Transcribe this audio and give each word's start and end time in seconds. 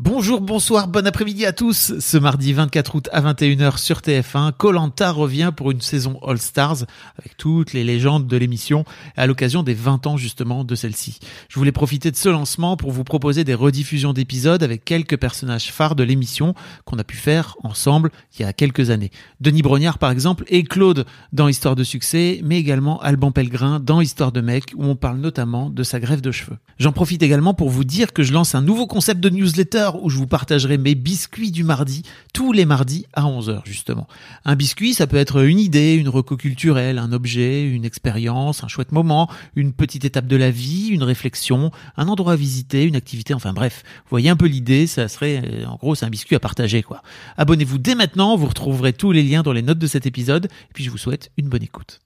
Bonjour, 0.00 0.40
bonsoir, 0.40 0.86
bon 0.86 1.04
après-midi 1.08 1.44
à 1.44 1.52
tous. 1.52 1.98
Ce 1.98 2.16
mardi 2.18 2.52
24 2.52 2.94
août 2.94 3.08
à 3.10 3.20
21h 3.20 3.78
sur 3.78 3.98
TF1, 3.98 4.52
Colanta 4.52 5.10
revient 5.10 5.50
pour 5.54 5.72
une 5.72 5.80
saison 5.80 6.20
All 6.24 6.38
Stars 6.38 6.84
avec 7.18 7.36
toutes 7.36 7.72
les 7.72 7.82
légendes 7.82 8.28
de 8.28 8.36
l'émission 8.36 8.84
à 9.16 9.26
l'occasion 9.26 9.64
des 9.64 9.74
20 9.74 10.06
ans 10.06 10.16
justement 10.16 10.62
de 10.62 10.76
celle-ci. 10.76 11.18
Je 11.48 11.58
voulais 11.58 11.72
profiter 11.72 12.12
de 12.12 12.16
ce 12.16 12.28
lancement 12.28 12.76
pour 12.76 12.92
vous 12.92 13.02
proposer 13.02 13.42
des 13.42 13.54
rediffusions 13.54 14.12
d'épisodes 14.12 14.62
avec 14.62 14.84
quelques 14.84 15.16
personnages 15.16 15.72
phares 15.72 15.96
de 15.96 16.04
l'émission 16.04 16.54
qu'on 16.84 17.00
a 17.00 17.04
pu 17.04 17.16
faire 17.16 17.56
ensemble 17.64 18.12
il 18.38 18.42
y 18.42 18.44
a 18.44 18.52
quelques 18.52 18.90
années. 18.90 19.10
Denis 19.40 19.62
Brognard 19.62 19.98
par 19.98 20.12
exemple 20.12 20.44
et 20.46 20.62
Claude 20.62 21.06
dans 21.32 21.48
Histoire 21.48 21.74
de 21.74 21.82
succès, 21.82 22.40
mais 22.44 22.60
également 22.60 23.00
Alban 23.00 23.32
Pellegrin 23.32 23.80
dans 23.80 24.00
Histoire 24.00 24.30
de 24.30 24.42
mec 24.42 24.74
où 24.76 24.84
on 24.84 24.94
parle 24.94 25.18
notamment 25.18 25.70
de 25.70 25.82
sa 25.82 25.98
grève 25.98 26.20
de 26.20 26.30
cheveux. 26.30 26.58
J'en 26.78 26.92
profite 26.92 27.24
également 27.24 27.52
pour 27.52 27.68
vous 27.68 27.82
dire 27.82 28.12
que 28.12 28.22
je 28.22 28.32
lance 28.32 28.54
un 28.54 28.62
nouveau 28.62 28.86
concept 28.86 29.18
de 29.18 29.30
newsletter 29.30 29.87
où 29.96 30.10
je 30.10 30.16
vous 30.16 30.26
partagerai 30.26 30.78
mes 30.78 30.94
biscuits 30.94 31.50
du 31.50 31.64
mardi, 31.64 32.02
tous 32.32 32.52
les 32.52 32.64
mardis 32.64 33.06
à 33.12 33.22
11h 33.22 33.62
justement. 33.64 34.06
Un 34.44 34.56
biscuit, 34.56 34.94
ça 34.94 35.06
peut 35.06 35.16
être 35.16 35.44
une 35.44 35.58
idée, 35.58 35.94
une 35.94 36.08
reco 36.08 36.36
culturelle, 36.36 36.98
un 36.98 37.12
objet, 37.12 37.64
une 37.64 37.84
expérience, 37.84 38.64
un 38.64 38.68
chouette 38.68 38.92
moment, 38.92 39.30
une 39.56 39.72
petite 39.72 40.04
étape 40.04 40.26
de 40.26 40.36
la 40.36 40.50
vie, 40.50 40.88
une 40.88 41.02
réflexion, 41.02 41.70
un 41.96 42.08
endroit 42.08 42.34
à 42.34 42.36
visiter, 42.36 42.84
une 42.84 42.96
activité, 42.96 43.34
enfin 43.34 43.52
bref. 43.52 43.82
Vous 44.04 44.10
voyez 44.10 44.30
un 44.30 44.36
peu 44.36 44.46
l'idée, 44.46 44.86
ça 44.86 45.08
serait, 45.08 45.42
euh, 45.44 45.66
en 45.66 45.76
gros, 45.76 45.94
c'est 45.94 46.06
un 46.06 46.10
biscuit 46.10 46.36
à 46.36 46.40
partager 46.40 46.82
quoi. 46.82 47.02
Abonnez-vous 47.36 47.78
dès 47.78 47.94
maintenant, 47.94 48.36
vous 48.36 48.46
retrouverez 48.46 48.92
tous 48.92 49.12
les 49.12 49.22
liens 49.22 49.42
dans 49.42 49.52
les 49.52 49.62
notes 49.62 49.78
de 49.78 49.86
cet 49.86 50.06
épisode, 50.06 50.46
et 50.46 50.72
puis 50.74 50.84
je 50.84 50.90
vous 50.90 50.98
souhaite 50.98 51.30
une 51.36 51.48
bonne 51.48 51.62
écoute. 51.62 52.00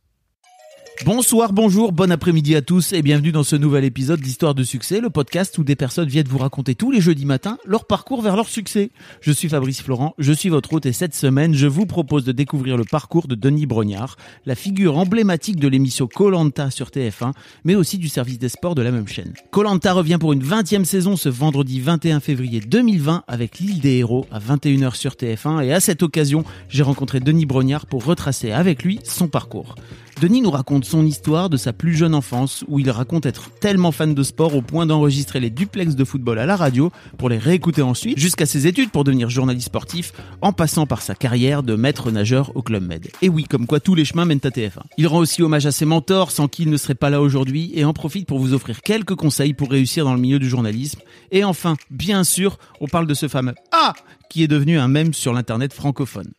Bonsoir, 1.00 1.52
bonjour, 1.52 1.90
bon 1.90 2.12
après-midi 2.12 2.54
à 2.54 2.62
tous 2.62 2.92
et 2.92 3.02
bienvenue 3.02 3.32
dans 3.32 3.42
ce 3.42 3.56
nouvel 3.56 3.82
épisode 3.84 4.20
d'Histoire 4.20 4.54
de 4.54 4.62
succès, 4.62 5.00
le 5.00 5.10
podcast 5.10 5.58
où 5.58 5.64
des 5.64 5.74
personnes 5.74 6.08
viennent 6.08 6.28
vous 6.28 6.38
raconter 6.38 6.76
tous 6.76 6.92
les 6.92 7.00
jeudis 7.00 7.26
matins 7.26 7.58
leur 7.66 7.86
parcours 7.86 8.22
vers 8.22 8.36
leur 8.36 8.48
succès. 8.48 8.90
Je 9.20 9.32
suis 9.32 9.48
Fabrice 9.48 9.82
Florent, 9.82 10.14
je 10.18 10.32
suis 10.32 10.48
votre 10.48 10.72
hôte 10.74 10.86
et 10.86 10.92
cette 10.92 11.16
semaine, 11.16 11.54
je 11.54 11.66
vous 11.66 11.86
propose 11.86 12.24
de 12.24 12.30
découvrir 12.30 12.76
le 12.76 12.84
parcours 12.84 13.26
de 13.26 13.34
Denis 13.34 13.66
Brognard, 13.66 14.16
la 14.46 14.54
figure 14.54 14.96
emblématique 14.96 15.58
de 15.58 15.66
l'émission 15.66 16.06
Colanta 16.06 16.70
sur 16.70 16.90
TF1, 16.90 17.32
mais 17.64 17.74
aussi 17.74 17.98
du 17.98 18.08
service 18.08 18.38
des 18.38 18.50
sports 18.50 18.76
de 18.76 18.82
la 18.82 18.92
même 18.92 19.08
chaîne. 19.08 19.32
Colanta 19.50 19.94
revient 19.94 20.18
pour 20.20 20.32
une 20.32 20.44
20e 20.44 20.84
saison 20.84 21.16
ce 21.16 21.28
vendredi 21.28 21.80
21 21.80 22.20
février 22.20 22.60
2020 22.60 23.24
avec 23.26 23.58
l'île 23.58 23.80
des 23.80 23.96
héros 23.96 24.26
à 24.30 24.38
21h 24.38 24.94
sur 24.94 25.14
TF1 25.14 25.64
et 25.64 25.72
à 25.72 25.80
cette 25.80 26.04
occasion, 26.04 26.44
j'ai 26.68 26.84
rencontré 26.84 27.18
Denis 27.18 27.46
Brognard 27.46 27.86
pour 27.86 28.04
retracer 28.04 28.52
avec 28.52 28.84
lui 28.84 29.00
son 29.02 29.26
parcours. 29.26 29.74
Denis 30.22 30.40
nous 30.40 30.52
raconte 30.52 30.84
son 30.84 31.04
histoire 31.04 31.50
de 31.50 31.56
sa 31.56 31.72
plus 31.72 31.96
jeune 31.96 32.14
enfance 32.14 32.64
où 32.68 32.78
il 32.78 32.88
raconte 32.92 33.26
être 33.26 33.50
tellement 33.58 33.90
fan 33.90 34.14
de 34.14 34.22
sport 34.22 34.54
au 34.54 34.62
point 34.62 34.86
d'enregistrer 34.86 35.40
les 35.40 35.50
duplex 35.50 35.96
de 35.96 36.04
football 36.04 36.38
à 36.38 36.46
la 36.46 36.54
radio 36.54 36.92
pour 37.18 37.28
les 37.28 37.38
réécouter 37.38 37.82
ensuite 37.82 38.16
jusqu'à 38.16 38.46
ses 38.46 38.68
études 38.68 38.92
pour 38.92 39.02
devenir 39.02 39.30
journaliste 39.30 39.66
sportif 39.66 40.12
en 40.40 40.52
passant 40.52 40.86
par 40.86 41.02
sa 41.02 41.16
carrière 41.16 41.64
de 41.64 41.74
maître 41.74 42.12
nageur 42.12 42.52
au 42.54 42.62
Club 42.62 42.86
Med. 42.86 43.10
Et 43.20 43.28
oui, 43.28 43.42
comme 43.42 43.66
quoi 43.66 43.80
tous 43.80 43.96
les 43.96 44.04
chemins 44.04 44.24
mènent 44.24 44.38
à 44.44 44.50
TF1. 44.50 44.82
Il 44.96 45.08
rend 45.08 45.18
aussi 45.18 45.42
hommage 45.42 45.66
à 45.66 45.72
ses 45.72 45.86
mentors 45.86 46.30
sans 46.30 46.46
qui 46.46 46.66
ne 46.66 46.76
serait 46.76 46.94
pas 46.94 47.10
là 47.10 47.20
aujourd'hui 47.20 47.72
et 47.74 47.84
en 47.84 47.92
profite 47.92 48.28
pour 48.28 48.38
vous 48.38 48.54
offrir 48.54 48.80
quelques 48.82 49.16
conseils 49.16 49.54
pour 49.54 49.72
réussir 49.72 50.04
dans 50.04 50.14
le 50.14 50.20
milieu 50.20 50.38
du 50.38 50.48
journalisme. 50.48 51.00
Et 51.32 51.42
enfin, 51.42 51.74
bien 51.90 52.22
sûr, 52.22 52.58
on 52.80 52.86
parle 52.86 53.08
de 53.08 53.14
ce 53.14 53.26
fameux 53.26 53.56
Ah 53.72 53.92
qui 54.30 54.44
est 54.44 54.48
devenu 54.48 54.78
un 54.78 54.86
mème 54.86 55.14
sur 55.14 55.32
l'internet 55.32 55.72
francophone. 55.72 56.30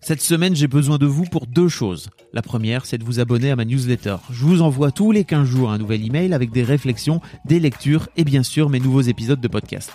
Cette 0.00 0.22
semaine, 0.22 0.54
j'ai 0.54 0.68
besoin 0.68 0.96
de 0.96 1.06
vous 1.06 1.24
pour 1.24 1.46
deux 1.46 1.68
choses. 1.68 2.10
La 2.32 2.40
première, 2.40 2.86
c'est 2.86 2.98
de 2.98 3.04
vous 3.04 3.18
abonner 3.18 3.50
à 3.50 3.56
ma 3.56 3.64
newsletter. 3.64 4.16
Je 4.30 4.44
vous 4.44 4.62
envoie 4.62 4.92
tous 4.92 5.10
les 5.10 5.24
15 5.24 5.46
jours 5.46 5.70
un 5.70 5.78
nouvel 5.78 6.04
email 6.04 6.32
avec 6.32 6.52
des 6.52 6.62
réflexions, 6.62 7.20
des 7.44 7.58
lectures 7.58 8.08
et 8.16 8.24
bien 8.24 8.44
sûr 8.44 8.70
mes 8.70 8.78
nouveaux 8.78 9.00
épisodes 9.00 9.40
de 9.40 9.48
podcast. 9.48 9.90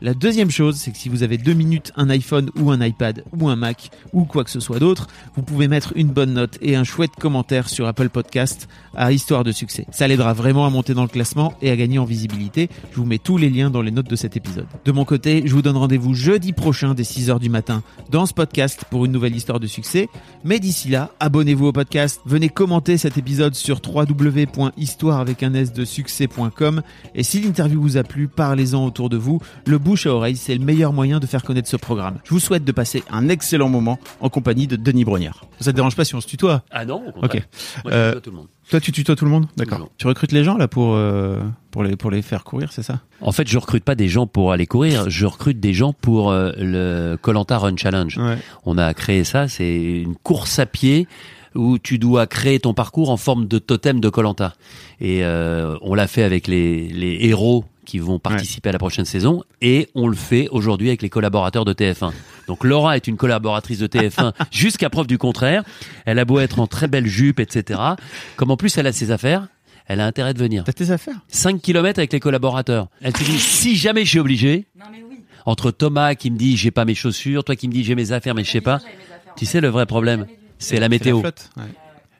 La 0.00 0.14
deuxième 0.14 0.50
chose, 0.50 0.76
c'est 0.76 0.90
que 0.90 0.98
si 0.98 1.08
vous 1.08 1.22
avez 1.22 1.38
deux 1.38 1.52
minutes, 1.52 1.92
un 1.94 2.10
iPhone 2.10 2.50
ou 2.58 2.72
un 2.72 2.84
iPad 2.84 3.24
ou 3.38 3.48
un 3.48 3.54
Mac 3.54 3.90
ou 4.12 4.24
quoi 4.24 4.42
que 4.42 4.50
ce 4.50 4.58
soit 4.58 4.80
d'autre, 4.80 5.06
vous 5.36 5.42
pouvez 5.42 5.68
mettre 5.68 5.92
une 5.94 6.08
bonne 6.08 6.32
note 6.32 6.58
et 6.60 6.74
un 6.74 6.82
chouette 6.82 7.12
commentaire 7.20 7.68
sur 7.68 7.86
Apple 7.86 8.08
Podcast 8.08 8.68
à 8.96 9.12
Histoire 9.12 9.44
de 9.44 9.52
succès. 9.52 9.86
Ça 9.92 10.08
l'aidera 10.08 10.32
vraiment 10.32 10.66
à 10.66 10.70
monter 10.70 10.92
dans 10.94 11.02
le 11.02 11.08
classement 11.08 11.54
et 11.62 11.70
à 11.70 11.76
gagner 11.76 12.00
en 12.00 12.04
visibilité. 12.04 12.68
Je 12.90 12.96
vous 12.96 13.04
mets 13.04 13.18
tous 13.18 13.36
les 13.36 13.48
liens 13.48 13.70
dans 13.70 13.80
les 13.80 13.92
notes 13.92 14.10
de 14.10 14.16
cet 14.16 14.36
épisode. 14.36 14.66
De 14.84 14.90
mon 14.90 15.04
côté, 15.04 15.44
je 15.46 15.54
vous 15.54 15.62
donne 15.62 15.76
rendez-vous 15.76 16.14
jeudi 16.14 16.52
prochain 16.52 16.94
dès 16.94 17.04
6h 17.04 17.38
du 17.38 17.48
matin 17.48 17.84
dans 18.10 18.26
ce 18.26 18.34
podcast 18.34 18.84
pour 18.90 19.04
une 19.04 19.12
nouvelle 19.12 19.36
histoire 19.36 19.60
de 19.60 19.68
succès. 19.68 20.08
Mais 20.42 20.58
d'ici 20.58 20.88
là, 20.88 21.10
abonnez-vous 21.20 21.66
au 21.66 21.72
podcast, 21.72 22.20
venez 22.26 22.48
commenter 22.48 22.98
cet 22.98 23.18
épisode 23.18 23.54
sur 23.54 23.80
www.histoire 23.86 25.20
avec 25.20 25.44
un 25.44 25.54
s 25.54 25.72
de 25.72 25.84
succès.com 25.84 26.82
et 27.14 27.22
si 27.22 27.40
l'interview 27.40 27.80
vous 27.80 27.96
a 27.96 28.02
plu, 28.02 28.28
parlez-en 28.28 28.84
autour 28.84 29.08
de 29.08 29.16
vous. 29.16 29.40
Le 29.64 29.78
bouche 29.78 30.06
à 30.06 30.14
oreille, 30.14 30.36
c'est 30.36 30.54
le 30.54 30.64
meilleur 30.64 30.92
moyen 30.92 31.20
de 31.20 31.26
faire 31.26 31.44
connaître 31.44 31.68
ce 31.68 31.76
programme. 31.76 32.18
Je 32.24 32.30
vous 32.30 32.40
souhaite 32.40 32.64
de 32.64 32.72
passer 32.72 33.04
un 33.10 33.28
excellent 33.28 33.68
moment 33.68 33.98
en 34.20 34.28
compagnie 34.28 34.66
de 34.66 34.74
Denis 34.76 35.04
Brognard. 35.04 35.44
Ça 35.60 35.70
te 35.70 35.76
dérange 35.76 35.94
pas 35.94 36.04
si 36.04 36.14
on 36.16 36.20
se 36.20 36.26
tutoie? 36.26 36.62
Ah 36.72 36.84
non, 36.84 37.02
au 37.08 37.12
contraire. 37.12 37.42
Ok. 37.44 37.84
Moi, 37.84 37.92
je 37.92 37.96
Euh, 37.96 38.08
tutoie 38.08 38.20
tout 38.22 38.30
le 38.30 38.36
monde. 38.36 38.46
Toi, 38.70 38.80
tu 38.80 38.92
tutoies 38.92 39.16
tout 39.16 39.24
le 39.24 39.30
monde? 39.30 39.46
D'accord. 39.56 39.88
Tu 39.98 40.06
recrutes 40.06 40.32
les 40.32 40.42
gens 40.44 40.56
là 40.56 40.66
pour 40.66 40.94
euh, 40.94 41.40
pour 41.70 41.84
les 41.84 41.94
pour 41.94 42.10
les 42.10 42.22
faire 42.22 42.42
courir, 42.42 42.72
c'est 42.72 42.82
ça? 42.82 43.00
En 43.20 43.30
fait, 43.32 43.46
je 43.48 43.56
recrute 43.58 43.84
pas 43.84 43.94
des 43.94 44.08
gens 44.08 44.26
pour 44.26 44.50
aller 44.52 44.66
courir, 44.66 45.08
je 45.10 45.26
recrute 45.26 45.60
des 45.60 45.74
gens 45.74 45.92
pour 45.92 46.30
euh, 46.32 46.50
le 46.58 47.16
Colanta 47.20 47.58
Run 47.58 47.76
Challenge. 47.76 48.18
Ouais. 48.18 48.38
On 48.64 48.78
a 48.78 48.92
créé 48.94 49.22
ça, 49.24 49.46
c'est 49.46 49.80
une 50.02 50.16
course 50.16 50.58
à 50.58 50.66
pied 50.66 51.06
où 51.54 51.78
tu 51.78 51.98
dois 51.98 52.26
créer 52.26 52.60
ton 52.60 52.72
parcours 52.72 53.10
en 53.10 53.18
forme 53.18 53.46
de 53.46 53.58
totem 53.58 54.00
de 54.00 54.08
Colanta. 54.08 54.54
Et 55.00 55.22
euh, 55.22 55.76
on 55.82 55.94
l'a 55.94 56.06
fait 56.06 56.22
avec 56.22 56.46
les, 56.46 56.88
les 56.88 57.18
héros 57.26 57.64
qui 57.92 57.98
vont 57.98 58.18
participer 58.18 58.70
à 58.70 58.72
la 58.72 58.78
prochaine 58.78 59.04
saison 59.04 59.44
et 59.60 59.90
on 59.94 60.08
le 60.08 60.16
fait 60.16 60.48
aujourd'hui 60.48 60.88
avec 60.88 61.02
les 61.02 61.10
collaborateurs 61.10 61.66
de 61.66 61.74
TF1. 61.74 62.10
Donc 62.46 62.64
Laura 62.64 62.96
est 62.96 63.06
une 63.06 63.18
collaboratrice 63.18 63.80
de 63.80 63.86
TF1 63.86 64.32
jusqu'à 64.50 64.88
preuve 64.88 65.06
du 65.06 65.18
contraire. 65.18 65.62
Elle 66.06 66.18
a 66.18 66.24
beau 66.24 66.38
être 66.38 66.58
en 66.58 66.66
très 66.66 66.88
belle 66.88 67.06
jupe, 67.06 67.38
etc. 67.38 67.78
Comme 68.36 68.50
en 68.50 68.56
plus 68.56 68.78
elle 68.78 68.86
a 68.86 68.92
ses 68.92 69.10
affaires, 69.10 69.46
elle 69.86 70.00
a 70.00 70.06
intérêt 70.06 70.32
de 70.32 70.38
venir. 70.38 70.64
T'as 70.64 70.72
tes 70.72 70.90
affaires? 70.90 71.16
5 71.28 71.60
km 71.60 71.98
avec 71.98 72.14
les 72.14 72.20
collaborateurs. 72.20 72.88
Elle 73.02 73.12
te 73.12 73.24
dit, 73.24 73.38
si 73.38 73.76
jamais 73.76 74.06
je 74.06 74.08
suis 74.08 74.20
obligé, 74.20 74.64
entre 75.44 75.70
Thomas 75.70 76.14
qui 76.14 76.30
me 76.30 76.38
dit 76.38 76.56
j'ai 76.56 76.70
pas 76.70 76.86
mes 76.86 76.94
chaussures, 76.94 77.44
toi 77.44 77.56
qui 77.56 77.68
me 77.68 77.74
dis 77.74 77.84
j'ai 77.84 77.94
mes 77.94 78.12
affaires 78.12 78.34
mais 78.34 78.44
je 78.44 78.52
sais 78.52 78.62
pas, 78.62 78.80
tu 79.36 79.44
sais 79.44 79.60
le 79.60 79.68
vrai 79.68 79.84
problème, 79.84 80.24
c'est 80.58 80.80
la 80.80 80.88
météo. 80.88 81.20
flotte 81.20 81.50
ouais. 81.58 81.64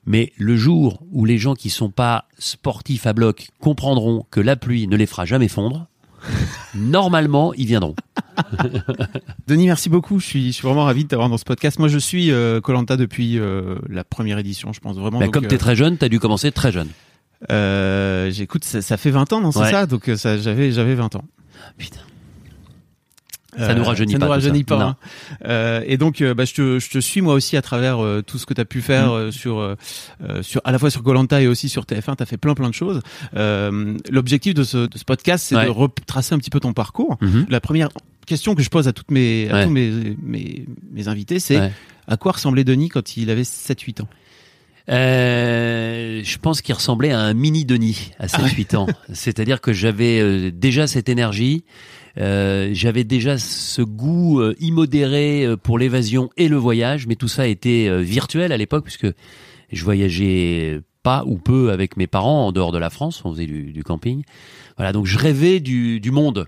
Mais 0.06 0.32
le 0.36 0.56
jour 0.56 1.02
où 1.12 1.24
les 1.24 1.38
gens 1.38 1.54
qui 1.54 1.70
sont 1.70 1.90
pas 1.90 2.26
sportifs 2.38 3.06
à 3.06 3.12
bloc 3.12 3.48
comprendront 3.60 4.26
que 4.30 4.40
la 4.40 4.56
pluie 4.56 4.88
ne 4.88 4.96
les 4.96 5.06
fera 5.06 5.24
jamais 5.24 5.48
fondre, 5.48 5.86
normalement 6.74 7.52
ils 7.54 7.66
viendront. 7.66 7.94
Denis, 9.46 9.66
merci 9.66 9.88
beaucoup. 9.88 10.18
Je 10.20 10.26
suis, 10.26 10.46
je 10.48 10.52
suis 10.52 10.66
vraiment 10.66 10.84
ravi 10.84 11.04
de 11.04 11.08
t'avoir 11.08 11.28
dans 11.28 11.38
ce 11.38 11.44
podcast. 11.44 11.78
Moi, 11.78 11.88
je 11.88 11.98
suis 11.98 12.30
Colanta 12.62 12.96
depuis 12.96 13.38
euh, 13.38 13.76
la 13.88 14.04
première 14.04 14.38
édition, 14.38 14.72
je 14.72 14.80
pense 14.80 14.96
vraiment. 14.96 15.18
Bah, 15.18 15.26
Donc, 15.26 15.34
comme 15.34 15.44
euh, 15.44 15.48
tu 15.48 15.54
es 15.54 15.58
très 15.58 15.76
jeune, 15.76 15.98
tu 15.98 16.04
as 16.04 16.08
dû 16.08 16.18
commencer 16.20 16.50
très 16.52 16.72
jeune. 16.72 16.88
euh, 17.50 18.30
j'écoute, 18.30 18.64
ça, 18.64 18.82
ça 18.82 18.96
fait 18.96 19.10
20 19.10 19.32
ans, 19.32 19.40
non, 19.40 19.52
c'est 19.52 19.60
Ouais. 19.60 19.70
ça? 19.70 19.86
Donc, 19.86 20.08
euh, 20.08 20.16
ça, 20.16 20.38
j'avais, 20.38 20.72
j'avais 20.72 20.94
20 20.94 21.16
ans. 21.16 21.24
Putain. 21.76 22.00
Ça 23.58 23.74
nous 23.74 23.84
rajeunit 23.84 24.12
ça 24.12 24.18
pas, 24.18 24.24
nous 24.26 24.30
rajeunit 24.30 24.64
ça. 24.68 24.76
pas. 24.76 24.82
Hein. 24.84 24.96
Euh, 25.46 25.82
et 25.86 25.98
donc, 25.98 26.20
euh, 26.22 26.32
bah, 26.34 26.44
je, 26.46 26.54
te, 26.54 26.78
je 26.78 26.88
te 26.90 26.98
suis 26.98 27.20
moi 27.20 27.34
aussi 27.34 27.56
à 27.56 27.62
travers 27.62 28.02
euh, 28.02 28.22
tout 28.22 28.38
ce 28.38 28.46
que 28.46 28.54
tu 28.54 28.60
as 28.60 28.64
pu 28.64 28.80
faire 28.80 29.08
Mm. 29.08 29.12
euh, 29.14 29.30
sur, 29.30 29.58
euh, 29.58 29.74
euh, 30.28 30.42
sur, 30.42 30.60
à 30.64 30.72
la 30.72 30.78
fois 30.78 30.90
sur 30.90 31.02
Colanta 31.02 31.42
et 31.42 31.46
aussi 31.46 31.68
sur 31.68 31.84
TF1. 31.84 32.16
Tu 32.16 32.22
as 32.22 32.26
fait 32.26 32.36
plein 32.38 32.54
plein 32.54 32.68
de 32.70 32.74
choses. 32.74 33.00
Euh, 33.36 33.96
L'objectif 34.10 34.54
de 34.54 34.62
ce, 34.64 34.86
de 34.86 34.96
ce 34.98 35.04
podcast, 35.04 35.44
c'est 35.48 35.56
Ouais. 35.56 35.66
de 35.66 35.70
retracer 35.70 36.34
un 36.34 36.38
petit 36.38 36.50
peu 36.50 36.60
ton 36.60 36.72
parcours. 36.72 37.18
Mhm. 37.20 37.46
La 37.50 37.60
première 37.60 37.88
question 38.26 38.54
que 38.54 38.62
je 38.62 38.70
pose 38.70 38.88
à 38.88 38.92
toutes 38.92 39.10
mes, 39.10 39.48
à 39.50 39.54
Ouais. 39.54 39.64
tous 39.64 39.70
mes, 39.70 40.16
mes, 40.22 40.64
mes 40.92 41.08
invités, 41.08 41.38
c'est 41.38 41.58
Ouais. 41.58 41.72
à 42.08 42.16
quoi 42.16 42.32
ressemblait 42.32 42.64
Denis 42.64 42.88
quand 42.88 43.16
il 43.16 43.28
avait 43.30 43.44
7-8 43.44 44.00
ans? 44.00 44.08
Euh, 45.06 46.20
je 46.24 46.38
pense 46.38 46.60
qu'il 46.62 46.74
ressemblait 46.74 47.12
à 47.12 47.20
un 47.20 47.34
mini 47.34 47.64
Denis 47.64 48.10
à 48.18 48.26
7-8 48.28 48.74
ans. 48.76 48.86
C'est-à-dire 49.12 49.60
que 49.60 49.72
j'avais 49.72 50.20
euh, 50.20 50.50
déjà 50.52 50.86
cette 50.86 51.08
énergie, 51.08 51.64
euh, 52.18 52.70
j'avais 52.72 53.04
déjà 53.04 53.38
ce 53.38 53.82
goût 53.82 54.40
euh, 54.40 54.54
immodéré 54.60 55.44
euh, 55.44 55.56
pour 55.56 55.78
l'évasion 55.78 56.30
et 56.36 56.48
le 56.48 56.56
voyage, 56.56 57.06
mais 57.06 57.16
tout 57.16 57.28
ça 57.28 57.46
était 57.46 58.02
virtuel 58.02 58.52
à 58.52 58.56
l'époque 58.56 58.84
puisque 58.84 59.08
je 59.72 59.84
voyageais 59.84 60.80
pas 61.02 61.24
ou 61.26 61.38
peu 61.38 61.72
avec 61.72 61.96
mes 61.96 62.06
parents 62.06 62.48
en 62.48 62.52
dehors 62.52 62.72
de 62.72 62.78
la 62.78 62.90
France. 62.90 63.22
On 63.24 63.32
faisait 63.32 63.46
du, 63.46 63.72
du 63.72 63.82
camping. 63.82 64.22
Voilà, 64.76 64.92
donc 64.92 65.06
je 65.06 65.18
rêvais 65.18 65.60
du, 65.60 66.00
du 66.00 66.10
monde. 66.10 66.46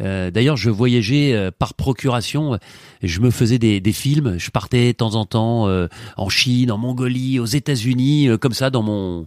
Euh, 0.00 0.30
D'ailleurs, 0.30 0.56
je 0.56 0.70
voyageais 0.70 1.34
euh, 1.34 1.50
par 1.56 1.74
procuration. 1.74 2.58
Je 3.02 3.20
me 3.20 3.30
faisais 3.30 3.58
des, 3.58 3.80
des, 3.80 3.92
films. 3.92 4.38
Je 4.38 4.50
partais 4.50 4.88
de 4.88 4.92
temps 4.92 5.14
en 5.14 5.24
temps 5.26 5.68
euh, 5.68 5.88
en 6.16 6.28
Chine, 6.28 6.72
en 6.72 6.78
Mongolie, 6.78 7.38
aux 7.38 7.46
États-Unis, 7.46 8.28
comme 8.40 8.52
ça 8.52 8.70
dans 8.70 8.82
mon 8.82 9.26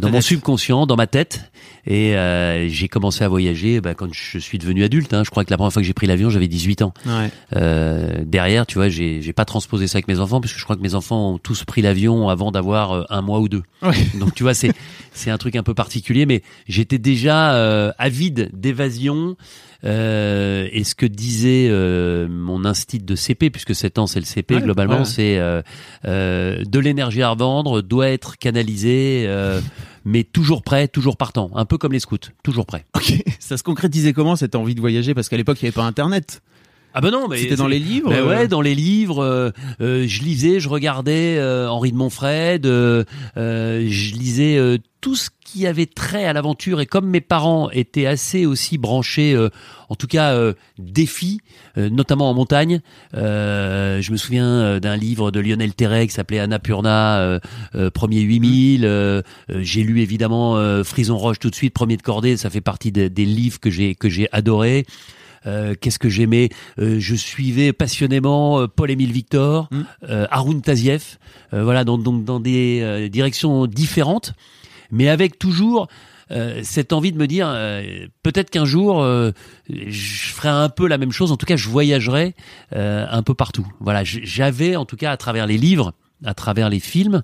dans, 0.00 0.08
dans 0.08 0.12
mon 0.12 0.20
subconscient, 0.20 0.86
dans 0.86 0.96
ma 0.96 1.06
tête. 1.06 1.50
Et 1.86 2.16
euh, 2.16 2.68
j'ai 2.68 2.88
commencé 2.88 3.22
à 3.22 3.28
voyager 3.28 3.80
bah, 3.80 3.94
quand 3.94 4.12
je 4.12 4.38
suis 4.38 4.58
devenu 4.58 4.82
adulte. 4.82 5.14
Hein. 5.14 5.22
Je 5.24 5.30
crois 5.30 5.44
que 5.44 5.50
la 5.50 5.56
première 5.56 5.72
fois 5.72 5.82
que 5.82 5.86
j'ai 5.86 5.94
pris 5.94 6.06
l'avion, 6.06 6.30
j'avais 6.30 6.48
18 6.48 6.82
ans. 6.82 6.92
Ouais. 7.06 7.30
Euh, 7.54 8.24
derrière, 8.24 8.66
tu 8.66 8.74
vois, 8.74 8.88
j'ai 8.88 9.22
j'ai 9.22 9.32
pas 9.32 9.44
transposé 9.44 9.86
ça 9.86 9.96
avec 9.96 10.08
mes 10.08 10.18
enfants, 10.18 10.40
parce 10.40 10.52
que 10.52 10.58
je 10.58 10.64
crois 10.64 10.76
que 10.76 10.82
mes 10.82 10.94
enfants 10.94 11.34
ont 11.34 11.38
tous 11.38 11.64
pris 11.64 11.82
l'avion 11.82 12.28
avant 12.28 12.50
d'avoir 12.50 12.92
euh, 12.92 13.04
un 13.08 13.22
mois 13.22 13.38
ou 13.38 13.48
deux. 13.48 13.62
Ouais. 13.82 13.94
Donc 14.18 14.34
tu 14.34 14.42
vois, 14.42 14.54
c'est 14.54 14.72
c'est 15.12 15.30
un 15.30 15.38
truc 15.38 15.54
un 15.54 15.62
peu 15.62 15.74
particulier, 15.74 16.26
mais 16.26 16.42
j'étais 16.68 16.98
déjà 16.98 17.54
euh, 17.54 17.92
avide 17.98 18.50
d'évasion. 18.52 19.36
Euh, 19.84 20.68
et 20.72 20.84
ce 20.84 20.94
que 20.94 21.06
disait 21.06 21.68
euh, 21.70 22.28
mon 22.28 22.64
instinct 22.64 22.98
de 23.04 23.14
CP, 23.14 23.50
puisque 23.50 23.74
7 23.74 23.98
ans 23.98 24.06
c'est 24.06 24.20
le 24.20 24.26
CP 24.26 24.56
Ouais, 24.56 24.60
globalement, 24.62 24.98
ouais. 24.98 25.04
c'est 25.04 25.38
euh, 25.38 25.62
euh, 26.06 26.62
de 26.64 26.78
l'énergie 26.78 27.22
à 27.22 27.30
revendre, 27.30 27.82
doit 27.82 28.08
être 28.08 28.36
canalisé, 28.38 29.24
euh, 29.26 29.60
mais 30.04 30.24
toujours 30.24 30.62
prêt, 30.62 30.88
toujours 30.88 31.16
partant, 31.16 31.50
un 31.54 31.64
peu 31.64 31.78
comme 31.78 31.92
les 31.92 32.00
scouts, 32.00 32.16
toujours 32.42 32.66
prêt. 32.66 32.86
Ok. 32.94 33.14
Ça 33.38 33.56
se 33.56 33.62
concrétisait 33.62 34.12
comment 34.12 34.36
cette 34.36 34.54
envie 34.54 34.74
de 34.74 34.80
voyager? 34.80 35.14
Parce 35.14 35.28
qu'à 35.28 35.36
l'époque, 35.36 35.60
il 35.60 35.64
n'y 35.64 35.68
avait 35.68 35.74
pas 35.74 35.84
Internet. 35.84 36.42
Ah 36.98 37.02
ben 37.02 37.10
non, 37.10 37.28
mais 37.28 37.36
C'était 37.36 37.56
dans 37.56 37.66
les 37.66 37.78
livres 37.78 38.08
Ben 38.08 38.20
euh 38.20 38.26
ouais, 38.26 38.48
dans 38.48 38.62
les 38.62 38.74
livres, 38.74 39.22
euh, 39.22 39.50
euh, 39.82 40.06
je 40.08 40.22
lisais, 40.22 40.60
je 40.60 40.70
regardais 40.70 41.36
euh, 41.36 41.68
Henri 41.68 41.92
de 41.92 41.96
Montfred, 41.98 42.64
euh, 42.64 43.04
euh, 43.36 43.86
je 43.86 44.14
lisais 44.14 44.56
euh, 44.56 44.78
tout 45.02 45.14
ce 45.14 45.28
qui 45.44 45.66
avait 45.66 45.84
trait 45.84 46.24
à 46.24 46.32
l'aventure. 46.32 46.80
Et 46.80 46.86
comme 46.86 47.06
mes 47.06 47.20
parents 47.20 47.68
étaient 47.68 48.06
assez 48.06 48.46
aussi 48.46 48.78
branchés, 48.78 49.34
euh, 49.34 49.50
en 49.90 49.94
tout 49.94 50.06
cas 50.06 50.32
euh, 50.32 50.54
défis, 50.78 51.40
euh, 51.76 51.90
notamment 51.90 52.30
en 52.30 52.34
montagne, 52.34 52.80
euh, 53.14 54.00
je 54.00 54.10
me 54.10 54.16
souviens 54.16 54.48
euh, 54.48 54.80
d'un 54.80 54.96
livre 54.96 55.30
de 55.30 55.38
Lionel 55.38 55.74
Terret 55.74 56.06
qui 56.06 56.14
s'appelait 56.14 56.38
Annapurna, 56.38 57.18
euh, 57.18 57.40
euh, 57.74 57.90
premier 57.90 58.22
8000. 58.22 58.86
euh, 58.86 59.20
euh, 59.50 59.60
j'ai 59.60 59.82
lu 59.82 60.00
évidemment 60.00 60.56
euh, 60.56 60.82
Frison 60.82 61.18
Roche 61.18 61.40
tout 61.40 61.50
de 61.50 61.54
suite, 61.54 61.74
premier 61.74 61.98
de 61.98 62.02
cordée. 62.02 62.38
Ça 62.38 62.48
fait 62.48 62.62
partie 62.62 62.90
des, 62.90 63.10
des 63.10 63.26
livres 63.26 63.60
que 63.60 63.68
j'ai 63.68 63.94
que 63.94 64.08
j'ai 64.08 64.28
adoré. 64.32 64.86
Euh, 65.46 65.74
Qu'est-ce 65.80 65.98
que 65.98 66.08
j'aimais 66.08 66.48
Euh, 66.78 66.96
Je 66.98 67.14
suivais 67.14 67.72
passionnément 67.72 68.60
euh, 68.60 68.66
Paul-Émile 68.66 69.12
Victor, 69.12 69.68
Mm. 69.70 69.80
euh, 70.08 70.26
Haroun 70.30 70.60
Tazieff, 70.62 71.18
euh, 71.52 71.62
voilà, 71.64 71.84
donc, 71.84 72.02
donc 72.02 72.24
dans 72.24 72.40
des 72.40 72.80
euh, 72.82 73.08
directions 73.08 73.66
différentes, 73.66 74.32
mais 74.90 75.08
avec 75.08 75.38
toujours 75.38 75.88
euh, 76.32 76.60
cette 76.64 76.92
envie 76.92 77.12
de 77.12 77.18
me 77.18 77.26
dire 77.28 77.46
euh, 77.48 78.06
peut-être 78.24 78.50
qu'un 78.50 78.64
jour 78.64 79.00
euh, 79.02 79.30
je 79.70 80.26
ferai 80.32 80.48
un 80.48 80.68
peu 80.68 80.88
la 80.88 80.98
même 80.98 81.12
chose. 81.12 81.30
En 81.30 81.36
tout 81.36 81.46
cas, 81.46 81.56
je 81.56 81.68
voyagerai 81.68 82.34
euh, 82.74 83.06
un 83.08 83.22
peu 83.22 83.34
partout. 83.34 83.66
Voilà, 83.80 84.02
j'avais 84.04 84.74
en 84.76 84.84
tout 84.84 84.96
cas 84.96 85.12
à 85.12 85.16
travers 85.16 85.46
les 85.46 85.56
livres 85.58 85.92
à 86.24 86.34
travers 86.34 86.70
les 86.70 86.80
films. 86.80 87.22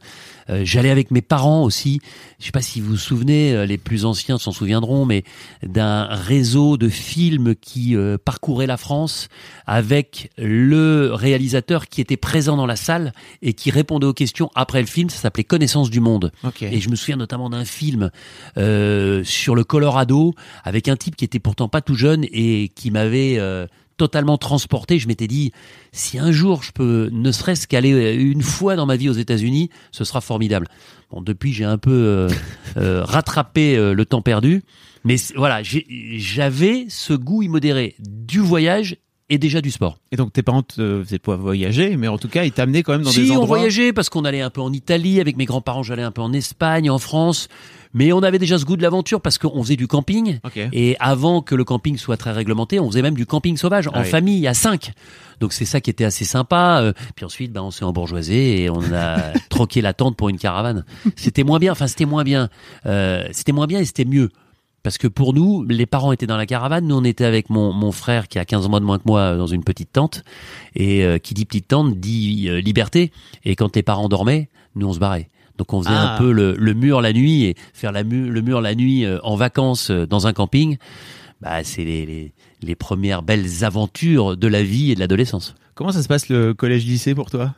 Euh, 0.50 0.62
J'allais 0.64 0.90
avec 0.90 1.10
mes 1.10 1.22
parents 1.22 1.62
aussi. 1.62 2.00
Je 2.38 2.46
sais 2.46 2.52
pas 2.52 2.60
si 2.60 2.80
vous 2.80 2.90
vous 2.90 2.96
souvenez, 2.96 3.54
euh, 3.54 3.66
les 3.66 3.78
plus 3.78 4.04
anciens 4.04 4.38
s'en 4.38 4.52
souviendront, 4.52 5.06
mais 5.06 5.24
d'un 5.62 6.04
réseau 6.06 6.76
de 6.76 6.88
films 6.88 7.54
qui 7.54 7.96
euh, 7.96 8.18
parcourait 8.22 8.66
la 8.66 8.76
France 8.76 9.28
avec 9.66 10.30
le 10.36 11.10
réalisateur 11.12 11.86
qui 11.88 12.00
était 12.00 12.16
présent 12.16 12.56
dans 12.56 12.66
la 12.66 12.76
salle 12.76 13.12
et 13.40 13.52
qui 13.54 13.70
répondait 13.70 14.06
aux 14.06 14.12
questions 14.12 14.50
après 14.54 14.80
le 14.80 14.86
film. 14.86 15.10
Ça 15.10 15.18
s'appelait 15.18 15.44
Connaissance 15.44 15.90
du 15.90 16.00
monde. 16.00 16.32
Ok. 16.44 16.62
Et 16.62 16.80
je 16.80 16.90
me 16.90 16.96
souviens 16.96 17.16
notamment 17.16 17.50
d'un 17.50 17.64
film 17.64 18.10
euh, 18.58 19.24
sur 19.24 19.54
le 19.54 19.64
Colorado 19.64 20.34
avec 20.64 20.88
un 20.88 20.96
type 20.96 21.16
qui 21.16 21.24
était 21.24 21.38
pourtant 21.38 21.68
pas 21.68 21.80
tout 21.80 21.94
jeune 21.94 22.24
et 22.32 22.70
qui 22.74 22.90
m'avait 22.90 23.38
euh, 23.38 23.66
totalement 24.02 24.36
transporté. 24.36 24.98
Je 24.98 25.06
m'étais 25.06 25.28
dit, 25.28 25.52
si 25.92 26.18
un 26.18 26.32
jour 26.32 26.64
je 26.64 26.72
peux 26.72 27.08
ne 27.12 27.30
serait-ce 27.30 27.68
qu'aller 27.68 28.14
une 28.14 28.42
fois 28.42 28.74
dans 28.74 28.84
ma 28.84 28.96
vie 28.96 29.08
aux 29.08 29.12
États-Unis, 29.12 29.70
ce 29.92 30.02
sera 30.02 30.20
formidable. 30.20 30.66
Bon, 31.12 31.22
depuis 31.22 31.52
j'ai 31.52 31.62
un 31.62 31.78
peu 31.78 31.92
euh, 31.92 32.28
euh, 32.78 33.04
rattrapé 33.04 33.76
euh, 33.76 33.94
le 33.94 34.04
temps 34.04 34.20
perdu, 34.20 34.64
mais 35.04 35.14
voilà, 35.36 35.62
j'avais 35.62 36.86
ce 36.88 37.12
goût 37.12 37.44
immodéré 37.44 37.94
du 38.00 38.40
voyage 38.40 38.96
et 39.32 39.38
déjà 39.38 39.60
du 39.62 39.70
sport. 39.70 39.96
Et 40.12 40.16
donc 40.16 40.32
tes 40.32 40.42
parents 40.42 40.62
te 40.62 41.02
faisaient 41.02 41.18
pas 41.18 41.36
voyager, 41.36 41.96
mais 41.96 42.06
en 42.08 42.18
tout 42.18 42.28
cas, 42.28 42.44
ils 42.44 42.52
t'amenaient 42.52 42.82
quand 42.82 42.92
même 42.92 43.02
dans 43.02 43.10
si, 43.10 43.22
des 43.22 43.30
on 43.30 43.36
endroits. 43.40 43.56
voyageait 43.58 43.92
parce 43.94 44.10
qu'on 44.10 44.24
allait 44.26 44.42
un 44.42 44.50
peu 44.50 44.60
en 44.60 44.72
Italie 44.72 45.20
avec 45.20 45.36
mes 45.38 45.46
grands-parents, 45.46 45.82
j'allais 45.82 46.02
un 46.02 46.10
peu 46.10 46.20
en 46.20 46.32
Espagne, 46.34 46.90
en 46.90 46.98
France, 46.98 47.48
mais 47.94 48.12
on 48.12 48.22
avait 48.22 48.38
déjà 48.38 48.58
ce 48.58 48.64
goût 48.66 48.76
de 48.76 48.82
l'aventure 48.82 49.20
parce 49.22 49.38
qu'on 49.38 49.62
faisait 49.62 49.76
du 49.76 49.86
camping. 49.86 50.38
Et 50.72 50.96
avant 51.00 51.40
que 51.40 51.54
le 51.54 51.64
camping 51.64 51.96
soit 51.96 52.16
très 52.18 52.32
réglementé, 52.32 52.78
on 52.78 52.88
faisait 52.90 53.02
même 53.02 53.14
du 53.14 53.24
camping 53.26 53.56
sauvage 53.56 53.88
en 53.88 53.92
Ah 53.94 54.00
oui. 54.02 54.08
famille 54.08 54.46
à 54.46 54.52
cinq. 54.54 54.92
Donc 55.40 55.52
c'est 55.54 55.64
ça 55.64 55.80
qui 55.80 55.88
était 55.90 56.04
assez 56.04 56.24
sympa. 56.26 56.80
Euh, 56.82 56.92
Puis 57.16 57.24
ensuite, 57.24 57.52
ben, 57.52 57.62
on 57.62 57.70
s'est 57.70 57.84
embourgeoisé 57.84 58.62
et 58.62 58.70
on 58.70 58.82
a 58.92 59.32
troqué 59.48 59.80
la 59.80 59.92
tente 59.94 60.16
pour 60.16 60.28
une 60.28 60.38
caravane. 60.38 60.84
C'était 61.16 61.42
moins 61.42 61.58
bien. 61.58 61.72
Enfin, 61.72 61.86
c'était 61.86 62.04
moins 62.06 62.22
bien. 62.24 62.48
Euh, 62.86 63.24
c'était 63.32 63.52
moins 63.52 63.66
bien 63.66 63.80
et 63.80 63.84
c'était 63.86 64.04
mieux. 64.04 64.28
Parce 64.82 64.98
que 64.98 65.06
pour 65.06 65.32
nous, 65.32 65.64
les 65.64 65.86
parents 65.86 66.10
étaient 66.12 66.26
dans 66.26 66.36
la 66.36 66.46
caravane, 66.46 66.86
nous 66.86 66.96
on 66.96 67.04
était 67.04 67.24
avec 67.24 67.50
mon, 67.50 67.72
mon 67.72 67.92
frère 67.92 68.26
qui 68.28 68.38
a 68.38 68.44
15 68.44 68.68
mois 68.68 68.80
de 68.80 68.84
moins 68.84 68.98
que 68.98 69.04
moi 69.06 69.20
euh, 69.20 69.36
dans 69.38 69.46
une 69.46 69.62
petite 69.62 69.92
tente. 69.92 70.24
Et 70.74 71.04
euh, 71.04 71.18
qui 71.18 71.34
dit 71.34 71.44
petite 71.44 71.68
tente 71.68 71.94
dit 72.00 72.46
euh, 72.48 72.60
liberté. 72.60 73.12
Et 73.44 73.54
quand 73.54 73.76
les 73.76 73.82
parents 73.84 74.08
dormaient, 74.08 74.48
nous 74.74 74.88
on 74.88 74.92
se 74.92 74.98
barrait. 74.98 75.28
Donc 75.58 75.72
on 75.72 75.82
faisait 75.82 75.94
Ah. 75.94 76.14
un 76.14 76.18
peu 76.18 76.32
le, 76.32 76.54
le 76.58 76.74
mur 76.74 77.00
la 77.00 77.12
nuit 77.12 77.44
et 77.44 77.54
faire 77.72 77.92
la 77.92 78.02
mu- 78.02 78.28
le 78.30 78.40
mur 78.42 78.60
la 78.60 78.74
nuit 78.74 79.04
euh, 79.04 79.18
en 79.22 79.36
vacances 79.36 79.90
euh, 79.90 80.06
dans 80.06 80.26
un 80.26 80.32
camping. 80.32 80.78
Bah, 81.40 81.62
c'est 81.62 81.84
les, 81.84 82.04
les, 82.06 82.32
les 82.62 82.74
premières 82.74 83.22
belles 83.22 83.64
aventures 83.64 84.36
de 84.36 84.46
la 84.48 84.62
vie 84.62 84.90
et 84.90 84.94
de 84.94 85.00
l'adolescence. 85.00 85.54
Comment 85.74 85.92
ça 85.92 86.02
se 86.02 86.08
passe 86.08 86.28
le 86.28 86.54
collège-lycée 86.54 87.14
pour 87.14 87.30
toi? 87.30 87.54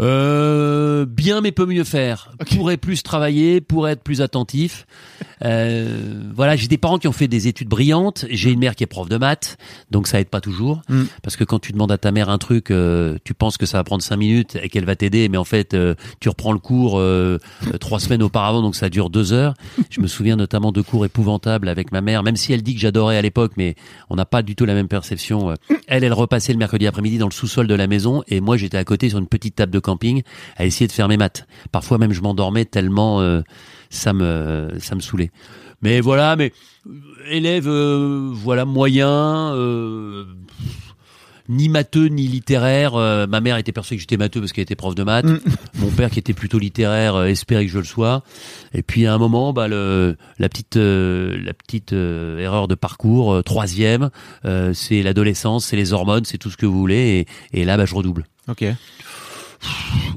Euh, 0.00 1.04
bien 1.06 1.40
mais 1.40 1.52
peut 1.52 1.66
mieux 1.66 1.84
faire. 1.84 2.32
Pourrait 2.54 2.76
plus 2.76 3.02
travailler, 3.02 3.60
pourrait 3.60 3.92
être 3.92 4.02
plus 4.02 4.20
attentif. 4.20 4.86
Euh, 5.44 6.30
voilà, 6.34 6.56
j'ai 6.56 6.68
des 6.68 6.78
parents 6.78 6.98
qui 6.98 7.08
ont 7.08 7.12
fait 7.12 7.28
des 7.28 7.48
études 7.48 7.68
brillantes. 7.68 8.24
J'ai 8.30 8.50
une 8.50 8.60
mère 8.60 8.74
qui 8.74 8.84
est 8.84 8.86
prof 8.86 9.08
de 9.08 9.16
maths, 9.16 9.56
donc 9.90 10.06
ça 10.06 10.20
aide 10.20 10.28
pas 10.28 10.40
toujours. 10.40 10.82
Mm. 10.88 11.04
Parce 11.22 11.36
que 11.36 11.44
quand 11.44 11.58
tu 11.58 11.72
demandes 11.72 11.92
à 11.92 11.98
ta 11.98 12.12
mère 12.12 12.30
un 12.30 12.38
truc, 12.38 12.70
euh, 12.70 13.16
tu 13.24 13.34
penses 13.34 13.56
que 13.56 13.66
ça 13.66 13.78
va 13.78 13.84
prendre 13.84 14.02
cinq 14.02 14.16
minutes 14.16 14.56
et 14.62 14.68
qu'elle 14.68 14.84
va 14.84 14.96
t'aider, 14.96 15.28
mais 15.28 15.38
en 15.38 15.44
fait, 15.44 15.74
euh, 15.74 15.94
tu 16.20 16.28
reprends 16.28 16.52
le 16.52 16.58
cours 16.58 17.00
trois 17.80 18.00
semaines 18.00 18.22
auparavant, 18.22 18.62
donc 18.62 18.76
ça 18.76 18.88
dure 18.88 19.10
deux 19.10 19.32
heures. 19.32 19.54
Je 19.90 20.00
me 20.00 20.06
souviens 20.06 20.36
notamment 20.36 20.72
de 20.72 20.80
cours 20.80 21.04
épouvantables 21.04 21.68
avec 21.68 21.92
ma 21.92 22.00
mère, 22.00 22.22
même 22.22 22.36
si 22.36 22.52
elle 22.52 22.62
dit 22.62 22.74
que 22.74 22.80
j'adorais 22.80 23.16
à 23.16 23.22
l'époque, 23.22 23.52
mais 23.56 23.74
on 24.10 24.16
n'a 24.16 24.24
pas 24.24 24.42
du 24.42 24.54
tout 24.54 24.64
la 24.64 24.74
même 24.74 24.88
perception. 24.88 25.54
Elle, 25.86 26.04
elle 26.04 26.12
repassait 26.12 26.52
le 26.52 26.58
mercredi 26.58 26.86
après-midi 26.86 27.18
dans 27.18 27.26
le 27.26 27.32
sous-sol 27.32 27.66
de 27.66 27.74
la 27.74 27.86
maison, 27.86 28.22
et 28.28 28.40
moi, 28.40 28.56
j'étais 28.56 28.78
à 28.78 28.84
côté 28.84 29.08
sur 29.08 29.18
une 29.18 29.26
petite 29.26 29.56
table 29.56 29.72
de 29.72 29.78
camping 29.82 30.22
à 30.56 30.64
essayer 30.64 30.86
de 30.86 30.92
faire 30.92 31.08
mes 31.08 31.18
maths. 31.18 31.46
Parfois 31.70 31.98
même, 31.98 32.12
je 32.12 32.22
m'endormais 32.22 32.64
tellement 32.64 33.20
euh, 33.20 33.42
ça 33.90 34.14
me 34.14 34.70
ça 34.80 34.94
me 34.94 35.00
saoulait. 35.00 35.30
Mais 35.82 36.00
voilà, 36.00 36.36
mais 36.36 36.52
euh, 36.86 36.92
élève, 37.28 37.68
euh, 37.68 38.30
voilà 38.32 38.64
moyen. 38.64 39.52
Euh, 39.54 40.24
ni 41.48 41.68
matheux 41.68 42.06
ni 42.06 42.28
littéraire. 42.28 42.94
Euh, 42.94 43.26
ma 43.26 43.40
mère 43.40 43.56
était 43.56 43.72
persuadée 43.72 43.96
que 43.96 44.02
j'étais 44.02 44.16
matheux 44.16 44.40
parce 44.40 44.52
qu'elle 44.52 44.62
était 44.62 44.76
prof 44.76 44.94
de 44.94 45.02
maths. 45.02 45.26
Mon 45.74 45.90
père 45.90 46.08
qui 46.08 46.20
était 46.20 46.34
plutôt 46.34 46.58
littéraire 46.60 47.16
euh, 47.16 47.24
espérait 47.26 47.66
que 47.66 47.72
je 47.72 47.78
le 47.78 47.84
sois. 47.84 48.22
Et 48.72 48.82
puis 48.82 49.06
à 49.06 49.12
un 49.12 49.18
moment, 49.18 49.52
bah, 49.52 49.66
le, 49.66 50.16
la 50.38 50.48
petite, 50.48 50.76
euh, 50.76 51.36
la 51.44 51.52
petite 51.52 51.92
erreur 51.92 52.68
de 52.68 52.76
parcours, 52.76 53.42
troisième, 53.42 54.10
c'est 54.72 55.02
l'adolescence, 55.02 55.66
c'est 55.66 55.76
les 55.76 55.92
hormones, 55.92 56.24
c'est 56.24 56.38
tout 56.38 56.48
ce 56.50 56.56
que 56.56 56.64
vous 56.64 56.78
voulez. 56.78 57.26
Et, 57.52 57.60
et 57.60 57.64
là, 57.64 57.76
bah, 57.76 57.86
je 57.86 57.94
redouble. 57.96 58.24
Ok. 58.48 58.64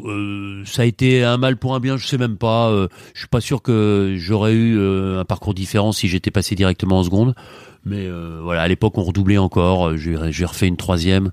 Euh, 0.05 0.63
ça 0.65 0.83
a 0.83 0.85
été 0.85 1.23
un 1.23 1.37
mal 1.37 1.57
pour 1.57 1.75
un 1.75 1.79
bien, 1.79 1.97
je 1.97 2.07
sais 2.07 2.17
même 2.17 2.37
pas. 2.37 2.69
Euh, 2.69 2.87
je 3.13 3.19
suis 3.19 3.27
pas 3.27 3.41
sûr 3.41 3.61
que 3.61 4.15
j'aurais 4.17 4.53
eu 4.53 4.77
euh, 4.77 5.19
un 5.19 5.25
parcours 5.25 5.53
différent 5.53 5.91
si 5.91 6.07
j'étais 6.07 6.31
passé 6.31 6.55
directement 6.55 6.99
en 6.99 7.03
seconde. 7.03 7.35
Mais 7.85 8.05
euh, 8.07 8.39
voilà, 8.43 8.61
à 8.63 8.67
l'époque, 8.67 8.97
on 8.97 9.03
redoublait 9.03 9.37
encore. 9.37 9.89
Euh, 9.89 9.97
J'ai 9.97 10.45
refait 10.45 10.67
une 10.67 10.77
troisième. 10.77 11.31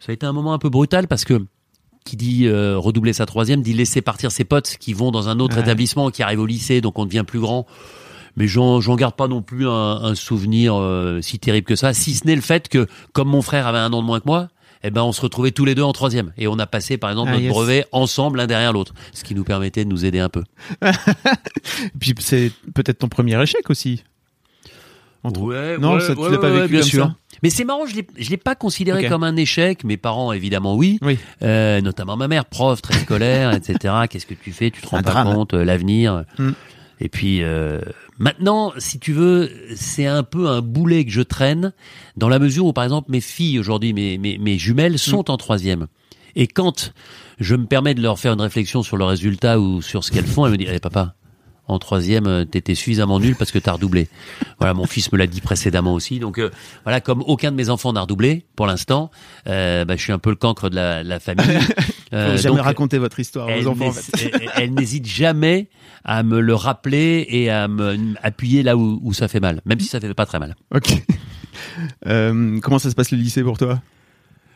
Ça 0.00 0.10
a 0.10 0.14
été 0.14 0.26
un 0.26 0.32
moment 0.32 0.52
un 0.52 0.58
peu 0.58 0.68
brutal 0.68 1.08
parce 1.08 1.24
que 1.24 1.44
qui 2.04 2.16
dit 2.16 2.46
euh, 2.46 2.76
redoubler 2.76 3.14
sa 3.14 3.24
troisième 3.24 3.62
dit 3.62 3.72
laisser 3.72 4.02
partir 4.02 4.30
ses 4.30 4.44
potes 4.44 4.76
qui 4.78 4.92
vont 4.92 5.10
dans 5.10 5.30
un 5.30 5.40
autre 5.40 5.56
Ouais. 5.56 5.62
établissement, 5.62 6.10
qui 6.10 6.22
arrivent 6.22 6.40
au 6.40 6.46
lycée, 6.46 6.82
donc 6.82 6.98
on 6.98 7.06
devient 7.06 7.24
plus 7.26 7.40
grand. 7.40 7.66
Mais 8.36 8.46
j'en 8.46 8.80
j'en 8.82 8.96
garde 8.96 9.14
pas 9.14 9.28
non 9.28 9.40
plus 9.40 9.66
un, 9.66 9.70
un 10.02 10.14
souvenir 10.14 10.74
euh, 10.74 11.20
si 11.22 11.38
terrible 11.38 11.66
que 11.66 11.76
ça, 11.76 11.94
si 11.94 12.14
ce 12.14 12.26
n'est 12.26 12.34
le 12.36 12.42
fait 12.42 12.68
que, 12.68 12.86
comme 13.14 13.28
mon 13.28 13.40
frère 13.40 13.66
avait 13.66 13.78
un 13.78 13.92
an 13.94 14.02
de 14.02 14.06
moins 14.06 14.20
que 14.20 14.26
moi, 14.26 14.48
eh 14.86 14.90
ben 14.90 15.02
on 15.02 15.12
se 15.12 15.20
retrouvait 15.22 15.50
tous 15.50 15.64
les 15.64 15.74
deux 15.74 15.82
en 15.82 15.92
troisième 15.92 16.32
et 16.36 16.46
on 16.46 16.58
a 16.58 16.66
passé 16.66 16.98
par 16.98 17.10
exemple 17.10 17.30
Ah, 17.30 17.34
notre 17.34 17.44
yes. 17.44 17.52
brevet 17.52 17.86
ensemble 17.90 18.36
l'un 18.38 18.46
derrière 18.46 18.72
l'autre, 18.72 18.92
ce 19.12 19.24
qui 19.24 19.34
nous 19.34 19.42
permettait 19.44 19.84
de 19.84 19.88
nous 19.90 20.04
aider 20.04 20.20
un 20.20 20.28
peu. 20.28 20.44
Puis 22.00 22.14
c'est 22.20 22.52
peut-être 22.74 22.98
ton 22.98 23.08
premier 23.08 23.40
échec 23.42 23.68
aussi. 23.70 24.04
Ouais, 25.24 25.78
non, 25.78 25.94
ouais, 25.94 26.00
ça, 26.00 26.14
tu 26.14 26.20
ouais, 26.20 26.30
l'as 26.30 26.36
pas 26.38 26.50
vécu 26.50 26.68
bien 26.72 26.80
comme 26.80 26.88
sûr. 26.88 27.04
ça 27.06 27.14
Mais 27.42 27.48
c'est 27.48 27.64
marrant, 27.64 27.86
je 27.86 27.94
l'ai, 27.96 28.06
je 28.18 28.28
l'ai 28.28 28.36
pas 28.36 28.54
considéré 28.54 29.08
comme 29.08 29.24
un 29.24 29.36
échec. 29.36 29.82
Mes 29.82 29.96
parents, 29.96 30.32
évidemment, 30.32 30.76
oui. 30.76 30.98
Oui. 31.00 31.18
Euh, 31.42 31.80
notamment 31.80 32.18
ma 32.18 32.28
mère, 32.28 32.44
prof, 32.44 32.82
très 32.82 32.98
scolaire, 32.98 33.52
etc. 33.56 33.94
Qu'est-ce 34.10 34.26
que 34.26 34.34
tu 34.34 34.52
fais? 34.52 34.70
Tu 34.70 34.82
te 34.82 34.86
rends 34.88 34.98
Un 34.98 35.02
pas 35.02 35.10
drame. 35.12 35.34
compte 35.34 35.54
euh, 35.54 35.64
l'avenir. 35.64 36.24
Mm. 36.38 36.50
Et 37.00 37.08
puis 37.08 37.42
euh, 37.42 37.80
maintenant, 38.18 38.72
si 38.78 38.98
tu 38.98 39.12
veux, 39.12 39.50
c'est 39.74 40.06
un 40.06 40.22
peu 40.22 40.48
un 40.48 40.60
boulet 40.60 41.04
que 41.04 41.10
je 41.10 41.22
traîne 41.22 41.72
dans 42.16 42.28
la 42.28 42.38
mesure 42.38 42.66
où, 42.66 42.72
par 42.72 42.84
exemple, 42.84 43.10
mes 43.10 43.20
filles 43.20 43.58
aujourd'hui, 43.58 43.92
mes, 43.92 44.18
mes, 44.18 44.38
mes 44.38 44.58
jumelles 44.58 44.98
sont 44.98 45.30
en 45.30 45.36
troisième. 45.36 45.86
Et 46.36 46.46
quand 46.46 46.92
je 47.40 47.56
me 47.56 47.66
permets 47.66 47.94
de 47.94 48.02
leur 48.02 48.18
faire 48.18 48.32
une 48.32 48.40
réflexion 48.40 48.82
sur 48.82 48.96
le 48.96 49.04
résultat 49.04 49.58
ou 49.58 49.82
sur 49.82 50.04
ce 50.04 50.10
qu'elles 50.10 50.26
font, 50.26 50.46
elles 50.46 50.52
me 50.52 50.56
disent 50.58 50.70
eh, 50.72 50.78
"Papa, 50.80 51.14
en 51.66 51.78
troisième, 51.78 52.26
euh, 52.26 52.44
t'étais 52.44 52.74
suffisamment 52.74 53.18
nul 53.20 53.36
parce 53.36 53.50
que 53.52 53.58
t'as 53.58 53.72
redoublé." 53.72 54.08
Voilà, 54.58 54.74
mon 54.74 54.86
fils 54.86 55.10
me 55.12 55.18
l'a 55.18 55.26
dit 55.26 55.40
précédemment 55.40 55.94
aussi. 55.94 56.18
Donc 56.18 56.38
euh, 56.38 56.50
voilà, 56.84 57.00
comme 57.00 57.22
aucun 57.26 57.50
de 57.50 57.56
mes 57.56 57.70
enfants 57.70 57.92
n'a 57.92 58.02
redoublé 58.02 58.44
pour 58.56 58.66
l'instant, 58.66 59.10
euh, 59.48 59.84
bah, 59.84 59.96
je 59.96 60.02
suis 60.02 60.12
un 60.12 60.18
peu 60.18 60.30
le 60.30 60.36
cancre 60.36 60.68
de 60.70 60.76
la, 60.76 61.02
la 61.02 61.20
famille. 61.20 61.44
Euh, 62.12 62.36
jamais 62.36 62.60
raconter 62.60 62.98
votre 62.98 63.18
histoire 63.18 63.48
aux 63.48 63.66
enfants. 63.66 63.86
en 63.86 63.88
n'hés- 63.88 63.92
fait. 63.92 64.30
elle- 64.34 64.50
elle 64.56 64.74
n'hésite 64.74 65.04
jamais 65.04 65.66
à 66.04 66.22
me 66.22 66.38
le 66.38 66.54
rappeler 66.54 67.26
et 67.28 67.50
à 67.50 67.66
me 67.66 67.96
appuyer 68.22 68.62
là 68.62 68.76
où, 68.76 69.00
où 69.02 69.12
ça 69.12 69.26
fait 69.26 69.40
mal, 69.40 69.62
même 69.64 69.80
si 69.80 69.88
ça 69.88 69.98
fait 69.98 70.14
pas 70.14 70.24
très 70.26 70.38
mal. 70.38 70.54
Ok. 70.72 71.02
Euh, 72.06 72.60
comment 72.60 72.78
ça 72.78 72.90
se 72.90 72.94
passe 72.94 73.10
le 73.10 73.18
lycée 73.18 73.42
pour 73.42 73.58
toi? 73.58 73.80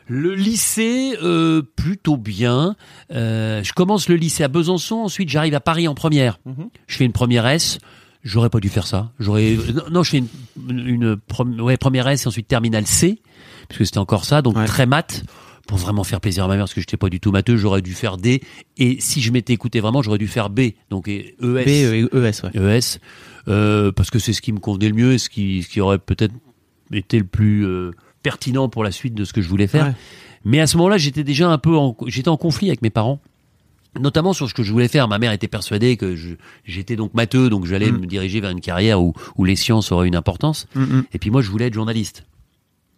Le 0.09 0.33
lycée, 0.33 1.15
euh, 1.21 1.61
plutôt 1.75 2.17
bien. 2.17 2.75
Euh, 3.11 3.63
je 3.63 3.73
commence 3.73 4.09
le 4.09 4.15
lycée 4.15 4.43
à 4.43 4.47
Besançon, 4.47 4.95
ensuite 4.95 5.29
j'arrive 5.29 5.53
à 5.53 5.59
Paris 5.59 5.87
en 5.87 5.93
première. 5.95 6.39
Je 6.87 6.97
fais 6.97 7.05
une 7.05 7.11
première 7.11 7.45
S. 7.47 7.77
J'aurais 8.23 8.49
pas 8.49 8.59
dû 8.59 8.69
faire 8.69 8.87
ça. 8.87 9.11
J'aurais 9.19 9.55
non, 9.75 9.83
non, 9.91 10.03
je 10.03 10.09
fais 10.11 10.17
une, 10.17 10.87
une 10.87 11.15
prom- 11.15 11.61
ouais, 11.61 11.77
première 11.77 12.07
S 12.07 12.23
et 12.25 12.27
ensuite 12.27 12.47
terminale 12.47 12.85
C, 12.87 13.21
puisque 13.69 13.85
c'était 13.85 13.99
encore 13.99 14.25
ça, 14.25 14.41
donc 14.41 14.57
Ouais. 14.57 14.65
très 14.65 14.85
maths 14.85 15.23
pour 15.67 15.77
vraiment 15.77 16.03
faire 16.03 16.19
plaisir 16.19 16.45
à 16.45 16.47
ma 16.47 16.55
mère 16.55 16.63
parce 16.63 16.73
que 16.73 16.81
j'étais 16.81 16.97
pas 16.97 17.09
du 17.09 17.19
tout 17.19 17.31
matheux. 17.31 17.55
J'aurais 17.55 17.83
dû 17.83 17.93
faire 17.93 18.17
D 18.17 18.41
et 18.77 18.97
si 18.99 19.21
je 19.21 19.31
m'étais 19.31 19.53
écouté 19.53 19.79
vraiment, 19.79 20.01
j'aurais 20.01 20.17
dû 20.17 20.27
faire 20.27 20.49
B, 20.49 20.71
donc 20.89 21.07
et 21.07 21.35
ES. 21.41 21.63
B 21.63 21.67
et 21.67 21.99
ES, 22.11 22.43
ouais. 22.43 22.77
ES, 22.79 22.97
euh, 23.47 23.91
parce 23.91 24.09
que 24.09 24.17
c'est 24.17 24.33
ce 24.33 24.41
qui 24.41 24.51
me 24.51 24.59
convenait 24.59 24.89
le 24.89 24.95
mieux 24.95 25.13
et 25.13 25.17
ce 25.19 25.29
qui, 25.29 25.61
ce 25.61 25.69
qui 25.69 25.79
aurait 25.79 25.99
peut-être 25.99 26.33
été 26.91 27.19
le 27.19 27.25
plus 27.25 27.65
euh, 27.67 27.91
pertinent 28.23 28.69
pour 28.69 28.83
la 28.83 28.91
suite 28.91 29.13
de 29.13 29.23
ce 29.25 29.33
que 29.33 29.41
je 29.41 29.49
voulais 29.49 29.67
faire. 29.67 29.87
Ouais. 29.87 29.93
Mais 30.45 30.59
à 30.59 30.67
ce 30.67 30.77
moment-là, 30.77 30.97
j'étais 30.97 31.23
déjà 31.23 31.49
un 31.49 31.57
peu 31.57 31.75
en, 31.77 31.95
j'étais 32.07 32.29
en 32.29 32.37
conflit 32.37 32.67
avec 32.69 32.81
mes 32.81 32.89
parents. 32.89 33.19
Notamment 33.99 34.33
sur 34.33 34.47
ce 34.47 34.53
que 34.53 34.61
je 34.61 34.71
voulais 34.71 34.87
faire. 34.87 35.07
Ma 35.07 35.17
mère 35.17 35.31
était 35.31 35.47
persuadée 35.47 35.97
que 35.97 36.15
je- 36.15 36.35
j'étais 36.63 36.95
donc 36.95 37.13
matheux, 37.15 37.49
donc 37.49 37.65
j'allais 37.65 37.91
Mm. 37.91 37.97
me 38.01 38.05
diriger 38.05 38.39
vers 38.39 38.51
une 38.51 38.61
carrière 38.61 39.01
où, 39.01 39.13
où 39.35 39.43
les 39.45 39.55
sciences 39.55 39.91
auraient 39.91 40.07
une 40.07 40.15
importance. 40.15 40.67
Mm, 40.75 40.81
mm. 40.83 41.03
Et 41.13 41.17
puis 41.17 41.31
moi, 41.31 41.41
je 41.41 41.49
voulais 41.49 41.65
être 41.67 41.73
journaliste. 41.73 42.23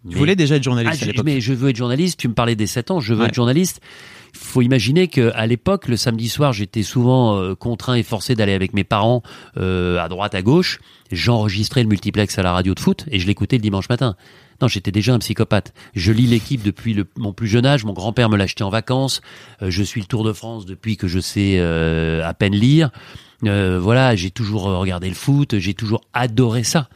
Tu 0.03 0.09
Mais- 0.09 0.15
voulais 0.15 0.35
déjà 0.35 0.55
être 0.55 0.61
ah, 0.63 0.63
journaliste 0.65 1.03
à 1.03 1.05
l'époque. 1.05 1.25
mais 1.25 1.39
je 1.39 1.53
veux 1.53 1.69
être 1.69 1.75
journaliste. 1.77 2.19
Tu 2.19 2.27
me 2.27 2.33
parlais 2.33 2.55
des 2.55 2.67
7 2.67 2.91
ans. 2.91 2.99
Je 2.99 3.13
veux 3.13 3.21
Ouais. 3.21 3.27
être 3.27 3.33
journaliste. 3.35 3.79
Faut 4.33 4.61
imaginer 4.61 5.07
que 5.07 5.31
à 5.35 5.45
l'époque, 5.47 5.87
le 5.87 5.95
samedi 5.95 6.27
soir, 6.27 6.51
j'étais 6.53 6.83
souvent 6.83 7.37
euh, 7.37 7.53
contraint 7.55 7.95
et 7.95 8.03
forcé 8.03 8.33
d'aller 8.35 8.53
avec 8.53 8.73
mes 8.73 8.83
parents 8.83 9.21
euh, 9.57 9.97
à 9.99 10.09
droite, 10.09 10.35
à 10.35 10.41
gauche. 10.41 10.79
J'enregistrais 11.11 11.83
le 11.83 11.89
multiplex 11.89 12.37
à 12.37 12.43
la 12.43 12.51
radio 12.51 12.73
de 12.73 12.79
foot 12.79 13.05
et 13.11 13.19
je 13.19 13.27
l'écoutais 13.27 13.57
le 13.57 13.61
dimanche 13.61 13.89
matin. 13.89 14.15
Non, 14.61 14.67
j'étais 14.67 14.91
déjà 14.91 15.13
un 15.13 15.19
psychopathe. 15.19 15.73
Je 15.95 16.11
lis 16.11 16.27
l'équipe 16.27 16.61
depuis 16.63 16.93
le- 16.93 17.07
mon 17.17 17.33
plus 17.33 17.47
jeune 17.47 17.65
âge. 17.65 17.83
Mon 17.83 17.93
grand-père 17.93 18.29
me 18.29 18.37
l'achetait 18.37 18.63
en 18.63 18.69
vacances. 18.69 19.21
Euh, 19.61 19.71
je 19.71 19.81
suis 19.83 20.01
le 20.01 20.05
Tour 20.07 20.23
de 20.23 20.33
France 20.33 20.65
depuis 20.65 20.97
que 20.97 21.07
je 21.07 21.19
sais 21.19 21.55
euh, 21.57 22.23
à 22.27 22.33
peine 22.33 22.53
lire. 22.55 22.91
Euh, 23.45 23.79
voilà, 23.81 24.15
j'ai 24.15 24.29
toujours 24.29 24.63
regardé 24.63 25.09
le 25.09 25.15
foot. 25.15 25.57
J'ai 25.57 25.73
toujours 25.73 26.01
adoré 26.13 26.63
ça. 26.63 26.89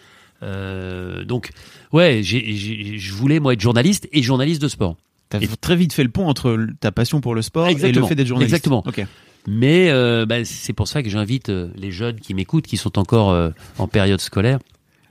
Donc, 1.25 1.49
ouais, 1.91 2.21
je 2.23 3.13
voulais 3.13 3.39
moi 3.39 3.53
être 3.53 3.61
journaliste 3.61 4.07
et 4.11 4.21
journaliste 4.21 4.61
de 4.61 4.67
sport. 4.67 4.95
T'as 5.29 5.39
Et- 5.39 5.47
très 5.47 5.75
vite 5.75 5.91
fait 5.93 6.03
le 6.03 6.09
pont 6.09 6.27
entre 6.27 6.67
ta 6.79 6.91
passion 6.91 7.19
pour 7.19 7.33
le 7.33 7.41
sport 7.41 7.65
et 7.65 7.71
le 7.71 7.77
Exactement. 7.77 8.07
fait 8.07 8.13
d'être 8.15 8.27
journaliste. 8.27 8.53
Exactement. 8.53 8.83
Ok. 8.85 9.03
Mais 9.47 9.91
bah, 10.27 10.45
c'est 10.45 10.73
pour 10.73 10.87
ça 10.87 11.01
que 11.01 11.09
j'invite 11.09 11.49
les 11.49 11.91
jeunes 11.91 12.19
qui 12.19 12.33
m'écoutent, 12.35 12.67
qui 12.67 12.77
sont 12.77 12.99
encore 12.99 13.35
en 13.79 13.87
période 13.87 14.21
scolaire, 14.21 14.59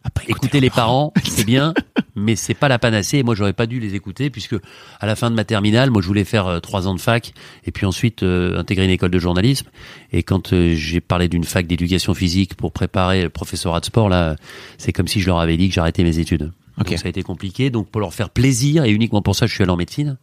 Après, 0.04 0.26
écouter 0.28 0.60
les 0.60 0.70
parents, 0.70 1.12
c'est 1.24 1.44
bien, 1.44 1.72
mais 2.14 2.36
c'est 2.36 2.54
pas 2.54 2.68
la 2.68 2.78
panacée. 2.78 3.18
Et 3.18 3.22
moi, 3.22 3.34
j'aurais 3.34 3.54
pas 3.54 3.66
dû 3.66 3.80
les 3.80 3.94
écouter 3.94 4.28
puisque 4.30 4.54
à 5.00 5.06
la 5.06 5.16
fin 5.16 5.30
de 5.30 5.34
ma 5.34 5.44
terminale, 5.44 5.90
moi, 5.90 6.02
je 6.02 6.06
voulais 6.06 6.24
faire 6.24 6.46
euh, 6.46 6.60
trois 6.60 6.86
ans 6.86 6.94
de 6.94 7.00
fac 7.00 7.32
et 7.64 7.72
puis 7.72 7.86
ensuite 7.86 8.22
euh, 8.22 8.58
intégrer 8.58 8.84
une 8.84 8.90
école 8.90 9.10
de 9.10 9.18
journalisme. 9.18 9.68
Et 10.12 10.22
quand 10.22 10.52
euh, 10.52 10.74
j'ai 10.74 11.00
parlé 11.00 11.28
d'une 11.28 11.44
fac 11.44 11.66
d'éducation 11.66 12.12
physique 12.14 12.54
pour 12.54 12.72
préparer 12.72 13.22
le 13.22 13.30
professorat 13.30 13.80
de 13.80 13.86
sport, 13.86 14.08
là, 14.08 14.36
c'est 14.76 14.92
comme 14.92 15.08
si 15.08 15.20
je 15.20 15.26
leur 15.26 15.38
avais 15.38 15.56
dit 15.56 15.68
que 15.68 15.74
j'arrêtais 15.74 16.04
mes 16.04 16.18
études. 16.18 16.52
Donc 16.76 16.88
ça 16.88 17.06
a 17.06 17.08
été 17.08 17.22
compliqué. 17.22 17.70
Donc 17.70 17.88
pour 17.88 18.00
leur 18.00 18.12
faire 18.12 18.30
plaisir 18.30 18.84
et 18.84 18.90
uniquement 18.90 19.22
pour 19.22 19.34
ça, 19.34 19.46
je 19.46 19.54
suis 19.54 19.62
allé 19.62 19.72
en 19.72 19.76
médecine 19.76 20.18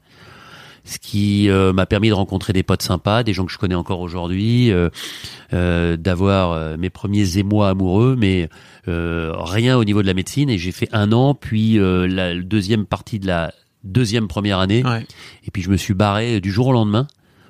ce 0.84 0.98
qui 1.00 1.50
euh, 1.50 1.74
m'a 1.74 1.86
permis 1.86 2.10
de 2.10 2.14
rencontrer 2.14 2.54
des 2.54 2.64
potes 2.64 2.82
sympas, 2.82 3.24
des 3.24 3.34
gens 3.34 3.46
que 3.46 3.52
je 3.52 3.58
connais 3.58 3.76
encore 3.76 4.00
aujourd'hui, 4.00 4.72
euh, 4.72 4.90
euh, 5.54 5.96
d'avoir 5.98 6.78
mes 6.78 6.90
premiers 6.90 7.38
émois 7.38 7.70
amoureux, 7.70 8.16
mais 8.18 8.50
rien 8.88 9.78
au 9.78 9.84
niveau 9.84 10.02
de 10.02 10.08
la 10.08 10.14
médecine. 10.14 10.50
Et 10.50 10.58
j'ai 10.58 10.72
fait 10.72 10.90
un 10.92 11.12
an, 11.12 11.34
puis 11.36 11.78
la 11.80 12.36
deuxième 12.36 12.86
partie 12.86 13.20
de 13.20 13.28
la 13.28 13.54
deuxième 13.84 14.28
première 14.28 14.60
année, 14.60 14.84
Ouais. 14.86 15.06
et 15.46 15.52
puis 15.52 15.62
je 15.64 15.70
me 15.70 15.78
suis 15.78 15.94
barré 15.94 16.40
du 16.40 16.52
jour 16.52 16.68
au 16.68 16.72
lendemain 16.72 17.08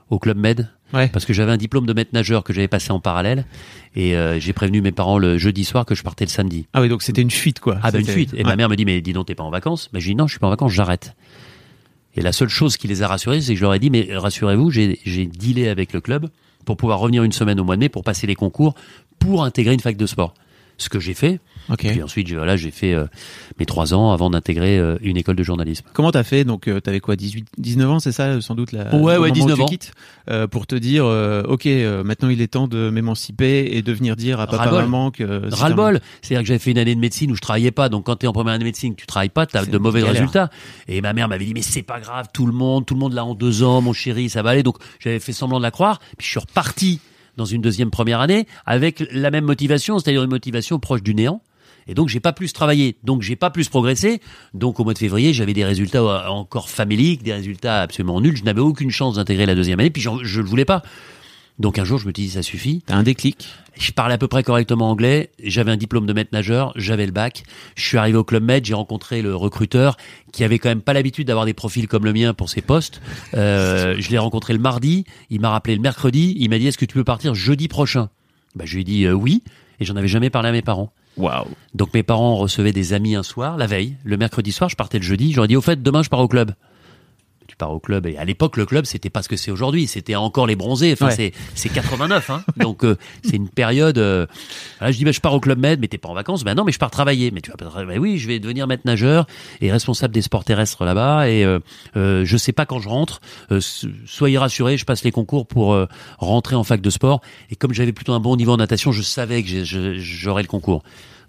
au 0.10 0.20
club 0.20 0.38
med 0.38 0.70
Ouais. 0.94 1.08
parce 1.08 1.24
que 1.24 1.32
j'avais 1.32 1.52
un 1.54 1.58
diplôme 1.58 1.86
de 1.86 1.94
maître 1.94 2.12
nageur 2.14 2.44
que 2.44 2.52
j'avais 2.52 2.68
passé 2.68 2.92
en 2.92 3.00
parallèle 3.00 3.46
et 3.96 4.14
euh, 4.18 4.40
j'ai 4.42 4.52
prévenu 4.52 4.82
mes 4.82 4.92
parents 4.92 5.18
le 5.18 5.38
jeudi 5.38 5.64
soir 5.64 5.86
que 5.86 5.96
je 5.96 6.04
partais 6.04 6.26
le 6.26 6.30
samedi. 6.30 6.68
Ah 6.74 6.82
oui, 6.82 6.90
donc 6.90 7.02
c'était 7.02 7.22
une 7.22 7.32
fuite, 7.32 7.62
quoi. 7.62 7.80
Ah 7.82 7.92
ben 7.92 8.00
une 8.02 8.06
fuite. 8.08 8.34
Et 8.36 8.44
ma 8.44 8.58
mère 8.58 8.68
me 8.68 8.76
dit 8.76 8.84
mais 8.84 9.00
dis 9.00 9.14
donc 9.14 9.28
t'es 9.28 9.36
pas 9.36 9.44
en 9.44 9.50
vacances 9.52 9.90
Mais 9.94 10.02
je 10.02 10.10
dis 10.10 10.16
non 10.16 10.28
je 10.28 10.34
suis 10.34 10.40
pas 10.40 10.48
en 10.48 10.50
vacances 10.52 10.74
j'arrête. 10.74 11.16
Et 12.16 12.22
la 12.22 12.32
seule 12.32 12.50
chose 12.50 12.78
qui 12.78 12.88
les 12.88 13.04
a 13.04 13.08
rassurés 13.08 13.42
c'est 13.42 13.54
que 13.54 13.60
je 13.60 13.64
leur 13.64 13.74
ai 13.74 13.80
dit 13.80 13.90
mais 13.90 14.08
rassurez-vous 14.12 14.70
j'ai 14.72 15.26
dealé 15.26 15.68
avec 15.68 15.94
le 15.94 16.02
club 16.02 16.30
pour 16.66 16.78
pouvoir 16.78 17.00
revenir 17.00 17.24
une 17.24 17.32
semaine 17.32 17.60
au 17.60 17.64
mois 17.64 17.76
de 17.76 17.82
mai 17.82 17.90
pour 17.90 18.04
passer 18.04 18.28
les 18.28 18.36
concours 18.36 18.76
pour 19.20 19.44
intégrer 19.44 19.74
une 19.74 19.80
fac 19.80 19.96
de 19.96 20.06
sport. 20.06 20.34
Ce 20.78 20.90
que 20.90 21.00
j'ai 21.00 21.14
fait. 21.14 21.40
Puis 21.78 22.02
ensuite 22.02 22.28
j'ai- 22.28 22.36
voilà 22.36 22.58
fait 22.58 22.94
euh, 22.94 23.06
mes 23.60 23.66
trois 23.66 23.94
ans 23.94 24.12
avant 24.12 24.30
d'intégrer 24.30 24.78
euh, 24.80 24.98
une 25.02 25.16
école 25.16 25.36
de 25.36 25.44
journalisme. 25.44 25.86
Comment 25.94 26.12
t'as 26.12 26.24
fait 26.24 26.44
Donc, 26.44 26.68
euh, 26.68 26.80
t'avais 26.82 27.00
quoi 27.00 27.16
18, 27.16 27.46
19 27.58 27.90
ans, 27.92 28.00
c'est 28.00 28.12
ça, 28.12 28.42
sans 28.42 28.56
doute 28.56 28.72
la, 28.72 28.94
Ouais, 28.96 29.02
ouais, 29.02 29.18
moment 29.18 29.28
où 29.28 29.32
19 29.32 29.56
tu 29.58 29.62
ans. 29.62 29.66
quittes, 29.68 29.92
euh, 30.30 30.48
pour 30.48 30.66
te 30.68 30.76
dire, 30.76 31.06
euh, 31.06 31.44
ok, 31.44 31.68
euh, 31.68 32.04
maintenant 32.04 32.30
il 32.30 32.42
est 32.42 32.48
temps 32.48 32.68
de 32.68 32.90
m'émanciper 32.90 33.70
et 33.78 33.82
de 33.84 33.94
venir 33.94 34.16
dire 34.16 34.40
à 34.40 34.48
papa, 34.48 34.64
Ras-le-bol. 34.64 34.82
maman 34.84 35.12
que. 35.12 35.54
Ras-le-bol. 35.54 36.00
C'est-à-dire 36.22 36.42
que 36.44 36.48
j'avais 36.48 36.60
fait 36.60 36.72
une 36.72 36.78
année 36.80 36.96
de 36.96 37.00
médecine 37.00 37.32
où 37.32 37.36
je 37.36 37.42
travaillais 37.42 37.72
pas. 37.72 37.88
Donc 37.90 38.08
quand 38.08 38.16
tu 38.18 38.26
es 38.26 38.28
en 38.28 38.34
première 38.34 38.54
année 38.54 38.64
de 38.64 38.66
médecine, 38.70 38.96
tu 38.96 39.06
travailles 39.06 39.30
pas, 39.30 39.46
tu 39.46 39.56
as 39.58 39.64
C'est 39.64 39.72
de 39.72 39.78
mauvais 39.78 40.02
résultats. 40.04 40.50
Et 40.88 41.00
ma 41.02 41.14
mère 41.14 41.28
m'avait 41.30 41.46
dit 41.46 41.54
mais 41.54 41.62
c'est 41.62 41.84
pas 41.84 42.00
grave, 42.00 42.28
tout 42.34 42.48
le 42.48 42.54
monde, 42.54 42.86
tout 42.86 42.96
le 42.96 43.00
monde 43.00 43.14
l'a 43.14 43.24
en 43.24 43.36
deux 43.36 43.64
ans, 43.64 43.82
mon 43.82 43.94
chéri, 43.94 44.30
ça 44.30 44.42
va 44.42 44.50
aller. 44.52 44.64
Donc 44.64 44.78
j'avais 45.00 45.20
fait 45.20 45.34
semblant 45.34 45.60
de 45.60 45.64
la 45.64 45.72
croire. 45.72 46.00
Puis 46.18 46.26
je 46.26 46.32
suis 46.32 46.40
reparti 46.40 47.00
dans 47.38 47.46
une 47.46 47.62
deuxième 47.62 47.92
première 47.92 48.20
année 48.20 48.48
avec 48.66 49.04
la 49.12 49.32
même 49.32 49.46
motivation, 49.46 50.00
c'est-à-dire 50.00 50.24
une 50.24 50.30
motivation 50.30 50.80
proche 50.80 51.04
du 51.04 51.16
néant. 51.16 51.42
Et 51.88 51.94
donc 51.94 52.10
j'ai 52.10 52.20
pas 52.20 52.34
plus 52.34 52.54
travaillé, 52.54 52.98
donc 53.04 53.22
j'ai 53.22 53.36
pas 53.36 53.50
plus 53.50 53.70
progressé. 53.70 54.22
Donc 54.54 54.80
au 54.80 54.84
mois 54.84 54.94
de 54.94 55.00
février, 55.00 55.34
j'avais 55.34 55.54
des 55.54 55.66
résultats 55.66 56.02
euh, 56.02 56.28
encore 56.28 56.70
faméliques, 56.70 57.24
des 57.24 57.34
résultats 57.34 57.82
absolument 57.82 58.22
nuls. 58.22 58.38
Je 58.38 58.44
n'avais 58.44 58.62
aucune 58.62 58.92
chance 58.92 59.16
d'intégrer 59.16 59.46
la 59.46 59.56
deuxième 59.56 59.80
année, 59.80 59.90
puis 59.90 60.02
je 60.02 60.10
ne 60.10 60.46
voulais 60.46 60.66
pas. 60.66 60.84
Donc 61.60 61.78
un 61.80 61.84
jour, 61.84 62.00
je 62.00 62.06
me 62.08 62.14
suis 62.14 62.24
dit 62.24 62.30
ça 62.30 62.42
suffit. 62.42 62.84
T'as 62.86 62.96
un 62.96 63.04
déclic. 63.04 63.48
Je 63.78 63.92
parlais 63.92 64.14
à 64.16 64.18
peu 64.18 64.28
près 64.28 64.44
correctement 64.44 64.90
anglais. 64.90 65.32
J'avais 65.44 65.72
un 65.72 65.78
diplôme 65.78 66.06
de 66.06 66.14
maître 66.14 66.32
nageur. 66.34 66.74
J'avais 66.76 67.06
le 67.06 67.12
bac. 67.12 67.44
Je 67.76 67.86
suis 67.86 67.98
arrivé 67.98 68.18
au 68.18 68.24
Club 68.24 68.44
Med. 68.44 68.66
J'ai 68.66 68.74
rencontré 68.74 69.22
le 69.22 69.36
recruteur 69.36 69.98
qui 70.32 70.44
avait 70.44 70.60
quand 70.60 70.70
même 70.70 70.82
pas 70.82 70.94
l'habitude 70.94 71.28
d'avoir 71.28 71.46
des 71.46 71.54
profils 71.54 71.88
comme 71.88 72.06
le 72.06 72.14
mien 72.14 72.34
pour 72.34 72.50
ses 72.50 72.62
postes. 72.62 73.02
Euh, 73.34 73.96
je 74.00 74.10
l'ai 74.10 74.18
rencontré 74.18 74.54
le 74.54 74.60
mardi. 74.60 75.06
Il 75.30 75.40
m'a 75.42 75.50
rappelé 75.50 75.76
le 75.76 75.82
mercredi. 75.82 76.36
Il 76.38 76.50
m'a 76.50 76.58
dit 76.58 76.68
est-ce 76.68 76.78
que 76.78 76.86
tu 76.86 76.96
peux 76.96 77.04
partir 77.04 77.36
jeudi 77.36 77.68
prochain? 77.68 78.10
Bah, 78.56 78.66
Je 78.66 78.76
lui 78.76 78.82
ai 78.82 78.86
dit 78.86 79.06
euh, 79.06 79.14
oui. 79.14 79.44
Et 79.80 79.86
j'en 79.86 79.96
avais 79.96 80.08
jamais 80.08 80.30
parlé 80.30 80.50
à 80.50 80.52
mes 80.52 80.62
parents. 80.62 80.92
Waouh. 81.18 81.48
Donc 81.74 81.94
mes 81.94 82.04
parents 82.04 82.36
recevaient 82.38 82.72
des 82.72 82.94
amis 82.94 83.16
un 83.16 83.24
soir, 83.24 83.58
la 83.58 83.68
veille, 83.68 83.98
le 84.04 84.18
mercredi 84.18 84.52
soir, 84.52 84.70
je 84.70 84.76
partais 84.76 84.98
le 84.98 85.04
jeudi, 85.04 85.34
j'aurais 85.34 85.48
dit 85.48 85.56
au 85.58 85.62
fait 85.62 85.82
demain 85.82 86.04
je 86.04 86.10
pars 86.10 86.20
au 86.20 86.28
club. 86.28 86.54
Pars 87.62 87.72
au 87.72 87.80
club 87.80 88.08
et 88.08 88.18
à 88.18 88.26
l'époque 88.26 88.58
le 88.58 88.66
club 88.66 88.86
c'était 88.86 89.10
pas 89.12 89.22
ce 89.22 89.30
que 89.30 89.38
c'est 89.38 89.52
aujourd'hui, 89.52 89.86
c'était 89.88 90.16
encore 90.16 90.48
les 90.48 90.56
bronzés, 90.56 90.94
enfin 90.94 91.08
Ouais. 91.08 91.16
c'est 91.16 91.32
c'est 91.56 91.70
89 91.70 92.30
hein. 92.32 92.44
Donc 92.58 92.84
euh, 92.84 92.98
c'est 93.24 93.36
une 93.36 93.50
période 93.50 93.98
euh, 94.00 94.26
voilà, 94.80 94.92
je 94.92 94.98
dis 94.98 95.06
bah, 95.06 95.12
je 95.12 95.20
pars 95.20 95.34
au 95.34 95.40
club 95.40 95.60
med 95.60 95.80
mais 95.80 95.88
t'es 95.88 95.98
pas 96.00 96.10
en 96.10 96.14
vacances. 96.16 96.44
Ben 96.44 96.56
non 96.56 96.64
mais 96.64 96.72
je 96.72 96.80
pars 96.80 96.90
travailler. 96.92 97.30
Mais 97.32 97.42
tu 97.42 97.52
vas 97.52 97.58
pas 97.58 97.66
travailler. 97.66 97.88
Ben 97.88 98.00
oui, 98.02 98.18
je 98.18 98.28
vais 98.28 98.40
devenir 98.40 98.66
maître 98.66 98.84
nageur 98.86 99.28
et 99.62 99.72
responsable 99.72 100.14
des 100.14 100.22
sports 100.24 100.44
terrestres 100.44 100.84
là-bas 100.86 101.30
et 101.30 101.46
euh, 101.46 101.60
je 102.26 102.38
sais 102.38 102.52
pas 102.54 102.66
quand 102.66 102.80
je 102.80 102.90
rentre. 102.90 103.22
Soyez 104.06 104.38
rassurés, 104.40 104.78
je 104.78 104.86
passe 104.86 105.04
les 105.04 105.12
concours 105.12 105.46
pour 105.46 105.78
rentrer 106.18 106.56
en 106.56 106.64
fac 106.64 106.82
de 106.82 106.90
sport 106.90 107.22
et 107.52 107.56
comme 107.56 107.74
j'avais 107.74 107.94
plutôt 107.94 108.14
un 108.14 108.20
bon 108.20 108.36
niveau 108.36 108.54
en 108.54 108.58
natation, 108.58 108.92
je 108.92 109.02
savais 109.04 109.44
que 109.44 109.64
j'aurais 109.64 110.42
le 110.42 110.48
concours. 110.48 110.84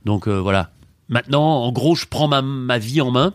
Donc 0.05 0.29
voilà. 0.29 0.71
Maintenant, 1.09 1.65
en 1.65 1.73
gros, 1.73 1.95
je 1.95 2.07
prends 2.07 2.27
ma, 2.29 2.41
ma 2.41 2.79
vie 2.79 3.01
en 3.03 3.11
main, 3.11 3.35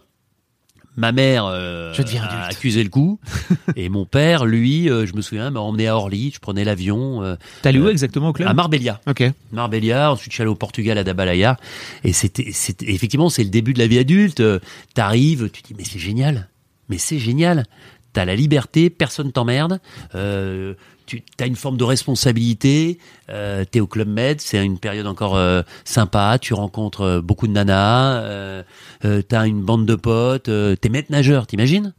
Ma 0.97 1.11
mère 1.11 1.45
euh, 1.45 1.93
Je 1.93 2.01
a 2.17 2.45
accusé 2.47 2.83
le 2.83 2.89
coup 2.89 3.19
et 3.75 3.87
mon 3.87 4.05
père, 4.05 4.45
lui, 4.45 4.89
euh, 4.89 5.05
je 5.05 5.13
me 5.15 5.21
souviens, 5.21 5.51
m'a 5.51 5.59
emmené 5.59 5.87
à 5.87 5.95
Orly. 5.95 6.31
Je 6.33 6.39
prenais 6.39 6.63
l'avion 6.63 7.23
euh, 7.23 7.35
allé 7.63 7.79
où 7.79 7.85
Euh, 7.85 7.91
exactement 7.91 8.29
au 8.29 8.33
club? 8.33 8.47
à 8.47 8.53
Marbella. 8.53 8.99
Ok. 9.07 9.23
Marbella, 9.51 10.11
ensuite 10.11 10.31
je 10.31 10.35
suis 10.35 10.41
allé 10.41 10.49
au 10.51 10.55
Portugal 10.55 10.97
à 10.97 11.03
Dabalaya 11.03 11.57
et 12.03 12.13
c'était 12.13 12.49
c'était 12.51 12.91
effectivement 12.91 13.29
c'est 13.29 13.43
le 13.43 13.49
début 13.51 13.73
de 13.73 13.79
la 13.79 13.87
vie 13.87 13.99
adulte, 13.99 14.39
Euh, 14.39 14.59
t'arrives, 14.95 15.49
tu 15.51 15.61
dis 15.61 15.75
mais 15.77 15.83
c'est 15.83 15.99
génial. 15.99 16.49
Mais 16.89 16.97
c'est 16.97 17.19
génial. 17.19 17.65
T'as 18.13 18.25
la 18.25 18.35
liberté, 18.35 18.89
personne 18.89 19.31
t'emmerde. 19.31 19.79
Euh, 20.15 20.73
tu 21.05 21.23
as 21.39 21.45
une 21.45 21.55
forme 21.55 21.77
de 21.77 21.83
responsabilité. 21.83 22.99
Euh, 23.29 23.63
T'es 23.63 23.79
au 23.79 23.87
club 23.87 24.07
med, 24.07 24.41
c'est 24.41 24.63
une 24.63 24.79
période 24.79 25.07
encore 25.07 25.35
euh, 25.35 25.61
sympa. 25.85 26.37
Tu 26.39 26.53
rencontres 26.53 27.01
euh, 27.01 27.21
beaucoup 27.21 27.47
de 27.47 27.53
nanas. 27.53 28.21
Euh, 28.21 28.63
euh, 29.05 29.21
T'as 29.21 29.47
une 29.47 29.61
bande 29.61 29.85
de 29.85 29.95
potes. 29.95 30.49
T'es 30.81 30.89
maître 30.89 31.11
nageur, 31.11 31.47
t'imagines? 31.47 31.93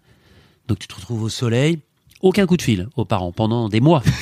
Donc 0.66 0.78
tu 0.78 0.88
te 0.88 0.94
retrouves 0.94 1.22
au 1.22 1.28
soleil. 1.28 1.78
Aucun 2.20 2.46
coup 2.46 2.56
de 2.56 2.62
fil 2.62 2.88
aux 2.96 3.04
parents 3.04 3.32
pendant 3.32 3.68
des 3.68 3.80
mois. 3.80 4.02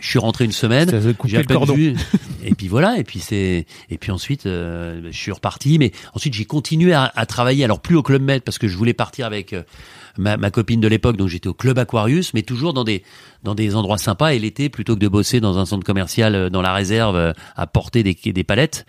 Je 0.00 0.06
suis 0.08 0.18
rentré 0.18 0.44
une 0.46 0.52
semaine. 0.52 0.88
J'ai 1.26 1.38
le 1.38 1.44
cordon. 1.44 1.74
vu. 1.74 1.94
Et 2.44 2.54
puis 2.54 2.66
voilà. 2.66 2.98
Et 2.98 3.04
puis 3.04 3.20
c'est. 3.20 3.66
Et 3.90 3.98
puis 3.98 4.10
ensuite, 4.10 4.46
euh, 4.46 5.02
je 5.10 5.16
suis 5.16 5.32
reparti. 5.32 5.78
Mais 5.78 5.92
ensuite, 6.14 6.32
j'ai 6.32 6.46
continué 6.46 6.94
à, 6.94 7.12
à 7.14 7.26
travailler. 7.26 7.62
Alors 7.64 7.80
plus 7.80 7.96
au 7.96 8.02
club 8.02 8.22
Med 8.22 8.42
parce 8.42 8.58
que 8.58 8.68
je 8.68 8.76
voulais 8.76 8.94
partir 8.94 9.26
avec 9.26 9.52
euh, 9.52 9.62
ma, 10.16 10.36
ma 10.38 10.50
copine 10.50 10.80
de 10.80 10.88
l'époque. 10.88 11.16
Donc 11.16 11.28
j'étais 11.28 11.48
au 11.48 11.54
club 11.54 11.78
Aquarius, 11.78 12.32
mais 12.32 12.42
toujours 12.42 12.72
dans 12.72 12.84
des 12.84 13.02
dans 13.42 13.54
des 13.54 13.74
endroits 13.74 13.98
sympas. 13.98 14.32
Et 14.32 14.38
l'été, 14.38 14.70
plutôt 14.70 14.94
que 14.94 15.00
de 15.00 15.08
bosser 15.08 15.40
dans 15.40 15.58
un 15.58 15.66
centre 15.66 15.84
commercial 15.84 16.34
euh, 16.34 16.50
dans 16.50 16.62
la 16.62 16.72
réserve 16.72 17.16
euh, 17.16 17.32
à 17.56 17.66
porter 17.66 18.02
des 18.02 18.14
des 18.14 18.44
palettes, 18.44 18.86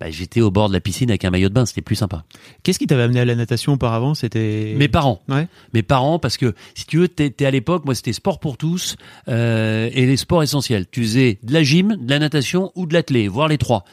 bah, 0.00 0.10
j'étais 0.10 0.40
au 0.40 0.50
bord 0.50 0.68
de 0.68 0.74
la 0.74 0.80
piscine 0.80 1.10
avec 1.10 1.24
un 1.24 1.30
maillot 1.30 1.48
de 1.48 1.54
bain. 1.54 1.66
C'était 1.66 1.82
plus 1.82 1.96
sympa. 1.96 2.24
Qu'est-ce 2.62 2.78
qui 2.78 2.86
t'avait 2.86 3.02
amené 3.02 3.20
à 3.20 3.24
la 3.24 3.34
natation 3.34 3.74
auparavant? 3.74 4.14
C'était. 4.14 4.74
Mes 4.76 4.88
parents. 4.88 5.22
Ouais. 5.28 5.46
Mes 5.72 5.82
parents, 5.82 6.18
parce 6.18 6.36
que 6.36 6.54
si 6.74 6.86
tu 6.86 6.98
veux, 6.98 7.08
t'es 7.08 7.44
à 7.44 7.50
l'époque, 7.50 7.84
moi 7.84 7.94
c'était 7.94 8.12
sport 8.12 8.40
pour 8.40 8.56
tous 8.56 8.96
euh, 9.28 9.88
et 9.92 10.06
les 10.06 10.16
sports 10.16 10.42
essentiels. 10.42 10.86
Tu 10.90 11.02
faisais 11.02 11.38
de 11.42 11.52
la 11.52 11.62
gym, 11.62 11.96
de 11.96 12.10
la 12.10 12.18
natation 12.18 12.72
ou 12.74 12.86
de 12.86 12.94
l'athlé, 12.94 13.28
voire 13.28 13.48
les 13.48 13.58
trois. 13.58 13.84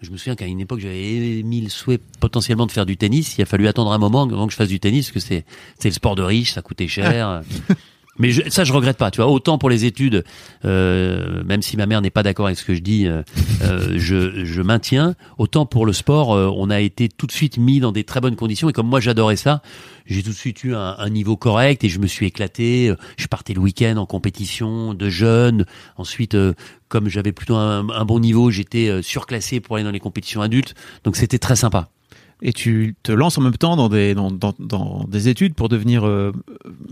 Je 0.00 0.10
me 0.10 0.16
souviens 0.16 0.36
qu'à 0.36 0.46
une 0.46 0.60
époque, 0.60 0.78
j'avais 0.78 1.38
émis 1.38 1.60
le 1.60 1.70
souhait 1.70 1.98
potentiellement 2.20 2.66
de 2.66 2.70
faire 2.70 2.86
du 2.86 2.96
tennis. 2.96 3.36
Il 3.36 3.42
a 3.42 3.46
fallu 3.46 3.66
attendre 3.66 3.90
un 3.90 3.98
moment 3.98 4.22
avant 4.22 4.46
que 4.46 4.52
je 4.52 4.56
fasse 4.56 4.68
du 4.68 4.78
tennis, 4.78 5.10
parce 5.10 5.24
que 5.24 5.28
c'est 5.28 5.44
c'est 5.78 5.88
le 5.88 5.94
sport 5.94 6.14
de 6.14 6.22
riche, 6.22 6.52
ça 6.52 6.62
coûtait 6.62 6.86
cher. 6.86 7.42
Mais 8.18 8.30
je, 8.30 8.42
ça, 8.48 8.64
je 8.64 8.72
regrette 8.72 8.96
pas. 8.96 9.10
Tu 9.10 9.20
vois, 9.20 9.30
autant 9.30 9.58
pour 9.58 9.70
les 9.70 9.84
études, 9.84 10.24
euh, 10.64 11.42
même 11.44 11.62
si 11.62 11.76
ma 11.76 11.86
mère 11.86 12.00
n'est 12.00 12.10
pas 12.10 12.22
d'accord 12.22 12.46
avec 12.46 12.58
ce 12.58 12.64
que 12.64 12.74
je 12.74 12.80
dis, 12.80 13.06
euh, 13.06 13.22
euh, 13.62 13.94
je, 13.96 14.44
je 14.44 14.62
maintiens. 14.62 15.14
Autant 15.38 15.66
pour 15.66 15.86
le 15.86 15.92
sport, 15.92 16.32
euh, 16.34 16.50
on 16.56 16.70
a 16.70 16.80
été 16.80 17.08
tout 17.08 17.26
de 17.26 17.32
suite 17.32 17.58
mis 17.58 17.80
dans 17.80 17.92
des 17.92 18.04
très 18.04 18.20
bonnes 18.20 18.36
conditions. 18.36 18.68
Et 18.68 18.72
comme 18.72 18.88
moi, 18.88 19.00
j'adorais 19.00 19.36
ça, 19.36 19.62
j'ai 20.06 20.22
tout 20.22 20.30
de 20.30 20.34
suite 20.34 20.64
eu 20.64 20.74
un, 20.74 20.96
un 20.98 21.10
niveau 21.10 21.36
correct 21.36 21.84
et 21.84 21.88
je 21.88 21.98
me 21.98 22.06
suis 22.06 22.26
éclaté. 22.26 22.92
Je 23.16 23.26
partais 23.26 23.54
le 23.54 23.60
week-end 23.60 23.96
en 23.96 24.06
compétition 24.06 24.94
de 24.94 25.08
jeunes. 25.08 25.64
Ensuite, 25.96 26.34
euh, 26.34 26.54
comme 26.88 27.08
j'avais 27.08 27.32
plutôt 27.32 27.56
un, 27.56 27.88
un 27.90 28.04
bon 28.04 28.18
niveau, 28.20 28.50
j'étais 28.50 28.88
euh, 28.88 29.02
surclassé 29.02 29.60
pour 29.60 29.76
aller 29.76 29.84
dans 29.84 29.90
les 29.90 30.00
compétitions 30.00 30.42
adultes. 30.42 30.74
Donc 31.04 31.16
c'était 31.16 31.38
très 31.38 31.56
sympa. 31.56 31.90
Et 32.40 32.52
tu 32.52 32.94
te 33.02 33.10
lances 33.10 33.36
en 33.36 33.40
même 33.42 33.56
temps 33.56 33.74
dans 33.74 33.88
des 33.88 34.14
dans, 34.14 34.30
dans, 34.30 34.54
dans 34.60 35.04
des 35.08 35.28
études 35.28 35.54
pour 35.54 35.68
devenir 35.68 36.06
euh, 36.06 36.32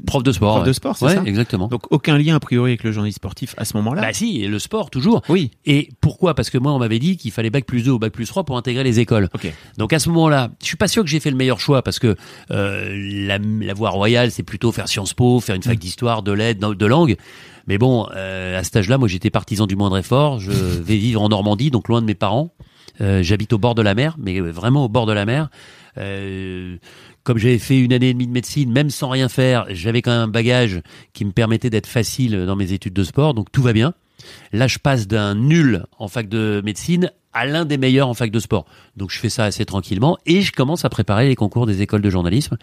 Prof 0.06 0.22
de 0.24 0.32
sport. 0.32 0.56
Prof 0.56 0.66
de 0.66 0.72
sport, 0.72 0.96
c'est 0.96 1.04
Ouais, 1.04 1.14
ça 1.14 1.22
exactement. 1.24 1.68
donc 1.68 1.82
aucun 1.92 2.18
lien 2.18 2.34
a 2.34 2.40
priori 2.40 2.72
avec 2.72 2.82
le 2.82 2.90
journalisme 2.90 3.16
sportif 3.16 3.54
à 3.56 3.64
ce 3.64 3.76
moment-là. 3.76 4.02
Bah 4.02 4.12
si, 4.12 4.42
et 4.42 4.48
le 4.48 4.58
sport 4.58 4.90
toujours. 4.90 5.22
oui. 5.28 5.52
Et 5.64 5.90
pourquoi? 6.00 6.34
Parce 6.34 6.50
que 6.50 6.58
moi, 6.58 6.72
on 6.72 6.78
m'avait 6.80 6.98
dit 6.98 7.16
qu'il 7.16 7.30
fallait 7.30 7.50
bac 7.50 7.64
plus 7.64 7.82
2 7.84 7.92
ou 7.92 7.98
bac 8.00 8.12
plus 8.12 8.26
3 8.26 8.44
pour 8.44 8.56
intégrer 8.56 8.82
les 8.82 8.98
écoles. 8.98 9.28
Ok. 9.34 9.52
Donc 9.78 9.92
à 9.92 9.98
ce 10.00 10.08
moment-là, 10.08 10.50
je 10.60 10.66
suis 10.66 10.76
pas 10.76 10.88
sûr 10.88 11.04
que 11.04 11.08
j'ai 11.08 11.20
fait 11.20 11.30
le 11.30 11.36
meilleur 11.36 11.60
choix 11.60 11.82
parce 11.82 11.98
que 12.00 12.16
euh, 12.50 13.26
la, 13.26 13.38
la 13.38 13.74
voie 13.74 13.90
royale, 13.90 14.30
c'est 14.32 14.42
plutôt 14.42 14.72
faire 14.72 14.88
Sciences 14.88 15.14
Po, 15.14 15.38
faire 15.40 15.54
une 15.54 15.62
fac 15.62 15.78
d'histoire, 15.78 16.22
de 16.24 16.32
lettres, 16.32 16.74
de 16.74 16.86
langue. 16.86 17.16
Mais 17.68 17.78
bon, 17.78 18.06
euh, 18.14 18.58
à 18.58 18.62
cet 18.62 18.76
âge-là, 18.76 18.96
moi, 18.96 19.08
j'étais 19.08 19.30
partisan 19.30 19.66
du 19.66 19.74
moindre 19.74 19.98
effort. 19.98 20.38
Je 20.38 20.50
vais 20.82 20.96
vivre 20.96 21.20
en 21.22 21.28
Normandie, 21.28 21.70
donc 21.70 21.88
loin 21.88 22.00
de 22.00 22.06
mes 22.06 22.14
parents. 22.14 22.54
Euh, 23.00 23.22
J'habite 23.22 23.52
au 23.52 23.58
bord 23.58 23.74
de 23.74 23.82
la 23.82 23.94
mer, 23.94 24.16
mais 24.18 24.40
vraiment 24.40 24.84
au 24.84 24.88
bord 24.88 25.06
de 25.06 25.12
la 25.12 25.24
mer. 25.24 25.48
Euh, 25.98 26.76
comme 27.22 27.38
j'avais 27.38 27.58
fait 27.58 27.78
une 27.78 27.92
année 27.92 28.10
et 28.10 28.12
demie 28.12 28.26
de 28.26 28.32
médecine, 28.32 28.70
même 28.70 28.90
sans 28.90 29.08
rien 29.08 29.28
faire, 29.28 29.66
j'avais 29.70 30.02
quand 30.02 30.12
même 30.12 30.20
un 30.20 30.28
bagage 30.28 30.80
qui 31.12 31.24
me 31.24 31.32
permettait 31.32 31.70
d'être 31.70 31.86
facile 31.86 32.44
dans 32.46 32.56
mes 32.56 32.72
études 32.72 32.92
de 32.92 33.04
sport, 33.04 33.34
donc 33.34 33.50
tout 33.50 33.62
va 33.62 33.72
bien. 33.72 33.94
Là, 34.52 34.66
je 34.66 34.78
passe 34.78 35.06
d'un 35.06 35.34
nul 35.34 35.84
en 35.98 36.08
fac 36.08 36.28
de 36.28 36.62
médecine 36.64 37.10
à 37.32 37.44
l'un 37.44 37.64
des 37.64 37.78
meilleurs 37.78 38.08
en 38.08 38.14
fac 38.14 38.30
de 38.30 38.38
sport. 38.38 38.66
Donc, 38.96 39.10
je 39.10 39.18
fais 39.18 39.28
ça 39.28 39.44
assez 39.44 39.64
tranquillement 39.64 40.18
et 40.24 40.42
je 40.42 40.52
commence 40.52 40.84
à 40.84 40.88
préparer 40.88 41.28
les 41.28 41.36
concours 41.36 41.66
des 41.66 41.82
écoles 41.82 42.02
de 42.02 42.10
journalisme. 42.10 42.56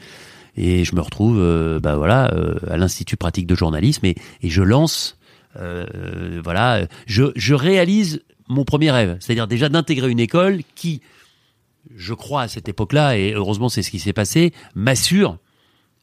Et 0.55 0.83
je 0.83 0.95
me 0.95 1.01
retrouve, 1.01 1.39
euh, 1.39 1.79
bah 1.79 1.95
voilà, 1.95 2.31
euh, 2.33 2.55
à 2.69 2.77
l'institut 2.77 3.17
pratique 3.17 3.47
de 3.47 3.55
journalisme 3.55 4.05
et, 4.05 4.15
je 4.43 4.61
lance, 4.61 5.17
voilà, 5.55 6.87
je 7.05 7.53
réalise 7.53 8.23
mon 8.47 8.63
premier 8.65 8.91
rêve, 8.91 9.17
c'est-à-dire 9.19 9.47
déjà 9.47 9.69
d'intégrer 9.69 10.09
une 10.09 10.19
école 10.19 10.61
qui, 10.75 11.01
je 11.95 12.13
crois 12.13 12.43
à 12.43 12.47
cette 12.47 12.69
époque-là, 12.69 13.17
et 13.17 13.33
heureusement 13.33 13.69
c'est 13.69 13.83
ce 13.83 13.91
qui 13.91 13.99
s'est 13.99 14.13
passé, 14.13 14.53
m'assure 14.75 15.37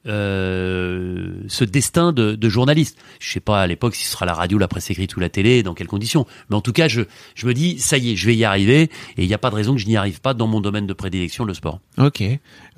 euh, 0.06 1.32
ce 1.48 1.64
destin 1.64 2.12
de, 2.12 2.34
de 2.34 2.48
journaliste. 2.48 2.98
Je 3.18 3.30
sais 3.32 3.40
pas 3.40 3.60
à 3.62 3.66
l'époque 3.66 3.94
si 3.94 4.04
ce 4.04 4.12
sera 4.12 4.26
la 4.26 4.34
radio, 4.34 4.58
la 4.58 4.68
presse 4.68 4.90
écrite 4.90 5.16
ou 5.16 5.20
la 5.20 5.28
télé, 5.28 5.62
dans 5.62 5.74
quelles 5.74 5.86
conditions. 5.86 6.26
Mais 6.48 6.56
en 6.56 6.60
tout 6.60 6.72
cas, 6.72 6.88
je, 6.88 7.02
je 7.34 7.46
me 7.46 7.54
dis, 7.54 7.78
ça 7.78 7.98
y 7.98 8.12
est, 8.12 8.16
je 8.16 8.26
vais 8.26 8.36
y 8.36 8.44
arriver. 8.44 8.82
Et 9.16 9.22
il 9.22 9.26
n'y 9.28 9.34
a 9.34 9.38
pas 9.38 9.50
de 9.50 9.54
raison 9.56 9.74
que 9.74 9.80
je 9.80 9.86
n'y 9.86 9.96
arrive 9.96 10.20
pas 10.20 10.34
dans 10.34 10.46
mon 10.46 10.60
domaine 10.60 10.86
de 10.86 10.92
prédilection, 10.92 11.44
le 11.44 11.54
sport. 11.54 11.80
Ok. 11.98 12.22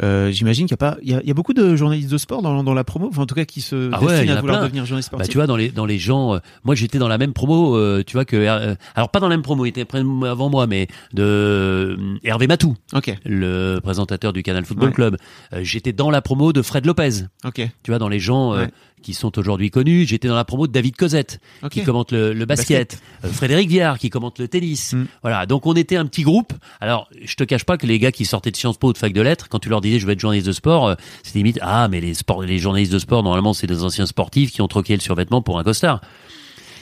Euh, 0.02 0.30
J'imagine 0.30 0.66
qu'il 0.66 0.72
y 0.72 0.74
a 0.74 0.78
pas, 0.78 0.96
il 1.02 1.10
y 1.10 1.14
a, 1.14 1.20
il 1.22 1.28
y 1.28 1.30
a 1.30 1.34
beaucoup 1.34 1.52
de 1.54 1.76
journalistes 1.76 2.10
de 2.10 2.18
sport 2.18 2.42
dans, 2.42 2.62
dans 2.64 2.74
la 2.74 2.84
promo, 2.84 3.08
enfin 3.08 3.22
en 3.22 3.26
tout 3.26 3.34
cas 3.34 3.44
qui 3.44 3.60
se 3.60 3.90
Ah 3.92 4.02
ouais, 4.02 4.12
destinent 4.12 4.36
à 4.36 4.40
vouloir 4.40 4.58
plein. 4.58 4.66
devenir 4.66 4.86
journaliste 4.86 5.10
Bah, 5.12 5.18
sportif. 5.18 5.30
tu 5.32 5.38
vois, 5.38 5.46
dans 5.46 5.56
les, 5.56 5.68
dans 5.70 5.86
les 5.86 5.98
gens, 5.98 6.34
euh, 6.34 6.38
moi 6.64 6.74
j'étais 6.74 6.98
dans 6.98 7.08
la 7.08 7.18
même 7.18 7.32
promo, 7.32 7.76
euh, 7.76 8.02
tu 8.06 8.14
vois, 8.14 8.24
que, 8.24 8.36
euh, 8.36 8.74
alors 8.94 9.10
pas 9.10 9.20
dans 9.20 9.28
la 9.28 9.36
même 9.36 9.42
promo, 9.42 9.64
il 9.64 9.68
était 9.68 9.86
avant 10.26 10.48
moi, 10.50 10.66
mais 10.66 10.88
de 11.12 11.96
Hervé 12.24 12.46
Matou, 12.46 12.76
ok. 12.94 13.14
le 13.24 13.78
présentateur 13.82 14.32
du 14.32 14.42
Canal 14.42 14.64
Football 14.64 14.88
Ouais. 14.88 14.94
Club. 14.94 15.16
J'étais 15.60 15.92
dans 15.92 16.10
la 16.10 16.22
promo 16.22 16.52
de 16.52 16.62
Fred 16.62 16.86
Lopez. 16.86 17.10
Ok. 17.44 17.68
Tu 17.82 17.90
vois, 17.90 17.98
dans 17.98 18.08
les 18.08 18.18
gens 18.20 18.54
euh, 18.54 18.66
qui 19.02 19.14
sont 19.14 19.36
aujourd'hui 19.38 19.70
connus, 19.70 20.06
j'étais 20.06 20.28
dans 20.28 20.34
la 20.36 20.44
promo 20.44 20.66
de 20.66 20.72
David 20.72 20.96
Cosette, 20.96 21.40
qui 21.70 21.82
commente 21.82 22.12
le, 22.12 22.32
le 22.32 22.46
basket, 22.46 23.00
Euh, 23.24 23.28
Frédéric 23.28 23.68
Viard, 23.68 23.98
qui 23.98 24.10
commente 24.10 24.38
le 24.38 24.48
tennis. 24.48 24.92
Mm. 24.92 25.04
Voilà, 25.22 25.46
donc 25.46 25.66
on 25.66 25.74
était 25.74 25.96
un 25.96 26.06
petit 26.06 26.22
groupe. 26.22 26.52
Alors, 26.80 27.08
je 27.22 27.34
te 27.34 27.44
cache 27.44 27.64
pas 27.64 27.76
que 27.76 27.86
les 27.86 27.98
gars 27.98 28.12
qui 28.12 28.24
sortaient 28.24 28.50
de 28.50 28.56
Sciences 28.56 28.78
Po 28.78 28.88
ou 28.88 28.92
de 28.92 28.98
fac 28.98 29.12
de 29.12 29.20
lettres, 29.20 29.48
quand 29.48 29.58
tu 29.58 29.68
leur 29.68 29.80
disais 29.80 29.98
je 29.98 30.06
vais 30.06 30.12
être 30.12 30.20
journaliste 30.20 30.46
de 30.46 30.52
sport, 30.52 30.86
euh, 30.88 30.94
c'était 31.22 31.38
limite 31.40 31.58
ah 31.62 31.88
mais 31.88 32.00
les 32.00 32.14
sports, 32.14 32.42
les 32.42 32.58
journalistes 32.58 32.92
de 32.92 32.98
sport 32.98 33.22
normalement 33.22 33.52
c'est 33.52 33.66
des 33.66 33.82
anciens 33.82 34.06
sportifs 34.06 34.52
qui 34.52 34.62
ont 34.62 34.68
troqué 34.68 34.94
le 34.94 35.00
survêtement 35.00 35.42
pour 35.42 35.58
un 35.58 35.64
costard. 35.64 36.00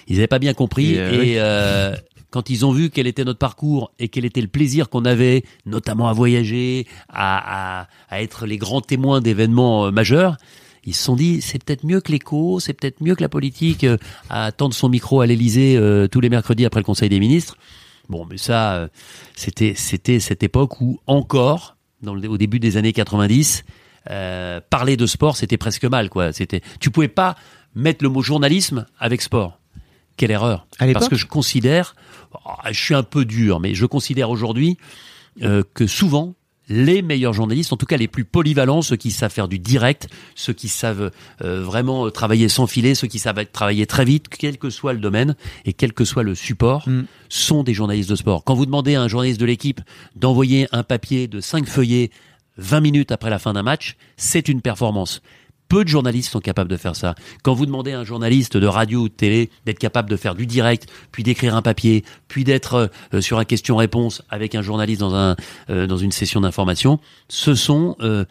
Ils 0.06 0.16
avaient 0.16 0.26
pas 0.26 0.38
bien 0.40 0.54
compris 0.54 0.94
Et, 0.94 0.98
euh, 0.98 1.92
euh, 1.92 1.96
quand 2.30 2.50
ils 2.50 2.64
ont 2.64 2.72
vu 2.72 2.90
quel 2.90 3.06
était 3.06 3.24
notre 3.24 3.38
parcours 3.38 3.92
et 3.98 4.08
quel 4.08 4.24
était 4.24 4.40
le 4.40 4.48
plaisir 4.48 4.88
qu'on 4.88 5.04
avait, 5.04 5.44
notamment 5.66 6.08
à 6.08 6.12
voyager, 6.12 6.86
à, 7.08 7.80
à, 7.80 7.88
à 8.08 8.22
être 8.22 8.46
les 8.46 8.58
grands 8.58 8.80
témoins 8.80 9.20
d'événements 9.20 9.86
euh, 9.86 9.90
majeurs, 9.90 10.36
ils 10.84 10.94
se 10.94 11.02
sont 11.02 11.16
dit 11.16 11.40
c'est 11.40 11.62
peut-être 11.62 11.84
mieux 11.84 12.00
que 12.00 12.12
l'écho, 12.12 12.60
c'est 12.60 12.72
peut-être 12.72 13.00
mieux 13.02 13.14
que 13.14 13.22
la 13.22 13.28
politique 13.28 13.84
euh, 13.84 13.96
à 14.28 14.52
tendre 14.52 14.74
son 14.74 14.88
micro 14.88 15.20
à 15.20 15.26
l'Élysée 15.26 15.76
euh, 15.76 16.08
tous 16.08 16.20
les 16.20 16.28
mercredis 16.28 16.64
après 16.64 16.80
le 16.80 16.84
Conseil 16.84 17.08
des 17.08 17.20
ministres. 17.20 17.56
Bon, 18.08 18.26
mais 18.28 18.38
ça, 18.38 18.74
euh, 18.74 18.88
c'était 19.36 19.74
c'était 19.76 20.20
cette 20.20 20.42
époque 20.42 20.80
où 20.80 21.00
encore, 21.06 21.76
dans 22.02 22.14
le, 22.14 22.28
au 22.28 22.38
début 22.38 22.58
des 22.58 22.76
années 22.76 22.92
90, 22.92 23.64
euh, 24.10 24.60
parler 24.70 24.96
de 24.96 25.06
sport 25.06 25.36
c'était 25.36 25.58
presque 25.58 25.84
mal 25.84 26.08
quoi. 26.08 26.32
C'était, 26.32 26.62
tu 26.80 26.90
pouvais 26.90 27.08
pas 27.08 27.36
mettre 27.74 28.02
le 28.02 28.10
mot 28.10 28.22
journalisme 28.22 28.86
avec 28.98 29.22
sport. 29.22 29.58
Quelle 30.16 30.32
erreur 30.32 30.66
À 30.78 30.86
Parce 30.92 31.08
que 31.08 31.16
je 31.16 31.26
considère, 31.26 31.94
je 32.70 32.80
suis 32.80 32.94
un 32.94 33.02
peu 33.02 33.24
dur, 33.24 33.60
mais 33.60 33.74
je 33.74 33.86
considère 33.86 34.30
aujourd'hui 34.30 34.76
euh, 35.42 35.62
que 35.74 35.86
souvent 35.86 36.34
les 36.68 37.02
meilleurs 37.02 37.32
journalistes, 37.32 37.72
en 37.72 37.76
tout 37.76 37.84
cas 37.84 37.96
les 37.96 38.06
plus 38.06 38.24
polyvalents, 38.24 38.80
ceux 38.80 38.94
qui 38.96 39.10
savent 39.10 39.32
faire 39.32 39.48
du 39.48 39.58
direct, 39.58 40.08
ceux 40.36 40.52
qui 40.52 40.68
savent 40.68 41.10
euh, 41.42 41.62
vraiment 41.62 42.06
euh, 42.06 42.10
travailler 42.10 42.48
sans 42.48 42.68
filet, 42.68 42.94
ceux 42.94 43.08
qui 43.08 43.18
savent 43.18 43.44
travailler 43.52 43.86
très 43.86 44.04
vite, 44.04 44.28
quel 44.28 44.56
que 44.56 44.70
soit 44.70 44.92
le 44.92 45.00
domaine 45.00 45.34
et 45.64 45.72
quel 45.72 45.92
que 45.92 46.04
soit 46.04 46.22
le 46.22 46.36
support, 46.36 46.88
Mm. 46.88 47.02
sont 47.28 47.64
des 47.64 47.74
journalistes 47.74 48.08
de 48.08 48.14
sport. 48.14 48.44
Quand 48.44 48.54
vous 48.54 48.66
demandez 48.66 48.94
à 48.94 49.02
un 49.02 49.08
journaliste 49.08 49.40
de 49.40 49.46
l'équipe 49.46 49.80
d'envoyer 50.14 50.68
un 50.70 50.84
papier 50.84 51.26
de 51.26 51.40
5 51.40 51.66
feuillets 51.66 52.10
20 52.56 52.80
minutes 52.80 53.12
après 53.12 53.30
la 53.30 53.38
fin 53.38 53.52
d'un 53.52 53.62
match, 53.62 53.96
c'est 54.16 54.48
une 54.48 54.60
performance. 54.60 55.22
Peu 55.70 55.84
de 55.84 55.88
journalistes 55.88 56.30
sont 56.30 56.40
capables 56.40 56.68
de 56.68 56.76
faire 56.76 56.96
ça. 56.96 57.14
Quand 57.44 57.54
vous 57.54 57.64
demandez 57.64 57.92
à 57.92 58.00
un 58.00 58.04
journaliste 58.04 58.56
de 58.56 58.66
radio 58.66 59.02
ou 59.02 59.08
de 59.08 59.14
télé 59.14 59.50
d'être 59.64 59.78
capable 59.78 60.10
de 60.10 60.16
faire 60.16 60.34
du 60.34 60.44
direct, 60.44 60.88
puis 61.12 61.22
d'écrire 61.22 61.54
un 61.54 61.62
papier, 61.62 62.04
puis 62.26 62.42
d'être 62.42 62.90
euh, 63.14 63.20
sur 63.20 63.38
un 63.38 63.44
question-réponse 63.44 64.22
avec 64.30 64.56
un 64.56 64.62
journaliste 64.62 65.00
dans 65.00 65.14
un 65.14 65.36
euh, 65.70 65.86
dans 65.86 65.96
une 65.96 66.10
session 66.10 66.40
d'information, 66.40 66.98
ce 67.28 67.54
sont 67.54 67.94
euh, 68.00 68.24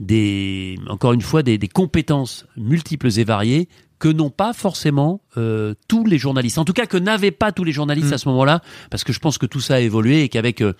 des 0.00 0.78
encore 0.86 1.14
une 1.14 1.22
fois 1.22 1.42
des, 1.42 1.56
des 1.56 1.68
compétences 1.68 2.44
multiples 2.58 3.08
et 3.18 3.24
variées 3.24 3.68
que 4.02 4.08
n'ont 4.08 4.30
pas 4.30 4.52
forcément 4.52 5.20
euh, 5.36 5.74
tous 5.86 6.04
les 6.04 6.18
journalistes. 6.18 6.58
En 6.58 6.64
tout 6.64 6.72
cas, 6.72 6.86
que 6.86 6.96
n'avaient 6.96 7.30
pas 7.30 7.52
tous 7.52 7.62
les 7.62 7.70
journalistes 7.70 8.10
Mm. 8.10 8.14
à 8.14 8.18
ce 8.18 8.28
moment-là, 8.30 8.60
parce 8.90 9.04
que 9.04 9.12
je 9.12 9.20
pense 9.20 9.38
que 9.38 9.46
tout 9.46 9.60
ça 9.60 9.76
a 9.76 9.80
évolué 9.80 10.24
et 10.24 10.28
qu'avec 10.28 10.60
euh, 10.60 10.72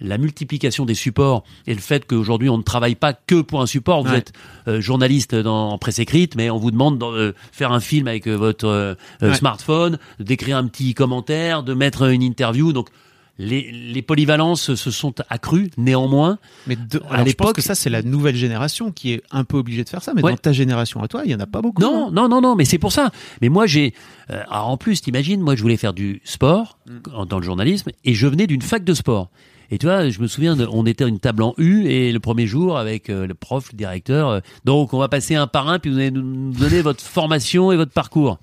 la 0.00 0.18
multiplication 0.18 0.84
des 0.84 0.94
supports 0.94 1.44
et 1.66 1.74
le 1.74 1.80
fait 1.80 2.06
qu'aujourd'hui 2.06 2.48
on 2.48 2.58
ne 2.58 2.62
travaille 2.62 2.94
pas 2.94 3.12
que 3.12 3.40
pour 3.40 3.60
un 3.62 3.66
support. 3.66 4.02
Vous 4.02 4.10
Ouais. 4.10 4.18
êtes 4.18 4.32
euh, 4.68 4.80
journaliste 4.80 5.34
dans, 5.34 5.70
en 5.70 5.78
presse 5.78 5.98
écrite, 5.98 6.34
mais 6.36 6.50
on 6.50 6.58
vous 6.58 6.70
demande 6.70 6.98
de 6.98 7.04
euh, 7.04 7.32
faire 7.52 7.72
un 7.72 7.80
film 7.80 8.08
avec 8.08 8.26
euh, 8.26 8.34
votre 8.36 8.96
Ouais. 9.22 9.34
smartphone, 9.34 9.98
d'écrire 10.20 10.56
un 10.56 10.66
petit 10.66 10.94
commentaire, 10.94 11.62
de 11.62 11.74
mettre 11.74 12.10
une 12.10 12.22
interview. 12.22 12.72
Donc 12.72 12.88
les, 13.36 13.72
les 13.72 14.02
polyvalences 14.02 14.74
se 14.76 14.90
sont 14.92 15.12
accrues. 15.28 15.70
Néanmoins, 15.76 16.38
Mais 16.68 16.76
de- 16.76 16.98
À 16.98 17.00
alors, 17.00 17.10
je 17.10 17.16
pense 17.16 17.26
l'époque- 17.26 17.56
que 17.56 17.62
ça, 17.62 17.74
c'est 17.74 17.90
la 17.90 18.02
nouvelle 18.02 18.36
génération 18.36 18.92
qui 18.92 19.12
est 19.12 19.22
un 19.32 19.42
peu 19.42 19.56
obligée 19.56 19.82
de 19.82 19.88
faire 19.88 20.02
ça. 20.04 20.12
Mais 20.14 20.22
Ouais. 20.22 20.30
dans 20.30 20.36
ta 20.38 20.52
génération 20.52 21.02
à 21.02 21.08
toi, 21.08 21.22
il 21.24 21.32
y 21.32 21.34
en 21.34 21.40
a 21.40 21.46
pas 21.46 21.60
beaucoup. 21.60 21.82
Non, 21.82 22.06
hein. 22.06 22.10
non, 22.12 22.28
non, 22.28 22.40
non, 22.40 22.54
mais 22.54 22.64
c'est 22.64 22.78
pour 22.78 22.92
ça. 22.92 23.10
Mais 23.42 23.48
moi, 23.48 23.66
j'ai. 23.66 23.92
euh, 24.30 24.40
en 24.50 24.76
plus, 24.76 25.00
t'imagines, 25.02 25.40
moi, 25.40 25.56
je 25.56 25.62
voulais 25.62 25.76
faire 25.76 25.94
du 25.94 26.20
sport 26.24 26.78
en- 27.12 27.26
dans 27.26 27.38
le 27.38 27.44
journalisme 27.44 27.90
et 28.04 28.14
je 28.14 28.26
venais 28.28 28.46
d'une 28.46 28.62
fac 28.62 28.84
de 28.84 28.94
sport. 28.94 29.30
Et 29.70 29.78
tu 29.78 29.86
vois, 29.86 30.08
je 30.08 30.20
me 30.20 30.26
souviens, 30.26 30.56
de- 30.56 30.68
on 30.70 30.84
était 30.86 31.04
à 31.04 31.06
une 31.08 31.18
table 31.18 31.42
en 31.42 31.54
U 31.58 31.86
et 31.86 32.12
le 32.12 32.20
premier 32.20 32.46
jour 32.46 32.76
avec 32.78 33.08
euh, 33.10 33.26
le 33.26 33.34
prof, 33.34 33.70
le 33.72 33.76
directeur. 33.78 34.28
euh, 34.28 34.40
donc, 34.64 34.92
on 34.94 34.98
va 34.98 35.08
passer 35.08 35.34
un 35.34 35.46
par 35.46 35.68
un 35.68 35.78
puis 35.78 35.90
vous 35.90 35.98
allez 35.98 36.10
nous- 36.10 36.52
donner 36.52 36.82
votre 36.82 37.02
formation 37.02 37.72
et 37.72 37.76
votre 37.76 37.92
parcours. 37.92 38.38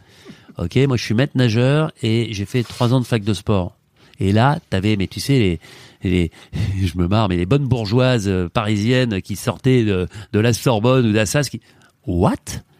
Ok, 0.57 0.75
moi, 0.87 0.97
je 0.97 1.03
suis 1.03 1.13
maître 1.13 1.33
nageur 1.35 1.91
et 2.03 2.27
j'ai 2.33 2.45
fait 2.45 2.63
trois 2.63 2.93
ans 2.93 2.99
de 2.99 3.05
fac 3.05 3.23
de 3.23 3.33
sport. 3.33 3.77
Et 4.19 4.31
là, 4.33 4.59
t'avais, 4.69 4.97
mais 4.97 5.07
tu 5.07 5.19
sais, 5.19 5.39
les, 5.39 5.59
les, 6.03 6.31
je 6.83 6.97
me 6.97 7.07
marre, 7.07 7.29
mais 7.29 7.37
les 7.37 7.45
bonnes 7.45 7.65
bourgeoises 7.67 8.27
euh, 8.27 8.49
parisiennes 8.49 9.21
qui 9.21 9.35
sortaient 9.35 9.83
de, 9.83 10.07
de 10.33 10.39
la 10.39 10.53
Sorbonne 10.53 11.07
ou 11.07 11.13
d'Assas, 11.13 11.47
qui, 11.49 11.61
what? 12.05 12.35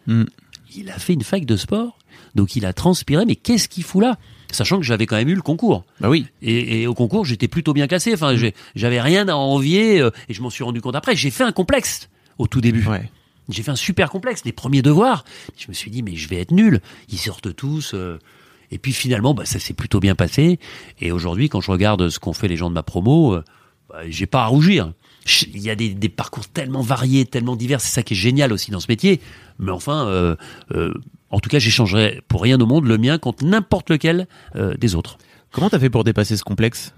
Mm. 0.06 0.24
Il 0.76 0.90
a 0.90 0.98
fait 0.98 1.12
une 1.14 1.22
fac 1.22 1.44
de 1.44 1.56
sport, 1.56 1.98
donc 2.34 2.56
il 2.56 2.64
a 2.66 2.72
transpiré, 2.72 3.24
mais 3.26 3.36
qu'est-ce 3.36 3.68
qu'il 3.68 3.84
fout 3.84 4.02
là? 4.02 4.16
Sachant 4.52 4.76
que 4.78 4.84
j'avais 4.84 5.06
quand 5.06 5.16
même 5.16 5.28
eu 5.28 5.34
le 5.34 5.42
concours. 5.42 5.84
Bah 6.00 6.08
oui. 6.08 6.26
Et, 6.42 6.82
et 6.82 6.86
au 6.86 6.94
concours, 6.94 7.24
j'étais 7.24 7.48
plutôt 7.48 7.72
bien 7.72 7.86
classé. 7.88 8.12
Enfin, 8.14 8.36
j'ai- 8.36 8.54
j'avais 8.76 9.00
rien 9.00 9.26
à 9.28 9.34
envier, 9.34 10.00
euh, 10.00 10.10
et 10.28 10.34
je 10.34 10.42
m'en 10.42 10.50
suis 10.50 10.62
rendu 10.62 10.80
compte 10.80 10.94
après. 10.94 11.16
J'ai 11.16 11.30
fait 11.30 11.44
un 11.44 11.52
complexe 11.52 12.08
au 12.38 12.46
tout 12.46 12.60
début. 12.60 12.86
Ouais. 12.86 13.10
J'ai 13.48 13.62
fait 13.62 13.70
un 13.72 13.76
super 13.76 14.10
complexe, 14.10 14.42
les 14.44 14.52
premiers 14.52 14.82
devoirs. 14.82 15.24
Je 15.58 15.66
me 15.68 15.72
suis 15.72 15.90
dit, 15.90 16.02
mais 16.02 16.14
je 16.14 16.28
vais 16.28 16.36
être 16.36 16.52
nul. 16.52 16.80
Ils 17.10 17.18
sortent 17.18 17.54
tous. 17.56 17.92
euh, 17.94 18.18
Et 18.70 18.78
puis 18.78 18.92
finalement, 18.92 19.34
bah, 19.34 19.44
ça 19.44 19.58
s'est 19.58 19.74
plutôt 19.74 20.00
bien 20.00 20.14
passé. 20.14 20.58
Et 21.00 21.10
aujourd'hui, 21.12 21.48
quand 21.48 21.60
je 21.60 21.70
regarde 21.70 22.08
ce 22.08 22.18
qu'ont 22.18 22.32
fait 22.32 22.48
les 22.48 22.56
gens 22.56 22.70
de 22.70 22.74
ma 22.74 22.82
promo, 22.84 23.34
euh, 23.34 23.44
bah, 23.90 23.98
j'ai 24.08 24.26
pas 24.26 24.42
à 24.44 24.46
rougir. 24.46 24.92
Il 25.54 25.60
y 25.60 25.70
a 25.70 25.74
des, 25.76 25.90
des 25.94 26.08
parcours 26.08 26.48
tellement 26.48 26.80
variés, 26.82 27.24
tellement 27.26 27.54
divers. 27.56 27.80
C'est 27.80 27.92
ça 27.92 28.02
qui 28.02 28.14
est 28.14 28.16
génial 28.16 28.52
aussi 28.52 28.70
dans 28.70 28.80
ce 28.80 28.86
métier. 28.88 29.20
Mais 29.58 29.70
enfin, 29.70 30.06
euh, 30.08 30.34
euh, 30.72 30.92
en 31.32 31.40
tout 31.40 31.48
cas, 31.50 31.58
j'échangerais 31.58 32.20
pour 32.28 32.42
rien 32.42 32.60
au 32.60 32.66
monde 32.66 32.86
le 32.86 32.98
mien 32.98 33.18
contre 33.18 33.44
n'importe 33.44 33.90
lequel 33.90 34.26
euh, 34.54 34.74
des 34.76 34.94
autres. 34.94 35.18
Comment 35.50 35.68
t'as 35.70 35.78
fait 35.80 35.90
pour 35.90 36.04
dépasser 36.04 36.36
ce 36.36 36.44
complexe? 36.44 36.94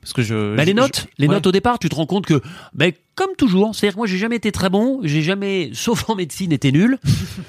Parce 0.00 0.12
que 0.12 0.22
je. 0.22 0.54
Bah, 0.56 0.62
je- 0.64 0.66
les 0.66 0.74
notes, 0.74 1.06
je- 1.08 1.22
les 1.22 1.28
ouais. 1.28 1.34
notes 1.34 1.46
au 1.46 1.52
départ, 1.52 1.78
tu 1.78 1.88
te 1.88 1.94
rends 1.94 2.04
compte 2.04 2.26
que, 2.26 2.42
ben 2.74 2.92
comme 3.14 3.30
toujours, 3.38 3.74
c'est-à-dire 3.74 3.94
que 3.94 3.98
moi 4.00 4.06
j'ai 4.06 4.18
jamais 4.18 4.36
été 4.36 4.52
très 4.52 4.68
bon, 4.68 5.00
j'ai 5.02 5.22
jamais, 5.22 5.70
sauf 5.72 6.10
en 6.10 6.14
médecine, 6.14 6.52
été 6.52 6.72
nul. 6.72 6.98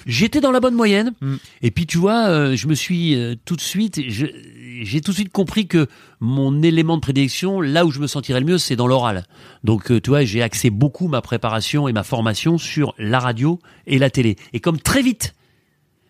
J'étais 0.05 0.39
dans 0.39 0.51
la 0.51 0.59
bonne 0.61 0.75
moyenne. 0.75 1.11
Mm. 1.21 1.35
Et 1.63 1.71
puis 1.71 1.85
tu 1.85 1.97
vois, 1.97 2.27
euh, 2.27 2.55
je 2.55 2.67
me 2.67 2.75
suis 2.75 3.15
euh, 3.15 3.35
tout 3.45 3.55
de 3.57 3.61
suite, 3.61 3.99
j'ai 4.07 5.01
tout 5.01 5.11
de 5.11 5.15
suite 5.15 5.31
compris 5.31 5.67
que 5.67 5.87
mon 6.21 6.61
élément 6.61 6.95
de 6.95 7.01
prédilection, 7.01 7.59
là 7.61 7.85
où 7.85 7.91
je 7.91 7.99
me 7.99 8.07
sentirais 8.07 8.39
le 8.41 8.45
mieux, 8.45 8.57
c'est 8.57 8.75
dans 8.77 8.87
l'oral. 8.87 9.25
Donc 9.65 9.91
euh, 9.91 9.99
tu 9.99 10.09
vois, 10.11 10.23
j'ai 10.23 10.41
axé 10.41 10.69
beaucoup 10.69 11.07
ma 11.09 11.21
préparation 11.21 11.87
et 11.89 11.93
ma 11.93 12.03
formation 12.03 12.57
sur 12.57 12.93
la 12.97 13.19
radio 13.19 13.59
et 13.87 13.97
la 13.97 14.09
télé. 14.09 14.35
Et 14.53 14.59
comme 14.61 14.79
très 14.79 15.01
vite, 15.01 15.35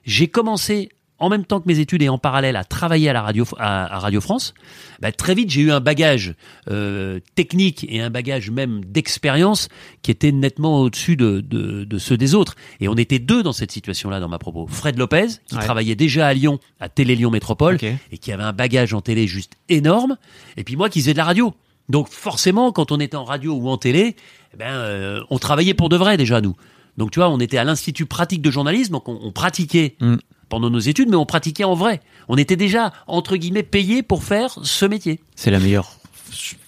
j'ai 0.05 0.27
commencé 0.27 0.89
en 1.17 1.29
même 1.29 1.45
temps 1.45 1.61
que 1.61 1.67
mes 1.67 1.79
études 1.79 2.01
et 2.01 2.09
en 2.09 2.17
parallèle 2.17 2.57
à 2.57 2.65
travailler 2.65 3.07
à 3.09 3.13
la 3.13 3.21
radio 3.21 3.45
à, 3.57 3.95
à 3.95 3.99
Radio 3.99 4.19
France, 4.19 4.53
bah, 4.99 5.13
très 5.13 5.33
vite 5.33 5.49
j'ai 5.49 5.61
eu 5.61 5.71
un 5.71 5.79
bagage 5.79 6.35
euh, 6.69 7.21
technique 7.35 7.85
et 7.87 8.01
un 8.01 8.09
bagage 8.09 8.49
même 8.51 8.83
d'expérience 8.83 9.69
qui 10.01 10.11
était 10.11 10.33
nettement 10.33 10.81
au-dessus 10.81 11.15
de, 11.15 11.39
de, 11.39 11.85
de 11.85 11.97
ceux 11.99 12.17
des 12.17 12.35
autres. 12.35 12.55
Et 12.81 12.89
on 12.89 12.95
était 12.95 13.19
deux 13.19 13.43
dans 13.43 13.53
cette 13.53 13.71
situation-là 13.71 14.19
dans 14.19 14.27
ma 14.27 14.39
propos. 14.39 14.67
Fred 14.67 14.97
Lopez, 14.99 15.27
qui 15.47 15.55
Ouais. 15.55 15.63
travaillait 15.63 15.95
déjà 15.95 16.27
à 16.27 16.33
Lyon, 16.33 16.59
à 16.81 16.89
Télé 16.89 17.15
Lyon 17.15 17.31
Métropole, 17.31 17.77
et 18.11 18.17
qui 18.17 18.33
avait 18.33 18.43
un 18.43 18.51
bagage 18.53 18.93
en 18.93 18.99
télé 18.99 19.25
juste 19.25 19.53
énorme, 19.69 20.17
et 20.57 20.65
puis 20.65 20.75
moi 20.75 20.89
qui 20.89 20.99
faisais 20.99 21.13
de 21.13 21.17
la 21.17 21.23
radio. 21.25 21.53
Donc 21.87 22.09
forcément, 22.09 22.73
quand 22.73 22.91
on 22.91 22.99
était 22.99 23.15
en 23.15 23.23
radio 23.23 23.53
ou 23.53 23.69
en 23.69 23.77
télé, 23.77 24.17
eh 24.53 24.57
ben, 24.57 24.65
euh, 24.67 25.21
on 25.29 25.37
travaillait 25.39 25.75
pour 25.75 25.87
de 25.87 25.95
vrai 25.95 26.17
déjà, 26.17 26.41
nous. 26.41 26.55
Donc 26.97 27.12
tu 27.12 27.19
vois, 27.19 27.29
on 27.29 27.39
était 27.39 27.58
à 27.58 27.63
l'Institut 27.63 28.05
pratique 28.05 28.41
de 28.41 28.51
journalisme, 28.51 28.93
donc 28.93 29.08
on, 29.10 29.19
on 29.21 29.31
pratiquait 29.31 29.95
Mm. 29.99 30.15
pendant 30.49 30.69
nos 30.69 30.79
études, 30.79 31.10
mais 31.10 31.15
on 31.17 31.25
pratiquait 31.25 31.63
en 31.65 31.73
vrai. 31.75 32.01
On 32.29 32.38
était 32.38 32.55
déjà, 32.55 32.93
entre 33.08 33.36
guillemets, 33.38 33.63
payés 33.63 34.03
pour 34.03 34.23
faire 34.23 34.58
ce 34.63 34.86
métier. 34.86 35.19
C'est 35.36 35.51
la 35.51 35.60
meilleure 35.60 35.91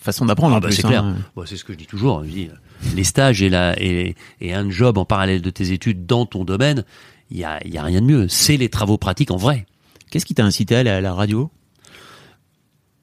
façon 0.02 0.26
d'apprendre. 0.26 0.54
en 0.56 0.58
Ah 0.58 0.60
bah, 0.62 0.70
hein. 0.72 0.88
clair. 0.88 1.16
Bon, 1.36 1.46
c'est 1.46 1.58
ce 1.58 1.63
que 1.63 1.74
je 1.74 1.78
dis 1.78 1.86
toujours. 1.88 2.24
Je 2.24 2.30
dis, 2.30 2.50
les 2.96 3.04
stages 3.04 3.42
et, 3.42 3.50
la, 3.50 3.76
et, 3.82 4.16
et 4.42 4.54
un 4.54 4.70
job 4.70 4.98
en 4.98 5.06
parallèle 5.06 5.42
de 5.42 5.50
tes 5.50 5.72
études 5.72 6.06
dans 6.06 6.26
ton 6.26 6.44
domaine, 6.44 6.84
il 7.32 7.38
y 7.38 7.44
a, 7.44 7.60
y 7.68 7.78
a 7.78 7.84
rien 7.84 8.02
de 8.02 8.06
mieux. 8.06 8.28
C'est 8.28 8.58
les 8.58 8.70
travaux 8.70 8.98
pratiques 8.98 9.32
en 9.32 9.38
vrai. 9.38 9.66
Qu'est-ce 10.12 10.26
qui 10.26 10.34
t'a 10.36 10.46
incité 10.46 10.76
à 10.76 10.80
aller 10.80 10.90
à 10.90 11.02
la 11.02 11.13
radio? 11.13 11.50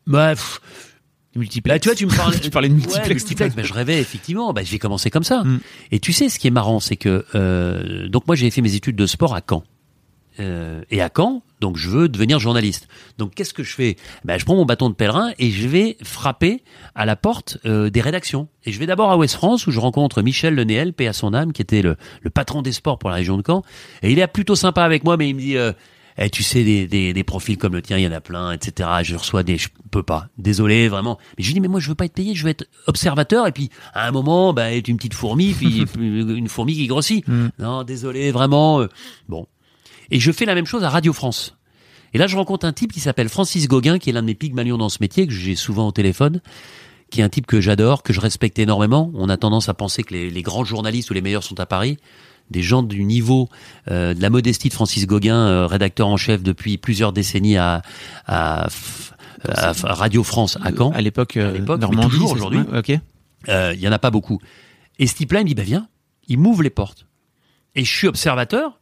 Bah, 0.07 0.31
pff, 0.35 0.61
Multiplex. 1.37 1.75
Là, 1.75 1.79
tu 1.79 1.89
vois, 1.89 1.97
tu 1.97 2.07
me 2.07 2.41
tu 2.41 2.51
parlais 2.51 2.69
de 2.69 2.75
multiplex. 2.75 3.07
Ouais, 3.07 3.15
multiplex. 3.15 3.55
Ben, 3.55 3.65
je 3.65 3.73
rêvais 3.73 4.01
effectivement. 4.01 4.53
Ben, 4.53 4.65
j'ai 4.65 4.79
commencé 4.79 5.11
comme 5.11 5.25
ça. 5.25 5.45
Mm. 5.45 5.61
Et 5.93 6.01
tu 6.01 6.13
sais, 6.13 6.29
ce 6.29 6.39
qui 6.39 6.47
est 6.47 6.53
marrant, 6.53 6.81
c'est 6.81 6.97
que 6.97 7.25
euh, 7.35 8.09
donc 8.09 8.27
moi 8.27 8.37
j'ai 8.37 8.51
fait 8.51 8.63
mes 8.63 8.75
études 8.75 8.97
de 8.97 9.07
sport 9.07 9.35
à 9.35 9.41
Caen. 9.49 9.65
Euh, 10.41 10.83
et 10.91 11.01
à 11.01 11.11
Caen, 11.15 11.43
donc 11.61 11.77
je 11.77 11.89
veux 11.89 12.09
devenir 12.09 12.41
journaliste. 12.41 12.89
Donc 13.19 13.35
qu'est-ce 13.35 13.55
que 13.55 13.63
je 13.63 13.73
fais? 13.73 13.97
Ben, 14.25 14.39
Je 14.39 14.45
prends 14.45 14.57
mon 14.57 14.65
bâton 14.65 14.89
de 14.91 14.95
pèlerin 14.95 15.33
et 15.39 15.51
je 15.51 15.69
vais 15.69 15.97
frapper 16.03 16.63
à 16.95 17.07
la 17.07 17.15
porte 17.17 17.59
euh, 17.67 17.89
des 17.91 18.01
rédactions. 18.01 18.49
Et 18.65 18.73
je 18.73 18.79
vais 18.79 18.87
d'abord 18.87 19.13
à 19.13 19.17
Ouest 19.17 19.35
France 19.35 19.67
où 19.67 19.71
je 19.71 19.79
rencontre 19.79 20.23
Michel 20.23 20.55
Lenéel, 20.55 20.93
paix 20.93 21.07
à 21.07 21.13
son 21.13 21.35
âme, 21.35 21.53
qui 21.53 21.63
était 21.63 21.83
le, 21.83 21.97
le 22.23 22.31
patron 22.31 22.63
des 22.63 22.73
sports 22.73 22.99
pour 22.99 23.11
la 23.11 23.17
région 23.17 23.37
de 23.37 23.43
Caen. 23.47 23.63
Et 24.03 24.11
il 24.11 24.19
est 24.19 24.27
plutôt 24.27 24.57
sympa 24.57 24.83
avec 24.83 25.05
moi, 25.05 25.17
mais 25.17 25.29
il 25.29 25.35
me 25.35 25.41
dit... 25.41 25.57
Euh, 25.57 25.73
eh, 26.19 26.31
tu 26.31 26.43
sais, 26.43 26.63
des, 26.65 26.87
des, 26.87 27.13
des 27.13 27.25
profils 27.25 27.59
comme 27.59 27.73
le 27.75 27.83
tien, 27.83 27.99
il 27.99 28.05
y 28.05 28.07
en 28.07 28.13
a 28.13 28.21
plein, 28.21 28.53
etc. 28.53 28.89
Je 29.03 29.17
reçois 29.17 29.43
des, 29.43 29.59
je 29.59 29.69
peux 29.91 30.03
pas. 30.03 30.29
Désolé, 30.39 30.89
vraiment. 30.89 31.19
Mais 31.37 31.43
je 31.45 31.49
lui 31.49 31.55
dis, 31.55 31.61
mais 31.61 31.69
moi, 31.69 31.81
je 31.81 31.89
veux 31.89 31.95
pas 31.95 32.05
être 32.05 32.15
payé, 32.15 32.35
je 32.35 32.45
veux 32.45 32.51
être 32.51 32.67
observateur. 32.87 33.47
Et 33.47 33.53
puis, 33.53 33.71
à 33.95 34.07
un 34.07 34.11
moment, 34.13 34.53
bah, 34.53 34.73
être 34.73 34.89
une 34.89 34.97
petite 34.97 35.15
fourmi, 35.15 35.53
puis 35.55 35.85
une 35.99 36.49
fourmi 36.49 36.75
qui 36.75 36.87
grossit. 36.87 37.25
Non, 37.59 37.83
désolé, 37.83 38.31
vraiment. 38.31 38.81
euh, 38.81 38.89
Bon. 39.29 39.47
Et 40.11 40.21
je 40.21 40.31
fais 40.33 40.45
la 40.45 40.55
même 40.55 40.67
chose 40.67 40.85
à 40.85 40.91
Radio 40.91 41.13
France. 41.13 41.57
Et 42.13 42.19
là, 42.19 42.27
je 42.29 42.37
rencontre 42.37 42.65
un 42.67 42.73
type 42.73 42.93
qui 42.93 43.01
s'appelle 43.01 43.29
Francis 43.29 43.67
Gauguin, 43.67 43.99
qui 43.99 44.11
est 44.11 44.13
l'un 44.13 44.21
de 44.23 44.27
mes 44.27 44.35
pygmalions 44.37 44.79
dans 44.79 44.89
ce 44.89 44.99
métier, 45.01 45.27
que 45.27 45.33
j'ai 45.33 45.57
souvent 45.57 45.89
au 45.89 45.93
téléphone, 45.93 46.41
qui 47.11 47.21
est 47.21 47.25
un 47.25 47.29
type 47.29 47.47
que 47.47 47.61
j'adore, 47.61 48.03
que 48.05 48.13
je 48.13 48.21
respecte 48.21 48.59
énormément. 48.61 49.11
On 49.15 49.29
a 49.29 49.37
tendance 49.37 49.69
à 49.69 49.75
penser 49.75 50.05
que 50.05 50.15
les, 50.15 50.31
les 50.31 50.43
grands 50.43 50.65
journalistes 50.65 51.11
ou 51.11 51.15
les 51.15 51.23
meilleurs 51.23 51.43
sont 51.43 51.59
à 51.59 51.67
Paris. 51.67 51.99
Des 52.51 52.63
gens 52.63 52.83
du 52.83 53.05
niveau, 53.05 53.49
euh, 53.91 54.15
de 54.15 54.21
la 54.21 54.31
modestie 54.31 54.69
de 54.69 54.75
Francis 54.75 55.07
Gauguin, 55.07 55.37
euh, 55.49 55.67
rédacteur 55.67 56.09
en 56.09 56.17
chef 56.17 56.43
depuis 56.43 56.77
plusieurs 56.79 57.13
décennies 57.13 57.57
à, 57.57 57.83
à, 58.27 58.67
à- 59.49 59.69
à 59.69 59.73
Radio 59.95 60.23
France 60.23 60.59
à 60.63 60.71
Caen. 60.77 60.91
À 60.93 61.01
l'époque, 61.01 61.37
euh, 61.37 61.51
À 61.51 61.53
l'époque, 61.53 61.81
mais 61.81 61.87
Normandie. 61.87 62.11
toujours 62.11 62.33
aujourd'hui. 62.33 62.61
ok. 62.77 62.93
Euh, 63.49 63.73
Il 63.75 63.81
y 63.81 63.89
en 63.89 63.93
a 63.93 63.99
pas 63.99 64.11
beaucoup. 64.11 64.41
Et 64.99 65.07
ce 65.07 65.15
type-là, 65.15 65.41
il 65.41 65.45
me 65.45 65.49
dit, 65.49 65.55
bah 65.55 65.63
viens, 65.63 65.89
il 66.29 66.39
m'ouvre 66.39 66.63
les 66.63 66.71
portes. 66.71 67.07
Et 67.75 67.85
je 67.85 67.93
suis 67.93 68.07
observateur, 68.07 68.79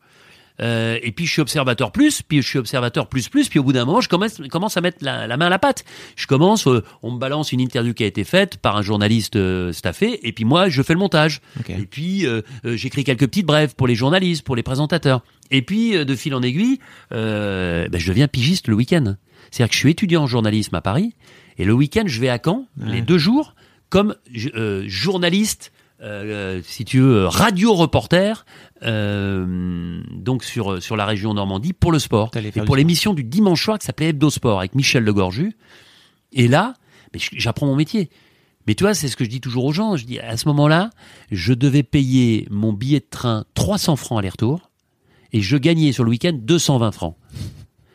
euh, 0.63 0.99
et 1.03 1.13
puis 1.13 1.27
je 1.27 1.33
suis 1.33 1.43
observateur 1.43 1.93
plus, 1.93 2.23
puis 2.23 2.41
je 2.41 2.49
suis 2.49 2.59
observateur 2.59 3.09
plus 3.09 3.29
plus, 3.29 3.49
puis 3.49 3.59
au 3.59 3.65
bout 3.65 3.73
d'un 3.73 3.85
moment, 3.85 4.01
je 4.01 4.09
commence, 4.09 4.41
commence 4.51 4.77
à 4.77 4.81
mettre 4.81 4.99
la, 5.01 5.27
la 5.27 5.37
main 5.37 5.47
à 5.47 5.51
la 5.51 5.59
pâte. 5.59 5.85
Je 6.17 6.27
commence, 6.27 6.67
euh, 6.67 6.83
on 7.03 7.11
me 7.11 7.19
balance 7.19 7.53
une 7.53 7.61
interview 7.61 7.95
qui 7.95 8.05
a 8.05 8.07
été 8.07 8.25
faite 8.25 8.59
par 8.59 8.77
un 8.77 8.83
journaliste 8.83 9.37
euh, 9.37 9.73
staffé, 9.73 10.27
et 10.27 10.33
puis 10.33 10.45
moi, 10.45 10.69
je 10.69 10.83
fais 10.83 10.93
le 10.93 10.99
montage. 10.99 11.41
Et 11.69 11.87
puis, 11.87 12.27
j'écris 12.65 13.05
quelques 13.05 13.27
petites 13.27 13.47
brèves 13.47 13.75
pour 13.75 13.87
les 13.87 13.95
journalistes, 13.95 14.45
pour 14.45 14.57
les 14.57 14.63
présentateurs. 14.63 15.23
Et 15.51 15.63
puis, 15.63 15.93
de 16.05 16.15
fil 16.15 16.35
en 16.35 16.43
aiguille, 16.43 16.79
ben, 17.11 17.89
je 17.93 18.09
deviens 18.09 18.29
pigiste 18.29 18.69
le 18.69 18.75
week-end. 18.75 19.17
C'est-à-dire 19.51 19.69
que 19.69 19.75
je 19.75 19.79
suis 19.79 19.91
étudiant 19.91 20.23
en 20.23 20.27
journalisme 20.27 20.75
à 20.75 20.81
Paris, 20.81 21.15
et 21.59 21.65
le 21.65 21.73
week-end, 21.73 22.05
je 22.07 22.21
vais 22.21 22.29
à 22.29 22.39
Caen, 22.43 22.67
les 22.79 23.03
deux 23.03 23.19
jours, 23.19 23.55
comme 23.89 24.15
journaliste, 24.87 25.73
euh, 26.03 26.61
si 26.65 26.85
tu 26.85 26.99
veux, 26.99 27.27
radio-reporter, 27.27 28.45
euh, 28.85 30.03
donc 30.11 30.45
sur, 30.45 30.83
sur 30.83 30.97
la 30.97 31.07
région 31.07 31.35
Normandie, 31.35 31.73
pour 31.73 31.93
le 31.93 31.99
sport. 31.99 32.31
Et 32.37 32.51
pour 32.63 32.77
l'émission 32.77 33.15
du 33.15 33.25
dimanche 33.25 33.65
soir 33.65 33.79
qui 33.79 33.87
s'appelait 33.87 34.09
Hebdo 34.09 34.31
Sport, 34.31 34.59
avec 34.59 34.75
Michel 34.75 35.05
Legorju. 35.05 35.53
Et 36.33 36.49
là, 36.49 36.75
j'apprends 37.15 37.67
mon 37.67 37.77
métier. 37.77 38.11
Mais 38.67 38.75
tu 38.75 38.85
vois, 38.85 38.95
c'est 38.95 39.09
ce 39.09 39.17
que 39.17 39.25
je 39.25 39.31
dis 39.31 39.41
toujours 39.41 39.65
aux 39.65 39.73
gens. 39.73 39.97
Je 39.97 40.05
dis, 40.05 40.19
à 40.21 40.37
ce 40.37 40.47
moment-là, 40.49 40.91
je 41.31 41.53
devais 41.53 41.83
payer 41.83 42.47
mon 42.51 42.73
billet 42.73 43.01
de 43.01 43.07
train 43.09 43.45
300 43.55 43.97
francs 43.97 44.19
aller-retour 44.19 44.71
et 45.33 45.41
je 45.41 45.57
gagnais 45.57 45.93
sur 45.93 46.05
le 46.05 46.11
week-end 46.11 46.33
220 46.35 46.93
francs. 46.93 47.17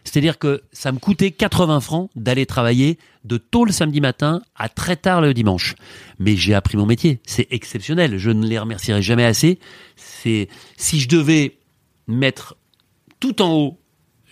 C'est-à-dire 0.07 0.39
que 0.39 0.63
ça 0.71 0.93
me 0.93 0.99
coûtait 0.99 1.31
80 1.31 1.81
francs 1.81 2.09
d'aller 2.15 2.45
travailler 2.45 2.97
de 3.25 3.35
tôt 3.37 3.65
le 3.65 3.73
samedi 3.73 3.99
matin 3.99 4.41
à 4.55 4.69
très 4.69 4.95
tard 4.95 5.19
le 5.19 5.33
dimanche. 5.33 5.75
Mais 6.17 6.37
j'ai 6.37 6.53
appris 6.53 6.77
mon 6.77 6.85
métier. 6.85 7.19
C'est 7.25 7.47
exceptionnel. 7.51 8.17
Je 8.17 8.29
ne 8.29 8.47
les 8.47 8.57
remercierai 8.57 9.01
jamais 9.01 9.25
assez. 9.25 9.59
C'est, 9.97 10.47
si 10.77 11.01
je 11.01 11.09
devais 11.09 11.57
mettre 12.07 12.55
tout 13.19 13.41
en 13.41 13.51
haut 13.53 13.79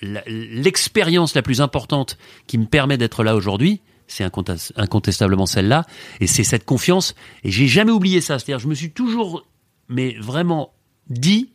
l'expérience 0.02 1.36
la 1.36 1.42
plus 1.42 1.60
importante 1.60 2.18
qui 2.48 2.58
me 2.58 2.66
permet 2.66 2.98
d'être 2.98 3.24
là 3.24 3.36
aujourd'hui, 3.36 3.82
c'est 4.08 4.24
incontes- 4.24 4.72
incontestablement 4.78 5.46
celle-là. 5.46 5.86
Et 6.22 6.28
c'est 6.28 6.44
cette 6.46 6.64
confiance. 6.64 7.16
Et 7.44 7.52
j'ai 7.52 7.68
jamais 7.68 7.92
oublié 7.92 8.22
ça. 8.22 8.40
C'est-à-dire, 8.40 8.60
je 8.60 8.68
me 8.70 8.76
suis 8.76 8.92
toujours, 8.92 9.46
mais 9.90 10.16
vraiment 10.20 10.74
dit, 11.10 11.52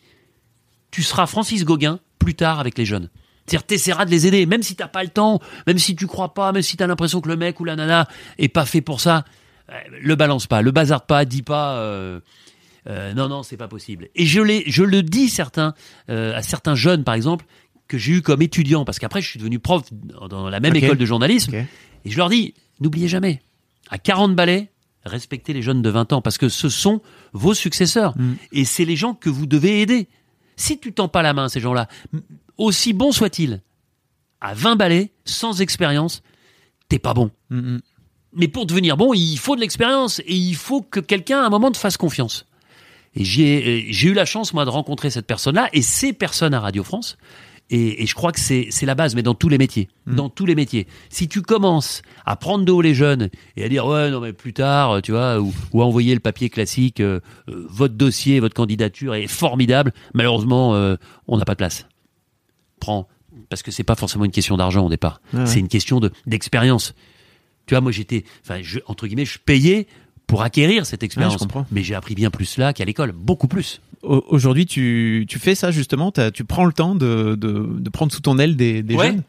tu 0.90 1.02
seras 1.02 1.26
Francis 1.26 1.64
Gauguin 1.64 2.00
plus 2.18 2.35
tard 2.35 2.61
avec 2.61 2.76
les 2.76 2.85
jeunes. 2.85 3.09
C'est-à-dire, 3.51 3.67
t'essaieras 3.67 4.05
de 4.05 4.11
les 4.11 4.27
aider, 4.27 4.47
même 4.47 4.63
si 4.63 4.77
t'as 4.77 4.87
pas 4.89 5.03
le 5.03 5.09
temps, 5.11 5.41
même 5.67 5.79
si 5.79 5.97
tu 5.97 6.07
crois 6.07 6.33
pas, 6.35 6.53
même 6.53 6.63
si 6.63 6.77
t'as 6.77 6.87
l'impression 6.87 7.21
que 7.21 7.29
le 7.29 7.37
mec 7.37 7.59
ou 7.61 7.65
la 7.65 7.75
nana 7.77 8.07
est 8.39 8.49
pas 8.49 8.65
fait 8.65 8.81
pour 8.81 9.01
ça. 9.01 9.25
euh, 9.71 9.75
Le 10.01 10.15
balance 10.15 10.47
pas, 10.47 10.63
le 10.63 10.71
bazarde 10.71 11.07
pas, 11.07 11.25
dis 11.25 11.43
pas. 11.43 11.77
euh, 11.79 12.21
euh, 12.89 13.13
non, 13.15 13.29
non, 13.29 13.43
c'est 13.43 13.57
pas 13.57 13.69
possible. 13.69 14.09
Et 14.15 14.25
je, 14.25 14.41
le 14.41 15.03
dis 15.03 15.29
certains, 15.29 15.75
euh, 16.09 16.35
à 16.37 16.43
certains 16.43 16.75
jeunes, 16.75 17.05
par 17.05 17.15
exemple, 17.15 17.45
que 17.89 17.99
j'ai 17.99 18.13
eu 18.13 18.23
comme 18.23 18.41
étudiants, 18.41 18.85
parce 18.85 18.99
qu'après, 19.01 19.21
je 19.21 19.29
suis 19.29 19.39
devenu 19.39 19.59
prof 19.59 19.83
dans- 19.93 20.49
la 20.49 20.61
même 20.61 20.73
école 20.77 20.97
de 20.99 21.05
journalisme, 21.05 21.51
et 22.05 22.11
je 22.11 22.17
leur 22.17 22.29
dis, 22.31 22.55
n'oubliez 22.81 23.09
jamais, 23.09 23.43
à 23.91 23.99
40 23.99 24.35
balais, 24.37 24.71
respectez 25.05 25.53
les 25.53 25.63
jeunes 25.63 25.83
de 25.83 25.91
20 25.91 26.13
ans, 26.13 26.23
parce 26.23 26.39
que 26.39 26.49
ce 26.49 26.69
sont 26.69 27.03
vos 27.33 27.53
successeurs, 27.55 28.17
Mm. 28.17 28.35
et 28.53 28.65
c'est 28.65 28.85
les 28.85 28.97
gens 28.97 29.15
que 29.15 29.29
vous 29.29 29.47
devez 29.47 29.81
aider. 29.83 30.09
Si 30.61 30.79
tu 30.79 30.92
tends 30.92 31.09
pas 31.09 31.23
la 31.23 31.33
main 31.33 31.44
à 31.44 31.49
ces 31.49 31.59
gens-là, 31.59 31.88
aussi 32.59 32.92
bon 32.92 33.12
soit-il, 33.12 33.62
à 34.42 34.53
20 34.53 34.77
balais, 34.77 35.11
sans 35.25 35.62
expérience, 35.62 36.23
t'es 36.90 36.99
pas 36.99 37.14
bon. 37.14 37.31
Mm, 37.49 37.77
mm. 37.77 37.81
Mais 38.35 38.46
pour 38.46 38.66
devenir 38.66 38.99
bon, 38.99 39.14
il 39.14 39.38
faut 39.38 39.57
de 39.57 39.62
l'expérience 39.62 40.20
et 40.20 40.35
il 40.35 40.55
faut 40.55 40.83
que 40.83 41.01
quelqu'un 41.01 41.40
à 41.42 41.46
un 41.46 41.49
moment 41.49 41.70
te 41.70 41.79
fasse 41.79 41.96
confiance. 41.96 42.46
Et 43.14 43.25
j'ai 43.25 43.87
euh, 43.87 43.87
j'ai 43.88 44.09
eu 44.11 44.12
la 44.12 44.27
chance 44.27 44.53
moi 44.53 44.66
de 44.66 44.70
rencontrer 44.70 45.09
cette 45.09 45.27
personne-là 45.27 45.70
et 45.73 45.81
ces 45.81 46.12
personnes 46.12 46.53
à 46.53 46.61
Radio 46.61 46.85
France. 46.85 47.16
Et, 47.70 48.02
et 48.02 48.06
je 48.06 48.14
crois 48.14 48.33
que 48.33 48.40
c'est 48.40 48.83
la 48.83 48.94
base, 48.96 49.14
mais 49.14 49.22
dans 49.22 49.35
tous 49.35 49.48
les 49.48 49.59
métiers, 49.59 49.88
dans 50.06 50.28
tous 50.28 50.44
les 50.44 50.56
métiers. 50.56 50.88
Si 51.09 51.28
tu 51.28 51.40
commences 51.40 52.02
à 52.26 52.35
prendre 52.35 52.64
de 52.64 52.72
haut 52.72 52.83
les 52.83 52.94
jeunes 52.94 53.30
et 53.56 53.64
à 53.64 53.68
dire 53.68 53.87
ouais 53.87 54.11
non 54.11 54.20
mais 54.20 54.33
plus 54.33 54.52
tard, 54.52 55.00
tu 55.02 55.12
vois, 55.12 55.40
ou, 55.40 55.54
ou 55.72 55.80
à 55.80 55.87
envoyer 55.87 56.14
le 56.14 56.20
papier 56.20 56.50
classique, 56.50 57.00
euh, 57.00 57.20
euh, 57.48 57.66
votre 57.68 57.94
dossier, 57.94 58.40
votre 58.40 58.54
candidature 58.54 59.14
est 59.14 59.28
formidable. 59.28 59.92
Malheureusement, 60.14 60.74
euh, 60.74 60.96
on 61.28 61.38
n'a 61.38 61.44
pas 61.44 61.54
de 61.54 61.59
place. 61.59 61.87
Prends 62.80 63.06
parce 63.48 63.62
que 63.62 63.70
c'est 63.70 63.85
pas 63.85 63.94
forcément 63.94 64.24
une 64.24 64.30
question 64.33 64.56
d'argent 64.56 64.87
au 64.87 64.90
départ. 64.90 65.20
Ouais. 65.33 65.46
C'est 65.46 65.61
une 65.61 65.68
question 65.68 66.00
de 66.00 66.11
d'expérience. 66.26 66.94
Tu 67.66 67.74
vois, 67.74 67.80
moi 67.80 67.92
j'étais, 67.92 68.24
enfin, 68.44 68.61
entre 68.87 69.06
guillemets, 69.06 69.24
je 69.24 69.38
payais 69.38 69.87
pour 70.31 70.43
acquérir 70.43 70.87
cette 70.87 71.03
expérience. 71.03 71.37
comprends. 71.37 71.66
Mais 71.71 71.83
j'ai 71.83 71.95
appris 71.95 72.14
bien 72.14 72.31
plus 72.31 72.57
là 72.57 72.73
qu'à 72.73 72.85
l'école, 72.85 73.12
beaucoup 73.12 73.49
plus. 73.49 73.81
Au- 74.03 74.25
Aujourd'hui, 74.29 74.64
tu, 74.66 75.27
tu 75.29 75.38
fais 75.38 75.55
ça 75.55 75.71
justement 75.71 76.12
Tu 76.33 76.45
prends 76.45 76.64
le 76.64 76.73
temps 76.73 76.95
de, 76.95 77.35
de, 77.35 77.66
de 77.79 77.90
prendre 77.90 78.12
sous 78.12 78.21
ton 78.23 78.38
aile 78.38 78.57
des, 78.57 78.83
des 78.83 78.95
Ouais. 78.95 79.07
jeunes? 79.09 79.23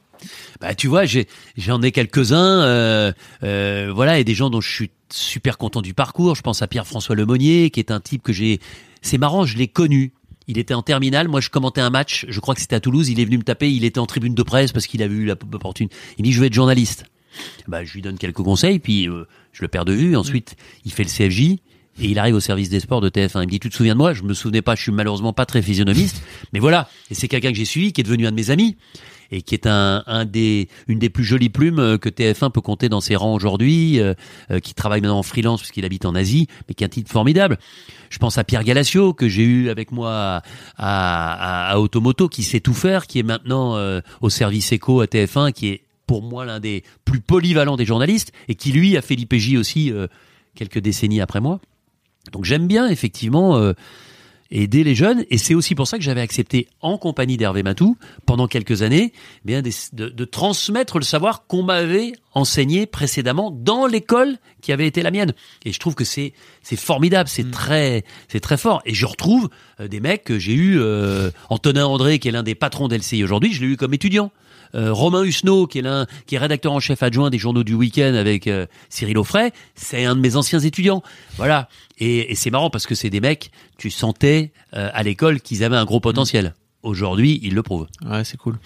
Bah, 0.59 0.75
tu 0.75 0.87
vois, 0.87 1.05
j'ai, 1.05 1.27
j'en 1.57 1.81
ai 1.81 1.91
quelques-uns, 1.91 2.61
euh, 2.61 3.11
euh, 3.43 3.91
voilà, 3.93 4.19
et 4.19 4.23
des 4.23 4.35
gens 4.35 4.51
dont 4.51 4.61
je 4.61 4.71
suis 4.71 4.91
super 5.11 5.57
content 5.57 5.81
du 5.81 5.95
parcours. 5.95 6.35
Je 6.35 6.43
pense 6.43 6.61
à 6.61 6.67
Pierre-François 6.67 7.15
Lemonnier, 7.15 7.71
qui 7.71 7.79
est 7.79 7.89
un 7.89 7.99
type 7.99 8.21
que 8.21 8.31
j'ai, 8.31 8.59
c'est 9.01 9.17
marrant, 9.17 9.45
je 9.45 9.57
l'ai 9.57 9.67
connu. 9.67 10.11
Il 10.47 10.57
était 10.59 10.73
en 10.75 10.83
terminale, 10.83 11.27
moi 11.27 11.39
je 11.41 11.49
commentais 11.49 11.81
un 11.81 11.89
match, 11.89 12.25
je 12.29 12.39
crois 12.39 12.53
que 12.55 12.61
c'était 12.61 12.75
à 12.75 12.79
Toulouse, 12.79 13.09
il 13.09 13.19
est 13.19 13.25
venu 13.25 13.37
me 13.39 13.43
taper, 13.43 13.71
il 13.71 13.83
était 13.85 13.99
en 13.99 14.05
tribune 14.05 14.35
de 14.35 14.43
presse 14.43 14.71
parce 14.71 14.85
qu'il 14.85 15.01
avait 15.01 15.15
eu 15.15 15.25
la 15.25 15.33
opportunité. 15.33 15.95
Il 16.17 16.21
me 16.23 16.25
dit 16.25 16.33
je 16.33 16.39
veux 16.39 16.45
être 16.47 16.53
journaliste. 16.53 17.05
Bah, 17.67 17.83
je 17.83 17.93
lui 17.93 18.01
donne 18.01 18.17
quelques 18.17 18.43
conseils, 18.43 18.79
puis 18.79 19.07
euh, 19.07 19.25
je 19.51 19.61
le 19.61 19.67
perds 19.67 19.85
de 19.85 19.93
vue. 19.93 20.15
Ensuite, 20.15 20.55
il 20.85 20.91
fait 20.91 21.03
le 21.03 21.09
CFJ 21.09 21.41
et 21.99 22.07
il 22.07 22.19
arrive 22.19 22.35
au 22.35 22.39
service 22.39 22.69
des 22.69 22.79
sports 22.79 23.01
de 23.01 23.09
TF1. 23.09 23.41
Il 23.41 23.45
me 23.45 23.51
dit, 23.51 23.59
tu 23.59 23.69
te 23.69 23.75
souviens 23.75 23.93
de 23.93 23.97
moi? 23.97 24.13
Je 24.13 24.23
me 24.23 24.33
souvenais 24.33 24.61
pas, 24.61 24.75
je 24.75 24.83
suis 24.83 24.91
malheureusement 24.91 25.33
pas 25.33 25.45
très 25.45 25.61
physionomiste, 25.61 26.23
mais 26.53 26.59
voilà. 26.59 26.89
Et 27.09 27.15
c'est 27.15 27.27
quelqu'un 27.27 27.51
que 27.51 27.57
j'ai 27.57 27.65
suivi, 27.65 27.93
qui 27.93 28.01
est 28.01 28.03
devenu 28.03 28.27
un 28.27 28.31
de 28.31 28.35
mes 28.35 28.49
amis 28.49 28.77
et 29.31 29.41
qui 29.41 29.55
est 29.55 29.65
un, 29.65 30.03
un 30.07 30.25
des, 30.25 30.67
une 30.87 30.99
des 30.99 31.09
plus 31.09 31.23
jolies 31.23 31.49
plumes 31.49 31.79
euh, 31.79 31.97
que 31.97 32.09
TF1 32.09 32.51
peut 32.51 32.61
compter 32.61 32.89
dans 32.89 33.01
ses 33.01 33.15
rangs 33.15 33.33
aujourd'hui, 33.33 33.99
euh, 33.99 34.13
euh, 34.51 34.59
qui 34.59 34.73
travaille 34.73 34.99
maintenant 35.01 35.19
en 35.19 35.23
freelance 35.23 35.61
parce 35.61 35.71
qu'il 35.71 35.85
habite 35.85 36.05
en 36.05 36.15
Asie, 36.15 36.47
mais 36.67 36.75
qui 36.75 36.83
a 36.83 36.87
un 36.87 36.89
titre 36.89 37.09
formidable. 37.09 37.57
Je 38.09 38.17
pense 38.19 38.37
à 38.37 38.43
Pierre 38.43 38.63
Galassio 38.63 39.13
que 39.13 39.29
j'ai 39.29 39.43
eu 39.43 39.69
avec 39.69 39.91
moi 39.91 40.11
à, 40.13 40.43
à, 40.77 41.71
à 41.71 41.79
Automoto, 41.79 42.27
qui 42.27 42.43
sait 42.43 42.59
tout 42.59 42.73
faire, 42.73 43.07
qui 43.07 43.19
est 43.19 43.23
maintenant 43.23 43.77
euh, 43.77 44.01
au 44.19 44.29
service 44.29 44.71
éco 44.73 44.99
à 44.99 45.05
TF1, 45.05 45.53
qui 45.53 45.69
est 45.69 45.83
pour 46.07 46.23
moi 46.23 46.45
l'un 46.45 46.59
des 46.59 46.83
plus 47.05 47.21
polyvalents 47.21 47.77
des 47.77 47.85
journalistes 47.85 48.31
et 48.47 48.55
qui 48.55 48.71
lui 48.71 48.97
a 48.97 49.01
fait 49.01 49.15
l'IPJ 49.15 49.55
aussi 49.55 49.91
euh, 49.91 50.07
quelques 50.55 50.79
décennies 50.79 51.21
après 51.21 51.41
moi. 51.41 51.59
Donc 52.31 52.45
j'aime 52.45 52.67
bien 52.67 52.87
effectivement 52.87 53.57
euh, 53.57 53.73
aider 54.51 54.83
les 54.83 54.95
jeunes 54.95 55.25
et 55.29 55.37
c'est 55.37 55.55
aussi 55.55 55.75
pour 55.75 55.87
ça 55.87 55.97
que 55.97 56.03
j'avais 56.03 56.21
accepté 56.21 56.67
en 56.81 56.97
compagnie 56.97 57.37
d'Hervé 57.37 57.63
Matou 57.63 57.97
pendant 58.25 58.47
quelques 58.47 58.81
années 58.81 59.13
eh 59.13 59.45
bien 59.45 59.61
de, 59.61 60.09
de 60.09 60.25
transmettre 60.25 60.99
le 60.99 61.05
savoir 61.05 61.47
qu'on 61.47 61.63
m'avait 61.63 62.11
enseigné 62.33 62.85
précédemment 62.85 63.49
dans 63.49 63.87
l'école 63.87 64.37
qui 64.61 64.71
avait 64.71 64.87
été 64.87 65.01
la 65.01 65.11
mienne. 65.11 65.33
Et 65.65 65.71
je 65.71 65.79
trouve 65.79 65.95
que 65.95 66.03
c'est 66.03 66.33
c'est 66.61 66.75
formidable 66.75 67.29
c'est 67.29 67.49
très 67.49 68.03
c'est 68.27 68.41
très 68.41 68.57
fort. 68.57 68.81
Et 68.85 68.93
je 68.93 69.05
retrouve 69.05 69.49
euh, 69.79 69.87
des 69.87 69.99
mecs 69.99 70.25
que 70.25 70.37
j'ai 70.37 70.53
eu 70.53 70.79
euh, 70.79 71.31
Antonin 71.49 71.85
André 71.85 72.19
qui 72.19 72.27
est 72.27 72.31
l'un 72.31 72.43
des 72.43 72.55
patrons 72.55 72.87
d'LCI 72.87 73.23
aujourd'hui 73.23 73.53
je 73.53 73.61
l'ai 73.61 73.67
eu 73.67 73.77
comme 73.77 73.93
étudiant 73.93 74.31
Romain 74.73 75.23
Husneau, 75.23 75.67
qui 75.67 75.79
est 75.79 75.81
l'un, 75.81 76.05
qui 76.25 76.35
est 76.35 76.37
rédacteur 76.37 76.71
en 76.71 76.79
chef 76.79 77.03
adjoint 77.03 77.29
des 77.29 77.37
journaux 77.37 77.63
du 77.63 77.73
week-end 77.73 78.13
avec 78.15 78.47
euh, 78.47 78.65
Cyril 78.89 79.17
Offray, 79.17 79.51
c'est 79.75 80.05
un 80.05 80.15
de 80.15 80.21
mes 80.21 80.35
anciens 80.35 80.59
étudiants. 80.59 81.03
Voilà. 81.37 81.69
Et, 81.97 82.31
et 82.31 82.35
c'est 82.35 82.49
marrant 82.51 82.69
parce 82.69 82.87
que 82.87 82.95
c'est 82.95 83.09
des 83.09 83.19
mecs, 83.19 83.51
tu 83.77 83.89
sentais 83.89 84.51
euh, 84.73 84.89
à 84.93 85.03
l'école 85.03 85.41
qu'ils 85.41 85.63
avaient 85.63 85.77
un 85.77 85.85
gros 85.85 85.99
potentiel. 85.99 86.53
Aujourd'hui, 86.83 87.39
ils 87.43 87.53
le 87.53 87.61
prouvent. 87.61 87.87
Ouais, 88.05 88.23
c'est 88.23 88.37
cool. 88.37 88.57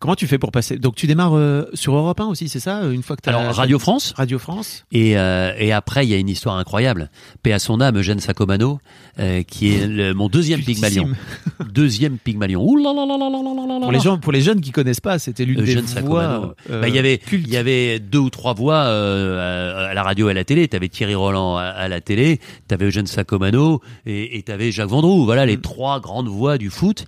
Comment 0.00 0.14
tu 0.14 0.26
fais 0.26 0.38
pour 0.38 0.52
passer? 0.52 0.78
Donc 0.78 0.94
tu 0.94 1.06
démarres 1.06 1.36
euh, 1.36 1.64
sur 1.74 1.94
Europe 1.94 2.20
1 2.20 2.26
aussi, 2.26 2.48
c'est 2.48 2.60
ça? 2.60 2.84
Une 2.86 3.02
fois 3.02 3.16
que. 3.16 3.28
Alors 3.28 3.54
Radio 3.54 3.78
France. 3.78 4.14
Radio 4.16 4.38
France. 4.38 4.84
Et, 4.92 5.16
euh, 5.18 5.52
et 5.58 5.72
après, 5.72 6.06
il 6.06 6.10
y 6.10 6.14
a 6.14 6.18
une 6.18 6.28
histoire 6.28 6.56
incroyable. 6.56 7.10
Paix 7.42 7.52
à 7.52 7.58
son 7.58 7.80
âme, 7.80 7.98
Eugène 7.98 8.20
Sacomano, 8.20 8.78
euh, 9.18 9.42
qui 9.42 9.72
est 9.72 9.86
le, 9.86 10.12
mon 10.12 10.28
deuxième 10.28 10.60
Pygmalion. 10.60 11.08
deuxième 11.72 12.18
Pygmalion. 12.18 12.62
Ouh 12.62 12.82
Pour 12.82 13.92
les 13.92 14.00
gens, 14.00 14.18
pour 14.18 14.32
les 14.32 14.42
jeunes 14.42 14.60
qui 14.60 14.72
connaissent 14.72 15.00
pas, 15.00 15.18
c'était 15.18 15.46
l'une 15.46 15.62
des 15.62 15.76
voix. 16.02 16.54
Euh, 16.70 16.82
bah, 16.82 16.88
il 16.88 16.94
y 16.94 16.98
avait, 16.98 17.20
il 17.32 17.48
y 17.48 17.56
avait 17.56 17.98
deux 17.98 18.18
ou 18.18 18.28
trois 18.28 18.52
voix 18.52 18.84
euh, 18.84 19.86
à, 19.86 19.90
à, 19.90 19.94
la 19.94 20.02
radio 20.02 20.28
et 20.28 20.32
à 20.32 20.34
la 20.34 20.44
télé. 20.44 20.68
T'avais 20.68 20.88
Thierry 20.88 21.14
Roland 21.14 21.56
à, 21.56 21.62
à 21.62 21.88
la 21.88 22.02
télé, 22.02 22.40
t'avais 22.68 22.86
Eugène 22.86 23.06
Sacomano 23.06 23.80
et 24.04 24.42
t'avais 24.42 24.70
Jacques 24.70 24.90
Vendroux. 24.90 25.24
Voilà 25.24 25.46
les 25.46 25.56
mm. 25.56 25.62
trois 25.62 26.00
grandes 26.00 26.28
voix 26.28 26.58
du 26.58 26.68
foot. 26.68 27.06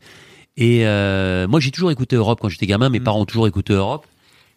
Et 0.59 0.85
euh, 0.85 1.47
moi, 1.47 1.61
j'ai 1.61 1.71
toujours 1.71 1.93
écouté 1.93 2.17
Europe 2.17 2.41
quand 2.43 2.49
j'étais 2.49 2.67
gamin. 2.67 2.89
Mm. 2.89 2.93
Mes 2.93 3.01
parents 3.01 3.21
ont 3.21 3.25
toujours 3.25 3.47
écouté 3.47 3.73
Europe. 3.73 4.07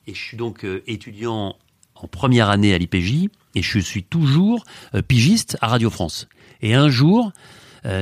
Et 0.08 0.16
je 0.16 0.20
suis 0.20 0.36
donc 0.36 0.66
euh, 0.66 0.84
étudiant 0.88 1.56
en 1.96 2.08
première 2.08 2.50
année 2.50 2.74
à 2.74 2.78
l'IPJ 2.80 3.30
et 3.54 3.62
je 3.62 3.80
suis 3.80 4.04
toujours 4.04 4.66
euh, 4.96 5.04
pigiste 5.04 5.58
à 5.62 5.68
Radio 5.68 5.92
France. 5.92 6.28
Et 6.64 6.74
un 6.74 6.90
jour, 6.90 7.32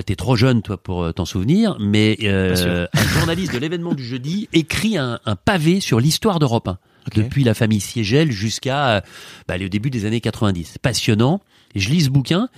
t'es 0.05 0.15
trop 0.17 0.35
jeune 0.35 0.61
toi 0.61 0.77
pour 0.77 1.13
t'en 1.13 1.23
souvenir, 1.23 1.77
mais 1.79 2.17
un 2.27 2.85
journaliste 3.13 3.53
de 3.53 3.57
l'événement 3.57 3.93
du 3.93 4.03
jeudi 4.03 4.49
écrit 4.51 4.97
un, 4.97 5.21
un 5.25 5.37
pavé 5.37 5.79
sur 5.79 6.01
l'histoire 6.01 6.39
d'Europe 6.39 6.67
1 6.67 6.77
Ok. 7.07 7.15
depuis 7.15 7.45
la 7.45 7.53
famille 7.53 7.79
Siegel 7.79 8.29
jusqu'à 8.33 9.01
bah, 9.47 9.57
le 9.57 9.69
début 9.69 9.89
des 9.89 10.03
années 10.03 10.19
90. 10.19 10.79
Passionnant. 10.79 11.39
Je 11.73 11.87
lis 11.87 12.01
ce 12.01 12.09
bouquin 12.09 12.49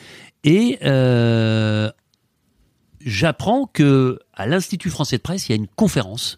et 0.43 0.80
euh, 0.84 1.91
j'apprends 3.05 3.69
que 3.71 4.19
à 4.33 4.47
l'Institut 4.47 4.89
français 4.89 5.17
de 5.17 5.21
presse, 5.21 5.47
il 5.49 5.51
y 5.51 5.53
a 5.53 5.55
une 5.57 5.67
conférence 5.67 6.37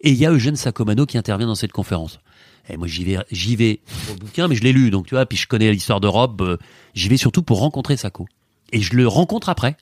et 0.00 0.10
il 0.10 0.16
y 0.16 0.26
a 0.26 0.30
Eugène 0.32 0.56
Sacomano 0.56 1.06
qui 1.06 1.18
intervient 1.18 1.46
dans 1.46 1.54
cette 1.54 1.72
conférence. 1.72 2.20
Et 2.68 2.76
moi, 2.76 2.86
j'y 2.86 3.04
vais, 3.04 3.18
j'y 3.30 3.56
vais 3.56 3.80
au 4.10 4.14
bouquin, 4.14 4.46
mais 4.48 4.54
je 4.54 4.62
l'ai 4.62 4.72
lu, 4.72 4.90
donc 4.90 5.06
tu 5.06 5.14
vois, 5.14 5.26
puis 5.26 5.36
je 5.36 5.46
connais 5.48 5.70
l'histoire 5.72 6.00
d'Europe. 6.00 6.40
euh, 6.42 6.56
j'y 6.94 7.08
vais 7.08 7.16
surtout 7.16 7.42
pour 7.42 7.58
rencontrer 7.58 7.96
Saco. 7.96 8.26
Et 8.72 8.80
je 8.80 8.94
le 8.94 9.06
rencontre 9.08 9.48
après. 9.48 9.76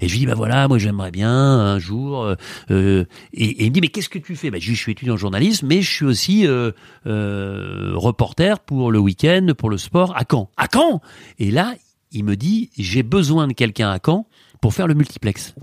Et 0.00 0.08
je 0.08 0.12
lui 0.12 0.20
dis, 0.20 0.26
bah 0.26 0.34
voilà, 0.34 0.66
moi 0.68 0.78
j'aimerais 0.78 1.10
bien 1.10 1.30
un 1.30 1.78
jour. 1.78 2.22
euh, 2.22 2.34
euh, 2.70 3.04
et, 3.32 3.44
et 3.44 3.64
il 3.64 3.70
me 3.70 3.74
dit, 3.74 3.80
mais 3.80 3.88
qu'est-ce 3.88 4.08
que 4.08 4.18
tu 4.18 4.36
fais? 4.36 4.50
Bah, 4.50 4.58
Je 4.60 4.66
lui 4.66 4.72
dis, 4.72 4.76
je 4.76 4.82
suis 4.82 4.92
étudiant 4.92 5.14
en 5.14 5.16
journalisme, 5.16 5.66
mais 5.66 5.82
je 5.82 5.90
suis 5.90 6.04
aussi 6.04 6.46
euh, 6.46 6.70
euh, 7.06 7.92
reporter 7.94 8.60
pour 8.60 8.92
le 8.92 8.98
week-end, 8.98 9.48
pour 9.56 9.70
le 9.70 9.78
sport, 9.78 10.16
à 10.16 10.22
Caen. 10.30 10.50
À 10.56 10.66
Caen 10.72 11.00
Et 11.38 11.50
là, 11.50 11.74
il 12.12 12.24
me 12.24 12.36
dit, 12.36 12.70
j'ai 12.78 13.02
besoin 13.02 13.46
de 13.48 13.52
quelqu'un 13.52 13.90
à 13.90 13.98
Caen 14.04 14.26
pour 14.60 14.74
faire 14.74 14.86
le 14.86 14.94
multiplex. 14.94 15.54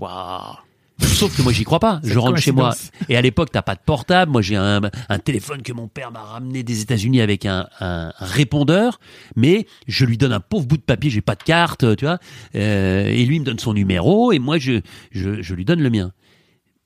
Sauf 1.00 1.36
que 1.36 1.42
moi 1.42 1.52
j'y 1.52 1.62
crois 1.62 1.78
pas. 1.78 2.00
Je 2.02 2.18
rentre 2.18 2.38
chez 2.38 2.50
moi 2.52 2.70
et 3.08 3.16
à 3.16 3.22
l'époque 3.22 3.50
t'as 3.52 3.62
pas 3.62 3.76
de 3.76 3.80
portable. 3.80 4.32
Moi 4.32 4.42
j'ai 4.42 4.56
un, 4.56 4.80
un 5.08 5.18
téléphone 5.20 5.62
que 5.62 5.72
mon 5.72 5.86
père 5.86 6.10
m'a 6.10 6.22
ramené 6.22 6.64
des 6.64 6.80
États-Unis 6.82 7.20
avec 7.20 7.46
un, 7.46 7.68
un- 7.78 8.12
répondeur, 8.18 8.98
mais 9.36 9.66
je 9.86 10.04
lui 10.04 10.18
donne 10.18 10.32
un 10.32 10.40
pauvre 10.40 10.66
bout 10.66 10.76
de 10.76 10.82
papier. 10.82 11.08
J'ai 11.08 11.20
pas 11.20 11.36
de 11.36 11.42
carte, 11.44 11.96
tu 11.96 12.04
vois. 12.04 12.18
Euh, 12.56 13.06
et 13.06 13.24
lui 13.26 13.36
il 13.36 13.40
me 13.40 13.44
donne 13.44 13.60
son 13.60 13.74
numéro 13.74 14.32
et 14.32 14.40
moi 14.40 14.58
je, 14.58 14.80
je 15.12 15.40
je 15.40 15.54
lui 15.54 15.64
donne 15.64 15.80
le 15.80 15.90
mien. 15.90 16.12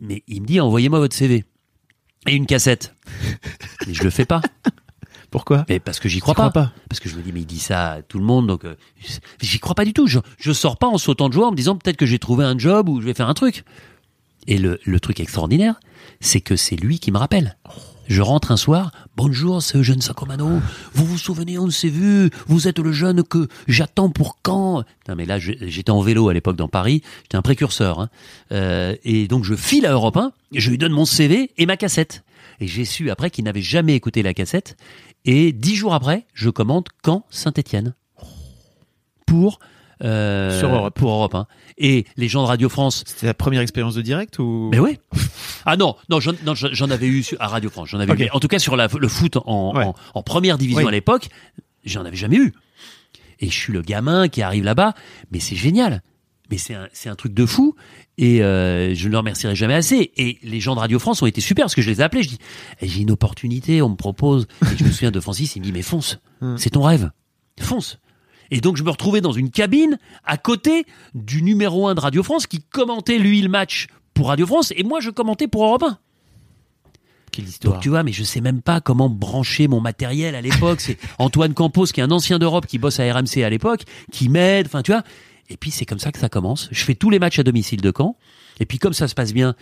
Mais 0.01 0.22
il 0.29 0.42
me 0.42 0.46
dit 0.46 0.61
envoyez-moi 0.61 0.98
votre 0.98 1.16
CV 1.16 1.44
et 2.27 2.35
une 2.35 2.44
cassette. 2.46 2.94
Mais 3.87 3.94
je 3.94 4.03
le 4.05 4.11
fais 4.11 4.27
pas. 4.27 4.42
Pourquoi? 5.32 5.64
Mais 5.68 5.80
parce 5.80 5.98
que 5.98 6.08
j'y 6.08 6.20
crois 6.20 6.34
crois 6.34 6.50
pas. 6.50 6.72
Parce 6.88 7.00
que 7.00 7.08
je 7.08 7.16
me 7.16 7.22
dis, 7.22 7.32
mais 7.32 7.40
il 7.40 7.46
dit 7.46 7.58
ça 7.58 7.90
à 7.94 8.02
tout 8.02 8.18
le 8.20 8.24
monde, 8.24 8.46
donc 8.46 8.64
euh, 8.64 8.76
j'y 9.40 9.58
crois 9.58 9.74
pas 9.74 9.84
du 9.84 9.92
tout. 9.92 10.06
Je, 10.06 10.20
je 10.38 10.52
sors 10.52 10.76
pas 10.76 10.86
en 10.86 10.98
sautant 10.98 11.28
de 11.28 11.34
joie 11.34 11.48
en 11.48 11.50
me 11.50 11.56
disant 11.56 11.74
peut-être 11.76 11.96
que 11.96 12.06
j'ai 12.06 12.20
trouvé 12.20 12.44
un 12.44 12.56
job 12.56 12.88
ou 12.88 13.00
je 13.00 13.06
vais 13.06 13.14
faire 13.14 13.28
un 13.28 13.34
truc. 13.34 13.64
Et 14.46 14.58
le, 14.58 14.78
le 14.84 15.00
truc 15.00 15.18
extraordinaire, 15.20 15.80
c'est 16.20 16.40
que 16.40 16.54
c'est 16.56 16.76
lui 16.76 16.98
qui 17.00 17.10
me 17.12 17.18
rappelle. 17.18 17.56
Je 18.08 18.20
rentre 18.20 18.50
un 18.50 18.56
soir, 18.56 18.90
bonjour, 19.16 19.62
c'est 19.62 19.78
Eugène 19.78 20.00
Sacomano. 20.02 20.60
Vous 20.92 21.06
vous 21.06 21.16
souvenez, 21.16 21.58
on 21.58 21.70
s'est 21.70 21.88
vu. 21.88 22.28
Vous 22.48 22.66
êtes 22.68 22.80
le 22.80 22.92
jeune 22.92 23.22
que 23.22 23.46
j'attends 23.68 24.10
pour 24.10 24.38
quand? 24.42 24.82
Putain, 25.00 25.14
mais 25.14 25.24
là, 25.24 25.38
j'étais 25.38 25.90
en 25.92 26.00
vélo 26.02 26.28
à 26.28 26.34
l'époque 26.34 26.56
dans 26.56 26.68
Paris. 26.68 27.02
J'étais 27.22 27.36
un 27.36 27.42
précurseur. 27.42 28.00
hein. 28.00 28.08
Euh, 28.50 28.96
et 29.04 29.28
donc, 29.28 29.44
je 29.44 29.54
file 29.54 29.86
à 29.86 29.92
Europe 29.92 30.16
1. 30.16 30.32
Je 30.52 30.70
lui 30.70 30.76
donne 30.78 30.92
mon 30.92 31.04
CV 31.06 31.52
et 31.56 31.64
ma 31.64 31.76
cassette. 31.76 32.24
Et 32.60 32.66
j'ai 32.66 32.84
su 32.84 33.08
après 33.10 33.30
qu'il 33.30 33.44
n'avait 33.44 33.62
jamais 33.62 33.94
écouté 33.94 34.22
la 34.22 34.34
cassette. 34.34 34.76
Et 35.24 35.52
dix 35.52 35.76
jours 35.76 35.94
après, 35.94 36.26
je 36.35 36.50
commande 36.50 36.88
Caen 37.04 37.24
Saint-Étienne 37.30 37.94
pour 39.26 39.61
euh, 40.02 40.58
Sur 40.58 40.68
Europe. 40.74 40.94
pour 40.98 41.11
Europe 41.11 41.35
1. 41.35 41.46
Et 41.78 42.06
les 42.16 42.28
gens 42.28 42.42
de 42.42 42.48
Radio 42.48 42.68
France 42.68 43.04
C'était 43.06 43.26
la 43.26 43.35
première 43.35 43.61
expérience 43.61 43.94
de 43.94 44.02
direct 44.02 44.38
ou? 44.40 44.68
Mais 44.72 44.80
ouais. 44.80 44.98
Ah 45.64 45.76
non, 45.76 45.94
non, 46.08 46.18
j'en, 46.18 46.90
avais 46.90 47.06
eu 47.06 47.24
à 47.38 47.46
Radio 47.46 47.70
France. 47.70 47.88
J'en 47.90 48.00
avais 48.00 48.24
eu. 48.24 48.28
En 48.32 48.40
tout 48.40 48.48
cas, 48.48 48.58
sur 48.58 48.74
la- 48.76 48.88
le 48.88 49.08
foot 49.08 49.37
en, 49.44 49.76
Ouais. 49.76 49.85
en, 49.85 49.94
en 50.14 50.22
première 50.24 50.58
division 50.58 50.82
Oui. 50.82 50.88
à 50.88 50.90
l'époque, 50.90 51.28
j'en 51.85 52.04
avais 52.04 52.16
jamais 52.16 52.37
eu. 52.37 52.52
Et 53.38 53.46
je 53.48 53.56
suis 53.56 53.72
le 53.72 53.82
gamin 53.82 54.28
qui 54.28 54.42
arrive 54.42 54.64
là-bas, 54.64 54.94
mais 55.30 55.38
c'est 55.38 55.54
génial. 55.56 56.02
Mais 56.52 56.58
c'est 56.58 57.08
un, 57.08 57.14
truc 57.14 57.32
de 57.32 57.46
fou. 57.46 57.74
Et 58.18 58.42
euh, 58.42 58.94
je 58.94 59.06
ne 59.06 59.12
le 59.12 59.16
remercierai 59.16 59.54
jamais 59.54 59.72
assez. 59.72 60.12
Et 60.18 60.38
les 60.42 60.60
gens 60.60 60.74
de 60.74 60.80
Radio 60.80 60.98
France 60.98 61.22
ont 61.22 61.26
été 61.26 61.40
super 61.40 61.64
parce 61.64 61.74
que 61.74 61.80
je 61.80 61.88
les 61.88 62.00
ai 62.00 62.04
appelés. 62.04 62.22
Je 62.22 62.28
dis, 62.28 62.38
Eh, 62.82 62.88
j'ai 62.88 63.00
une 63.00 63.10
opportunité, 63.10 63.80
on 63.80 63.88
me 63.88 63.96
propose. 63.96 64.46
Et 64.70 64.76
je 64.76 64.84
me 64.84 64.90
souviens 64.90 65.10
de 65.10 65.18
Francis, 65.18 65.56
il 65.56 65.60
me 65.60 65.64
dit, 65.64 65.72
mais 65.72 65.80
fonce, 65.80 66.18
c'est 66.58 66.70
ton 66.70 66.82
rêve, 66.82 67.10
fonce. 67.58 68.00
Et 68.50 68.60
donc 68.60 68.76
je 68.76 68.82
me 68.82 68.90
retrouvais 68.90 69.22
dans 69.22 69.32
une 69.32 69.50
cabine 69.50 69.98
à 70.24 70.36
côté 70.36 70.84
du 71.14 71.42
numéro 71.42 71.88
1 71.88 71.94
de 71.94 72.00
Radio 72.00 72.22
France 72.22 72.46
qui 72.46 72.60
commentait 72.60 73.18
lui 73.18 73.40
le 73.40 73.48
match 73.48 73.86
pour 74.12 74.28
Radio 74.28 74.46
France 74.46 74.74
et 74.76 74.82
moi 74.82 75.00
je 75.00 75.08
commentais 75.08 75.48
pour 75.48 75.64
Europe 75.64 75.84
1. 75.84 75.98
Quelle 77.30 77.46
histoire. 77.46 77.74
Donc 77.74 77.82
tu 77.82 77.88
vois, 77.88 78.02
mais 78.02 78.12
je 78.12 78.22
sais 78.24 78.42
même 78.42 78.60
pas 78.60 78.82
comment 78.82 79.08
brancher 79.08 79.68
mon 79.68 79.80
matériel 79.80 80.34
à 80.34 80.42
l'époque. 80.42 80.82
C'est 80.82 80.98
Antoine 81.18 81.54
Campos 81.54 81.86
qui 81.86 82.00
est 82.00 82.02
un 82.02 82.10
ancien 82.10 82.38
d'Europe 82.38 82.66
qui 82.66 82.76
bosse 82.76 83.00
à 83.00 83.10
RMC 83.10 83.42
à 83.42 83.48
l'époque, 83.48 83.84
qui 84.10 84.28
m'aide, 84.28 84.66
enfin 84.66 84.82
tu 84.82 84.92
vois. 84.92 85.02
Et 85.48 85.57
puis 85.57 85.70
c'est 85.70 85.85
comme 85.85 85.98
ça 85.98 86.12
que 86.12 86.18
ça 86.18 86.28
commence. 86.28 86.68
Je 86.72 86.85
fais 86.85 86.94
tous 86.94 87.11
les 87.11 87.18
matchs 87.18 87.38
à 87.38 87.42
domicile 87.42 87.81
de 87.81 87.92
Caen. 87.96 88.16
Et 88.61 88.66
puis 88.66 88.78
comme 88.78 88.92
ça 88.92 89.09
se 89.09 89.14
passe 89.14 89.33
bien, 89.33 89.55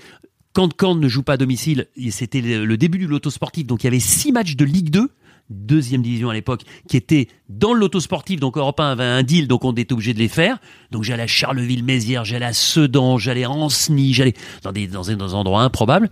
quand 0.52 0.68
Caen 0.80 0.94
ne 0.96 1.08
joue 1.08 1.22
pas 1.22 1.34
à 1.34 1.36
domicile, 1.36 1.86
c'était 2.10 2.40
le 2.40 2.76
début 2.76 2.98
du 2.98 3.06
loto 3.06 3.30
sportif, 3.30 3.66
donc 3.66 3.82
il 3.82 3.86
y 3.86 3.88
avait 3.88 4.00
six 4.00 4.32
matchs 4.32 4.56
de 4.56 4.64
Ligue 4.64 4.90
2, 4.90 5.08
deuxième 5.48 6.02
division 6.02 6.30
à 6.30 6.34
l'époque, 6.34 6.62
qui 6.88 6.96
étaient 6.96 7.28
dans 7.48 7.72
le 7.72 7.80
loto 7.80 7.98
sportif, 8.00 8.38
donc 8.40 8.56
Europe 8.56 8.78
1 8.80 8.90
avait 8.92 9.04
un 9.04 9.22
deal, 9.22 9.46
donc 9.48 9.64
on 9.64 9.72
était 9.74 9.92
obligé 9.92 10.12
de 10.14 10.18
les 10.18 10.28
faire. 10.28 10.58
Donc 10.90 11.02
j'allais 11.04 11.22
à 11.24 11.26
Charleville-Mézières, 11.28 12.24
j'allais 12.24 12.46
à 12.46 12.52
Sedan, 12.52 13.18
j'allais 13.18 13.44
à 13.44 13.50
Ancenis, 13.50 14.12
j'allais 14.12 14.34
dans 14.62 14.72
des, 14.72 14.86
dans, 14.86 15.02
des- 15.02 15.16
dans 15.16 15.26
des 15.28 15.34
endroits 15.34 15.62
improbables, 15.62 16.08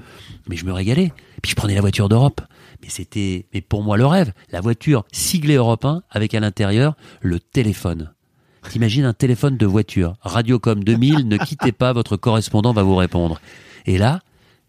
mais 0.48 0.56
je 0.56 0.64
me 0.64 0.72
régalais. 0.72 1.12
Puis 1.42 1.50
je 1.50 1.56
prenais 1.56 1.74
la 1.74 1.80
voiture 1.80 2.08
d'Europe. 2.08 2.40
Mais 2.82 2.88
c'était, 2.88 3.46
mais 3.52 3.60
pour 3.60 3.82
moi 3.82 3.96
le 3.96 4.06
rêve, 4.06 4.32
la 4.52 4.60
voiture 4.60 5.04
siglée 5.12 5.54
Europe 5.54 5.84
1 5.84 6.02
avec 6.10 6.32
à 6.34 6.40
l'intérieur 6.40 6.94
le 7.22 7.40
téléphone. 7.40 8.12
T'imagines 8.70 9.04
un 9.04 9.12
téléphone 9.12 9.56
de 9.56 9.66
voiture, 9.66 10.16
Radiocom 10.20 10.82
2000, 10.84 11.28
ne 11.28 11.36
quittez 11.38 11.72
pas, 11.72 11.92
votre 11.92 12.16
correspondant 12.16 12.72
va 12.72 12.82
vous 12.82 12.96
répondre. 12.96 13.40
Et 13.86 13.98
là, 13.98 14.20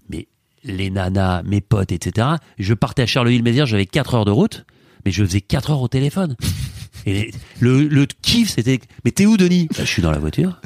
mais 0.10 0.28
les 0.64 0.90
nanas, 0.90 1.44
mes 1.44 1.62
potes, 1.62 1.92
etc. 1.92 2.28
Je 2.58 2.74
partais 2.74 3.02
à 3.04 3.06
Charleville-Mézières, 3.06 3.66
j'avais 3.66 3.86
4 3.86 4.16
heures 4.16 4.26
de 4.26 4.32
route, 4.32 4.66
mais 5.06 5.12
je 5.12 5.24
faisais 5.26 5.42
4 5.42 5.72
heures 5.72 5.82
au 5.82 5.88
téléphone. 5.88 6.36
Et 7.06 7.32
le, 7.60 7.88
le 7.88 8.06
kiff, 8.22 8.50
c'était, 8.50 8.80
mais 9.06 9.12
t'es 9.12 9.26
où, 9.26 9.38
Denis? 9.38 9.68
Bah, 9.70 9.80
Je 9.80 9.90
suis 9.90 10.02
dans 10.02 10.12
la 10.12 10.20
voiture. 10.20 10.60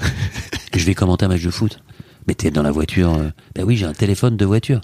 Je 0.75 0.83
vais 0.83 0.95
commenter 0.95 1.25
un 1.25 1.29
match 1.29 1.43
de 1.43 1.51
foot. 1.51 1.79
Mais 2.27 2.33
t'es 2.35 2.51
dans 2.51 2.63
la 2.63 2.71
voiture. 2.71 3.15
Ben 3.53 3.63
oui, 3.63 3.75
j'ai 3.77 3.85
un 3.85 3.93
téléphone 3.93 4.37
de 4.37 4.45
voiture. 4.45 4.81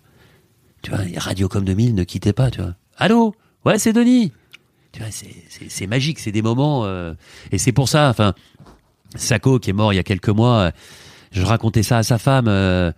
Tu 0.82 0.92
vois, 0.92 1.00
Radiocom 1.18 1.66
2000, 1.66 1.96
ne 1.96 2.04
quittez 2.04 2.34
pas, 2.34 2.52
tu 2.52 2.62
vois. 2.62 2.76
Allô? 2.98 3.34
Ouais, 3.66 3.80
c'est 3.80 3.94
Denis. 3.94 4.32
Tu 4.92 5.00
vois, 5.02 5.10
c'est, 5.12 5.88
magique, 5.88 6.20
c'est 6.20 6.32
des 6.32 6.42
moments. 6.42 6.86
euh, 6.86 7.14
et 7.52 7.58
c'est 7.58 7.72
pour 7.72 7.88
ça, 7.90 8.10
enfin, 8.10 8.34
Sako, 9.16 9.60
qui 9.60 9.70
est 9.70 9.74
mort 9.74 9.94
il 9.94 9.98
y 9.98 10.00
a 10.00 10.04
quelques 10.04 10.30
mois, 10.30 10.60
euh, 10.60 10.72
je 11.32 11.44
racontais 11.44 11.84
ça 11.84 11.98
à 12.00 12.04
sa 12.04 12.18
femme. 12.18 12.48
euh, 12.48 12.92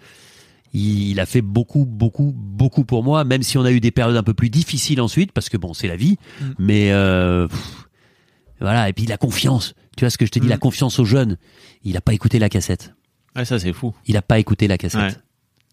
il, 0.73 1.09
il 1.09 1.19
a 1.19 1.25
fait 1.25 1.41
beaucoup, 1.41 1.85
beaucoup, 1.85 2.33
beaucoup 2.35 2.85
pour 2.85 3.03
moi, 3.03 3.25
même 3.25 3.43
si 3.43 3.57
on 3.57 3.65
a 3.65 3.71
eu 3.71 3.81
des 3.81 3.91
périodes 3.91 4.15
un 4.15 4.23
peu 4.23 4.33
plus 4.33 4.49
difficiles 4.49 5.01
ensuite, 5.01 5.33
parce 5.33 5.49
que 5.49 5.57
bon, 5.57 5.73
c'est 5.73 5.89
la 5.89 5.97
vie. 5.97 6.17
Mais 6.59 6.91
euh, 6.91 7.47
pff, 7.49 7.87
voilà, 8.61 8.87
et 8.87 8.93
puis 8.93 9.05
la 9.05 9.17
confiance. 9.17 9.73
Tu 9.97 10.05
vois 10.05 10.09
ce 10.09 10.17
que 10.17 10.25
je 10.25 10.31
te 10.31 10.39
dis, 10.39 10.47
la 10.47 10.57
confiance 10.57 10.97
aux 10.99 11.05
jeunes. 11.05 11.37
Il 11.83 11.97
a 11.97 12.01
pas 12.01 12.13
écouté 12.13 12.39
la 12.39 12.47
cassette. 12.47 12.93
Ouais, 13.35 13.43
ça 13.43 13.59
c'est 13.59 13.73
fou. 13.73 13.93
Il 14.05 14.15
a 14.15 14.21
pas 14.21 14.39
écouté 14.39 14.67
la 14.69 14.77
cassette. 14.77 15.01
Ouais. 15.01 15.15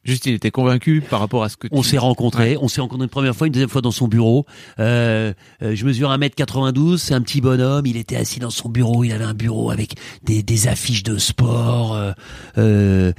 Juste, 0.04 0.26
il 0.26 0.34
était 0.34 0.50
convaincu 0.50 1.02
par 1.02 1.20
rapport 1.20 1.42
à 1.42 1.48
ce 1.48 1.56
que 1.56 1.68
tu... 1.68 1.74
On 1.74 1.82
s'est 1.82 1.98
rencontrés, 1.98 2.56
on 2.60 2.68
s'est 2.68 2.80
rencontrés 2.80 3.04
une 3.04 3.10
première 3.10 3.36
fois, 3.36 3.46
une 3.46 3.52
deuxième 3.52 3.68
fois 3.68 3.82
dans 3.82 3.90
son 3.90 4.08
bureau. 4.08 4.46
Euh, 4.78 5.32
euh, 5.62 5.74
je 5.74 5.84
mesure 5.84 6.10
1m92, 6.10 6.96
c'est 6.98 7.14
un 7.14 7.20
petit 7.20 7.40
bonhomme, 7.40 7.84
il 7.86 7.96
était 7.96 8.16
assis 8.16 8.40
dans 8.40 8.50
son 8.50 8.68
bureau, 8.68 9.04
il 9.04 9.12
avait 9.12 9.24
un 9.24 9.34
bureau 9.34 9.70
avec 9.70 9.94
des, 10.22 10.42
des 10.42 10.68
affiches 10.68 11.02
de 11.02 11.18
sport. 11.18 11.94
Euh, 11.94 12.12
euh, 12.56 13.12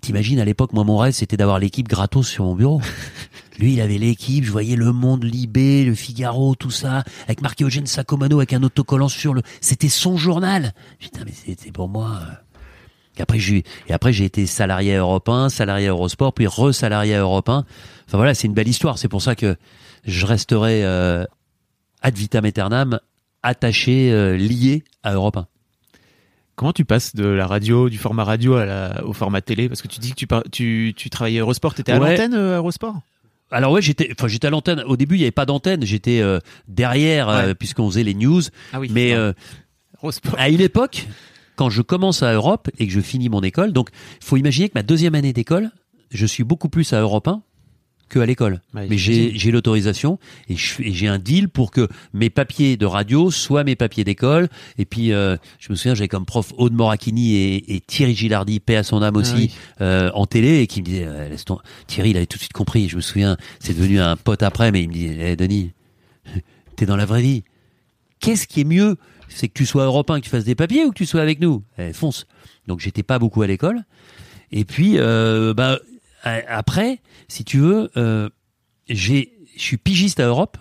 T'imagines, 0.00 0.40
à 0.40 0.44
l'époque, 0.44 0.72
moi 0.72 0.84
mon 0.84 0.96
rêve 0.96 1.12
c'était 1.12 1.36
d'avoir 1.36 1.58
l'équipe 1.58 1.88
gratos 1.88 2.26
sur 2.26 2.44
mon 2.44 2.54
bureau. 2.54 2.80
Lui, 3.58 3.74
il 3.74 3.80
avait 3.80 3.98
l'équipe, 3.98 4.44
je 4.44 4.50
voyais 4.50 4.76
Le 4.76 4.92
Monde, 4.92 5.24
Libé, 5.24 5.84
Le 5.84 5.94
Figaro, 5.94 6.54
tout 6.54 6.70
ça, 6.70 7.04
avec 7.24 7.42
marqué 7.42 7.64
Eugène 7.64 7.86
Sacomano 7.86 8.38
avec 8.38 8.54
un 8.54 8.62
autocollant 8.62 9.08
sur 9.08 9.34
le... 9.34 9.42
C'était 9.60 9.90
son 9.90 10.16
journal. 10.16 10.72
Putain, 10.98 11.22
mais 11.24 11.32
c'était 11.32 11.70
pour 11.70 11.88
moi... 11.88 12.20
et 13.18 13.22
après, 13.22 13.38
j'ai, 13.38 13.64
et 13.88 13.92
après, 13.92 14.12
j'ai 14.12 14.24
été 14.24 14.46
salarié 14.46 14.94
à 14.96 14.98
Europe 15.00 15.28
1, 15.28 15.48
salarié 15.50 15.88
à 15.88 15.90
Eurosport, 15.90 16.32
puis 16.32 16.46
re-salarié 16.46 17.14
à 17.14 17.20
Europe 17.20 17.48
1. 17.48 17.64
Enfin 18.06 18.16
voilà, 18.18 18.34
c'est 18.34 18.46
une 18.46 18.54
belle 18.54 18.68
histoire. 18.68 18.98
C'est 18.98 19.08
pour 19.08 19.20
ça 19.22 19.34
que 19.34 19.56
je 20.04 20.24
resterai 20.26 20.84
euh, 20.84 21.24
ad 22.00 22.16
vitam 22.16 22.44
aeternam 22.44 22.98
attaché, 23.42 24.10
euh, 24.12 24.36
lié 24.36 24.84
à 25.02 25.12
Europe 25.14 25.36
1. 25.36 25.46
Comment 26.54 26.72
tu 26.72 26.84
passes 26.84 27.14
de 27.14 27.24
la 27.26 27.46
radio, 27.46 27.88
du 27.88 27.98
format 27.98 28.24
radio 28.24 28.54
à 28.56 28.66
la, 28.66 29.04
au 29.04 29.12
format 29.12 29.40
télé? 29.40 29.68
Parce 29.68 29.82
que 29.82 29.88
tu 29.88 30.00
dis 30.00 30.10
que 30.10 30.16
tu, 30.16 30.26
par- 30.26 30.44
tu, 30.52 30.92
tu 30.96 31.10
travaillais 31.10 31.38
à 31.38 31.42
Eurosport, 31.42 31.74
t'étais 31.74 31.92
à 31.92 31.98
Ouais. 31.98 32.10
l'antenne 32.10 32.34
euh, 32.34 32.54
à 32.54 32.58
Eurosport? 32.58 33.00
Alors 33.50 33.72
ouais, 33.72 33.82
j'étais, 33.82 34.10
enfin 34.16 34.28
j'étais 34.28 34.46
à 34.46 34.50
l'antenne. 34.50 34.82
Au 34.86 34.96
début, 34.96 35.16
il 35.16 35.18
n'y 35.18 35.24
avait 35.24 35.30
pas 35.30 35.44
d'antenne. 35.46 35.84
J'étais 35.84 36.20
euh, 36.20 36.38
derrière 36.68 37.28
Ouais. 37.28 37.54
puisqu'on 37.54 37.88
faisait 37.90 38.04
les 38.04 38.14
news. 38.14 38.40
Ah 38.72 38.80
oui. 38.80 38.88
Mais 38.90 39.14
à 40.38 40.48
une 40.48 40.60
époque, 40.60 41.06
quand 41.56 41.70
je 41.70 41.82
commence 41.82 42.22
à 42.22 42.32
Europe 42.32 42.70
et 42.78 42.86
que 42.86 42.92
je 42.92 43.00
finis 43.00 43.28
mon 43.28 43.42
école, 43.42 43.72
donc 43.72 43.90
faut 44.20 44.36
imaginer 44.36 44.68
que 44.68 44.74
ma 44.74 44.82
deuxième 44.82 45.14
année 45.14 45.32
d'école, 45.32 45.70
je 46.10 46.26
suis 46.26 46.44
beaucoup 46.44 46.68
plus 46.68 46.92
à 46.92 47.00
Europe 47.00 47.28
1 47.28 47.42
que 48.08 48.18
à 48.18 48.26
l'école. 48.26 48.60
Ouais, 48.74 48.86
Mais 48.90 48.98
j'ai 48.98 49.50
l'autorisation 49.50 50.18
et 50.50 50.54
j'ai 50.56 51.08
un 51.08 51.18
deal 51.18 51.48
pour 51.48 51.70
que 51.70 51.88
mes 52.12 52.28
papiers 52.28 52.76
de 52.76 52.84
radio 52.84 53.30
soient 53.30 53.64
mes 53.64 53.74
papiers 53.74 54.04
d'école. 54.04 54.50
Et 54.76 54.84
puis 54.84 55.12
euh, 55.12 55.38
je 55.58 55.70
me 55.70 55.76
souviens, 55.76 55.94
j'avais 55.94 56.08
comme 56.08 56.26
prof 56.26 56.52
Aude 56.58 56.74
Moracchini 56.74 57.36
et, 57.36 57.74
et 57.74 57.80
Thierry 57.80 58.14
Gilardi, 58.14 58.60
paix 58.60 58.76
à 58.76 58.82
son 58.82 59.00
âme 59.02 59.16
aussi, 59.16 59.32
Ah 59.34 59.38
oui. 59.38 59.50
euh, 59.80 60.10
en 60.12 60.26
télé 60.26 60.58
et 60.60 60.66
qui 60.66 60.80
me 60.82 60.86
disait 60.86 61.06
euh, 61.06 61.30
laisse 61.30 61.46
ton 61.46 61.58
Thierry, 61.86 62.10
il 62.10 62.16
avait 62.18 62.26
tout 62.26 62.36
de 62.36 62.42
suite 62.42 62.52
compris. 62.52 62.86
Je 62.90 62.96
me 62.96 63.00
souviens, 63.00 63.38
c'est 63.60 63.72
devenu 63.74 63.98
un 63.98 64.16
pote 64.16 64.42
après, 64.42 64.72
mais 64.72 64.82
il 64.82 64.88
me 64.88 64.92
dit 64.92 65.06
Eh, 65.18 65.34
Denis, 65.36 65.70
t'es 66.76 66.84
dans 66.84 66.96
la 66.96 67.06
vraie 67.06 67.22
vie. 67.22 67.44
Qu'est-ce 68.20 68.46
qui 68.46 68.60
est 68.60 68.64
mieux 68.64 68.96
C'est 69.34 69.48
que 69.48 69.54
tu 69.54 69.66
sois 69.66 69.84
européen, 69.84 70.20
que 70.20 70.24
tu 70.24 70.30
fasses 70.30 70.44
des 70.44 70.54
papiers 70.54 70.84
ou 70.84 70.90
que 70.90 70.96
tu 70.96 71.06
sois 71.06 71.20
avec 71.20 71.40
nous 71.40 71.62
Eh, 71.78 71.92
Fonce. 71.92 72.26
Donc 72.66 72.80
j'étais 72.80 73.02
pas 73.02 73.18
beaucoup 73.18 73.42
à 73.42 73.46
l'école. 73.46 73.82
Et 74.50 74.64
puis, 74.64 74.94
euh, 74.98 75.54
bah, 75.54 75.78
après, 76.22 77.00
si 77.28 77.44
tu 77.44 77.58
veux, 77.58 77.90
euh, 77.96 78.28
j'ai, 78.88 79.32
je 79.56 79.62
suis 79.62 79.76
pigiste 79.78 80.20
à 80.20 80.26
Europe, 80.26 80.58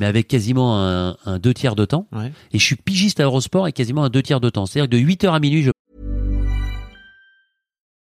mais 0.00 0.06
avec 0.06 0.28
quasiment 0.28 0.78
un, 0.84 1.16
un 1.24 1.38
deux 1.38 1.54
tiers 1.54 1.74
de 1.74 1.84
temps. 1.84 2.06
Ouais. 2.12 2.32
Et 2.52 2.58
je 2.58 2.64
suis 2.64 2.76
pigiste 2.76 3.20
à 3.20 3.24
Eurosport 3.24 3.64
avec 3.64 3.74
quasiment 3.76 4.04
un 4.04 4.10
deux 4.10 4.22
tiers 4.22 4.40
de 4.40 4.50
temps. 4.50 4.66
C'est-à-dire 4.66 4.90
que 4.90 4.96
de 4.96 5.00
8h 5.02 5.32
à 5.32 5.40
minuit, 5.40 5.62
je 5.62 5.70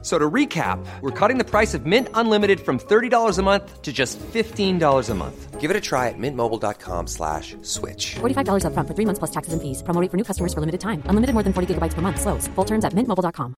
So 0.00 0.16
to 0.16 0.30
recap, 0.30 0.78
we're 1.00 1.10
cutting 1.10 1.38
the 1.38 1.44
price 1.44 1.74
of 1.74 1.84
Mint 1.84 2.08
Unlimited 2.14 2.60
from 2.60 2.78
$30 2.78 3.38
a 3.38 3.42
month 3.42 3.82
to 3.82 3.92
just 3.92 4.20
$15 4.20 5.10
a 5.10 5.14
month. 5.14 5.60
Give 5.60 5.72
it 5.72 5.76
a 5.76 5.80
try 5.80 6.06
at 6.06 6.14
mintmobile.com 6.16 7.08
slash 7.08 7.56
switch. 7.62 8.14
$45 8.20 8.62
upfront 8.62 8.86
for 8.86 8.94
three 8.94 9.06
months 9.06 9.18
plus 9.18 9.32
taxes 9.32 9.52
and 9.52 9.60
fees. 9.60 9.82
Promo 9.82 10.00
rate 10.00 10.12
for 10.12 10.16
new 10.16 10.24
customers 10.24 10.54
for 10.54 10.60
limited 10.60 10.80
time. 10.80 11.02
Unlimited 11.10 11.34
more 11.34 11.42
than 11.42 11.52
40 11.52 11.74
gigabytes 11.74 11.94
per 11.94 12.00
month. 12.00 12.20
Slows. 12.20 12.46
Full 12.54 12.64
terms 12.64 12.84
at 12.84 12.94
mintmobile.com. 12.94 13.56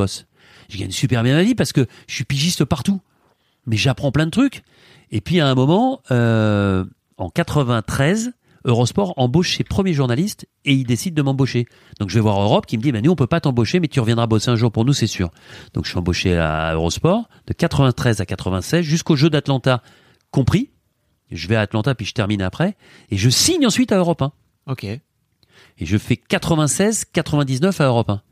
bosse. 0.00 0.26
Je 0.68 0.78
gagne 0.78 0.90
super 0.90 1.22
bien 1.22 1.34
ma 1.34 1.42
vie 1.42 1.54
parce 1.54 1.72
que 1.72 1.86
je 2.06 2.14
suis 2.14 2.24
pigiste 2.24 2.64
partout. 2.64 3.00
Mais 3.66 3.76
j'apprends 3.76 4.12
plein 4.12 4.26
de 4.26 4.30
trucs. 4.30 4.62
Et 5.10 5.20
puis 5.20 5.40
à 5.40 5.48
un 5.48 5.54
moment, 5.54 6.00
euh, 6.10 6.84
en 7.18 7.28
93, 7.28 8.32
Eurosport 8.64 9.14
embauche 9.16 9.56
ses 9.56 9.64
premiers 9.64 9.94
journalistes 9.94 10.46
et 10.64 10.72
il 10.74 10.84
décide 10.84 11.14
de 11.14 11.22
m'embaucher. 11.22 11.66
Donc 11.98 12.10
je 12.10 12.14
vais 12.14 12.20
voir 12.20 12.40
Europe 12.40 12.66
qui 12.66 12.76
me 12.76 12.82
dit, 12.82 12.92
bah, 12.92 13.00
nous 13.00 13.10
on 13.10 13.16
peut 13.16 13.26
pas 13.26 13.40
t'embaucher, 13.40 13.80
mais 13.80 13.88
tu 13.88 14.00
reviendras 14.00 14.26
bosser 14.26 14.50
un 14.50 14.56
jour 14.56 14.70
pour 14.70 14.84
nous, 14.84 14.92
c'est 14.92 15.06
sûr. 15.06 15.30
Donc 15.74 15.84
je 15.84 15.90
suis 15.90 15.98
embauché 15.98 16.36
à 16.36 16.74
Eurosport 16.74 17.28
de 17.46 17.52
93 17.52 18.20
à 18.20 18.26
96 18.26 18.82
jusqu'au 18.84 19.16
jeu 19.16 19.30
d'Atlanta 19.30 19.82
compris. 20.30 20.70
Je 21.30 21.48
vais 21.48 21.56
à 21.56 21.60
Atlanta 21.60 21.94
puis 21.94 22.06
je 22.06 22.12
termine 22.12 22.42
après 22.42 22.76
et 23.10 23.16
je 23.16 23.30
signe 23.30 23.66
ensuite 23.66 23.92
à 23.92 23.96
Europe 23.96 24.22
1. 24.22 24.32
Ok. 24.66 24.84
Et 24.84 25.00
je 25.86 25.96
fais 25.96 26.16
96, 26.16 27.06
99 27.12 27.80
à 27.80 27.84
Europe 27.84 28.10
1. 28.10 28.22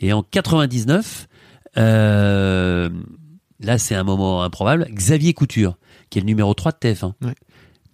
Et 0.00 0.12
en 0.12 0.22
99, 0.22 1.28
euh, 1.76 2.88
là 3.60 3.78
c'est 3.78 3.94
un 3.94 4.04
moment 4.04 4.42
improbable, 4.42 4.88
Xavier 4.90 5.34
Couture, 5.34 5.76
qui 6.10 6.18
est 6.18 6.22
le 6.22 6.26
numéro 6.26 6.54
3 6.54 6.72
de 6.72 6.76
TF1, 6.76 7.12
Ouais. 7.22 7.34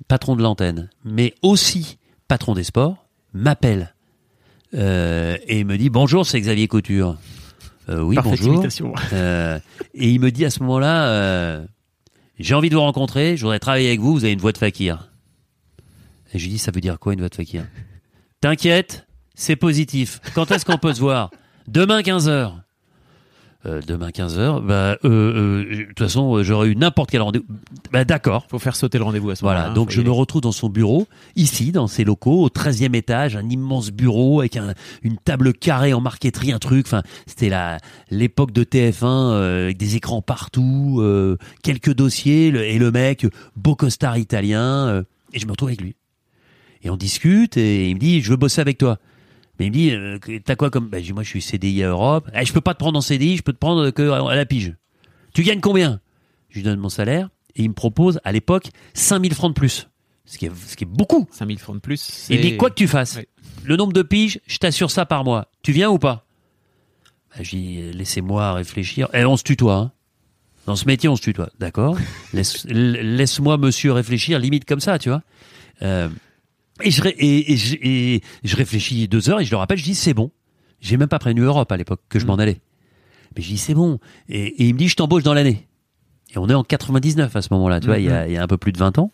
Patron 0.09 0.37
de 0.37 0.43
l'antenne, 0.43 0.91
mais 1.05 1.35
aussi 1.43 1.99
patron 2.29 2.55
des 2.55 2.65
sports, 2.65 3.07
m'appelle 3.33 3.95
euh, 4.75 5.37
et 5.47 5.65
me 5.65 5.77
dit 5.77 5.91
bonjour, 5.91 6.27
c'est 6.27 6.41
Xavier 6.41 6.69
Couture. 6.69 7.17
Euh, 7.89 8.01
oui, 8.01 8.17
bonjour. 8.23 8.65
Euh, 9.13 9.59
et 9.95 10.11
il 10.11 10.21
me 10.21 10.31
dit 10.31 10.45
à 10.45 10.51
ce 10.51 10.61
moment-là, 10.61 11.09
euh, 11.09 11.67
j'ai 12.39 12.55
envie 12.55 12.71
de 12.71 12.75
vous 12.75 12.81
rencontrer, 12.81 13.37
je 13.37 13.43
voudrais 13.43 13.59
travailler 13.59 13.89
avec 13.89 14.01
vous, 14.01 14.15
vous 14.15 14.25
avez 14.25 14.33
une 14.33 14.41
voix 14.41 14.53
de 14.53 14.59
fakir. 14.59 15.11
Et 16.33 16.39
je 16.39 16.45
lui 16.45 16.53
dis, 16.53 16.59
ça 16.59 16.73
veut 16.73 16.81
dire 16.81 16.99
quoi 16.99 17.13
une 17.13 17.21
voix 17.21 17.29
de 17.29 17.35
fakir? 17.35 17.67
T'inquiète, 18.41 19.07
c'est 19.35 19.57
positif. 19.57 20.21
Quand 20.35 20.51
est-ce 20.51 20.65
qu'on 20.65 20.79
peut 20.79 20.95
se 20.95 21.01
voir? 21.01 21.31
Demain 21.69 22.01
15h. 22.01 22.53
Euh, 23.67 23.81
demain 23.87 24.11
15h, 24.11 24.61
bah, 24.67 24.99
euh, 25.05 25.09
euh, 25.09 25.65
de 25.65 25.83
toute 25.85 25.99
façon, 25.99 26.43
j'aurais 26.43 26.69
eu 26.69 26.77
n'importe 26.77 27.11
quel 27.11 27.23
rendez-vous. 27.23 27.47
Bah, 27.91 28.05
d'accord. 28.05 28.47
Faut 28.51 28.59
faire 28.59 28.77
sauter 28.77 28.99
le 28.99 29.05
rendez-vous 29.05 29.31
à 29.31 29.37
ce 29.37 29.43
moment-là. 29.45 29.61
Voilà, 29.61 29.71
hein, 29.73 29.75
donc 29.75 29.89
faut 29.91 29.97
je 29.97 30.03
me 30.03 30.11
retrouve 30.11 30.43
dans 30.43 30.53
son 30.53 30.69
bureau, 30.69 31.07
ici, 31.35 31.73
dans 31.73 31.87
ses 31.87 32.05
locaux, 32.05 32.43
au 32.45 32.49
13e 32.51 32.95
étage, 32.95 33.37
un 33.37 33.49
immense 33.49 33.91
bureau 33.91 34.41
avec 34.41 34.59
un- 34.59 34.75
une 35.03 35.17
table 35.17 35.55
carrée 35.55 35.95
en 35.95 36.03
marqueterie, 36.03 36.53
un 36.53 36.59
truc. 36.59 36.85
Enfin, 36.87 37.03
c'était 37.27 37.49
la 37.49 37.79
l'époque 38.11 38.53
de 38.53 38.65
TF1 38.65 39.07
euh, 39.33 39.65
avec 39.65 39.79
des 39.79 39.97
écrans 39.97 40.21
partout, 40.21 41.03
quelques 41.63 41.95
dossiers 41.95 42.51
le- 42.51 42.65
et 42.67 42.79
le 42.79 42.91
mec 42.91 43.27
beau 43.57 43.75
costard 43.77 44.19
italien. 44.19 45.05
et 45.33 45.39
je 45.39 45.47
me 45.47 45.53
retrouve 45.53 45.69
avec 45.71 45.81
lui. 45.81 45.97
Et 46.83 46.91
on 46.91 46.97
discute 46.97 47.57
et 47.57 47.89
il 47.89 47.95
me 47.95 47.99
dit 48.01 48.21
je 48.21 48.29
veux 48.31 48.37
bosser 48.37 48.61
avec 48.61 48.77
toi. 48.79 48.99
Mais 49.59 49.67
il 49.67 49.71
me 49.71 49.75
dit 49.75 49.91
euh, 49.93 50.19
t'as 50.45 50.57
quoi 50.57 50.71
comme 50.71 50.89
bah, 50.89 50.99
je 50.99 51.05
dis, 51.05 51.13
moi 51.13 51.23
je 51.23 51.29
suis 51.29 51.43
CDI 51.43 51.85
à 51.85 51.89
Europe. 51.89 52.29
Eh, 52.35 52.45
je 52.45 52.53
peux 52.53 52.61
pas 52.61 52.75
te 52.75 52.79
prendre 52.79 52.99
en 52.99 53.03
CDI, 53.03 53.37
je 53.37 53.43
peux 53.43 53.53
te 53.53 53.59
prendre 53.59 53.91
que 53.91 54.11
à 54.11 54.35
la 54.35 54.47
pige. 54.47 54.75
Tu 55.33 55.43
gagnes 55.43 55.61
combien? 55.61 56.01
Je 56.49 56.57
lui 56.57 56.63
donne 56.65 56.79
mon 56.79 56.89
salaire 56.89 57.29
et 57.57 57.63
il 57.63 57.69
me 57.69 57.75
propose 57.75 58.21
à 58.25 58.33
l'époque 58.33 58.69
5000 58.95 59.35
francs 59.35 59.51
de 59.55 59.59
plus. 59.59 59.89
Ce 60.27 60.39
qui 60.39 60.47
est, 60.47 60.53
ce 60.67 60.77
qui 60.77 60.85
est 60.85 60.89
beaucoup. 60.89 61.29
5000 61.31 61.59
francs 61.59 61.77
de 61.77 61.81
plus. 61.81 62.27
Il 62.31 62.39
me 62.39 62.43
dit 62.43 62.57
quoi 62.57 62.71
que 62.71 62.75
tu 62.75 62.89
fasses, 62.89 63.19
le 63.65 63.77
nombre 63.77 63.93
de 63.93 64.03
piges, 64.03 64.41
je 64.47 64.59
t'assure 64.59 64.91
ça 64.91 65.07
par 65.07 65.25
mois. 65.25 65.49
Tu 65.63 65.73
viens 65.73 65.91
ou 65.91 65.99
pas? 65.99 66.27
Bah, 67.31 67.43
Je 67.43 67.51
dis 67.51 67.93
laissez-moi 67.93 68.55
réfléchir. 68.55 69.09
Et 69.15 69.25
on 69.25 69.37
se 69.37 69.43
tutoie. 69.43 69.77
Hein. 69.77 69.93
Dans 70.67 70.77
ce 70.77 70.87
métier, 70.87 71.09
on 71.09 71.17
se 71.17 71.23
tutoie. 71.23 71.51
D'accord? 71.59 71.99
Laisse, 72.33 72.65
Laisse-moi, 72.67 73.59
monsieur, 73.59 73.93
réfléchir, 73.93 74.39
limite 74.39 74.65
comme 74.65 74.81
ça, 74.81 74.99
tu 74.99 75.11
vois. 75.11 75.23
Euh, 75.83 76.09
et, 76.83 76.91
je, 76.91 77.03
ré- 77.03 77.15
et, 77.19 77.53
et 77.53 77.57
je, 77.57 77.77
et 77.81 78.21
je 78.43 78.57
réfléchis 78.57 79.07
deux 79.09 79.31
heures 79.31 79.41
et 79.41 79.45
je 79.45 79.51
le 79.51 79.57
rappelle, 79.57 79.79
je 79.79 79.85
dis 79.85 79.95
c'est 79.95 80.15
bon. 80.15 80.31
J'ai 80.81 80.97
même 80.97 81.09
pas 81.09 81.19
prévenu 81.19 81.43
Europe 81.43 81.71
à 81.73 81.77
l'époque 81.77 82.01
que 82.09 82.19
je 82.19 82.27
m'en 82.27 82.35
allais. 82.37 82.61
Mais 83.37 83.43
je 83.43 83.49
dis 83.49 83.59
c'est 83.59 83.75
bon. 83.75 83.99
Et, 84.29 84.45
et 84.63 84.65
il 84.67 84.75
me 84.75 84.79
dit 84.79 84.89
je 84.89 84.97
t'embauche 84.97 85.23
dans 85.23 85.35
l'année. 85.35 85.67
Et 86.35 86.39
on 86.39 86.49
est 86.49 86.55
en 86.55 86.65
99 86.65 87.35
à 87.37 87.43
ce 87.43 87.49
moment-là, 87.53 87.79
tu 87.81 87.87
vois, 87.87 87.99
il 87.99 88.07
y, 88.07 88.11
a, 88.11 88.27
il 88.27 88.33
y 88.33 88.37
a 88.37 88.43
un 88.43 88.47
peu 88.49 88.57
plus 88.57 88.73
de 88.73 88.79
20 88.79 88.99
ans. 88.99 89.13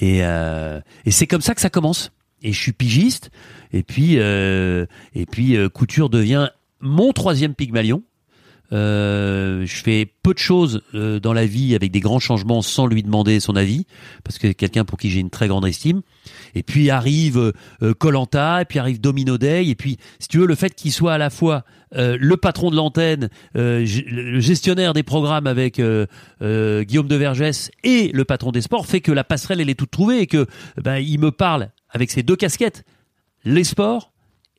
Et, 0.00 0.20
euh, 0.24 0.80
et 1.06 1.10
c'est 1.10 1.26
comme 1.26 1.40
ça 1.40 1.54
que 1.54 1.60
ça 1.60 1.70
commence. 1.70 2.12
Et 2.42 2.52
je 2.52 2.60
suis 2.60 2.72
pigiste. 2.72 3.30
Et 3.72 3.82
puis, 3.82 4.18
euh, 4.18 4.84
et 5.14 5.24
puis 5.24 5.56
euh, 5.56 5.68
Couture 5.70 6.10
devient 6.10 6.50
mon 6.80 7.12
troisième 7.12 7.54
Pygmalion. 7.54 8.02
Euh, 8.74 9.64
je 9.64 9.82
fais 9.82 10.12
peu 10.22 10.34
de 10.34 10.38
choses 10.38 10.82
euh, 10.94 11.20
dans 11.20 11.32
la 11.32 11.46
vie 11.46 11.74
avec 11.74 11.90
des 11.92 12.00
grands 12.00 12.18
changements 12.18 12.60
sans 12.60 12.86
lui 12.86 13.02
demander 13.02 13.40
son 13.40 13.56
avis, 13.56 13.86
parce 14.24 14.38
que 14.38 14.48
c'est 14.48 14.54
quelqu'un 14.54 14.84
pour 14.84 14.98
qui 14.98 15.10
j'ai 15.10 15.20
une 15.20 15.30
très 15.30 15.48
grande 15.48 15.66
estime. 15.66 16.02
Et 16.54 16.62
puis 16.62 16.90
arrive 16.90 17.52
Colanta, 17.98 18.62
et 18.62 18.64
puis 18.64 18.78
arrive 18.78 19.00
Domino 19.00 19.38
Day, 19.38 19.66
et 19.66 19.74
puis 19.74 19.98
si 20.18 20.28
tu 20.28 20.38
veux 20.38 20.46
le 20.46 20.54
fait 20.54 20.74
qu'il 20.74 20.92
soit 20.92 21.14
à 21.14 21.18
la 21.18 21.30
fois 21.30 21.64
euh, 21.96 22.16
le 22.20 22.36
patron 22.36 22.70
de 22.70 22.76
l'antenne, 22.76 23.28
euh, 23.56 23.86
le 24.06 24.40
gestionnaire 24.40 24.94
des 24.94 25.02
programmes 25.02 25.46
avec 25.46 25.78
euh, 25.78 26.06
euh, 26.42 26.82
Guillaume 26.82 27.06
de 27.06 27.16
Vergès 27.16 27.70
et 27.84 28.10
le 28.12 28.24
patron 28.24 28.50
des 28.50 28.62
sports 28.62 28.86
fait 28.86 29.00
que 29.00 29.12
la 29.12 29.22
passerelle 29.22 29.60
elle 29.60 29.70
est 29.70 29.78
toute 29.78 29.90
trouvée 29.90 30.20
et 30.20 30.26
que 30.26 30.46
ben 30.82 30.96
il 30.96 31.20
me 31.20 31.30
parle 31.30 31.70
avec 31.90 32.10
ses 32.10 32.22
deux 32.22 32.36
casquettes, 32.36 32.84
les 33.44 33.64
sports 33.64 34.12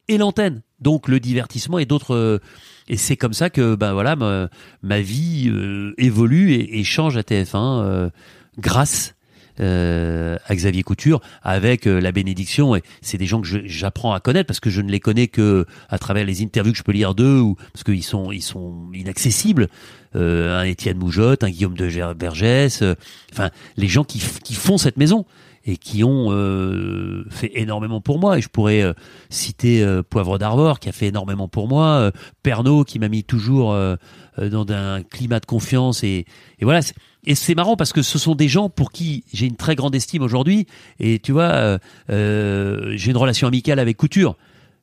et 0.07 0.17
l'antenne. 0.17 0.61
Donc 0.79 1.07
le 1.07 1.19
divertissement 1.19 1.79
et 1.79 1.85
d'autres 1.85 2.15
euh, 2.15 2.39
et 2.87 2.97
c'est 2.97 3.17
comme 3.17 3.33
ça 3.33 3.49
que 3.49 3.75
ben 3.75 3.93
voilà 3.93 4.15
ma, 4.15 4.49
ma 4.83 5.01
vie 5.01 5.49
euh, 5.49 5.93
évolue 5.97 6.53
et, 6.53 6.83
change 6.83 7.17
à 7.17 7.21
TF1 7.21 7.55
euh, 7.55 8.09
grâce 8.59 9.15
euh, 9.59 10.37
à 10.45 10.55
Xavier 10.55 10.83
Couture 10.83 11.21
avec 11.41 11.85
la 11.85 12.11
bénédiction. 12.11 12.75
Et 12.75 12.83
c'est 13.01 13.17
des 13.17 13.25
gens 13.25 13.41
que 13.41 13.47
j'apprends 13.65 14.13
à 14.13 14.19
connaître 14.19 14.47
parce 14.47 14.59
que 14.59 14.69
je 14.69 14.81
ne 14.81 14.91
les 14.91 14.99
connais 14.99 15.27
que 15.27 15.65
à 15.89 15.97
travers 15.97 16.25
les 16.25 16.43
interviews 16.43 16.73
que 16.73 16.77
je 16.77 16.83
peux 16.83 16.91
lire 16.91 17.15
d'eux 17.15 17.39
ou 17.39 17.55
parce 17.73 17.83
qu'ils 17.83 18.03
sont 18.03 18.31
ils 18.31 18.43
sont 18.43 18.89
inaccessibles 18.93 19.67
un 20.13 20.63
Étienne 20.63 20.97
Moujotte 20.97 21.43
un 21.43 21.49
Guillaume 21.49 21.75
de 21.75 21.89
euh, 21.97 22.95
enfin 23.33 23.49
les 23.77 23.87
gens 23.87 24.03
qui, 24.03 24.21
qui 24.43 24.53
font 24.53 24.77
cette 24.77 24.97
maison 24.97 25.25
et 25.65 25.77
qui 25.77 26.03
ont 26.03 26.27
euh, 26.29 27.25
fait 27.29 27.51
énormément 27.55 27.99
pour 28.01 28.19
moi. 28.19 28.37
Et 28.37 28.41
je 28.41 28.49
pourrais 28.49 28.81
euh, 28.81 28.93
citer 29.29 29.83
euh, 29.83 30.03
Poivre 30.03 30.37
d'Arvor 30.37 30.79
qui 30.79 30.89
a 30.89 30.91
fait 30.91 31.07
énormément 31.07 31.47
pour 31.47 31.67
moi, 31.67 31.85
euh, 31.87 32.11
Pernod 32.43 32.85
qui 32.85 32.99
m'a 32.99 33.09
mis 33.09 33.23
toujours 33.23 33.73
euh, 33.73 33.95
euh, 34.39 34.49
dans 34.49 34.65
un 34.71 35.01
climat 35.01 35.39
de 35.39 35.45
confiance 35.45 36.03
et, 36.03 36.25
et 36.59 36.65
voilà. 36.65 36.81
Et 37.27 37.33
c'est 37.33 37.55
marrant 37.55 37.75
parce 37.75 37.91
que 37.93 38.03
ce 38.03 38.19
sont 38.19 38.35
des 38.35 38.47
gens 38.47 38.69
pour 38.69 38.91
qui 38.91 39.23
j'ai 39.33 39.47
une 39.47 39.55
très 39.55 39.75
grande 39.75 39.95
estime 39.95 40.21
aujourd'hui. 40.21 40.67
Et 40.99 41.17
tu 41.17 41.31
vois, 41.31 41.51
euh, 41.53 41.77
euh, 42.11 42.93
j'ai 42.95 43.09
une 43.09 43.17
relation 43.17 43.47
amicale 43.47 43.79
avec 43.79 43.97
Couture. 43.97 44.35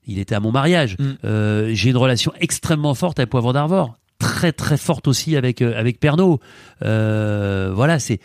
Il 0.09 0.18
était 0.18 0.35
à 0.35 0.41
mon 0.41 0.51
mariage. 0.51 0.97
Mm. 0.99 1.05
Euh, 1.24 1.70
j'ai 1.74 1.91
une 1.91 1.97
relation 1.97 2.33
extrêmement 2.41 2.95
forte 2.95 3.20
avec 3.20 3.30
Poivre 3.30 3.53
d'Arvor. 3.53 3.95
Très 4.18 4.51
très 4.53 4.76
forte 4.76 5.07
aussi 5.07 5.37
avec 5.37 5.62
euh, 5.62 5.78
avec 5.78 6.01
Pernod. 6.01 6.39
Euh, 6.85 7.70
voilà, 7.72 7.99
c'est- 8.01 8.18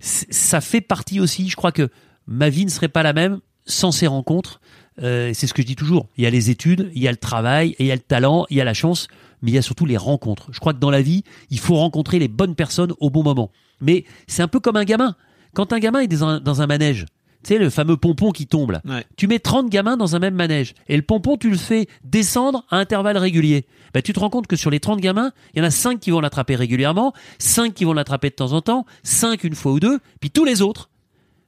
ça 0.00 0.60
fait 0.60 0.80
partie 0.80 1.20
aussi. 1.20 1.48
Je 1.48 1.56
crois 1.56 1.72
que 1.72 1.88
ma 2.26 2.48
vie 2.48 2.64
ne 2.64 2.70
serait 2.70 2.88
pas 2.88 3.02
la 3.02 3.12
même 3.12 3.40
sans 3.66 3.92
ces 3.92 4.06
rencontres. 4.06 4.60
Euh, 5.02 5.30
c'est 5.34 5.46
ce 5.46 5.54
que 5.54 5.62
je 5.62 5.66
dis 5.66 5.76
toujours. 5.76 6.08
Il 6.16 6.24
y 6.24 6.26
a 6.26 6.30
les 6.30 6.50
études, 6.50 6.90
il 6.94 7.02
y 7.02 7.08
a 7.08 7.10
le 7.10 7.16
travail, 7.16 7.74
il 7.78 7.86
y 7.86 7.92
a 7.92 7.94
le 7.94 8.00
talent, 8.00 8.46
il 8.50 8.56
y 8.56 8.60
a 8.60 8.64
la 8.64 8.74
chance, 8.74 9.08
mais 9.42 9.50
il 9.50 9.54
y 9.54 9.58
a 9.58 9.62
surtout 9.62 9.86
les 9.86 9.96
rencontres. 9.96 10.48
Je 10.52 10.60
crois 10.60 10.74
que 10.74 10.78
dans 10.78 10.90
la 10.90 11.02
vie, 11.02 11.24
il 11.50 11.58
faut 11.58 11.76
rencontrer 11.76 12.18
les 12.18 12.28
bonnes 12.28 12.54
personnes 12.54 12.92
au 12.98 13.10
bon 13.10 13.22
moment. 13.22 13.50
Mais 13.80 14.04
c'est 14.26 14.42
un 14.42 14.48
peu 14.48 14.60
comme 14.60 14.76
un 14.76 14.84
gamin. 14.84 15.16
Quand 15.54 15.72
un 15.72 15.78
gamin 15.78 16.00
est 16.00 16.08
dans 16.08 16.24
un, 16.24 16.40
dans 16.40 16.62
un 16.62 16.66
manège, 16.66 17.06
tu 17.42 17.54
sais, 17.54 17.58
le 17.58 17.70
fameux 17.70 17.96
pompon 17.96 18.32
qui 18.32 18.46
tombe 18.46 18.72
là. 18.72 18.82
Ouais. 18.84 19.04
Tu 19.16 19.26
mets 19.26 19.38
30 19.38 19.70
gamins 19.70 19.96
dans 19.96 20.14
un 20.14 20.18
même 20.18 20.34
manège. 20.34 20.74
Et 20.88 20.96
le 20.96 21.02
pompon, 21.02 21.38
tu 21.38 21.48
le 21.48 21.56
fais 21.56 21.86
descendre 22.04 22.64
à 22.70 22.76
intervalles 22.76 23.16
réguliers. 23.16 23.66
Bah, 23.94 24.02
tu 24.02 24.12
te 24.12 24.20
rends 24.20 24.28
compte 24.30 24.46
que 24.46 24.56
sur 24.56 24.70
les 24.70 24.78
30 24.78 25.00
gamins, 25.00 25.32
il 25.54 25.58
y 25.58 25.62
en 25.62 25.64
a 25.64 25.70
5 25.70 25.98
qui 25.98 26.10
vont 26.10 26.20
l'attraper 26.20 26.54
régulièrement, 26.54 27.14
5 27.38 27.72
qui 27.72 27.84
vont 27.84 27.94
l'attraper 27.94 28.28
de 28.30 28.34
temps 28.34 28.52
en 28.52 28.60
temps, 28.60 28.84
5 29.04 29.42
une 29.44 29.54
fois 29.54 29.72
ou 29.72 29.80
deux, 29.80 30.00
puis 30.20 30.30
tous 30.30 30.44
les 30.44 30.60
autres, 30.60 30.90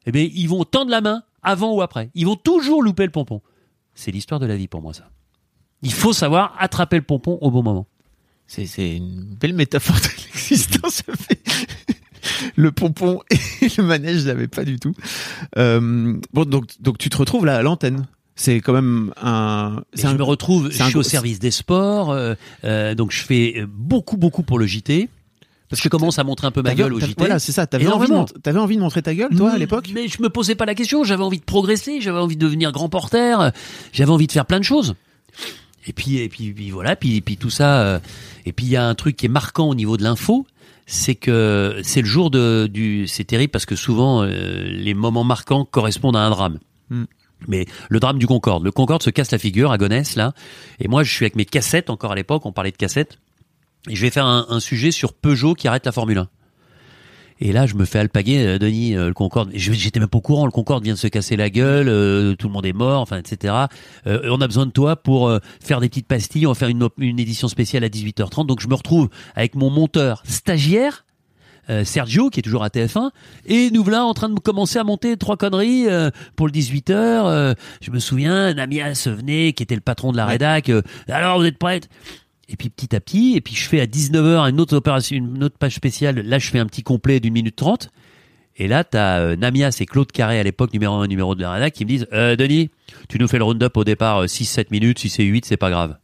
eh 0.06 0.12
bien, 0.12 0.28
ils 0.32 0.48
vont 0.48 0.64
tendre 0.64 0.90
la 0.90 1.00
main 1.00 1.22
avant 1.42 1.74
ou 1.74 1.82
après. 1.82 2.10
Ils 2.14 2.26
vont 2.26 2.36
toujours 2.36 2.82
louper 2.82 3.04
le 3.04 3.12
pompon. 3.12 3.42
C'est 3.94 4.10
l'histoire 4.10 4.40
de 4.40 4.46
la 4.46 4.56
vie 4.56 4.68
pour 4.68 4.80
moi, 4.80 4.94
ça. 4.94 5.10
Il 5.82 5.92
faut 5.92 6.12
savoir 6.12 6.54
attraper 6.58 6.96
le 6.96 7.02
pompon 7.02 7.38
au 7.40 7.50
bon 7.50 7.62
moment. 7.62 7.86
C'est, 8.46 8.66
c'est 8.66 8.96
une 8.96 9.34
belle 9.34 9.54
métaphore 9.54 9.96
de 9.96 10.02
l'existence. 10.34 11.02
Le 12.56 12.72
pompon 12.72 13.20
et 13.30 13.68
le 13.78 13.82
manège, 13.82 14.20
je 14.22 14.26
l'avais 14.28 14.48
pas 14.48 14.64
du 14.64 14.78
tout. 14.78 14.94
Euh, 15.58 16.14
bon, 16.32 16.44
donc, 16.44 16.66
donc 16.80 16.98
tu 16.98 17.08
te 17.10 17.16
retrouves 17.16 17.46
là 17.46 17.56
à 17.56 17.62
l'antenne. 17.62 18.06
C'est 18.34 18.60
quand 18.60 18.72
même 18.72 19.12
un. 19.22 19.82
Je 19.94 20.06
un- 20.06 20.14
me 20.14 20.22
retrouve, 20.22 20.70
je 20.70 20.82
suis 20.82 20.96
au 20.96 21.02
service 21.02 21.38
des 21.38 21.50
sports, 21.50 22.10
euh, 22.12 22.34
euh, 22.64 22.94
donc 22.94 23.12
je 23.12 23.22
fais 23.22 23.64
beaucoup, 23.68 24.16
beaucoup 24.16 24.42
pour 24.42 24.58
le 24.58 24.66
JT. 24.66 25.08
Parce 25.68 25.80
que 25.80 25.84
je 25.84 25.88
commence 25.88 26.18
à 26.18 26.24
montrer 26.24 26.46
un 26.46 26.50
peu 26.50 26.60
ma 26.60 26.74
gueule 26.74 26.92
au 26.92 27.00
JT. 27.00 27.14
Voilà, 27.16 27.38
c'est 27.38 27.52
ça. 27.52 27.66
T'avais 27.66 27.86
envie, 27.88 28.06
de, 28.08 28.58
envie 28.58 28.76
de 28.76 28.80
montrer 28.82 29.00
ta 29.00 29.14
gueule, 29.14 29.34
toi, 29.34 29.52
à 29.52 29.56
Mm, 29.56 29.58
l'époque? 29.58 29.88
Mais 29.94 30.06
je 30.06 30.20
me 30.22 30.28
posais 30.28 30.54
pas 30.54 30.66
la 30.66 30.74
question. 30.74 31.02
J'avais 31.02 31.22
envie 31.22 31.38
de 31.38 31.44
progresser. 31.44 32.02
J'avais 32.02 32.18
envie 32.18 32.36
de 32.36 32.44
devenir 32.44 32.72
grand 32.72 32.90
porteur. 32.90 33.52
J'avais 33.90 34.10
envie 34.10 34.26
de 34.26 34.32
faire 34.32 34.44
plein 34.44 34.58
de 34.58 34.64
choses. 34.64 34.94
Et 35.86 35.94
puis, 35.94 36.18
et 36.18 36.28
puis, 36.28 36.52
puis 36.52 36.70
voilà. 36.70 36.94
Puis, 36.94 37.22
puis 37.22 37.38
tout 37.38 37.48
ça. 37.48 37.80
euh, 37.82 38.00
et 38.44 38.52
puis 38.52 38.66
il 38.66 38.70
y 38.72 38.76
a 38.76 38.86
un 38.86 38.94
truc 38.94 39.16
qui 39.16 39.24
est 39.26 39.30
marquant 39.30 39.68
au 39.68 39.74
niveau 39.74 39.96
de 39.96 40.02
l'info, 40.02 40.46
c'est 40.86 41.14
que 41.14 41.80
c'est 41.82 42.00
le 42.00 42.06
jour 42.06 42.30
de 42.30 42.68
du. 42.72 43.06
C'est 43.06 43.24
terrible 43.24 43.50
parce 43.50 43.66
que 43.66 43.76
souvent 43.76 44.22
euh, 44.22 44.64
les 44.64 44.94
moments 44.94 45.24
marquants 45.24 45.64
correspondent 45.64 46.16
à 46.16 46.20
un 46.20 46.30
drame. 46.30 46.58
Mm. 46.90 47.04
Mais 47.48 47.66
le 47.88 48.00
drame 48.00 48.18
du 48.18 48.26
Concorde. 48.26 48.64
Le 48.64 48.70
Concorde 48.70 49.02
se 49.02 49.10
casse 49.10 49.30
la 49.32 49.38
figure 49.38 49.72
à 49.72 49.78
Gonesse 49.78 50.16
là. 50.16 50.32
Et 50.78 50.88
moi, 50.88 51.02
je 51.02 51.12
suis 51.12 51.24
avec 51.24 51.34
mes 51.36 51.44
cassettes. 51.44 51.90
Encore 51.90 52.12
à 52.12 52.14
l'époque, 52.14 52.46
on 52.46 52.52
parlait 52.52 52.70
de 52.70 52.76
cassettes. 52.76 53.18
Et 53.88 53.96
je 53.96 54.02
vais 54.02 54.10
faire 54.10 54.26
un, 54.26 54.46
un 54.48 54.60
sujet 54.60 54.92
sur 54.92 55.12
Peugeot 55.12 55.54
qui 55.54 55.66
arrête 55.66 55.84
la 55.84 55.92
Formule 55.92 56.18
1. 56.18 56.28
Et 57.44 57.50
là, 57.52 57.66
je 57.66 57.74
me 57.74 57.84
fais 57.84 57.98
alpaguer, 57.98 58.46
euh, 58.46 58.58
Denis, 58.60 58.94
euh, 58.96 59.08
le 59.08 59.14
Concorde. 59.14 59.50
J'étais 59.52 59.98
même 59.98 60.08
pas 60.08 60.18
au 60.18 60.20
courant. 60.20 60.46
Le 60.46 60.52
Concorde 60.52 60.84
vient 60.84 60.94
de 60.94 60.98
se 60.98 61.08
casser 61.08 61.34
la 61.34 61.50
gueule, 61.50 61.88
euh, 61.88 62.36
tout 62.36 62.46
le 62.46 62.52
monde 62.52 62.64
est 62.64 62.72
mort, 62.72 63.00
enfin, 63.00 63.18
etc. 63.18 63.52
Euh, 64.06 64.20
on 64.30 64.40
a 64.40 64.46
besoin 64.46 64.64
de 64.64 64.70
toi 64.70 64.94
pour 64.94 65.28
euh, 65.28 65.40
faire 65.60 65.80
des 65.80 65.88
petites 65.88 66.06
pastilles. 66.06 66.46
On 66.46 66.52
va 66.52 66.54
faire 66.54 66.68
une, 66.68 66.88
une 66.98 67.18
édition 67.18 67.48
spéciale 67.48 67.82
à 67.82 67.88
18h30. 67.88 68.46
Donc, 68.46 68.60
je 68.60 68.68
me 68.68 68.74
retrouve 68.74 69.08
avec 69.34 69.56
mon 69.56 69.70
monteur 69.70 70.22
stagiaire. 70.24 71.04
euh, 71.68 71.84
Sergio 71.84 72.28
qui 72.30 72.40
est 72.40 72.42
toujours 72.42 72.64
à 72.64 72.68
TF1 72.68 73.10
et 73.46 73.70
nous 73.70 73.82
voilà 73.84 74.04
en 74.04 74.14
train 74.14 74.28
de 74.28 74.38
commencer 74.38 74.78
à 74.80 74.84
monter 74.84 75.16
trois 75.16 75.36
conneries 75.36 75.88
euh, 75.88 76.10
pour 76.34 76.46
le 76.48 76.52
18h 76.52 76.90
euh, 76.92 77.54
je 77.80 77.92
me 77.92 78.00
souviens 78.00 78.52
Namias 78.52 79.06
venait 79.06 79.52
qui 79.52 79.62
était 79.62 79.76
le 79.76 79.80
patron 79.80 80.10
de 80.10 80.16
la 80.16 80.26
rédac 80.26 80.70
euh, 80.70 80.82
alors 81.08 81.38
vous 81.38 81.44
êtes 81.46 81.58
prête 81.58 81.88
et 82.52 82.56
puis 82.56 82.68
petit 82.68 82.94
à 82.94 83.00
petit, 83.00 83.34
et 83.34 83.40
puis 83.40 83.54
je 83.54 83.66
fais 83.66 83.80
à 83.80 83.86
19h 83.86 84.48
une 84.50 84.60
autre 84.60 84.76
opération, 84.76 85.16
une 85.16 85.42
autre 85.42 85.56
page 85.58 85.74
spéciale. 85.74 86.20
Là, 86.20 86.38
je 86.38 86.48
fais 86.50 86.58
un 86.58 86.66
petit 86.66 86.82
complet 86.82 87.18
d'une 87.18 87.32
minute 87.32 87.56
trente. 87.56 87.90
Et 88.56 88.68
là, 88.68 88.84
t'as 88.84 89.20
euh, 89.20 89.36
Namias 89.36 89.78
et 89.80 89.86
Claude 89.86 90.12
Carré 90.12 90.38
à 90.38 90.42
l'époque, 90.42 90.74
numéro 90.74 90.94
1 90.96 91.06
numéro 91.06 91.34
de 91.34 91.40
la 91.42 91.70
qui 91.70 91.84
me 91.84 91.88
disent 91.88 92.06
euh, 92.12 92.36
Denis, 92.36 92.70
tu 93.08 93.18
nous 93.18 93.26
fais 93.26 93.38
le 93.38 93.44
round-up 93.44 93.74
au 93.78 93.84
départ 93.84 94.24
6-7 94.26 94.66
minutes, 94.70 94.98
si 94.98 95.08
c'est 95.08 95.24
8, 95.24 95.46
c'est 95.46 95.56
pas 95.56 95.70
grave. 95.70 95.96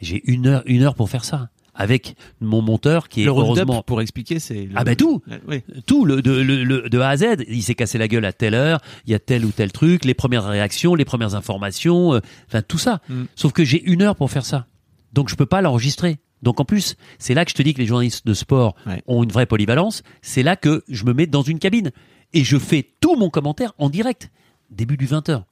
J'ai 0.00 0.20
une 0.30 0.46
heure, 0.46 0.62
une 0.66 0.82
heure 0.82 0.94
pour 0.94 1.08
faire 1.08 1.24
ça. 1.24 1.48
Avec 1.74 2.16
mon 2.42 2.60
monteur 2.60 3.08
qui 3.08 3.22
est 3.22 3.24
Le 3.24 3.30
heureusement 3.30 3.82
pour 3.82 4.02
expliquer, 4.02 4.38
c'est. 4.38 4.66
le- 4.66 4.72
Ah 4.74 4.84
bah 4.84 4.94
tout. 4.94 5.22
Euh, 5.30 5.38
Oui. 5.48 5.62
tout 5.86 6.04
le 6.04 6.20
de, 6.20 6.30
le- 6.32 6.64
le- 6.64 6.90
de 6.90 6.98
A 6.98 7.08
à 7.08 7.16
Z. 7.16 7.24
Il 7.48 7.62
s'est 7.62 7.74
cassé 7.74 7.96
la 7.96 8.08
gueule 8.08 8.26
à 8.26 8.32
telle 8.34 8.52
heure, 8.54 8.78
il 9.06 9.12
y 9.12 9.14
a 9.14 9.18
tel 9.18 9.46
ou 9.46 9.52
tel 9.52 9.72
truc, 9.72 10.04
les 10.04 10.12
premières 10.12 10.44
réactions, 10.44 10.94
les 10.94 11.06
premières 11.06 11.34
informations, 11.34 12.12
euh, 12.12 12.20
enfin 12.48 12.60
tout 12.60 12.76
ça. 12.76 13.00
Mm. 13.08 13.22
Sauf 13.36 13.52
que 13.54 13.64
j'ai 13.64 13.82
une 13.90 14.02
heure 14.02 14.16
pour 14.16 14.30
faire 14.30 14.44
ça. 14.44 14.66
Donc 15.12 15.28
je 15.28 15.36
peux 15.36 15.46
pas 15.46 15.60
l'enregistrer. 15.60 16.18
Donc 16.42 16.58
en 16.60 16.64
plus, 16.64 16.96
c'est 17.18 17.34
là 17.34 17.44
que 17.44 17.50
je 17.50 17.54
te 17.54 17.62
dis 17.62 17.72
que 17.74 17.78
les 17.78 17.86
journalistes 17.86 18.26
de 18.26 18.34
sport 18.34 18.74
Ouais. 18.86 19.02
ont 19.06 19.22
une 19.22 19.30
vraie 19.30 19.46
polyvalence. 19.46 20.02
C'est 20.22 20.42
là 20.42 20.56
que 20.56 20.82
je 20.88 21.04
me 21.04 21.12
mets 21.12 21.26
dans 21.26 21.42
une 21.42 21.58
cabine 21.58 21.90
et 22.32 22.44
je 22.44 22.56
fais 22.58 22.86
tout 23.00 23.14
mon 23.16 23.30
commentaire 23.30 23.72
en 23.78 23.88
direct, 23.90 24.30
début 24.70 24.96
du 24.96 25.06
20h. 25.06 25.42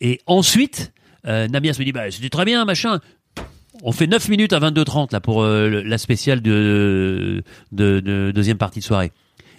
Et 0.00 0.20
ensuite, 0.26 0.92
euh, 1.26 1.48
Namias 1.48 1.76
me 1.78 1.84
dit, 1.84 1.92
bah, 1.92 2.10
c'était 2.10 2.30
très 2.30 2.44
bien, 2.44 2.64
machin. 2.64 3.00
On 3.82 3.92
fait 3.92 4.06
9 4.06 4.28
minutes 4.28 4.52
à 4.52 4.60
22h30 4.60 5.12
là 5.12 5.20
pour 5.20 5.42
euh, 5.42 5.82
la 5.84 5.98
spéciale 5.98 6.40
de, 6.40 7.42
de, 7.72 8.00
de 8.00 8.30
deuxième 8.34 8.56
partie 8.58 8.78
de 8.78 8.84
soirée. 8.84 9.12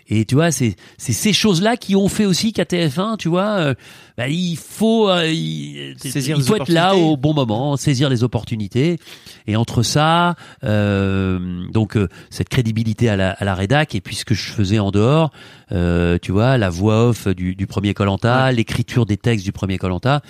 Et 0.08 0.26
tu 0.26 0.36
vois, 0.36 0.52
c'est 0.52 0.76
c'est 0.98 1.14
ces 1.14 1.34
choses-là 1.34 1.78
qui 1.78 1.96
ont 1.96 2.08
fait 2.08 2.26
aussi 2.26 2.54
qu'à 2.54 2.64
TF1, 2.64 3.18
tu 3.18 3.28
vois, 3.28 3.58
euh, 3.58 3.74
bah, 4.18 4.28
il 4.28 4.56
faut 4.56 5.10
euh, 5.10 5.28
il, 5.28 5.96
Saisir 5.98 6.38
il 6.38 6.44
faut 6.44 6.58
être 6.58 6.70
là 6.72 6.96
au 6.96 7.18
bon 7.18 7.34
moment, 7.34 7.76
saisir 7.76 8.08
les 8.10 8.24
opportunités. 8.24 9.00
Et 9.48 9.56
entre 9.56 9.82
ça, 9.82 10.36
euh, 10.64 11.66
donc 11.72 11.98
euh, 11.98 12.08
cette 12.30 12.50
crédibilité 12.50 13.10
à 13.10 13.16
la, 13.16 13.32
à 13.32 13.46
la 13.46 13.56
rédac 13.56 13.96
et 13.96 14.02
puis 14.02 14.16
ce 14.16 14.26
que 14.26 14.36
je 14.36 14.52
faisais 14.52 14.80
en 14.80 14.92
dehors, 14.92 15.32
euh, 15.72 16.18
tu 16.22 16.32
vois, 16.32 16.58
la 16.58 16.70
voix 16.70 17.10
off 17.10 17.28
du, 17.28 17.56
du 17.56 17.66
premier 17.66 17.94
Colanta, 17.94 18.52
l'écriture 18.52 19.06
des 19.06 19.18
textes 19.18 19.46
du 19.46 19.52
premier 19.52 19.78
Colanta. 19.78 20.22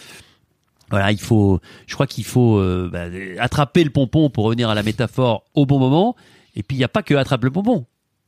Voilà, 0.89 1.11
il 1.11 1.19
faut, 1.19 1.59
je 1.87 1.93
crois 1.95 2.07
qu'il 2.07 2.25
faut 2.25 2.57
euh, 2.57 2.89
bah, 2.91 3.05
attraper 3.39 3.83
le 3.83 3.89
pompon 3.89 4.29
pour 4.29 4.45
revenir 4.45 4.69
à 4.69 4.75
la 4.75 4.83
métaphore 4.83 5.43
au 5.53 5.65
bon 5.65 5.79
moment. 5.79 6.15
Et 6.55 6.63
puis 6.63 6.77
il 6.77 6.79
n'y 6.79 6.85
a 6.85 6.89
pas 6.89 7.03
que 7.03 7.15
attraper 7.15 7.45
le 7.45 7.51
pompon. 7.51 7.85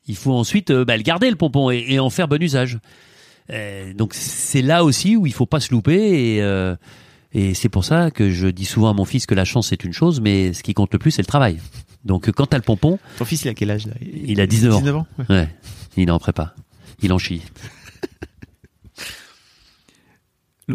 Il 0.07 0.15
faut 0.15 0.33
ensuite 0.33 0.71
euh, 0.71 0.85
bah, 0.85 0.95
le 0.97 1.03
garder 1.03 1.29
le 1.29 1.35
pompon 1.35 1.69
et, 1.71 1.85
et 1.89 1.99
en 1.99 2.09
faire 2.09 2.27
bon 2.27 2.41
usage. 2.41 2.79
Euh, 3.49 3.93
donc 3.93 4.13
c'est 4.13 4.61
là 4.61 4.83
aussi 4.83 5.15
où 5.15 5.25
il 5.25 5.33
faut 5.33 5.45
pas 5.45 5.59
se 5.59 5.71
louper 5.71 6.35
et 6.35 6.41
euh, 6.41 6.75
et 7.33 7.53
c'est 7.53 7.69
pour 7.69 7.85
ça 7.85 8.09
que 8.11 8.29
je 8.31 8.47
dis 8.47 8.65
souvent 8.65 8.89
à 8.89 8.93
mon 8.93 9.05
fils 9.05 9.25
que 9.25 9.35
la 9.35 9.45
chance 9.45 9.67
c'est 9.69 9.83
une 9.83 9.93
chose, 9.93 10.21
mais 10.21 10.53
ce 10.53 10.63
qui 10.63 10.73
compte 10.73 10.91
le 10.93 10.99
plus 10.99 11.11
c'est 11.11 11.21
le 11.21 11.27
travail. 11.27 11.59
Donc 12.05 12.29
quand 12.31 12.45
t'as 12.47 12.57
le 12.57 12.63
pompon, 12.63 12.99
Ton 13.17 13.25
fils, 13.25 13.43
il 13.43 13.49
a 13.49 13.53
quel 13.53 13.69
âge 13.71 13.85
là? 13.85 13.93
Il 14.01 14.39
a 14.41 14.47
19 14.47 14.73
ans. 14.75 14.79
19 14.79 14.95
ans 14.95 15.07
ouais. 15.19 15.25
ouais, 15.29 15.49
il 15.97 16.07
est 16.07 16.11
en 16.11 16.19
prépa, 16.19 16.55
il 17.01 17.11
en 17.13 17.17
chie. 17.17 17.41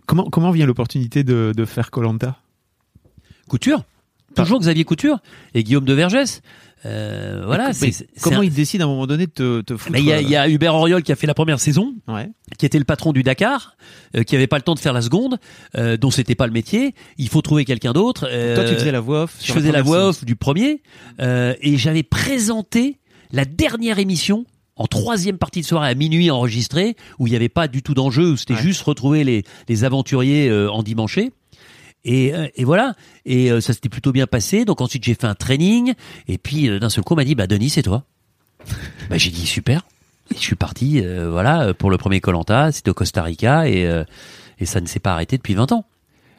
Comment, 0.06 0.30
comment 0.30 0.50
vient 0.50 0.64
l'opportunité 0.66 1.22
de, 1.22 1.52
de 1.54 1.64
faire 1.66 1.90
Colanta? 1.90 2.38
Couture, 3.48 3.84
toujours 4.34 4.60
Xavier 4.60 4.84
Couture 4.84 5.18
et 5.52 5.62
Guillaume 5.62 5.84
de 5.84 5.92
Vergès. 5.92 6.40
Euh, 6.84 7.42
voilà, 7.46 7.72
c'est 7.72 7.92
c'est 7.92 8.08
Comment 8.20 8.40
un- 8.40 8.44
il 8.44 8.52
décide 8.52 8.80
à 8.80 8.84
un 8.84 8.88
moment 8.88 9.06
donné 9.06 9.26
de 9.26 9.30
te, 9.30 9.60
te 9.60 9.76
foutre 9.76 9.96
il 9.98 10.04
y 10.04 10.12
a, 10.12 10.20
il 10.20 10.28
y 10.28 10.34
a 10.36 10.48
Hubert 10.48 10.74
Auriol 10.74 11.02
qui 11.02 11.12
a 11.12 11.16
fait 11.16 11.26
la 11.28 11.34
première 11.34 11.60
saison, 11.60 11.94
euh, 12.08 12.12
Ouais. 12.14 12.30
qui 12.58 12.66
était 12.66 12.78
le 12.78 12.84
patron 12.84 13.12
du 13.12 13.22
Dakar, 13.22 13.76
euh, 14.16 14.24
qui 14.24 14.34
avait 14.34 14.48
pas 14.48 14.56
le 14.56 14.62
temps 14.62 14.74
de 14.74 14.80
faire 14.80 14.92
la 14.92 15.02
seconde, 15.02 15.38
euh, 15.76 15.96
dont 15.96 16.10
c'était 16.10 16.34
pas 16.34 16.46
le 16.46 16.52
métier. 16.52 16.94
Il 17.18 17.28
faut 17.28 17.40
trouver 17.42 17.64
quelqu'un 17.64 17.92
d'autre. 17.92 18.26
euh, 18.30 18.56
Toi, 18.56 18.64
tu 18.64 18.74
faisais 18.74 18.90
la 18.92 19.00
voix 19.00 19.22
off. 19.24 19.36
Je 19.42 19.52
faisais 19.52 19.70
la 19.72 19.82
voix 19.82 20.08
off 20.08 20.24
du 20.24 20.34
premier 20.36 20.82
euh, 21.20 21.54
et 21.60 21.76
j'avais 21.76 22.02
présenté 22.02 22.98
la 23.30 23.44
dernière 23.44 23.98
émission 23.98 24.44
en 24.76 24.86
troisième 24.86 25.38
partie 25.38 25.60
de 25.60 25.66
soirée 25.66 25.88
à 25.88 25.94
minuit 25.94 26.30
enregistrée 26.30 26.96
où 27.18 27.26
il 27.26 27.30
n'y 27.30 27.36
avait 27.36 27.48
pas 27.48 27.68
du 27.68 27.82
tout 27.82 27.94
d'enjeu 27.94 28.30
où 28.32 28.36
c'était 28.36 28.54
Ouais. 28.54 28.60
juste 28.62 28.82
retrouver 28.82 29.22
les, 29.22 29.44
les 29.68 29.84
aventuriers 29.84 30.48
euh, 30.48 30.70
en 30.70 30.82
dimanche. 30.82 31.18
Et, 32.04 32.34
euh, 32.34 32.48
et 32.54 32.64
voilà. 32.64 32.94
Et 33.24 33.50
euh, 33.50 33.60
ça 33.60 33.72
s'était 33.72 33.88
plutôt 33.88 34.12
bien 34.12 34.26
passé. 34.26 34.64
Donc 34.64 34.80
ensuite 34.80 35.04
j'ai 35.04 35.14
fait 35.14 35.26
un 35.26 35.34
training. 35.34 35.94
Et 36.28 36.38
puis 36.38 36.68
euh, 36.68 36.78
d'un 36.78 36.88
seul 36.88 37.04
coup 37.04 37.14
on 37.14 37.16
m'a 37.16 37.24
dit 37.24 37.34
bah 37.34 37.46
Denis 37.46 37.70
c'est 37.70 37.82
toi. 37.82 38.04
Bah 39.10 39.18
j'ai 39.18 39.30
dit 39.30 39.46
super. 39.46 39.82
Et 40.30 40.34
je 40.34 40.40
suis 40.40 40.56
parti 40.56 41.00
euh, 41.02 41.30
voilà 41.30 41.74
pour 41.74 41.90
le 41.90 41.98
premier 41.98 42.20
Colanta 42.20 42.72
c'était 42.72 42.90
au 42.90 42.94
Costa 42.94 43.22
Rica. 43.22 43.68
Et 43.68 43.86
euh, 43.86 44.04
et 44.58 44.66
ça 44.66 44.80
ne 44.80 44.86
s'est 44.86 45.00
pas 45.00 45.12
arrêté 45.12 45.36
depuis 45.36 45.54
20 45.54 45.72
ans. 45.72 45.84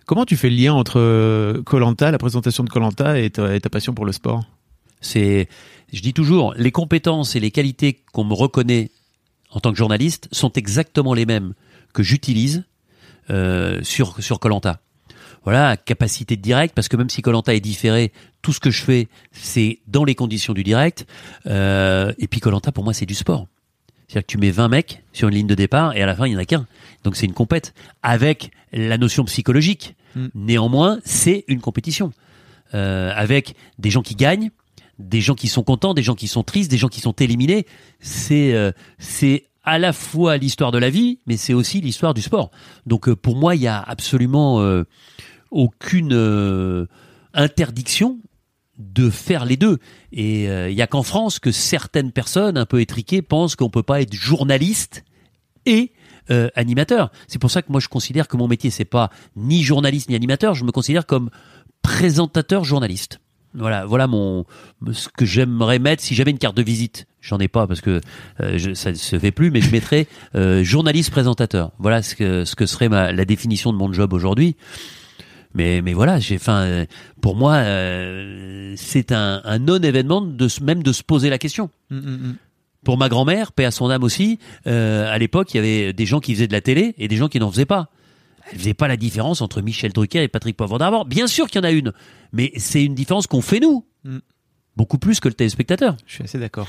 Comment 0.06 0.26
tu 0.26 0.38
fais 0.38 0.50
le 0.50 0.56
lien 0.56 0.74
entre 0.74 1.62
Colanta, 1.66 2.12
la 2.12 2.18
présentation 2.18 2.64
de 2.64 2.70
Colanta 2.70 3.20
et 3.20 3.30
ta, 3.30 3.56
et 3.56 3.60
ta 3.60 3.70
passion 3.70 3.94
pour 3.94 4.06
le 4.06 4.12
sport? 4.12 4.44
C'est, 5.02 5.48
je 5.92 6.02
dis 6.02 6.14
toujours, 6.14 6.54
les 6.56 6.72
compétences 6.72 7.36
et 7.36 7.40
les 7.40 7.52
qualités 7.52 8.02
qu'on 8.12 8.24
me 8.24 8.34
reconnaît 8.34 8.92
en 9.52 9.60
tant 9.60 9.72
que 9.72 9.78
journaliste 9.78 10.28
sont 10.32 10.52
exactement 10.54 11.14
les 11.14 11.26
mêmes 11.26 11.54
que 11.94 12.04
j'utilise 12.04 12.64
euh, 13.30 13.80
sur 13.84 14.22
sur 14.22 14.40
Colanta. 14.40 14.80
Voilà, 15.44 15.76
capacité 15.78 16.36
de 16.38 16.42
direct, 16.42 16.74
parce 16.74 16.88
que 16.88 16.96
même 16.96 17.10
si 17.10 17.22
Colanta 17.22 17.54
est 17.54 17.60
différé, 17.60 18.14
tout 18.42 18.54
ce 18.54 18.60
que 18.60 18.72
je 18.72 18.82
fais, 18.82 19.08
c'est 19.32 19.80
dans 19.88 20.06
les 20.06 20.16
conditions 20.16 20.54
du 20.54 20.64
direct. 20.64 21.06
Euh, 21.48 22.14
et 22.18 22.28
puis 22.28 22.40
Colanta, 22.40 22.72
pour 22.72 22.84
moi, 22.84 22.94
c'est 22.94 23.06
du 23.06 23.16
sport. 23.16 23.48
C'est-à-dire 24.08 24.28
que 24.28 24.32
tu 24.32 24.38
mets 24.38 24.52
20 24.52 24.68
mecs 24.70 25.04
sur 25.12 25.28
une 25.28 25.36
ligne 25.36 25.48
de 25.48 25.56
départ 25.56 25.96
et 25.96 26.02
à 26.02 26.06
la 26.06 26.16
fin, 26.16 26.28
il 26.28 26.32
n'y 26.32 26.36
en 26.36 26.40
a 26.40 26.46
qu'un. 26.46 26.68
Donc 27.04 27.16
c'est 27.16 27.26
une 27.26 27.34
compète 27.34 27.74
avec 28.04 28.52
la 28.72 28.98
notion 28.98 29.26
psychologique. 29.26 29.96
Mm. 30.16 30.28
Néanmoins, 30.36 31.00
c'est 31.04 31.46
une 31.48 31.62
compétition. 31.62 32.12
Euh, 32.74 33.12
avec 33.16 33.56
des 33.80 33.90
gens 33.90 34.02
qui 34.02 34.16
gagnent, 34.16 34.50
des 35.00 35.22
gens 35.22 35.36
qui 35.36 35.48
sont 35.48 35.64
contents, 35.64 35.94
des 35.94 36.04
gens 36.04 36.16
qui 36.16 36.28
sont 36.28 36.44
tristes, 36.44 36.70
des 36.72 36.78
gens 36.78 36.88
qui 36.88 37.02
sont 37.02 37.14
éliminés. 37.14 37.66
C'est 38.00 38.54
euh, 38.54 38.72
c'est 39.00 39.46
à 39.64 39.80
la 39.80 39.94
fois 39.94 40.38
l'histoire 40.38 40.72
de 40.72 40.78
la 40.78 40.90
vie, 40.90 41.20
mais 41.26 41.38
c'est 41.38 41.54
aussi 41.54 41.82
l'histoire 41.82 42.14
du 42.14 42.22
sport. 42.22 42.52
Donc 42.86 43.08
euh, 43.08 43.16
pour 43.16 43.36
moi, 43.36 43.56
il 43.56 43.62
y 43.62 43.68
a 43.68 43.80
absolument 43.80 44.62
euh, 44.62 44.84
aucune 45.54 46.14
euh, 46.14 46.88
interdiction 47.34 48.20
de 48.78 49.10
faire 49.10 49.46
les 49.46 49.56
deux. 49.56 49.78
Et 50.12 50.50
euh, 50.50 50.70
il 50.70 50.76
y 50.76 50.82
a 50.82 50.88
qu'en 50.88 51.04
France 51.04 51.40
que 51.40 51.52
certaines 51.52 52.12
personnes 52.12 52.58
un 52.58 52.66
peu 52.66 52.82
étriquées 52.82 53.22
pensent 53.22 53.56
qu'on 53.56 53.70
peut 53.70 53.84
pas 53.84 54.02
être 54.02 54.14
journaliste 54.14 55.04
et 55.66 55.94
euh, 56.32 56.50
animateur. 56.56 57.12
C'est 57.28 57.40
pour 57.40 57.52
ça 57.52 57.62
que 57.62 57.72
moi 57.72 57.80
je 57.80 57.88
considère 57.88 58.28
que 58.28 58.38
mon 58.38 58.48
métier 58.48 58.70
c'est 58.70 58.86
pas 58.86 59.10
ni 59.36 59.64
journaliste 59.64 60.10
ni 60.10 60.16
animateur, 60.16 60.56
je 60.56 60.64
me 60.64 60.72
considère 60.72 61.06
comme 61.06 61.30
présentateur 61.82 62.64
journaliste. 62.64 63.20
Voilà, 63.56 63.86
voilà 63.86 64.08
mon 64.08 64.46
ce 64.92 65.10
que 65.10 65.26
j'aimerais 65.26 65.78
mettre 65.78 66.02
si 66.02 66.16
j'avais 66.16 66.32
une 66.32 66.40
carte 66.40 66.58
de 66.58 66.64
visite. 66.64 67.06
J'en 67.22 67.40
ai 67.40 67.48
pas 67.48 67.68
parce 67.68 67.82
que 67.82 68.02
euh, 68.40 68.74
ça 68.74 68.92
ne 68.92 68.96
se 68.96 69.20
fait 69.20 69.32
plus, 69.32 69.52
mais 69.52 69.62
je 69.62 69.72
mettrais 69.72 70.08
euh, 70.36 70.64
journaliste 70.64 71.12
présentateur. 71.12 71.72
Voilà 71.78 72.02
ce 72.02 72.16
que 72.16 72.46
ce 72.46 72.56
que 72.56 72.66
serait 72.66 72.90
la 72.90 73.26
définition 73.26 73.72
de 73.72 73.78
mon 73.78 73.94
job 73.94 74.14
aujourd'hui. 74.14 74.56
Mais 75.54 75.82
mais 75.82 75.94
voilà, 75.94 76.20
j'ai 76.20 76.36
enfin 76.36 76.62
euh, 76.62 76.86
pour 77.22 77.36
moi 77.36 77.54
euh, 77.56 78.74
c'est 78.78 79.12
un, 79.12 79.42
un 79.44 79.60
non 79.60 79.78
événement 79.78 80.22
de 80.22 80.48
même 80.64 80.84
de 80.84 80.92
se 80.92 81.04
poser 81.04 81.30
la 81.30 81.38
question. 81.38 81.70
Mm, 81.90 81.98
mm, 81.98 82.02
mm. 82.02 82.36
Pour 82.84 82.98
ma 82.98 83.08
grand-mère, 83.08 83.54
paix 83.54 83.66
à 83.66 83.72
son 83.72 83.90
âme 83.90 84.04
aussi, 84.04 84.40
euh, 84.68 85.10
à 85.10 85.18
l'époque, 85.18 85.54
il 85.54 85.58
y 85.58 85.60
avait 85.60 85.94
des 85.94 86.06
gens 86.06 86.20
qui 86.20 86.34
faisaient 86.34 86.48
de 86.48 86.54
la 86.54 86.60
télé 86.60 86.96
et 86.98 87.08
des 87.08 87.16
gens 87.16 87.30
qui 87.30 87.40
n'en 87.40 87.50
faisaient 87.50 87.66
pas. 87.66 87.90
Elle 88.52 88.58
faisait 88.58 88.74
pas 88.74 88.90
la 88.90 88.98
différence 88.98 89.42
entre 89.42 89.62
Michel 89.62 89.94
Drucker 89.94 90.22
et 90.22 90.28
Patrick 90.28 90.58
Poivre 90.58 90.78
d'Armor. 90.80 91.06
Bien 91.06 91.28
sûr 91.28 91.48
qu'il 91.48 91.62
y 91.62 91.66
en 91.66 91.68
a 91.68 91.72
une, 91.72 91.94
mais 92.34 92.52
c'est 92.58 92.84
une 92.84 92.94
différence 92.94 93.26
qu'on 93.26 93.42
fait 93.42 93.62
nous. 93.62 93.86
Mm. 94.04 94.18
Beaucoup 94.76 94.98
plus 94.98 95.20
que 95.20 95.28
le 95.28 95.36
téléspectateur. 95.36 95.96
Je 96.08 96.16
suis 96.16 96.24
assez 96.24 96.40
d'accord. 96.40 96.68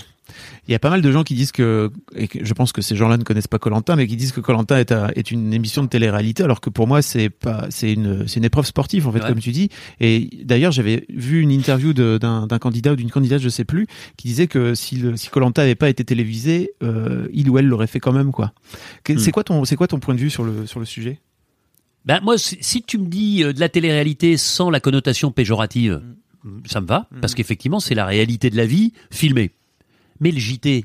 Il 0.69 0.73
y 0.73 0.75
a 0.75 0.79
pas 0.79 0.91
mal 0.91 1.01
de 1.01 1.11
gens 1.11 1.23
qui 1.23 1.35
disent 1.35 1.53
que, 1.53 1.91
et 2.15 2.29
que 2.29 2.45
je 2.45 2.53
pense 2.55 2.71
que 2.73 2.83
ces 2.83 2.97
gens-là 2.97 3.17
ne 3.17 3.23
connaissent 3.25 3.47
pas 3.49 3.59
Colanta, 3.59 3.97
mais 3.97 4.07
qui 4.07 4.17
disent 4.17 4.33
que 4.33 4.41
Colanta 4.41 4.79
est, 4.79 4.93
un- 4.93 5.09
est 5.17 5.31
une 5.31 5.55
émission 5.55 5.83
de 5.83 5.89
télé-réalité, 5.89 6.43
alors 6.43 6.61
que 6.61 6.69
pour 6.69 6.87
moi 6.87 7.01
c'est 7.01 7.31
pas, 7.31 7.67
c'est 7.71 7.93
une, 7.95 8.27
c'est 8.29 8.41
une 8.41 8.45
épreuve 8.45 8.67
sportive 8.67 9.07
en 9.09 9.13
fait, 9.13 9.21
Ouais. 9.23 9.29
comme 9.29 9.39
tu 9.41 9.53
dis. 9.53 9.71
Et 10.01 10.29
d'ailleurs 10.45 10.73
j'avais 10.73 11.07
vu 11.09 11.41
une 11.41 11.51
interview 11.51 11.95
d'un, 11.95 12.47
candidat 12.61 12.93
ou 12.93 12.97
d'une 12.97 13.11
candidate, 13.11 13.41
je 13.41 13.49
sais 13.49 13.65
plus, 13.65 13.87
qui 14.19 14.29
disait 14.29 14.49
que 14.49 14.75
si 14.75 14.97
le, 14.97 15.17
si 15.17 15.29
Colanta 15.31 15.63
avait 15.63 15.75
pas 15.75 15.89
été 15.89 16.05
télévisé, 16.05 16.73
euh, 16.83 17.27
il 17.33 17.49
ou 17.49 17.59
elle 17.59 17.67
l'aurait 17.67 17.87
fait 17.87 18.01
quand 18.01 18.13
même 18.13 18.33
quoi. 18.33 18.53
Hmm. 19.09 19.17
C'est 19.19 19.31
quoi 19.33 19.45
ton, 19.45 19.65
c'est 19.65 19.77
quoi 19.77 19.87
ton 19.89 19.99
point 19.99 20.15
de 20.15 20.21
vue 20.21 20.31
sur 20.31 20.45
le 20.45 20.67
sur 20.67 20.79
le 20.81 20.87
sujet? 20.87 21.21
Ben 22.07 22.21
moi, 22.23 22.37
si 22.37 22.59
si 22.61 22.83
tu 22.83 22.99
me 22.99 23.07
dis 23.07 23.43
euh, 23.43 23.53
de 23.55 23.61
la 23.61 23.71
télé-réalité 23.71 24.37
sans 24.37 24.69
la 24.69 24.81
connotation 24.81 25.31
péjorative, 25.33 26.03
ça 26.67 26.81
me 26.81 26.87
va, 26.87 27.09
parce 27.21 27.35
qu'effectivement, 27.35 27.81
c'est 27.81 27.95
la 27.95 28.07
réalité 28.07 28.51
de 28.51 28.57
la 28.57 28.67
vie 28.67 28.93
filmée. 29.11 29.53
Mais 30.21 30.31
le 30.31 30.39
JT, 30.39 30.85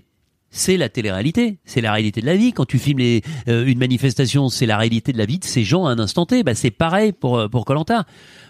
c'est 0.52 0.78
la 0.78 0.90
télé-réalité, 0.90 1.60
c'est 1.66 1.82
la 1.82 1.92
réalité 1.92 2.22
de 2.22 2.26
la 2.26 2.36
vie. 2.36 2.54
Quand 2.54 2.66
tu 2.66 2.80
filmes 2.80 3.00
les, 3.00 3.22
euh, 3.48 3.66
une 3.66 3.80
manifestation, 3.80 4.50
c'est 4.50 4.66
la 4.66 4.78
réalité 4.78 5.14
de 5.14 5.18
la 5.18 5.26
vie 5.26 5.40
de 5.40 5.46
ces 5.46 5.64
gens 5.64 5.86
à 5.86 5.92
un 5.92 6.00
instant 6.00 6.26
T. 6.26 6.44
Bah, 6.44 6.56
c'est 6.56 6.72
pareil 6.72 7.12
pour 7.12 7.38
euh, 7.38 7.48
pour 7.48 7.66
Colanta. 7.66 8.06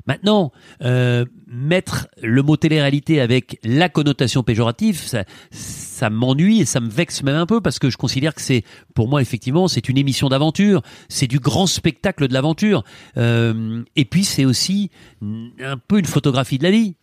Maintenant, 0.07 0.51
euh, 0.81 1.25
mettre 1.47 2.07
le 2.21 2.41
mot 2.41 2.57
télé-réalité 2.57 3.21
avec 3.21 3.59
la 3.63 3.89
connotation 3.89 4.43
péjorative, 4.43 4.97
ça, 4.97 5.23
ça 5.51 6.09
m'ennuie 6.09 6.61
et 6.61 6.65
ça 6.65 6.79
me 6.79 6.89
vexe 6.89 7.21
même 7.23 7.35
un 7.35 7.45
peu 7.45 7.61
parce 7.61 7.79
que 7.79 7.89
je 7.89 7.97
considère 7.97 8.33
que 8.33 8.41
c'est, 8.41 8.63
pour 8.95 9.07
moi, 9.07 9.21
effectivement, 9.21 9.67
c'est 9.67 9.89
une 9.89 9.97
émission 9.97 10.29
d'aventure, 10.29 10.81
c'est 11.09 11.27
du 11.27 11.39
grand 11.39 11.67
spectacle 11.67 12.27
de 12.27 12.33
l'aventure. 12.33 12.83
Euh, 13.17 13.83
et 13.95 14.05
puis 14.05 14.23
c'est 14.23 14.45
aussi 14.45 14.89
un 15.21 15.77
peu 15.77 15.99
une 15.99 16.05
photographie 16.05 16.57
de 16.57 16.63
la 16.63 16.71
vie 16.71 16.95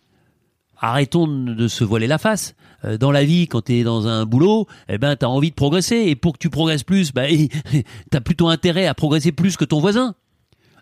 arrêtons 0.79 1.27
de 1.27 1.67
se 1.67 1.83
voiler 1.83 2.07
la 2.07 2.17
face. 2.17 2.55
Euh, 2.85 2.97
dans 2.97 3.11
la 3.11 3.23
vie, 3.23 3.47
quand 3.47 3.65
tu 3.65 3.73
es 3.73 3.83
dans 3.83 4.07
un 4.07 4.25
boulot, 4.25 4.67
eh 4.87 4.97
ben, 4.97 5.15
tu 5.15 5.25
as 5.25 5.29
envie 5.29 5.49
de 5.49 5.55
progresser. 5.55 5.95
Et 5.95 6.15
pour 6.15 6.33
que 6.33 6.39
tu 6.39 6.49
progresses 6.49 6.83
plus, 6.83 7.11
bah, 7.11 7.27
tu 7.71 7.83
as 8.17 8.21
plutôt 8.21 8.47
intérêt 8.47 8.87
à 8.87 8.93
progresser 8.93 9.31
plus 9.31 9.57
que 9.57 9.65
ton 9.65 9.79
voisin, 9.79 10.15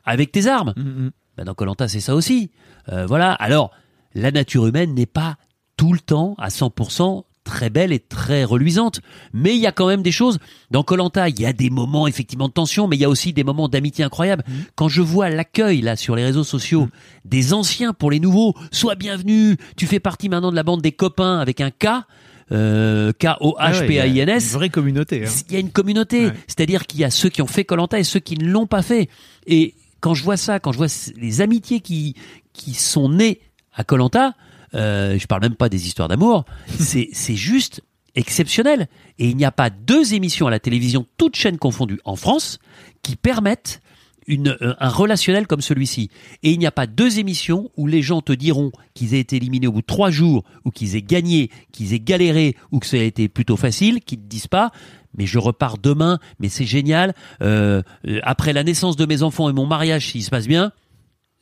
avec 0.04 0.32
tes 0.32 0.48
armes. 0.48 0.74
Mm 0.76 1.10
dans 1.44 1.54
Colanta, 1.54 1.90
c'est 1.90 2.00
ça 2.00 2.16
aussi. 2.16 2.52
Euh, 2.90 3.06
voilà. 3.06 3.34
Alors, 3.34 3.72
la 4.14 4.32
nature 4.32 4.68
humaine 4.68 4.94
n'est 4.94 5.06
pas 5.06 5.36
tout 5.76 5.92
le 5.92 6.00
temps 6.00 6.36
à 6.38 6.48
100% 6.48 7.26
très 7.46 7.70
belle 7.70 7.94
et 7.94 8.00
très 8.00 8.44
reluisante. 8.44 9.00
Mais 9.32 9.56
il 9.56 9.62
y 9.62 9.68
a 9.68 9.72
quand 9.72 9.88
même 9.88 10.02
des 10.02 10.12
choses. 10.12 10.40
Dans 10.72 10.84
Colanta, 10.84 11.30
il 11.30 11.40
y 11.40 11.46
a 11.46 11.54
des 11.54 11.70
moments 11.70 12.08
effectivement 12.08 12.50
de 12.50 12.54
tension, 12.54 12.88
mais 12.88 12.98
il 12.98 13.02
y 13.02 13.06
a 13.06 13.10
aussi 13.10 13.32
des 13.32 13.46
moments 13.46 13.70
d'amitié 13.70 14.04
incroyables. 14.04 14.44
Mmh. 14.46 14.54
Quand 14.76 14.90
je 14.90 15.02
vois 15.02 15.30
l'accueil 15.30 15.80
là 15.80 15.96
sur 15.96 16.18
les 16.18 16.26
réseaux 16.26 16.44
sociaux 16.44 16.86
mmh. 16.86 16.90
des 17.24 17.54
anciens 17.54 17.94
pour 17.94 18.12
les 18.12 18.20
nouveaux, 18.20 18.54
sois 18.72 18.96
bienvenu. 18.96 19.56
Tu 19.78 19.88
fais 19.88 20.02
partie 20.02 20.28
maintenant 20.28 20.52
de 20.52 20.58
la 20.58 20.64
bande 20.64 20.82
des 20.82 20.92
copains 20.92 21.40
avec 21.40 21.62
un 21.62 21.72
K. 21.72 21.88
Euh, 22.52 23.12
K-O-H-P-A-I-N-S. 23.14 24.52
une 24.52 24.58
vraie 24.58 24.70
communauté. 24.70 25.26
Hein. 25.26 25.30
Il 25.50 25.54
y 25.54 25.58
a 25.58 25.60
une 25.60 25.72
communauté. 25.72 26.30
C'est-à-dire 26.48 26.86
qu'il 26.86 27.00
y 27.00 27.04
a 27.04 27.10
ceux 27.10 27.30
qui 27.30 27.42
ont 27.42 27.48
fait 27.48 27.64
Colanta 27.64 27.98
et 27.98 28.04
ceux 28.04 28.20
qui 28.20 28.38
ne 28.38 28.48
l'ont 28.48 28.68
pas 28.68 28.82
fait. 28.82 29.10
Et 29.48 29.74
quand 30.00 30.14
je 30.14 30.24
vois 30.24 30.38
ça, 30.38 30.60
quand 30.60 30.72
je 30.72 30.78
vois 30.78 30.88
les 31.18 31.42
amitiés 31.42 31.80
qui, 31.80 32.16
qui 32.54 32.74
sont 32.74 33.10
nées 33.10 33.42
à 33.74 33.84
Colanta, 33.84 34.34
euh, 34.76 35.18
je 35.18 35.28
parle 35.28 35.42
même 35.42 35.56
pas 35.56 35.70
des 35.70 35.88
histoires 35.88 36.08
d'amour, 36.08 36.46
c'est 36.80 37.36
juste 37.36 37.82
exceptionnel. 38.16 38.88
Et 39.20 39.30
il 39.30 39.38
n'y 39.38 39.46
a 39.46 39.52
pas 39.52 39.70
deux 39.70 40.14
émissions 40.14 40.48
à 40.48 40.52
la 40.52 40.60
télévision, 40.60 41.06
toutes 41.18 41.36
chaînes 41.36 41.58
confondues, 41.58 42.00
en 42.06 42.16
France, 42.16 42.60
qui 43.02 43.16
permettent 43.16 43.82
une, 44.28 44.58
euh, 44.62 44.74
un 44.80 44.90
relationnel 44.90 45.48
comme 45.48 45.62
celui-ci. 45.62 46.10
Et 46.44 46.52
il 46.52 46.60
n'y 46.60 46.66
a 46.66 46.72
pas 46.72 46.88
deux 46.88 47.20
émissions 47.20 47.70
où 47.78 47.88
les 47.88 48.02
gens 48.02 48.22
te 48.22 48.34
diront 48.34 48.72
qu'ils 48.94 49.14
aient 49.14 49.20
été 49.20 49.36
éliminés 49.36 49.68
au 49.68 49.72
bout 49.72 49.82
de 49.82 49.86
trois 49.86 50.12
jours, 50.12 50.44
ou 50.64 50.72
qu'ils 50.72 50.96
aient 50.96 51.02
gagné, 51.02 51.50
qu'ils 51.72 51.94
aient 51.94 52.00
galéré, 52.00 52.56
ou 52.72 52.80
que 52.80 52.88
ça 52.88 52.98
a 52.98 53.02
été 53.02 53.28
plutôt 53.28 53.58
facile, 53.58 54.02
qui 54.02 54.18
ne 54.18 54.24
te 54.24 54.28
disent 54.28 54.48
pas 54.48 54.72
mais 55.18 55.26
je 55.26 55.40
repars 55.40 55.78
demain, 55.78 56.20
mais 56.40 56.50
c'est 56.50 56.66
génial. 56.66 57.14
Euh, 57.42 57.82
après 58.24 58.54
la 58.54 58.64
naissance 58.64 58.96
de 58.96 59.06
mes 59.06 59.24
enfants 59.24 59.50
et 59.50 59.54
mon 59.54 59.66
mariage, 59.66 60.12
s'il 60.12 60.24
se 60.24 60.30
passe 60.30 60.48
bien, 60.48 60.72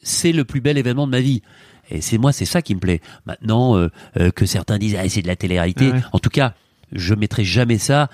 c'est 0.01 0.31
le 0.31 0.45
plus 0.45 0.61
bel 0.61 0.77
événement 0.77 1.07
de 1.07 1.11
ma 1.11 1.21
vie. 1.21 1.41
Et 1.89 2.01
c'est 2.01 2.17
moi, 2.17 2.31
c'est 2.31 2.45
ça 2.45 2.61
qui 2.61 2.75
me 2.75 2.79
plaît. 2.79 3.01
Maintenant 3.25 3.77
euh, 3.77 3.89
euh, 4.19 4.31
que 4.31 4.45
certains 4.45 4.77
disent 4.77 4.95
ah, 4.97 5.07
c'est 5.09 5.21
de 5.21 5.27
la 5.27 5.36
télé-réalité, 5.36 5.91
en 6.11 6.19
tout 6.19 6.29
cas, 6.29 6.53
je 6.91 7.13
mettrai 7.15 7.43
jamais 7.43 7.77
ça 7.77 8.09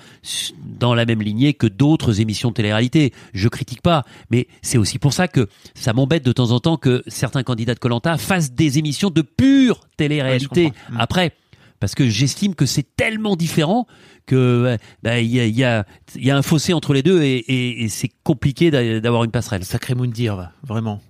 dans 0.64 0.94
la 0.94 1.04
même 1.04 1.22
lignée 1.22 1.54
que 1.54 1.66
d'autres 1.66 2.20
émissions 2.20 2.48
de 2.48 2.54
télé-réalité. 2.54 3.12
Je 3.34 3.48
critique 3.48 3.82
pas, 3.82 4.04
mais 4.30 4.48
c'est 4.62 4.78
aussi 4.78 4.98
pour 4.98 5.12
ça 5.12 5.28
que 5.28 5.48
ça 5.74 5.92
m'embête 5.92 6.24
de 6.24 6.32
temps 6.32 6.50
en 6.50 6.60
temps 6.60 6.76
que 6.76 7.02
certains 7.06 7.42
candidats 7.42 7.74
de 7.74 7.78
Colanta 7.78 8.16
fassent 8.16 8.52
des 8.52 8.78
émissions 8.78 9.10
de 9.10 9.22
pure 9.22 9.80
télé-réalité. 9.96 10.72
Mm. 10.90 10.96
Après, 10.98 11.32
parce 11.78 11.94
que 11.94 12.08
j'estime 12.08 12.54
que 12.54 12.66
c'est 12.66 12.96
tellement 12.96 13.36
différent 13.36 13.86
que 14.26 14.76
bah, 15.02 15.18
il 15.20 15.30
y, 15.30 15.40
a, 15.40 15.46
y, 15.46 15.64
a, 15.64 15.84
y, 16.16 16.30
a, 16.30 16.36
un 16.36 16.42
fossé 16.42 16.72
entre 16.72 16.92
les 16.92 17.02
deux 17.02 17.22
et, 17.22 17.36
et, 17.36 17.84
et 17.84 17.88
c'est 17.88 18.10
compliqué 18.22 18.70
d'avoir 18.70 19.24
une 19.24 19.30
passerelle. 19.30 19.64
Sacré 19.64 19.94
Moundir, 19.94 20.50
vraiment. 20.62 21.00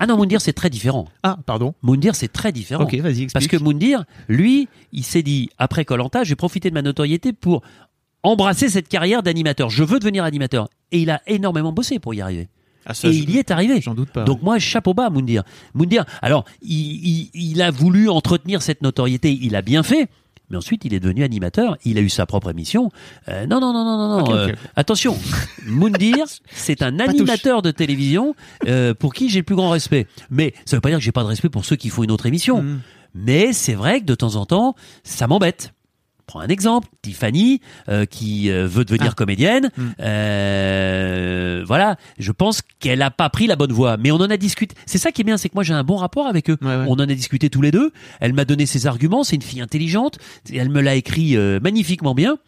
Ah 0.00 0.06
non, 0.06 0.16
Moundir, 0.16 0.40
c'est 0.40 0.52
très 0.52 0.70
différent. 0.70 1.06
Ah, 1.22 1.38
pardon. 1.46 1.74
Moundir, 1.82 2.14
c'est 2.14 2.28
très 2.32 2.52
différent. 2.52 2.84
Ok, 2.84 2.94
vas-y, 2.96 3.22
explique. 3.22 3.32
Parce 3.32 3.46
que 3.46 3.56
Moundir, 3.56 4.04
lui, 4.28 4.68
il 4.92 5.04
s'est 5.04 5.22
dit, 5.22 5.50
après 5.58 5.84
Colanta, 5.84 6.24
je 6.24 6.30
vais 6.30 6.36
profiter 6.36 6.68
de 6.70 6.74
ma 6.74 6.82
notoriété 6.82 7.32
pour 7.32 7.62
embrasser 8.22 8.68
cette 8.68 8.88
carrière 8.88 9.22
d'animateur. 9.22 9.70
Je 9.70 9.84
veux 9.84 9.98
devenir 9.98 10.24
animateur. 10.24 10.68
Et 10.92 11.00
il 11.00 11.10
a 11.10 11.22
énormément 11.26 11.72
bossé 11.72 11.98
pour 11.98 12.14
y 12.14 12.20
arriver. 12.20 12.48
Ah, 12.84 12.92
et 13.04 13.08
il 13.08 13.30
y 13.30 13.38
est 13.38 13.50
arrivé. 13.50 13.80
J'en 13.80 13.94
doute 13.94 14.10
pas. 14.10 14.24
Donc 14.24 14.42
moi, 14.42 14.58
chapeau 14.58 14.94
bas, 14.94 15.10
Moundir. 15.10 15.42
Moundir, 15.74 16.04
alors, 16.22 16.44
il, 16.62 16.70
il, 17.06 17.30
il 17.34 17.62
a 17.62 17.70
voulu 17.70 18.08
entretenir 18.08 18.62
cette 18.62 18.82
notoriété. 18.82 19.36
Il 19.40 19.56
a 19.56 19.62
bien 19.62 19.82
fait. 19.82 20.08
Mais 20.50 20.56
ensuite, 20.56 20.84
il 20.84 20.94
est 20.94 21.00
devenu 21.00 21.24
animateur. 21.24 21.76
Il 21.84 21.98
a 21.98 22.00
eu 22.00 22.08
sa 22.08 22.26
propre 22.26 22.50
émission. 22.50 22.90
Euh, 23.28 23.46
non, 23.46 23.60
non, 23.60 23.72
non, 23.72 23.84
non, 23.84 23.96
non, 23.96 24.24
non. 24.24 24.34
Euh, 24.34 24.52
attention, 24.76 25.16
Moundir, 25.66 26.26
c'est 26.52 26.82
un 26.82 26.98
animateur 27.00 27.62
de 27.62 27.70
télévision 27.70 28.34
euh, 28.66 28.94
pour 28.94 29.14
qui 29.14 29.28
j'ai 29.28 29.40
le 29.40 29.44
plus 29.44 29.56
grand 29.56 29.70
respect. 29.70 30.06
Mais 30.30 30.54
ça 30.64 30.76
veut 30.76 30.80
pas 30.80 30.90
dire 30.90 30.98
que 30.98 31.04
j'ai 31.04 31.12
pas 31.12 31.22
de 31.22 31.28
respect 31.28 31.48
pour 31.48 31.64
ceux 31.64 31.76
qui 31.76 31.88
font 31.88 32.04
une 32.04 32.10
autre 32.10 32.26
émission. 32.26 32.62
Mm. 32.62 32.80
Mais 33.14 33.52
c'est 33.52 33.74
vrai 33.74 34.00
que 34.00 34.04
de 34.04 34.14
temps 34.14 34.36
en 34.36 34.44
temps, 34.44 34.76
ça 35.02 35.26
m'embête 35.26 35.72
prends 36.26 36.40
un 36.40 36.48
exemple, 36.48 36.88
Tiffany 37.02 37.60
euh, 37.88 38.04
qui 38.04 38.50
euh, 38.50 38.66
veut 38.66 38.84
devenir 38.84 39.10
ah. 39.12 39.14
comédienne. 39.14 39.70
Hmm. 39.76 39.88
Euh, 40.00 41.64
voilà, 41.66 41.96
je 42.18 42.32
pense 42.32 42.62
qu'elle 42.78 43.02
a 43.02 43.10
pas 43.10 43.30
pris 43.30 43.46
la 43.46 43.56
bonne 43.56 43.72
voie, 43.72 43.96
mais 43.96 44.10
on 44.10 44.16
en 44.16 44.30
a 44.30 44.36
discuté. 44.36 44.74
C'est 44.86 44.98
ça 44.98 45.12
qui 45.12 45.22
est 45.22 45.24
bien, 45.24 45.36
c'est 45.36 45.48
que 45.48 45.54
moi 45.54 45.64
j'ai 45.64 45.74
un 45.74 45.84
bon 45.84 45.96
rapport 45.96 46.26
avec 46.26 46.50
eux. 46.50 46.58
On 46.62 46.94
en 46.94 46.98
a 46.98 47.06
discuté 47.06 47.50
tous 47.50 47.62
les 47.62 47.70
deux. 47.70 47.92
Elle 48.20 48.32
m'a 48.32 48.44
donné 48.44 48.66
ses 48.66 48.86
arguments. 48.86 49.24
C'est 49.24 49.36
une 49.36 49.42
fille 49.42 49.60
intelligente. 49.60 50.18
Elle 50.52 50.68
me 50.68 50.80
l'a 50.80 50.94
écrit 50.94 51.36
magnifiquement 51.62 52.14
bien. 52.14 52.38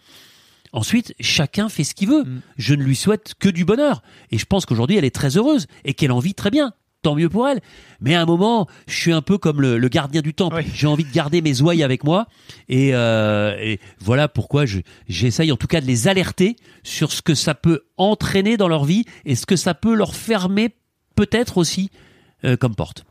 Ensuite, 0.72 1.14
chacun 1.18 1.68
fait 1.68 1.85
ce 1.85 1.95
qu'il 1.95 2.09
veut. 2.09 2.24
Hmm. 2.24 2.41
Je 2.57 2.74
ne 2.74 2.83
lui 2.83 2.97
souhaite 2.97 3.35
que 3.39 3.49
du 3.49 3.64
bonheur. 3.64 4.03
Et 4.31 4.39
je 4.39 4.45
pense 4.45 4.66
qu'aujourd'hui, 4.66 4.97
elle 4.97 5.05
est 5.05 5.14
très 5.14 5.37
heureuse 5.37 5.66
et 5.85 5.95
qu'elle 5.95 6.12
en 6.12 6.18
vit 6.18 6.35
très 6.35 6.51
bien 6.51 6.72
tant 7.09 7.15
mieux 7.15 7.31
pour 7.31 7.49
elle. 7.49 7.61
Mais 8.01 8.15
à 8.15 8.21
un 8.21 8.27
moment, 8.27 8.67
je 8.87 8.95
suis 8.95 9.13
un 9.13 9.23
peu 9.23 9.39
comme 9.39 9.63
le, 9.63 9.89
gardien 9.89 10.21
du 10.21 10.35
temple. 10.35 10.63
J'ai 10.75 10.87
envie 10.87 11.05
de 11.05 11.13
garder 11.13 11.41
mes 11.41 11.63
ouailles 11.63 11.83
avec 11.83 12.05
moi. 12.05 12.27
Et, 12.69 12.91
euh, 12.93 13.57
et 13.59 13.81
voilà 13.99 14.29
pourquoi 14.29 14.65
j'essaye 15.09 15.51
en 15.51 15.57
tout 15.57 15.67
cas 15.67 15.81
de 15.81 15.87
les 15.87 16.07
alerter 16.07 16.57
sur 16.83 17.11
ce 17.11 17.23
que 17.23 17.35
ça 17.35 17.55
peut 17.55 17.85
entraîner 17.97 18.59
dans 18.59 18.69
leur 18.69 18.85
vie 18.85 19.07
et 19.25 19.37
ce 19.37 19.47
que 19.47 19.57
ça 19.57 19.73
peut 19.73 19.95
leur 19.95 20.15
fermer 20.15 20.75
peut-être 21.15 21.57
aussi 21.57 21.91
euh, 22.45 22.59
comme 22.59 22.75
porte. 22.75 23.07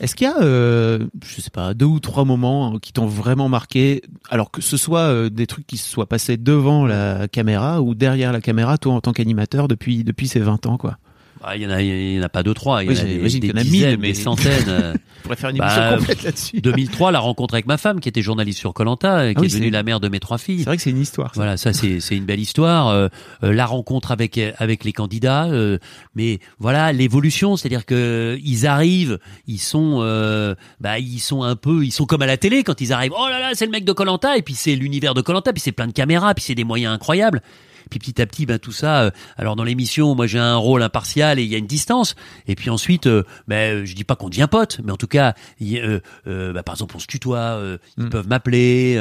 Est-ce 0.00 0.16
qu'il 0.16 0.26
y 0.26 0.30
a, 0.30 0.40
euh, 0.42 1.06
je 1.24 1.40
sais 1.40 1.50
pas, 1.50 1.74
deux 1.74 1.86
ou 1.86 2.00
trois 2.00 2.24
moments 2.24 2.78
qui 2.78 2.92
t'ont 2.92 3.06
vraiment 3.06 3.48
marqué, 3.48 4.02
alors 4.30 4.50
que 4.50 4.60
ce 4.60 4.76
soit 4.76 5.00
euh, 5.00 5.30
des 5.30 5.46
trucs 5.46 5.66
qui 5.66 5.76
se 5.76 5.88
soient 5.88 6.08
passés 6.08 6.36
devant 6.36 6.86
la 6.86 7.28
caméra 7.28 7.82
ou 7.82 7.94
derrière 7.94 8.32
la 8.32 8.40
caméra, 8.40 8.78
toi 8.78 8.94
en 8.94 9.00
tant 9.00 9.12
qu'animateur 9.12 9.68
depuis 9.68 10.04
depuis 10.04 10.28
ces 10.28 10.40
20 10.40 10.66
ans, 10.66 10.76
quoi 10.76 10.98
ah, 11.42 11.56
il 11.56 11.62
y 11.62 11.66
en 11.66 11.70
a, 11.70 11.82
il 11.82 12.16
y 12.16 12.20
en 12.20 12.22
a 12.22 12.28
pas 12.28 12.42
deux 12.42 12.54
trois, 12.54 12.82
il 12.82 12.92
y 12.92 12.94
en 12.94 13.00
a 13.00 13.04
des, 13.04 13.52
dizaines, 13.64 14.00
mais... 14.00 14.08
des 14.08 14.14
centaines. 14.14 14.94
On 15.18 15.22
pourrait 15.22 15.36
faire 15.36 15.50
une 15.50 15.56
émission 15.56 15.80
bah, 15.80 15.96
complète 15.98 16.22
là-dessus. 16.22 16.60
2003, 16.60 17.12
la 17.12 17.18
rencontre 17.18 17.54
avec 17.54 17.66
ma 17.66 17.76
femme, 17.76 18.00
qui 18.00 18.08
était 18.08 18.22
journaliste 18.22 18.58
sur 18.58 18.72
Colanta, 18.72 19.34
qui 19.34 19.40
ah 19.40 19.44
est 19.44 19.48
devenue 19.48 19.70
la 19.70 19.82
mère 19.82 20.00
de 20.00 20.08
mes 20.08 20.20
trois 20.20 20.38
filles. 20.38 20.60
C'est 20.60 20.64
vrai 20.64 20.76
que 20.76 20.82
c'est 20.82 20.90
une 20.90 21.00
histoire. 21.00 21.34
Ça. 21.34 21.40
Voilà, 21.40 21.56
ça 21.56 21.72
c'est 21.72 22.00
c'est 22.00 22.16
une 22.16 22.24
belle 22.24 22.40
histoire. 22.40 22.88
Euh, 22.88 23.08
euh, 23.42 23.52
la 23.52 23.66
rencontre 23.66 24.10
avec 24.10 24.38
avec 24.58 24.84
les 24.84 24.92
candidats, 24.92 25.46
euh, 25.46 25.78
mais 26.14 26.38
voilà 26.58 26.92
l'évolution, 26.92 27.56
c'est-à-dire 27.56 27.86
que 27.86 28.38
ils 28.42 28.66
arrivent, 28.66 29.18
ils 29.46 29.58
sont, 29.58 29.98
euh, 30.02 30.54
bah 30.80 30.98
ils 30.98 31.20
sont 31.20 31.42
un 31.42 31.56
peu, 31.56 31.84
ils 31.84 31.92
sont 31.92 32.06
comme 32.06 32.22
à 32.22 32.26
la 32.26 32.36
télé 32.36 32.64
quand 32.64 32.80
ils 32.80 32.92
arrivent. 32.92 33.12
Oh 33.18 33.28
là 33.28 33.38
là, 33.38 33.50
c'est 33.54 33.66
le 33.66 33.72
mec 33.72 33.84
de 33.84 33.92
Colanta, 33.92 34.36
et 34.36 34.42
puis 34.42 34.54
c'est 34.54 34.74
l'univers 34.74 35.14
de 35.14 35.20
Colanta, 35.20 35.52
puis 35.52 35.60
c'est 35.60 35.72
plein 35.72 35.86
de 35.86 35.92
caméras, 35.92 36.34
puis 36.34 36.44
c'est 36.44 36.54
des 36.54 36.64
moyens 36.64 36.94
incroyables. 36.94 37.42
Puis 37.88 37.98
petit 37.98 38.20
à 38.20 38.26
petit, 38.26 38.46
ben 38.46 38.58
tout 38.58 38.72
ça. 38.72 39.02
Euh, 39.02 39.10
alors 39.36 39.56
dans 39.56 39.64
l'émission, 39.64 40.14
moi 40.14 40.26
j'ai 40.26 40.38
un 40.38 40.56
rôle 40.56 40.82
impartial 40.82 41.38
et 41.38 41.42
il 41.42 41.48
y 41.48 41.54
a 41.54 41.58
une 41.58 41.66
distance. 41.66 42.14
Et 42.46 42.54
puis 42.54 42.70
ensuite, 42.70 43.06
euh, 43.06 43.24
ben 43.46 43.84
je 43.84 43.94
dis 43.94 44.04
pas 44.04 44.16
qu'on 44.16 44.28
devient 44.28 44.48
pote, 44.50 44.80
mais 44.84 44.92
en 44.92 44.96
tout 44.96 45.06
cas, 45.06 45.34
euh, 45.62 46.00
euh, 46.26 46.52
ben, 46.52 46.62
par 46.62 46.74
exemple 46.74 46.96
on 46.96 46.98
se 46.98 47.06
tutoie, 47.06 47.38
euh, 47.38 47.78
ils 47.96 48.04
mm. 48.04 48.10
peuvent 48.10 48.28
m'appeler. 48.28 48.94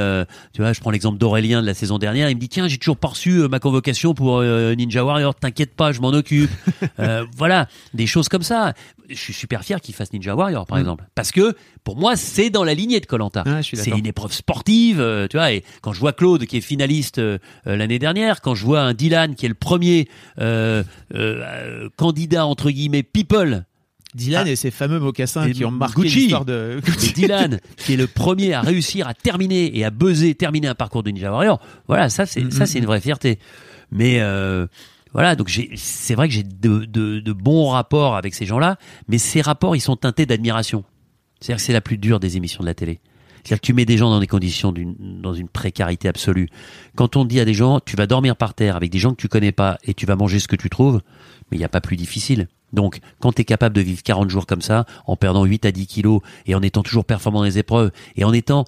tu 0.53 0.61
vois, 0.61 0.73
je 0.73 0.79
prends 0.79 0.91
l'exemple 0.91 1.17
d'Aurélien 1.17 1.61
de 1.61 1.67
la 1.67 1.73
saison 1.73 1.97
dernière. 1.97 2.29
Il 2.29 2.35
me 2.35 2.41
dit 2.41 2.49
tiens, 2.49 2.67
j'ai 2.67 2.77
toujours 2.77 2.97
pas 2.97 3.09
reçu 3.09 3.47
ma 3.49 3.59
convocation 3.59 4.13
pour 4.13 4.41
Ninja 4.41 5.03
Warrior. 5.03 5.35
T'inquiète 5.35 5.75
pas, 5.75 5.91
je 5.91 6.01
m'en 6.01 6.09
occupe. 6.09 6.51
voilà, 7.37 7.67
des 7.93 8.07
choses 8.07 8.29
comme 8.29 8.43
ça 8.43 8.73
je 9.09 9.15
suis 9.15 9.33
super 9.33 9.63
fier 9.63 9.81
qu'il 9.81 9.95
fasse 9.95 10.11
Ninja 10.13 10.35
Warrior, 10.35 10.65
par 10.65 10.77
mm. 10.77 10.81
exemple. 10.81 11.05
Parce 11.15 11.31
que, 11.31 11.55
pour 11.83 11.97
moi, 11.97 12.15
c'est 12.15 12.49
dans 12.49 12.63
la 12.63 12.73
lignée 12.73 12.99
de 12.99 13.05
Colanta. 13.05 13.43
c'est 13.61 13.89
une 13.91 14.05
épreuve 14.05 14.33
sportive, 14.33 14.99
euh, 14.99 15.27
tu 15.27 15.37
vois. 15.37 15.51
Et 15.51 15.63
quand 15.81 15.93
je 15.93 15.99
vois 15.99 16.13
Claude, 16.13 16.45
qui 16.45 16.57
est 16.57 16.61
finaliste 16.61 17.19
euh, 17.19 17.37
euh, 17.67 17.75
l'année 17.75 17.99
dernière, 17.99 18.41
quand 18.41 18.55
je 18.55 18.65
vois 18.65 18.76
un 18.83 18.93
Dylan, 18.93 19.35
qui 19.35 19.45
est 19.45 19.49
le 19.49 19.55
premier 19.55 20.07
candidat, 21.97 22.45
entre 22.45 22.71
guillemets, 22.71 23.03
people, 23.03 23.65
Dylan 24.15 24.43
ah. 24.47 24.49
et 24.49 24.55
ses 24.55 24.71
fameux 24.71 24.99
mocassins 24.99 25.51
qui 25.51 25.65
ont 25.65 25.71
marqué 25.71 26.03
l'histoire 26.03 26.45
de 26.45 26.79
Dylan, 27.13 27.59
qui 27.77 27.93
est 27.93 27.97
le 27.97 28.07
premier 28.07 28.53
à 28.53 28.61
réussir 28.61 29.07
à 29.07 29.13
terminer 29.13 29.77
et 29.77 29.85
à 29.85 29.91
buzzer, 29.91 30.33
terminer 30.35 30.67
un 30.67 30.75
parcours 30.75 31.03
de 31.03 31.11
Ninja 31.11 31.31
Warrior. 31.31 31.59
Voilà, 31.87 32.09
ça 32.09 32.25
c'est 32.25 32.43
mm, 32.43 32.51
ça 32.51 32.63
mm, 32.63 32.67
c'est 32.67 32.79
une 32.79 32.85
vraie 32.85 33.01
fierté. 33.01 33.39
Mais 33.91 34.21
voilà, 35.13 35.35
donc 35.35 35.49
c'est 35.75 36.15
vrai 36.15 36.27
que 36.27 36.33
j'ai 36.33 36.43
de, 36.43 37.31
bons 37.33 37.69
rapports 37.69 38.15
avec 38.15 38.33
ces 38.33 38.45
gens-là, 38.45 38.77
mais 39.07 39.17
ces 39.17 39.41
rapports, 39.41 39.75
ils 39.75 39.81
sont 39.81 39.95
teintés 39.95 40.25
d'admiration. 40.25 40.83
C'est-à-dire 41.39 41.57
que 41.57 41.63
c'est 41.63 41.73
la 41.73 41.81
plus 41.81 41.97
dure 41.97 42.19
des 42.19 42.37
émissions 42.37 42.61
de 42.61 42.67
la 42.67 42.73
télé. 42.73 42.99
C'est-à-dire 43.47 43.61
que 43.61 43.65
tu 43.65 43.73
mets 43.73 43.85
des 43.85 43.95
gens 43.95 44.09
dans 44.09 44.19
des 44.19 44.27
conditions 44.27 44.73
d'une, 44.73 44.93
dans 44.99 45.33
une 45.33 45.47
précarité 45.47 46.09
absolue. 46.09 46.49
Quand 46.97 47.15
on 47.15 47.23
dit 47.23 47.39
à 47.39 47.45
des 47.45 47.53
gens, 47.53 47.79
tu 47.79 47.95
vas 47.95 48.05
dormir 48.05 48.35
par 48.35 48.53
terre 48.53 48.75
avec 48.75 48.91
des 48.91 48.99
gens 48.99 49.11
que 49.11 49.21
tu 49.21 49.29
connais 49.29 49.53
pas 49.53 49.77
et 49.85 49.93
tu 49.93 50.05
vas 50.05 50.17
manger 50.17 50.39
ce 50.39 50.49
que 50.49 50.57
tu 50.57 50.69
trouves, 50.69 50.99
mais 51.49 51.55
il 51.55 51.59
n'y 51.59 51.63
a 51.63 51.69
pas 51.69 51.79
plus 51.79 51.95
difficile. 51.95 52.49
Donc, 52.73 52.99
quand 53.21 53.31
tu 53.31 53.43
es 53.43 53.45
capable 53.45 53.73
de 53.73 53.79
vivre 53.79 54.03
40 54.03 54.29
jours 54.29 54.47
comme 54.47 54.61
ça, 54.61 54.85
en 55.05 55.15
perdant 55.15 55.45
8 55.45 55.65
à 55.65 55.71
10 55.71 55.87
kilos 55.87 56.19
et 56.45 56.55
en 56.55 56.61
étant 56.61 56.83
toujours 56.83 57.05
performant 57.05 57.39
dans 57.39 57.45
les 57.45 57.57
épreuves 57.57 57.91
et 58.17 58.25
en 58.25 58.33
étant 58.33 58.65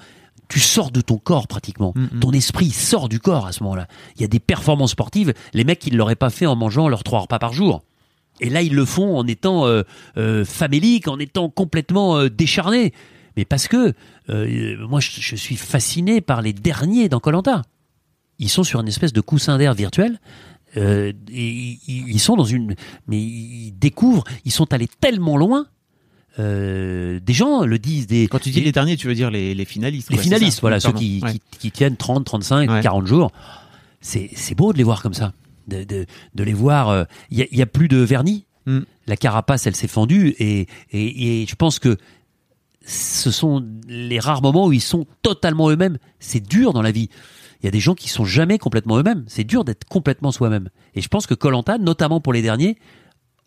tu 0.48 0.62
sors 0.62 0.92
de 0.92 1.02
ton 1.02 1.18
corps 1.18 1.50
pratiquement. 1.50 1.94
Ton 2.22 2.32
esprit 2.32 2.70
sort 2.70 3.10
du 3.10 3.20
corps 3.20 3.48
à 3.48 3.52
ce 3.52 3.62
moment-là. 3.64 3.86
Il 4.16 4.22
y 4.22 4.26
a 4.26 4.30
des 4.30 4.40
performances 4.40 4.92
sportives, 4.92 5.34
les 5.54 5.66
mecs, 5.66 5.86
ils 5.88 5.98
l'auraient 5.98 6.16
pas 6.16 6.30
fait 6.30 6.46
en 6.46 6.56
mangeant 6.56 6.88
leurs 6.88 7.04
trois 7.04 7.20
repas 7.20 7.38
par 7.38 7.52
jour. 7.52 7.84
Et 8.40 8.50
là, 8.50 8.62
ils 8.62 8.74
le 8.74 8.86
font 8.86 9.18
en 9.18 9.28
étant 9.28 9.66
euh, 9.66 9.84
euh, 10.16 10.46
faméliques, 10.46 11.10
en 11.10 11.20
étant 11.20 11.50
complètement 11.50 12.18
euh, 12.18 12.30
décharnés. 12.30 12.94
Mais 13.40 13.46
parce 13.46 13.70
que 13.70 13.94
euh, 14.30 14.86
moi, 14.90 15.00
je, 15.00 15.12
je 15.22 15.36
suis 15.38 15.56
fasciné 15.56 16.20
par 16.20 16.42
les 16.42 16.52
derniers 16.52 17.08
dans 17.08 17.22
Colanta. 17.22 17.62
Ils 18.38 18.50
sont 18.50 18.66
sur 18.66 18.82
une 18.82 18.88
espèce 18.90 19.14
de 19.14 19.22
coussin 19.22 19.58
d'air 19.58 19.74
virtuel. 19.74 20.20
Euh, 20.76 21.14
et 21.32 21.80
ils, 21.88 22.20
sont 22.20 22.36
dans 22.36 22.44
une, 22.44 22.76
mais 23.08 23.18
ils 23.18 23.72
découvrent, 23.80 24.26
ils 24.44 24.52
sont 24.52 24.74
allés 24.74 24.90
tellement 25.00 25.38
loin. 25.38 25.68
Euh, 26.38 27.22
des 27.22 27.32
gens 27.32 27.64
le 27.66 27.80
disent. 27.80 28.08
Des, 28.08 28.28
Quand 28.28 28.40
tu 28.40 28.50
dis 28.50 28.60
des- 28.60 28.66
les 28.66 28.72
derniers, 28.74 28.98
tu 28.98 29.08
veux 29.08 29.16
dire 29.16 29.32
les, 29.32 29.56
les 29.56 29.64
finalistes. 29.66 30.12
les 30.12 30.18
finalistes, 30.18 30.60
voilà, 30.60 30.82
ceux 30.82 30.92
qui, 30.92 31.22
Ouais. 31.24 31.32
qui, 31.32 31.40
qui 31.60 31.72
tiennent 31.72 31.96
30, 31.96 32.26
35, 32.26 32.70
Ouais. 32.70 32.82
40 32.82 33.08
jours. 33.08 33.32
C'est, 34.02 34.30
c'est 34.36 34.54
beau 34.54 34.74
de 34.74 34.78
les 34.78 34.84
voir 34.84 35.02
comme 35.02 35.14
ça. 35.14 35.32
De, 35.70 35.86
de, 35.86 36.06
de 36.36 36.44
les 36.44 36.54
voir. 36.54 37.06
Il 37.32 37.38
y, 37.40 37.62
a, 37.62 37.66
plus 37.66 37.88
de 37.88 38.00
vernis. 38.00 38.46
Mm. 38.66 38.80
La 39.08 39.16
carapace, 39.16 39.66
elle 39.66 39.78
s'est 39.78 39.88
fendue. 39.88 40.36
Et, 40.40 40.68
et, 40.92 41.42
et 41.42 41.46
je 41.48 41.56
pense 41.56 41.80
que 41.80 41.96
ce 42.90 43.30
sont 43.30 43.64
les 43.88 44.20
rares 44.20 44.42
moments 44.42 44.66
où 44.66 44.74
ils 44.74 44.82
sont 44.82 45.06
totalement 45.22 45.70
eux-mêmes. 45.70 46.00
C'est 46.20 46.40
dur 46.40 46.74
dans 46.74 46.82
la 46.82 46.92
vie. 46.92 47.10
Il 47.62 47.66
y 47.66 47.68
a 47.68 47.72
des 47.72 47.80
gens 47.80 47.94
qui 47.94 48.10
sont 48.10 48.26
jamais 48.26 48.58
complètement 48.58 48.98
eux-mêmes. 48.98 49.26
C'est 49.28 49.44
dur 49.44 49.64
d'être 49.64 49.86
complètement 49.86 50.32
soi-même. 50.32 50.70
Et 50.96 51.02
je 51.02 51.08
pense 51.08 51.28
que 51.28 51.36
Colanta, 51.36 51.78
notamment 51.78 52.20
pour 52.20 52.34
les 52.34 52.42
derniers, 52.42 52.78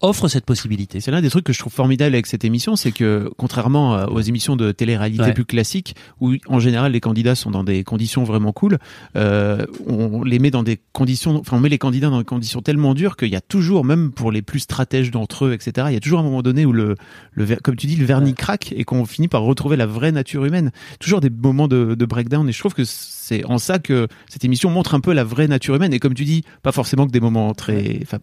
offre 0.03 0.29
cette 0.29 0.45
possibilité. 0.45 1.01
C'est 1.01 1.11
l'un 1.11 1.23
des 1.23 1.31
trucs 1.31 1.45
que 1.45 1.53
je 1.53 1.59
trouve 1.59 1.73
formidable 1.73 2.15
avec 2.15 2.27
cette 2.27 2.45
émission, 2.45 2.77
c'est 2.77 2.93
que 2.93 3.31
contrairement 3.39 3.95
euh, 3.97 4.07
aux 4.07 4.21
émissions 4.21 4.57
de 4.57 4.73
télé-réalité 4.73 5.23
Ouais. 5.23 5.33
plus 5.33 5.45
classiques, 5.45 5.95
où 6.21 6.35
en 6.49 6.59
général 6.59 6.93
les 6.93 7.01
candidats 7.01 7.35
sont 7.37 7.51
dans 7.51 7.63
des 7.65 7.85
conditions 7.85 8.25
vraiment 8.25 8.53
cool, 8.53 8.79
euh, 9.17 9.65
on 9.87 10.25
les 10.25 10.39
met 10.41 10.51
dans 10.51 10.63
des 10.65 10.81
conditions, 10.93 11.37
enfin 11.39 11.57
on 11.57 11.61
met 11.61 11.69
les 11.69 11.79
candidats 11.79 12.11
dans 12.11 12.19
des 12.19 12.25
conditions 12.25 12.61
tellement 12.63 12.95
dures 12.95 13.17
qu'il 13.17 13.29
y 13.29 13.37
a 13.37 13.41
toujours, 13.41 13.85
même 13.85 14.11
pour 14.11 14.33
les 14.33 14.43
plus 14.43 14.61
stratèges 14.61 15.11
d'entre 15.13 15.47
eux, 15.47 15.53
etc., 15.53 15.87
il 15.91 15.95
y 15.95 15.97
a 15.97 16.01
toujours 16.01 16.19
un 16.21 16.25
moment 16.25 16.43
donné 16.43 16.67
où 16.67 16.73
le, 16.73 16.97
le 17.33 17.47
comme 17.63 17.77
tu 17.77 17.87
dis, 17.87 17.97
le 17.97 18.05
vernis 18.05 18.35
craque 18.35 18.73
et 18.77 18.85
qu'on 18.85 19.05
finit 19.07 19.29
par 19.29 19.43
retrouver 19.43 19.77
la 19.77 19.87
vraie 19.87 20.13
nature 20.13 20.45
humaine. 20.45 20.73
Toujours 20.99 21.21
des 21.21 21.31
moments 21.31 21.69
de, 21.69 21.95
de 21.95 22.05
breakdown 22.07 22.49
et 22.49 22.53
je 22.53 22.59
trouve 22.59 22.75
que 22.75 22.83
c'est 22.85 23.45
en 23.45 23.59
ça 23.59 23.79
que 23.79 24.09
cette 24.29 24.45
émission 24.45 24.69
montre 24.71 24.95
un 24.95 25.01
peu 25.01 25.13
la 25.13 25.23
vraie 25.25 25.47
nature 25.47 25.77
humaine 25.77 25.93
et 25.93 26.01
comme 26.01 26.15
tu 26.15 26.25
dis, 26.25 26.43
pas 26.63 26.73
forcément 26.73 27.07
que 27.07 27.13
des 27.13 27.21
moments 27.21 27.55
très, 27.55 28.01
enfin 28.03 28.19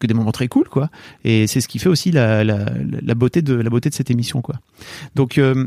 que 0.00 0.06
des 0.06 0.14
moments 0.14 0.32
très 0.32 0.48
cool 0.48 0.68
quoi. 0.68 0.90
Et 1.24 1.46
c'est 1.46 1.60
ce 1.60 1.68
qui 1.68 1.78
fait 1.78 1.88
aussi 1.88 2.10
la, 2.10 2.44
la, 2.44 2.66
la 3.02 3.14
beauté 3.14 3.42
de 3.42 3.54
la 3.54 3.70
beauté 3.70 3.90
de 3.90 3.94
cette 3.94 4.10
émission, 4.10 4.40
quoi. 4.40 4.56
Donc, 5.14 5.38
euh, 5.38 5.66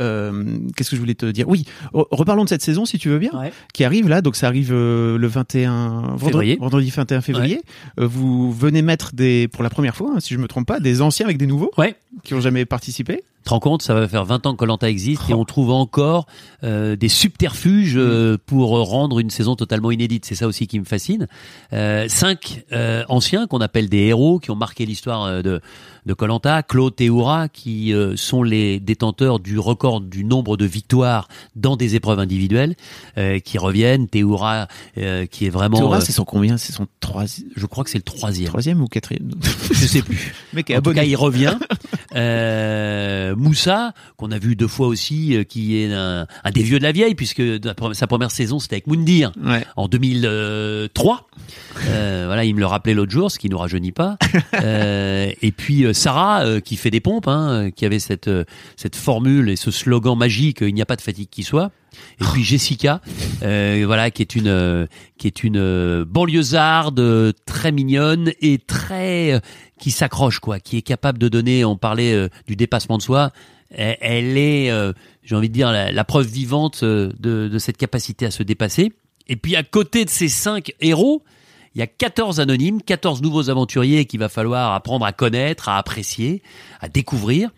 euh, 0.00 0.58
qu'est-ce 0.76 0.90
que 0.90 0.96
je 0.96 1.00
voulais 1.00 1.14
te 1.14 1.26
dire? 1.26 1.48
Oui, 1.48 1.64
re- 1.92 2.06
reparlons 2.10 2.44
de 2.44 2.48
cette 2.48 2.62
saison, 2.62 2.84
si 2.84 2.98
tu 2.98 3.08
veux 3.08 3.18
bien, 3.18 3.30
qui 3.74 3.84
arrive 3.84 4.08
là. 4.08 4.22
Donc, 4.22 4.36
ça 4.36 4.46
arrive 4.46 4.70
euh, 4.72 5.18
le 5.18 5.26
21 5.26 6.00
vendredi, 6.16 6.24
Février. 6.30 6.56
vendredi 6.60 6.90
21 6.90 7.20
février. 7.20 7.60
Euh, 8.00 8.06
vous 8.06 8.52
venez 8.52 8.82
mettre 8.82 9.14
des, 9.14 9.48
pour 9.48 9.62
la 9.62 9.70
première 9.70 9.94
fois, 9.96 10.12
hein, 10.16 10.20
si 10.20 10.34
je 10.34 10.38
me 10.38 10.48
trompe 10.48 10.66
pas, 10.66 10.80
des 10.80 11.02
anciens 11.02 11.26
avec 11.26 11.38
des 11.38 11.46
nouveaux 11.46 11.70
Ouais. 11.78 11.96
qui 12.24 12.34
ont 12.34 12.40
jamais 12.40 12.64
participé. 12.64 13.22
te 13.44 13.50
rends 13.50 13.60
compte, 13.60 13.82
ça 13.82 13.94
va 13.94 14.06
faire 14.08 14.24
20 14.24 14.46
ans 14.46 14.52
que 14.52 14.58
Colanta 14.58 14.88
existe 14.88 15.28
et 15.28 15.34
on 15.34 15.44
trouve 15.44 15.70
encore 15.72 16.26
euh, 16.64 16.94
des 16.96 17.08
subterfuges 17.08 17.94
euh, 17.96 18.38
pour 18.46 18.70
rendre 18.88 19.18
une 19.18 19.30
saison 19.30 19.56
totalement 19.56 19.90
inédite. 19.90 20.24
C'est 20.24 20.34
ça 20.36 20.46
aussi 20.46 20.66
qui 20.68 20.78
me 20.78 20.84
fascine. 20.84 21.26
Euh, 21.72 22.06
cinq 22.08 22.62
euh, 22.72 23.02
anciens 23.08 23.46
qu'on 23.48 23.60
appelle 23.60 23.88
des 23.88 23.98
héros 24.06 24.38
qui 24.38 24.50
ont 24.52 24.56
marqué 24.56 24.86
l'histoire 24.86 25.24
euh, 25.24 25.42
de 25.42 25.60
de 26.06 26.14
Colanta, 26.14 26.62
Claude 26.62 26.96
Théoura, 26.96 27.48
qui 27.48 27.92
euh, 27.92 28.16
sont 28.16 28.42
les 28.42 28.80
détenteurs 28.80 29.38
du 29.38 29.58
record 29.58 30.00
du 30.00 30.24
nombre 30.24 30.56
de 30.56 30.64
victoires 30.64 31.28
dans 31.56 31.76
des 31.76 31.94
épreuves 31.94 32.18
individuelles, 32.18 32.74
euh, 33.18 33.38
qui 33.38 33.58
reviennent. 33.58 34.08
Théoura, 34.08 34.66
euh, 34.98 35.26
qui 35.26 35.46
est 35.46 35.50
vraiment, 35.50 35.78
Théora, 35.78 35.98
euh, 35.98 36.00
c'est 36.00 36.12
son 36.12 36.24
combien? 36.24 36.56
C'est 36.56 36.72
son 36.72 36.86
troisi- 37.00 37.46
je 37.56 37.66
crois 37.66 37.84
que 37.84 37.90
c'est 37.90 37.98
le 37.98 38.02
troisième. 38.02 38.48
troisième 38.48 38.80
ou 38.82 38.86
quatrième? 38.88 39.30
Je 39.70 39.86
sais 39.86 40.02
plus. 40.02 40.34
Est 40.56 40.60
En 40.60 40.62
tout 40.64 40.72
abonné. 40.90 40.96
cas, 40.96 41.04
il 41.04 41.16
revient. 41.16 41.56
Euh, 42.14 43.34
Moussa, 43.36 43.92
qu'on 44.16 44.30
a 44.30 44.38
vu 44.38 44.56
deux 44.56 44.68
fois 44.68 44.86
aussi, 44.86 45.36
euh, 45.36 45.44
qui 45.44 45.78
est 45.78 45.92
un, 45.92 46.26
un 46.44 46.50
des 46.50 46.62
vieux 46.62 46.78
de 46.78 46.84
la 46.84 46.92
vieille, 46.92 47.14
puisque 47.14 47.42
sa 47.94 48.06
première 48.06 48.30
saison, 48.30 48.58
c'était 48.58 48.76
avec 48.76 48.86
Moundir 48.86 49.32
Ouais. 49.42 49.64
en 49.76 49.88
2003. 49.88 51.28
Euh, 51.88 52.24
voilà, 52.26 52.44
il 52.44 52.54
me 52.54 52.60
le 52.60 52.66
rappelait 52.66 52.94
l'autre 52.94 53.12
jour, 53.12 53.30
ce 53.30 53.38
qui 53.38 53.48
nous 53.48 53.58
rajeunit 53.58 53.92
pas. 53.92 54.16
Euh, 54.62 55.30
et 55.42 55.50
puis 55.50 55.84
euh, 55.84 55.92
Sarah, 55.92 56.60
qui 56.60 56.76
fait 56.76 56.90
des 56.90 57.00
pompes, 57.00 57.26
hein, 57.26 57.70
qui 57.74 57.84
avait 57.84 57.98
cette 57.98 58.30
cette 58.76 58.94
formule 58.96 59.48
et 59.50 59.56
ce 59.56 59.70
slogan 59.70 60.16
magique, 60.16 60.58
il 60.60 60.74
n'y 60.74 60.82
a 60.82 60.86
pas 60.86 60.94
de 60.96 61.00
fatigue 61.00 61.28
qui 61.30 61.42
soit. 61.42 61.70
Et 62.20 62.24
puis 62.32 62.44
Jessica, 62.44 63.00
euh, 63.42 63.82
voilà, 63.86 64.10
qui 64.10 64.22
est 64.22 64.34
une 64.34 64.48
euh, 64.48 64.86
qui 65.18 65.26
est 65.26 65.44
une 65.44 65.58
euh, 65.58 66.04
banlieusarde 66.06 67.00
euh, 67.00 67.32
très 67.46 67.72
mignonne 67.72 68.32
et 68.40 68.58
très 68.58 69.40
qui 69.78 69.90
s'accroche 69.90 70.38
quoi, 70.38 70.60
qui 70.60 70.76
est 70.76 70.82
capable 70.82 71.18
de 71.18 71.28
donner. 71.28 71.64
On 71.64 71.76
parlait 71.76 72.28
du 72.46 72.56
dépassement 72.56 72.98
de 72.98 73.02
soi. 73.02 73.30
Elle, 73.70 74.36
est, 74.36 74.70
j'ai 75.22 75.34
envie 75.34 75.48
de 75.48 75.54
dire, 75.54 75.72
la, 75.72 76.04
preuve 76.04 76.26
vivante 76.26 76.84
de, 76.84 77.12
de 77.18 77.58
cette 77.58 77.78
capacité 77.78 78.26
à 78.26 78.30
se 78.30 78.42
dépasser. 78.42 78.92
Et 79.28 79.36
puis 79.36 79.56
à 79.56 79.62
côté 79.62 80.04
de 80.04 80.10
ces 80.10 80.28
cinq 80.28 80.74
héros, 80.80 81.24
il 81.74 81.78
y 81.78 81.82
a 81.82 81.86
14 81.86 82.38
anonymes, 82.38 82.82
14 82.82 83.22
nouveaux 83.22 83.48
aventuriers 83.48 84.04
qu'il 84.04 84.20
va 84.20 84.28
falloir 84.28 84.74
apprendre 84.74 85.06
à 85.06 85.12
connaître, 85.12 85.68
à 85.68 85.78
apprécier, 85.78 86.42
à 86.80 86.88
découvrir. 86.88 87.50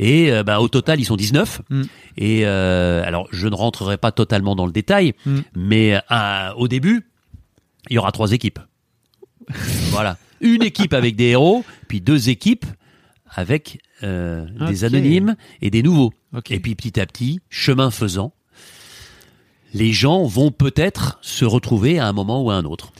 Et 0.00 0.32
euh, 0.32 0.42
bah, 0.42 0.60
au 0.60 0.68
total, 0.68 0.98
ils 0.98 1.04
sont 1.04 1.14
19. 1.14 1.60
Mm. 1.68 1.82
Et 2.16 2.46
euh, 2.46 3.04
alors, 3.04 3.28
je 3.30 3.46
ne 3.46 3.54
rentrerai 3.54 3.98
pas 3.98 4.10
totalement 4.10 4.56
dans 4.56 4.66
le 4.66 4.72
détail, 4.72 5.12
Mm. 5.26 5.38
mais 5.54 6.00
euh, 6.10 6.52
au 6.56 6.66
début, 6.66 7.06
il 7.90 7.94
y 7.94 7.98
aura 7.98 8.10
trois 8.10 8.32
équipes. 8.32 8.58
voilà. 9.90 10.16
Une 10.40 10.62
équipe 10.62 10.94
avec 10.94 11.16
des 11.16 11.26
héros, 11.26 11.64
puis 11.86 12.00
deux 12.00 12.30
équipes 12.30 12.64
avec 13.28 13.80
euh, 14.02 14.46
des 14.66 14.84
anonymes 14.84 15.36
et 15.60 15.70
des 15.70 15.82
nouveaux. 15.82 16.12
Et 16.48 16.60
puis 16.60 16.74
petit 16.74 16.98
à 16.98 17.04
petit, 17.04 17.40
chemin 17.50 17.90
faisant, 17.90 18.32
les 19.74 19.92
gens 19.92 20.24
vont 20.24 20.50
peut-être 20.50 21.18
se 21.20 21.44
retrouver 21.44 21.98
à 21.98 22.06
un 22.06 22.12
moment 22.12 22.42
ou 22.42 22.50
à 22.50 22.54
un 22.54 22.64
autre. 22.64 22.92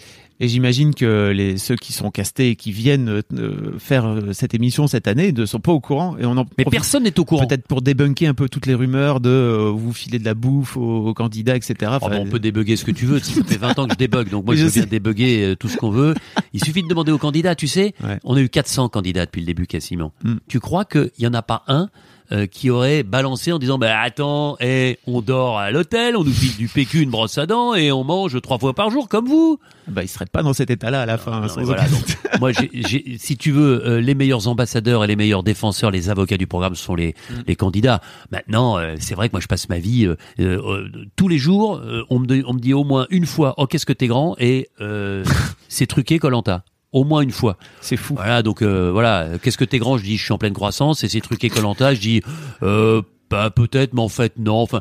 Et 0.43 0.49
j'imagine 0.49 0.95
que 0.95 1.31
les, 1.31 1.59
ceux 1.59 1.77
qui 1.77 1.93
sont 1.93 2.11
castés 2.11 2.51
et 2.51 2.57
qui 2.57 2.73
viennent 2.73 3.21
euh, 3.35 3.79
faire 3.79 4.07
euh, 4.07 4.33
cette 4.33 4.55
émission 4.55 4.87
cette 4.87 5.07
année 5.07 5.33
ne 5.33 5.45
sont 5.45 5.61
pas 5.61 5.71
au 5.73 5.81
courant. 5.81 6.17
Et 6.17 6.25
on 6.25 6.37
en 6.39 6.47
Mais 6.57 6.65
personne 6.65 7.03
n'est 7.03 7.21
au 7.21 7.27
courant. 7.27 7.47
Peut-être 7.47 7.67
pour 7.67 7.83
débunker 7.83 8.27
un 8.27 8.35
peu 8.35 8.49
toutes 8.49 8.65
les 8.65 8.75
rumeurs 8.75 9.21
de 9.21 9.29
euh, 9.29 9.71
vous 9.71 9.93
filer 9.93 10.19
de 10.19 10.25
la 10.25 10.33
bouffe 10.33 10.79
aux, 10.79 11.09
aux 11.09 11.15
candidats, 11.15 11.57
etc. 11.57 11.75
Oh, 11.83 11.87
Enfin, 11.97 12.09
bah, 12.09 12.17
on 12.21 12.27
peut 12.27 12.39
débugger 12.39 12.77
ce 12.77 12.87
que 12.87 12.91
tu 12.91 13.05
veux. 13.05 13.19
Ça 13.19 13.45
fait 13.45 13.59
20 13.59 13.79
ans 13.79 13.87
que 13.87 13.93
je 13.93 13.99
débug, 13.99 14.31
donc 14.31 14.47
moi 14.47 14.55
je 14.57 14.65
veux 14.65 14.71
bien 14.71 14.87
débugger 14.87 15.45
euh, 15.45 15.57
tout 15.57 15.69
ce 15.69 15.77
qu'on 15.77 15.91
veut. 15.91 16.15
Il 16.55 16.65
suffit 16.65 16.83
de 16.83 16.89
demander 16.89 17.13
aux 17.13 17.19
candidats, 17.19 17.55
tu 17.55 17.69
sais. 17.69 17.95
Ouais. 18.03 18.19
On 18.25 18.35
a 18.35 18.41
eu 18.41 18.49
400 18.49 18.89
candidats 18.89 19.27
depuis 19.27 19.41
le 19.41 19.47
début 19.47 19.67
quasiment. 19.67 20.13
Mm. 20.25 20.37
Tu 20.49 20.59
crois 20.59 20.87
qu'il 20.87 21.11
y 21.19 21.27
en 21.27 21.35
a 21.35 21.43
pas 21.43 21.65
un 21.69 21.91
euh, 22.33 22.47
qui 22.47 22.71
aurait 22.71 23.03
balancé 23.03 23.53
en 23.53 23.59
disant 23.59 23.79
bah 23.79 23.99
attends, 24.01 24.57
eh, 24.61 24.99
on 25.07 25.21
dort 25.21 25.59
à 25.59 25.71
l'hôtel, 25.71 26.17
on 26.17 26.25
nous 26.25 26.33
file 26.33 26.57
du 26.57 26.69
PQ, 26.69 27.01
une 27.03 27.11
brosse 27.11 27.39
à 27.39 27.47
dents 27.47 27.75
et 27.75 27.91
on 27.93 28.05
mange 28.05 28.41
trois 28.41 28.59
fois 28.59 28.73
par 28.75 28.91
jour 28.91 29.09
comme 29.09 29.27
vous. 29.29 29.59
bah, 29.89 30.03
ils 30.05 30.09
seraient 30.09 30.27
pas 30.27 30.43
dans 30.43 30.53
cet 30.53 30.71
état-là 30.71 31.03
à 31.03 31.07
la 31.07 31.19
fin. 31.19 31.41
Non, 31.41 31.49
sans 31.49 31.57
mais 31.61 31.65
voilà, 31.65 31.89
donc, 31.89 32.05
moi, 32.41 32.53
j'ai- 32.53 32.71
j'ai- 32.73 33.17
si 33.19 33.37
tu 33.37 33.51
veux, 33.51 33.85
euh, 33.87 34.01
les 34.01 34.15
meilleurs 34.15 34.47
ambassadeurs 34.49 35.03
et 35.03 35.07
les 35.09 35.17
meilleurs 35.17 35.43
défenseurs, 35.43 35.91
les 35.91 36.09
avocats 36.11 36.37
du 36.37 36.47
programme 36.47 36.75
sont 36.77 36.95
les, 36.95 37.15
Mm. 37.31 37.35
les 37.49 37.57
candidats. 37.57 38.01
Maintenant, 38.31 38.79
euh, 38.79 38.95
c'est 39.01 39.15
vrai 39.17 39.29
que 39.29 39.33
moi, 39.33 39.41
je 39.41 39.49
passe 39.49 39.69
ma 39.69 39.79
vie 39.79 40.07
euh, 40.07 40.17
euh, 40.39 40.89
tous 41.17 41.27
les 41.29 41.39
jours. 41.39 41.77
euh, 41.77 42.03
on, 42.11 42.19
me, 42.21 42.27
dit- 42.27 42.45
on 42.47 42.53
me 42.55 42.61
dit 42.61 42.73
au 42.75 42.85
moins 42.85 43.07
une 43.11 43.27
fois, 43.27 43.55
oh 43.59 43.67
qu'est-ce 43.67 43.87
que 43.87 43.93
t'es 43.93 44.07
grand 44.07 44.37
et 44.39 44.69
euh, 44.81 45.25
c'est 45.69 45.87
truqué 45.87 46.19
Colanta. 46.21 46.63
Au 46.93 47.05
moins 47.05 47.21
une 47.21 47.31
fois. 47.31 47.57
C'est 47.81 47.97
fou. 47.97 48.15
Voilà, 48.17 48.43
donc 48.43 48.63
euh, 48.63 48.91
voilà. 48.91 49.39
Qu'est-ce 49.43 49.57
que 49.59 49.65
t'es 49.65 49.79
grand? 49.79 49.97
Je 49.97 50.03
dis, 50.05 50.17
je 50.17 50.25
suis 50.25 50.33
en 50.33 50.39
pleine 50.39 50.55
croissance. 50.55 51.05
Et 51.05 51.09
c'est 51.09 51.21
truqué 51.21 51.49
Colanta. 51.49 51.95
Je 51.95 52.01
dis, 52.01 52.23
euh, 52.63 53.03
bah 53.31 53.51
peut-être, 53.51 53.95
mais 53.95 54.01
en 54.03 54.09
fait 54.09 54.33
non. 54.39 54.57
Enfin, 54.57 54.81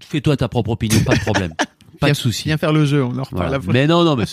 fais-toi 0.00 0.36
ta 0.36 0.48
propre 0.48 0.70
opinion, 0.70 1.00
pas 1.04 1.14
de 1.14 1.20
problème, 1.20 1.52
pas 2.00 2.08
de 2.10 2.14
souci. 2.14 2.44
Viens 2.44 2.56
faire 2.56 2.72
le 2.72 2.84
jeu, 2.86 3.02
on 3.04 3.08
en 3.18 3.22
reparle 3.22 3.28
Voilà. 3.32 3.56
après. 3.56 3.72
Mais 3.72 3.86
non, 3.86 4.04
non, 4.04 4.16
mais 4.16 4.24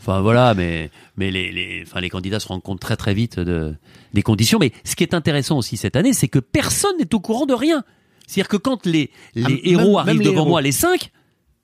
enfin 0.00 0.20
voilà, 0.20 0.54
mais 0.54 0.90
mais 1.16 1.30
les 1.30 1.52
les 1.52 1.82
enfin 1.86 2.00
les 2.00 2.10
candidats 2.10 2.40
se 2.40 2.48
rendent 2.48 2.62
compte 2.62 2.80
très 2.80 2.96
très 2.96 3.14
vite 3.14 3.38
de 3.38 3.74
des 4.12 4.22
conditions. 4.22 4.58
Mais 4.58 4.72
ce 4.84 4.96
qui 4.96 5.04
est 5.04 5.14
intéressant 5.14 5.56
aussi 5.58 5.76
cette 5.76 5.96
année, 5.96 6.12
c'est 6.12 6.28
que 6.28 6.38
personne 6.40 6.96
n'est 6.98 7.14
au 7.14 7.20
courant 7.20 7.46
de 7.46 7.54
rien. 7.54 7.84
C'est-à-dire 8.26 8.48
que 8.48 8.56
quand 8.56 8.84
les 8.86 9.10
les 9.34 9.44
Ah, 9.44 9.50
héros 9.62 9.82
même- 9.86 9.96
arrivent 9.98 10.06
même 10.14 10.18
les 10.18 10.24
devant 10.24 10.40
héros. 10.42 10.48
moi, 10.50 10.60
les 10.62 10.72
cinq, 10.72 11.12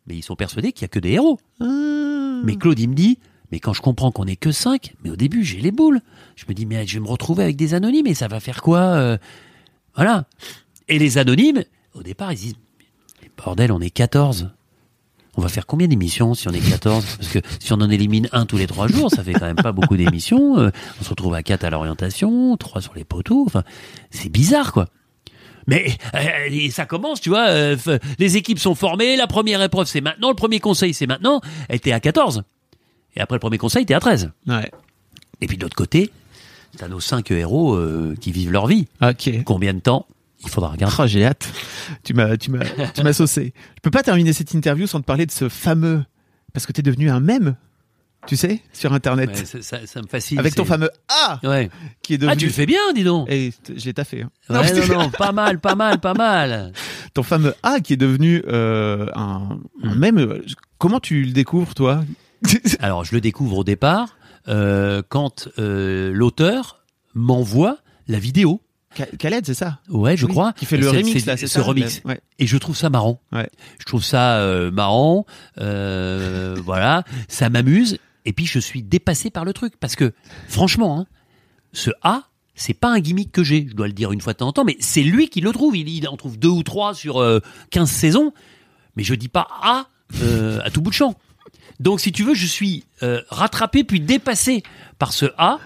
mais 0.06 0.14
ils 0.16 0.22
sont 0.22 0.36
persuadés 0.36 0.72
qu'il 0.72 0.82
y 0.82 0.84
a 0.84 0.88
que 0.88 1.00
des 1.00 1.10
héros. 1.12 1.40
Ah. 1.60 2.40
Mais 2.44 2.56
Claude, 2.56 2.78
il 2.78 2.88
me 2.88 2.94
dit, 2.94 3.18
mais 3.52 3.60
quand 3.60 3.74
je 3.74 3.82
comprends 3.82 4.10
qu'on 4.10 4.24
est 4.24 4.36
que 4.36 4.50
cinq, 4.50 4.94
mais 5.04 5.10
au 5.10 5.16
début 5.16 5.44
j'ai 5.44 5.60
les 5.60 5.70
boules. 5.70 6.00
Je 6.36 6.46
me 6.48 6.54
dis, 6.54 6.64
mais 6.64 6.86
je 6.86 6.94
vais 6.94 7.00
me 7.00 7.08
retrouver 7.08 7.44
avec 7.44 7.56
des 7.56 7.74
anonymes 7.74 8.06
et 8.06 8.14
ça 8.14 8.26
va 8.26 8.40
faire 8.40 8.62
quoi 8.62 8.80
euh, 8.80 9.18
Voilà. 9.94 10.24
Et 10.88 10.98
les 10.98 11.18
anonymes, 11.18 11.62
au 11.94 12.02
départ, 12.02 12.32
ils 12.32 12.38
disent 12.38 12.54
bordel, 13.36 13.70
on 13.70 13.80
est 13.80 13.90
14. 13.90 14.50
On 15.36 15.42
va 15.42 15.48
faire 15.48 15.66
combien 15.66 15.86
d'émissions 15.86 16.34
si 16.34 16.48
on 16.48 16.52
est 16.52 16.60
14 16.60 17.04
Parce 17.16 17.28
que 17.28 17.38
si 17.58 17.72
on 17.72 17.76
en 17.76 17.90
élimine 17.90 18.28
un 18.32 18.46
tous 18.46 18.56
les 18.56 18.66
trois 18.66 18.88
jours, 18.88 19.10
ça 19.10 19.22
fait 19.22 19.32
quand 19.34 19.46
même 19.46 19.56
pas 19.56 19.72
beaucoup 19.72 19.96
d'émissions. 19.96 20.58
Euh, 20.58 20.70
on 21.00 21.04
se 21.04 21.10
retrouve 21.10 21.34
à 21.34 21.42
4 21.42 21.64
à 21.64 21.70
l'orientation, 21.70 22.56
3 22.56 22.80
sur 22.80 22.94
les 22.94 23.04
poteaux. 23.04 23.44
Enfin, 23.46 23.64
c'est 24.10 24.30
bizarre, 24.30 24.72
quoi. 24.72 24.88
Mais 25.66 25.96
euh, 26.14 26.70
ça 26.70 26.86
commence, 26.86 27.20
tu 27.20 27.28
vois. 27.28 27.74
les 28.18 28.36
équipes 28.36 28.58
sont 28.58 28.74
formées. 28.74 29.16
La 29.16 29.26
première 29.26 29.62
épreuve, 29.62 29.86
c'est 29.86 30.00
maintenant. 30.00 30.30
Le 30.30 30.34
premier 30.34 30.58
conseil, 30.58 30.94
c'est 30.94 31.06
maintenant. 31.06 31.40
Elle 31.68 31.76
était 31.76 31.92
à 31.92 32.00
14. 32.00 32.44
Et 33.16 33.20
après 33.20 33.36
le 33.36 33.40
premier 33.40 33.58
conseil, 33.58 33.84
t'es 33.86 33.94
à 33.94 34.00
13. 34.00 34.30
Ouais. 34.46 34.70
Et 35.40 35.46
puis 35.46 35.56
de 35.56 35.62
l'autre 35.62 35.76
côté, 35.76 36.10
t'as 36.76 36.88
nos 36.88 37.00
cinq 37.00 37.30
héros 37.30 37.74
euh, 37.74 38.14
qui 38.20 38.32
vivent 38.32 38.52
leur 38.52 38.66
vie. 38.66 38.86
Ok. 39.02 39.42
Combien 39.44 39.74
de 39.74 39.80
temps 39.80 40.06
Il 40.44 40.48
faudra 40.50 40.70
regarder. 40.70 40.96
Oh, 40.98 41.06
j'ai 41.06 41.24
hâte. 41.26 41.48
Tu 42.04 42.14
m'as, 42.14 42.36
tu 42.36 42.50
m'as, 42.50 42.64
tu 42.94 43.02
m'as 43.02 43.12
saucé. 43.12 43.52
Je 43.76 43.80
peux 43.82 43.90
pas 43.90 44.02
terminer 44.02 44.32
cette 44.32 44.54
interview 44.54 44.86
sans 44.86 45.00
te 45.00 45.04
parler 45.06 45.26
de 45.26 45.30
ce 45.32 45.48
fameux, 45.48 46.04
parce 46.52 46.64
que 46.66 46.72
t'es 46.72 46.82
devenu 46.82 47.10
un 47.10 47.20
mème, 47.20 47.56
tu 48.26 48.36
sais, 48.36 48.62
sur 48.72 48.92
Internet, 48.92 49.30
Ouais, 49.30 49.62
ça, 49.62 50.00
me 50.00 50.06
fascine. 50.06 50.38
avec 50.38 50.54
ton 50.54 50.64
fameux 50.64 50.90
A, 51.08 51.40
Ouais. 51.42 51.70
qui 52.02 52.14
est 52.14 52.18
devenu. 52.18 52.32
Ah, 52.32 52.36
tu 52.36 52.46
le 52.46 52.52
fais 52.52 52.66
bien, 52.66 52.92
dis 52.94 53.02
donc. 53.04 53.28
Et 53.30 53.52
je 53.68 53.84
l'ai 53.84 53.94
taffé. 53.94 54.22
hein. 54.22 54.30
Ouais, 54.48 54.72
mais 54.72 54.86
non, 54.86 54.98
non, 55.02 55.10
pas 55.18 55.32
mal, 55.32 55.58
pas 55.58 55.74
mal, 55.74 55.98
pas 55.98 56.14
mal. 56.14 56.72
Ton 57.14 57.24
fameux 57.24 57.54
A 57.64 57.80
qui 57.80 57.92
est 57.94 57.96
devenu 57.96 58.42
euh, 58.46 59.06
un, 59.14 59.58
Hmm. 59.82 59.88
un 59.88 59.94
mème. 59.96 60.18
euh, 60.18 60.44
Comment 60.78 61.00
tu 61.00 61.24
le 61.24 61.32
découvres, 61.32 61.74
toi? 61.74 62.04
Alors, 62.80 63.04
je 63.04 63.14
le 63.14 63.20
découvre 63.20 63.58
au 63.58 63.64
départ 63.64 64.16
euh, 64.48 65.02
quand 65.08 65.48
euh, 65.58 66.12
l'auteur 66.12 66.84
m'envoie 67.14 67.78
la 68.08 68.18
vidéo. 68.18 68.60
Khaled, 69.18 69.46
c'est 69.46 69.54
ça? 69.54 69.78
Ouais, 69.88 70.16
je 70.18 70.26
Oui, 70.26 70.32
crois. 70.32 70.52
Qui 70.52 70.66
fait 70.66 70.76
le 70.76 70.90
remix 70.90 71.24
là, 71.24 71.36
c'est 71.38 71.46
Ce 71.46 71.54
ça? 71.54 71.62
remix. 71.62 72.02
Ouais. 72.04 72.20
Et 72.38 72.46
je 72.46 72.56
trouve 72.58 72.76
ça 72.76 72.90
marrant. 72.90 73.20
Ouais. 73.32 73.48
Je 73.78 73.84
trouve 73.86 74.04
ça 74.04 74.36
euh, 74.40 74.70
marrant. 74.70 75.24
euh, 75.58 76.56
voilà, 76.64 77.04
ça 77.28 77.48
m'amuse. 77.48 77.98
Et 78.26 78.32
puis 78.34 78.44
je 78.46 78.58
suis 78.58 78.82
dépassé 78.82 79.30
par 79.30 79.44
le 79.46 79.52
truc 79.54 79.74
parce 79.80 79.96
que 79.96 80.12
franchement, 80.46 81.00
hein, 81.00 81.06
ce 81.72 81.90
A, 82.02 82.24
c'est 82.54 82.74
pas 82.74 82.92
un 82.92 83.00
gimmick 83.00 83.32
que 83.32 83.42
j'ai. 83.42 83.66
Je 83.66 83.74
dois 83.74 83.86
le 83.86 83.94
dire 83.94 84.12
une 84.12 84.20
fois 84.20 84.34
de 84.34 84.38
temps 84.38 84.48
en 84.48 84.52
temps, 84.52 84.64
mais 84.64 84.76
c'est 84.78 85.02
lui 85.02 85.28
qui 85.28 85.40
le 85.40 85.52
trouve. 85.52 85.74
Il, 85.74 85.88
il 85.88 86.06
en 86.06 86.18
trouve 86.18 86.38
deux 86.38 86.48
ou 86.50 86.62
trois 86.62 86.92
sur 86.94 87.18
euh, 87.22 87.40
15 87.70 87.90
saisons. 87.90 88.32
Mais 88.96 89.04
je 89.04 89.14
dis 89.14 89.28
pas 89.28 89.48
A 89.62 89.86
euh, 90.22 90.60
à 90.62 90.70
tout 90.70 90.82
bout 90.82 90.90
de 90.90 90.94
champ. 90.94 91.14
Donc 91.82 92.00
si 92.00 92.12
tu 92.12 92.22
veux, 92.24 92.34
je 92.34 92.46
suis 92.46 92.84
euh, 93.02 93.20
rattrapé 93.28 93.82
puis 93.84 94.00
dépassé 94.00 94.62
par 94.98 95.12
ce 95.12 95.26
A. 95.36 95.58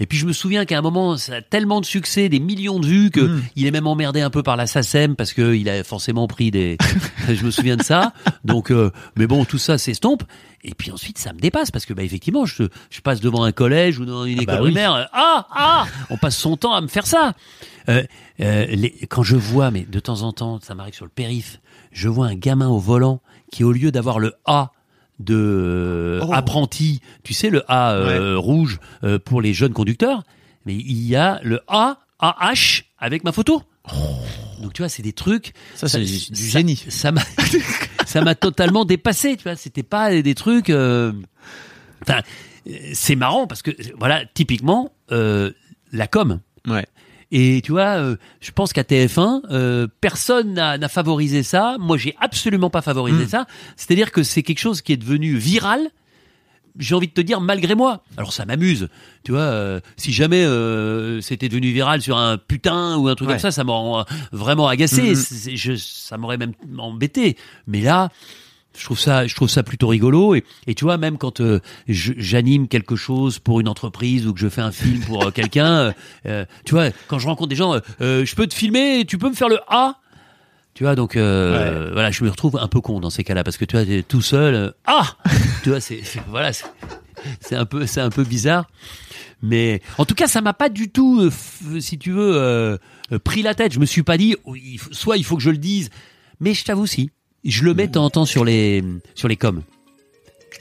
Et 0.00 0.06
puis 0.06 0.18
je 0.18 0.26
me 0.26 0.32
souviens 0.32 0.64
qu'à 0.64 0.76
un 0.78 0.80
moment, 0.82 1.16
ça 1.16 1.34
a 1.36 1.42
tellement 1.42 1.80
de 1.80 1.86
succès, 1.86 2.28
des 2.28 2.40
millions 2.40 2.80
de 2.80 2.86
vues, 2.86 3.10
que 3.10 3.20
Mm. 3.20 3.42
il 3.54 3.66
est 3.66 3.70
même 3.70 3.86
emmerdé 3.86 4.20
un 4.20 4.30
peu 4.30 4.42
par 4.42 4.56
la 4.56 4.66
SACEM 4.66 5.14
parce 5.14 5.32
que 5.32 5.54
il 5.54 5.68
a 5.68 5.84
forcément 5.84 6.26
pris 6.26 6.50
des. 6.50 6.76
je 7.28 7.44
me 7.44 7.52
souviens 7.52 7.76
de 7.76 7.82
ça. 7.84 8.12
Donc, 8.44 8.72
euh, 8.72 8.90
mais 9.16 9.28
bon, 9.28 9.44
tout 9.44 9.58
ça 9.58 9.78
s'estompe. 9.78 10.24
Et 10.64 10.74
puis 10.74 10.90
ensuite, 10.90 11.18
ça 11.18 11.32
me 11.32 11.38
dépasse 11.38 11.70
parce 11.70 11.86
que 11.86 11.92
bah 11.94 12.02
effectivement, 12.02 12.46
je, 12.46 12.64
je 12.90 13.00
passe 13.00 13.20
devant 13.20 13.44
un 13.44 13.52
collège 13.52 14.00
ou 14.00 14.04
dans 14.04 14.24
une 14.24 14.40
école 14.40 14.46
bah 14.56 14.62
oui. 14.62 14.70
primaire. 14.72 14.94
euh, 14.94 15.04
Ah 15.12 15.46
ah, 15.52 15.84
on 16.10 16.16
passe 16.16 16.36
son 16.36 16.56
temps 16.56 16.74
à 16.74 16.80
me 16.80 16.88
faire 16.88 17.06
ça. 17.06 17.34
Euh, 17.88 18.02
euh, 18.40 18.66
les, 18.66 18.90
quand 19.08 19.22
je 19.22 19.36
vois, 19.36 19.70
mais 19.70 19.82
de 19.82 20.00
temps 20.00 20.22
en 20.22 20.32
temps, 20.32 20.58
ça 20.60 20.74
m'arrive 20.74 20.94
sur 20.94 21.04
le 21.04 21.10
périph. 21.14 21.60
Je 21.92 22.08
vois 22.08 22.26
un 22.26 22.34
gamin 22.34 22.68
au 22.68 22.78
volant 22.78 23.20
qui, 23.52 23.62
au 23.62 23.70
lieu 23.72 23.92
d'avoir 23.92 24.18
le 24.18 24.34
A 24.46 24.72
de 25.18 25.34
euh, 25.36 26.20
Oh. 26.22 26.32
apprenti, 26.32 27.00
tu 27.22 27.32
sais 27.34 27.50
le 27.50 27.62
A 27.70 27.92
euh, 27.92 28.36
rouge 28.38 28.78
euh, 29.04 29.18
pour 29.18 29.40
les 29.42 29.54
jeunes 29.54 29.72
conducteurs, 29.72 30.22
mais 30.66 30.74
il 30.74 31.02
y 31.06 31.16
a 31.16 31.40
le 31.42 31.60
A 31.68 31.98
AH 32.20 32.82
avec 32.98 33.24
ma 33.24 33.32
photo. 33.32 33.62
Donc 34.60 34.72
tu 34.74 34.82
vois, 34.82 34.88
c'est 34.88 35.02
des 35.02 35.12
trucs. 35.12 35.54
Ça, 35.74 35.88
c'est 35.88 36.00
du 36.00 36.18
ça- 36.18 36.32
génie. 36.34 36.76
Ça 36.88 37.10
m'a, 37.12 37.22
ça 38.06 38.20
m'a 38.22 38.34
totalement 38.36 38.84
dépassé. 38.84 39.36
Tu 39.36 39.42
vois, 39.44 39.56
c'était 39.56 39.82
pas 39.82 40.20
des 40.22 40.34
trucs. 40.34 40.70
euh, 40.70 41.12
Enfin, 42.02 42.20
euh, 42.68 42.72
c'est 42.94 43.16
marrant 43.16 43.46
parce 43.46 43.62
que 43.62 43.70
voilà, 43.98 44.22
typiquement 44.34 44.92
euh, 45.10 45.50
la 45.92 46.06
com. 46.06 46.40
Ouais. 46.68 46.86
Et 47.34 47.62
tu 47.64 47.72
vois, 47.72 47.96
euh, 47.98 48.16
je 48.40 48.50
pense 48.52 48.72
qu'à 48.72 48.82
TF1, 48.84 49.40
euh, 49.50 49.88
personne 50.00 50.52
n'a 50.54 50.88
favorisé 50.88 51.42
ça. 51.42 51.76
Moi, 51.80 51.96
j'ai 51.96 52.14
absolument 52.20 52.68
pas 52.70 52.82
favorisé 52.82 53.24
Mm. 53.24 53.28
ça. 53.28 53.46
C'est-à-dire 53.76 54.12
que 54.12 54.22
c'est 54.22 54.42
quelque 54.42 54.58
chose 54.60 54.82
qui 54.82 54.92
est 54.92 54.96
devenu 54.98 55.34
viral. 55.36 55.80
J'ai 56.78 56.94
envie 56.94 57.08
de 57.08 57.12
te 57.12 57.20
dire 57.20 57.40
malgré 57.42 57.74
moi. 57.74 58.02
Alors 58.16 58.32
ça 58.32 58.46
m'amuse, 58.46 58.88
tu 59.24 59.32
vois. 59.32 59.40
euh, 59.42 59.80
si 59.98 60.10
jamais 60.10 60.42
euh, 60.42 61.20
c'était 61.20 61.50
devenu 61.50 61.70
viral 61.70 62.00
sur 62.00 62.16
un 62.16 62.38
putain 62.38 62.96
ou 62.96 63.08
un 63.08 63.14
truc 63.14 63.28
Ouais. 63.28 63.34
comme 63.34 63.40
ça, 63.40 63.50
ça 63.50 63.62
m'aurait 63.62 64.04
vraiment 64.32 64.68
agacé. 64.68 65.10
Mhm. 65.10 65.14
C'est- 65.14 65.56
je- 65.56 65.74
ça 65.76 66.16
m'aurait 66.16 66.38
même 66.38 66.54
embêté. 66.78 67.36
Mais 67.66 67.82
là, 67.82 68.08
je 68.76 68.84
trouve 68.84 68.98
ça, 68.98 69.26
je 69.26 69.34
trouve 69.34 69.48
ça 69.50 69.62
plutôt 69.62 69.88
rigolo. 69.88 70.34
Et, 70.34 70.44
et 70.66 70.74
tu 70.74 70.84
vois, 70.84 70.96
même 70.98 71.18
quand 71.18 71.40
euh, 71.40 71.60
j'anime 71.88 72.68
quelque 72.68 72.96
chose 72.96 73.38
pour 73.38 73.60
une 73.60 73.68
entreprise 73.68 74.26
ou 74.26 74.32
que 74.34 74.40
je 74.40 74.48
fais 74.48 74.62
un 74.62 74.72
film 74.72 75.00
pour 75.00 75.26
euh, 75.26 75.30
quelqu'un, 75.34 75.72
euh, 75.74 75.92
euh, 76.26 76.44
tu 76.64 76.74
vois, 76.74 76.90
quand 77.08 77.18
je 77.18 77.26
rencontre 77.26 77.48
des 77.48 77.56
gens, 77.56 77.78
euh, 78.00 78.24
je 78.24 78.34
peux 78.34 78.46
te 78.46 78.54
filmer, 78.54 79.04
tu 79.06 79.18
peux 79.18 79.28
me 79.28 79.34
faire 79.34 79.48
le 79.48 79.58
A. 79.68 79.98
Tu 80.74 80.84
vois, 80.84 80.94
donc 80.94 81.16
euh, 81.16 81.90
voilà, 81.92 82.10
je 82.10 82.24
me 82.24 82.30
retrouve 82.30 82.56
un 82.56 82.66
peu 82.68 82.80
con 82.80 82.98
dans 82.98 83.10
ces 83.10 83.24
cas-là 83.24 83.44
parce 83.44 83.58
que 83.58 83.66
tu 83.66 83.76
vois, 83.76 83.84
tout 84.08 84.22
seul. 84.22 84.54
euh, 84.54 84.70
ah, 84.86 85.16
tu 85.62 85.68
vois, 85.68 85.80
c'est 85.80 86.00
voilà, 86.28 86.50
c'est 87.40 87.56
un 87.56 87.66
peu, 87.66 87.84
c'est 87.86 88.00
un 88.00 88.08
peu 88.08 88.24
bizarre. 88.24 88.70
Mais 89.42 89.82
en 89.98 90.06
tout 90.06 90.14
cas, 90.14 90.28
ça 90.28 90.40
m'a 90.40 90.54
pas 90.54 90.68
du 90.70 90.88
tout, 90.90 91.28
si 91.80 91.98
tu 91.98 92.12
veux, 92.12 92.78
pris 93.24 93.42
la 93.42 93.54
tête. 93.54 93.72
Je 93.72 93.80
me 93.80 93.86
suis 93.86 94.02
pas 94.04 94.16
dit, 94.16 94.36
oh, 94.44 94.54
soit 94.92 95.16
il 95.18 95.24
faut 95.24 95.36
que 95.36 95.42
je 95.42 95.50
le 95.50 95.58
dise, 95.58 95.90
mais 96.40 96.54
je 96.54 96.64
t'avoue 96.64 96.86
si, 96.86 97.10
je 97.50 97.64
le 97.64 97.74
mets 97.74 97.86
de 97.88 97.92
temps 97.92 98.04
en 98.04 98.10
temps 98.10 98.24
sur 98.26 98.44
les 98.44 98.82
sur 99.14 99.28
les 99.28 99.36
coms. 99.36 99.62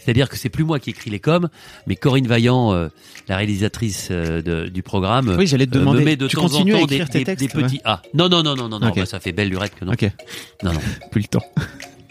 C'est-à-dire 0.03 0.29
que 0.29 0.37
c'est 0.37 0.49
plus 0.49 0.63
moi 0.63 0.79
qui 0.79 0.89
écris 0.89 1.11
les 1.11 1.19
coms, 1.19 1.47
mais 1.85 1.95
Corinne 1.95 2.25
Vaillant, 2.25 2.73
euh, 2.73 2.87
la 3.27 3.37
réalisatrice 3.37 4.07
euh, 4.09 4.41
de- 4.41 4.67
du 4.67 4.81
programme, 4.81 5.35
Oui, 5.37 5.45
j'allais 5.45 5.67
te 5.67 5.75
euh, 5.77 5.81
demander. 5.81 5.99
me 5.99 6.05
met 6.05 6.15
de 6.15 6.27
tu 6.27 6.37
temps 6.37 6.45
en 6.45 6.49
continues 6.49 6.73
à 6.75 6.79
temps 6.79 6.85
des, 6.87 7.05
tes 7.05 7.19
des- 7.19 7.23
textes 7.25 7.45
des 7.55 7.61
petits 7.61 7.81
A. 7.85 8.01
Non, 8.15 8.27
non, 8.27 8.41
non, 8.41 8.55
non, 8.55 8.67
non, 8.67 8.79
non, 8.79 8.87
Ok. 8.89 8.95
bah, 8.95 9.05
ça 9.05 9.19
fait 9.19 9.31
belle 9.31 9.49
lurette 9.49 9.75
que 9.75 9.85
non. 9.85 9.91
Ok, 9.93 10.09
Non, 10.63 10.73
non. 10.73 10.79
plus 11.11 11.21
le 11.21 11.27
temps. 11.27 11.43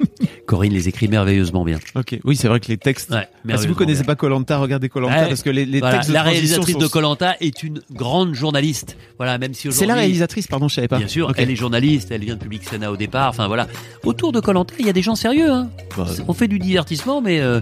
Corinne 0.46 0.72
les 0.72 0.88
écrit 0.88 1.06
merveilleusement 1.08 1.64
bien. 1.64 1.78
Ok, 1.94 2.18
oui, 2.24 2.36
c'est 2.36 2.48
vrai 2.48 2.58
que 2.60 2.66
les 2.68 2.76
textes. 2.76 3.10
Ouais, 3.10 3.28
Ah, 3.48 3.56
si 3.56 3.66
vous 3.68 3.74
connaissez 3.74 4.00
bien. 4.00 4.06
pas 4.08 4.16
Colanta, 4.16 4.58
regardez 4.58 4.88
Colanta 4.88 5.22
Ouais. 5.22 5.28
parce 5.28 5.42
que 5.42 5.50
les, 5.50 5.64
les 5.64 5.78
Voilà, 5.80 5.96
textes 5.96 6.08
de 6.10 6.14
la 6.14 6.22
réalisatrice 6.24 6.72
sont- 6.74 6.80
de 6.80 6.86
Colanta 6.88 7.36
est 7.40 7.62
une 7.62 7.80
grande 7.92 8.34
journaliste. 8.34 8.96
Voilà, 9.16 9.38
même 9.38 9.54
si 9.54 9.62
C'est 9.62 9.68
la 9.68 9.74
aujourd'hui- 9.74 9.94
réalisatrice, 10.00 10.46
pardon, 10.48 10.66
je 10.68 10.74
savais 10.74 10.88
pas. 10.88 10.98
Bien 10.98 11.06
sûr, 11.08 11.32
elle 11.36 11.50
est 11.50 11.56
journaliste, 11.56 12.10
elle 12.10 12.22
vient 12.24 12.34
de 12.34 12.40
Public 12.40 12.64
Sénat 12.64 12.90
au 12.90 12.96
départ. 12.96 13.28
Enfin 13.28 13.46
voilà, 13.46 13.68
autour 14.04 14.32
de 14.32 14.40
Colanta, 14.40 14.74
il 14.80 14.86
y 14.86 14.90
a 14.90 14.92
des 14.92 15.02
gens 15.02 15.14
sérieux. 15.14 15.50
Hein. 15.50 15.70
Bah, 15.96 16.06
On 16.26 16.32
fait 16.34 16.48
du 16.48 16.58
divertissement, 16.58 17.20
mais 17.20 17.40
euh, 17.40 17.60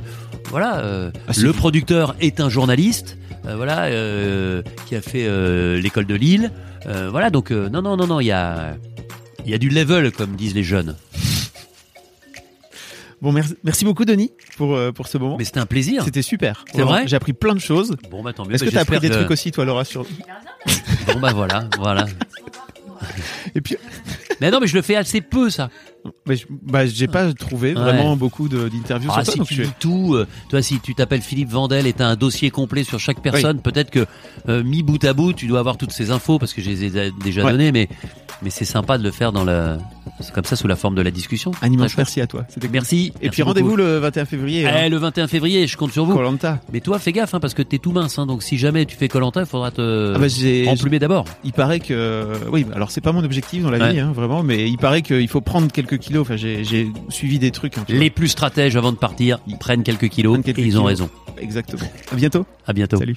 voilà, 0.51 0.79
euh, 0.79 1.11
Ah, 1.27 1.33
le 1.37 1.53
producteur 1.53 2.15
est 2.21 2.41
un 2.41 2.49
journaliste. 2.49 3.19
euh, 3.47 3.55
voilà, 3.57 3.85
euh, 3.85 4.63
qui 4.87 4.97
a 4.97 5.01
fait 5.01 5.27
euh, 5.27 5.81
l'école 5.81 6.07
de 6.07 6.15
Lille. 6.15 6.51
Euh, 6.87 7.09
voilà, 7.11 7.29
donc 7.31 7.51
euh, 7.51 7.69
non, 7.69 7.83
non, 7.83 7.97
non, 7.97 8.07
non, 8.07 8.21
il 8.21 8.27
y 8.27 8.33
a, 8.33 8.77
il 9.45 9.51
y 9.51 9.55
a 9.55 9.59
du 9.59 9.69
level, 9.69 10.11
comme 10.13 10.37
disent 10.37 10.55
les 10.55 10.63
jeunes. 10.65 10.97
Bon, 13.21 13.33
merci, 13.33 13.55
merci 13.65 13.85
beaucoup, 13.85 14.05
Denis, 14.05 14.31
pour, 14.57 14.75
euh, 14.77 14.93
pour 14.93 15.09
ce 15.09 15.19
moment. 15.19 15.37
Mais 15.39 15.45
c'était 15.45 15.59
un 15.61 15.67
plaisir. 15.67 16.05
C'était 16.05 16.23
super. 16.23 16.65
C'est 16.73 16.83
vrai 16.83 17.07
J'ai 17.07 17.17
appris 17.17 17.33
plein 17.33 17.55
de 17.55 17.59
choses. 17.61 17.97
Bon, 18.11 18.23
bah 18.23 18.33
tant 18.33 18.45
mieux. 18.47 18.55
Est-ce 18.55 18.65
Bah, 18.65 18.67
que 18.67 18.73
tu 18.73 18.79
as 18.79 18.83
appris 18.83 19.01
des 19.01 19.09
que- 19.09 19.15
trucs 19.15 19.31
aussi, 19.31 19.51
toi, 19.51 19.65
Laura 19.65 19.85
sur... 19.85 20.05
Bon, 21.07 21.19
bah 21.21 21.33
voilà, 21.35 21.69
voilà. 21.79 22.07
Et 23.55 23.61
puis, 23.61 23.77
Mais 24.41 24.51
non, 24.51 24.61
mais 24.61 24.67
je 24.69 24.75
le 24.77 24.83
fais 24.83 24.97
assez 24.97 25.21
peu, 25.21 25.51
ça. 25.51 25.69
Bah, 26.27 26.35
je- 26.35 26.45
bah, 26.51 26.87
j'ai 26.87 27.07
pas 27.09 27.33
trouvé 27.33 27.69
Ouais. 27.71 27.75
vraiment 27.75 28.17
beaucoup 28.17 28.49
de- 28.49 28.69
d'interviews 28.69 29.11
Ah, 29.13 29.25
sur 29.25 29.25
toi. 29.25 29.33
si 29.33 29.39
donc 29.39 29.49
tu 29.49 29.55
je- 29.55 29.63
dis 29.63 29.73
tout, 29.79 30.15
euh, 30.15 30.27
toi 30.49 30.63
si 30.63 30.81
tu 30.81 30.95
t'appelles 30.95 31.23
Philippe 31.23 31.51
Vandel 31.51 31.87
et 31.87 31.93
t'as 31.93 32.07
un 32.07 32.17
dossier 32.17 32.51
complet 32.51 32.85
sur 32.85 32.99
chaque 33.01 33.21
personne, 33.23 33.61
peut-être 33.61 33.91
que 33.91 34.07
euh, 34.49 34.63
mis 34.63 34.83
bout 34.83 35.03
à 35.05 35.13
bout, 35.13 35.33
tu 35.33 35.47
dois 35.47 35.61
avoir 35.61 35.77
toutes 35.77 35.93
ces 35.93 36.11
infos 36.11 36.39
parce 36.39 36.53
que 36.55 36.63
je 36.63 36.71
les 36.71 36.85
ai 36.99 37.11
déjà 37.23 37.45
Ouais. 37.45 37.53
données, 37.53 37.73
mais 37.73 37.89
mais 38.41 38.51
c'est 38.51 38.65
sympa 38.65 38.99
de 38.99 39.03
le 39.03 39.11
faire 39.11 39.33
dans 39.33 39.45
la, 39.45 39.79
c'est 40.21 40.33
comme 40.33 40.45
ça 40.45 40.55
sous 40.55 40.69
la 40.69 40.77
forme 40.77 40.95
de 40.95 41.03
la 41.03 41.11
discussion. 41.11 41.51
Un 41.61 41.73
immense 41.73 41.97
merci 41.97 42.21
à 42.21 42.29
toi. 42.29 42.47
Merci. 42.71 43.13
Et 43.21 43.31
puis 43.31 43.43
rendez-vous 43.43 43.75
le 43.75 43.99
21 43.99 44.27
février. 44.27 44.65
hein. 44.65 44.83
Eh, 44.85 44.89
le 44.89 44.97
21 44.97 45.27
février, 45.27 45.67
je 45.67 45.77
compte 45.77 45.91
sur 45.93 46.05
vous. 46.05 46.15
Colanta. 46.15 46.61
Mais 46.73 46.79
toi, 46.81 47.01
fais 47.01 47.11
gaffe, 47.11 47.35
hein, 47.35 47.41
parce 47.41 47.55
que 47.55 47.63
t'es 47.63 47.79
tout 47.79 47.91
mince, 47.91 48.17
hein, 48.19 48.27
donc 48.27 48.45
si 48.45 48.57
jamais 48.57 48.87
tu 48.87 48.97
fais 48.97 49.09
Colanta, 49.09 49.41
il 49.41 49.47
faudra 49.47 49.73
te 49.73 50.15
Ah 50.15 50.19
bah, 50.21 50.71
emplumer 50.71 51.01
d'abord. 51.01 51.25
Il 51.43 51.53
paraît 51.53 51.81
que 51.81 52.29
oui, 52.53 52.65
alors 52.75 52.93
c'est 52.93 53.01
pas 53.01 53.11
mon 53.11 53.25
objectif 53.25 53.63
dans 53.65 53.71
la 53.71 53.79
Ouais. 53.79 53.93
vie, 53.95 53.99
hein, 54.01 54.13
vraiment, 54.15 54.45
mais 54.45 54.69
il 54.69 54.77
paraît 54.79 55.03
qu'il 55.03 55.27
faut 55.29 55.41
prendre 55.41 55.73
quelques 55.89 56.03
kilos. 56.03 56.23
Enfin, 56.23 56.37
j'ai 56.37 56.91
suivi 57.09 57.39
des 57.39 57.51
trucs. 57.51 57.79
hein, 57.79 57.85
Les 57.89 58.11
plus 58.11 58.29
stratèges 58.29 58.77
avant 58.77 58.93
de 58.93 58.97
partir, 58.99 59.39
ils 59.47 59.59
prennent 59.59 59.83
quelques 59.83 60.09
kilos 60.09 60.33
Prennent 60.35 60.45
quelques 60.45 60.59
et 60.59 60.67
ils 60.67 60.79
ont 60.79 60.85
raison. 60.85 61.11
Exactement. 61.39 61.83
À 62.13 62.17
bientôt. 62.17 62.47
À 62.67 62.73
bientôt. 62.73 62.99
Salut. 62.99 63.17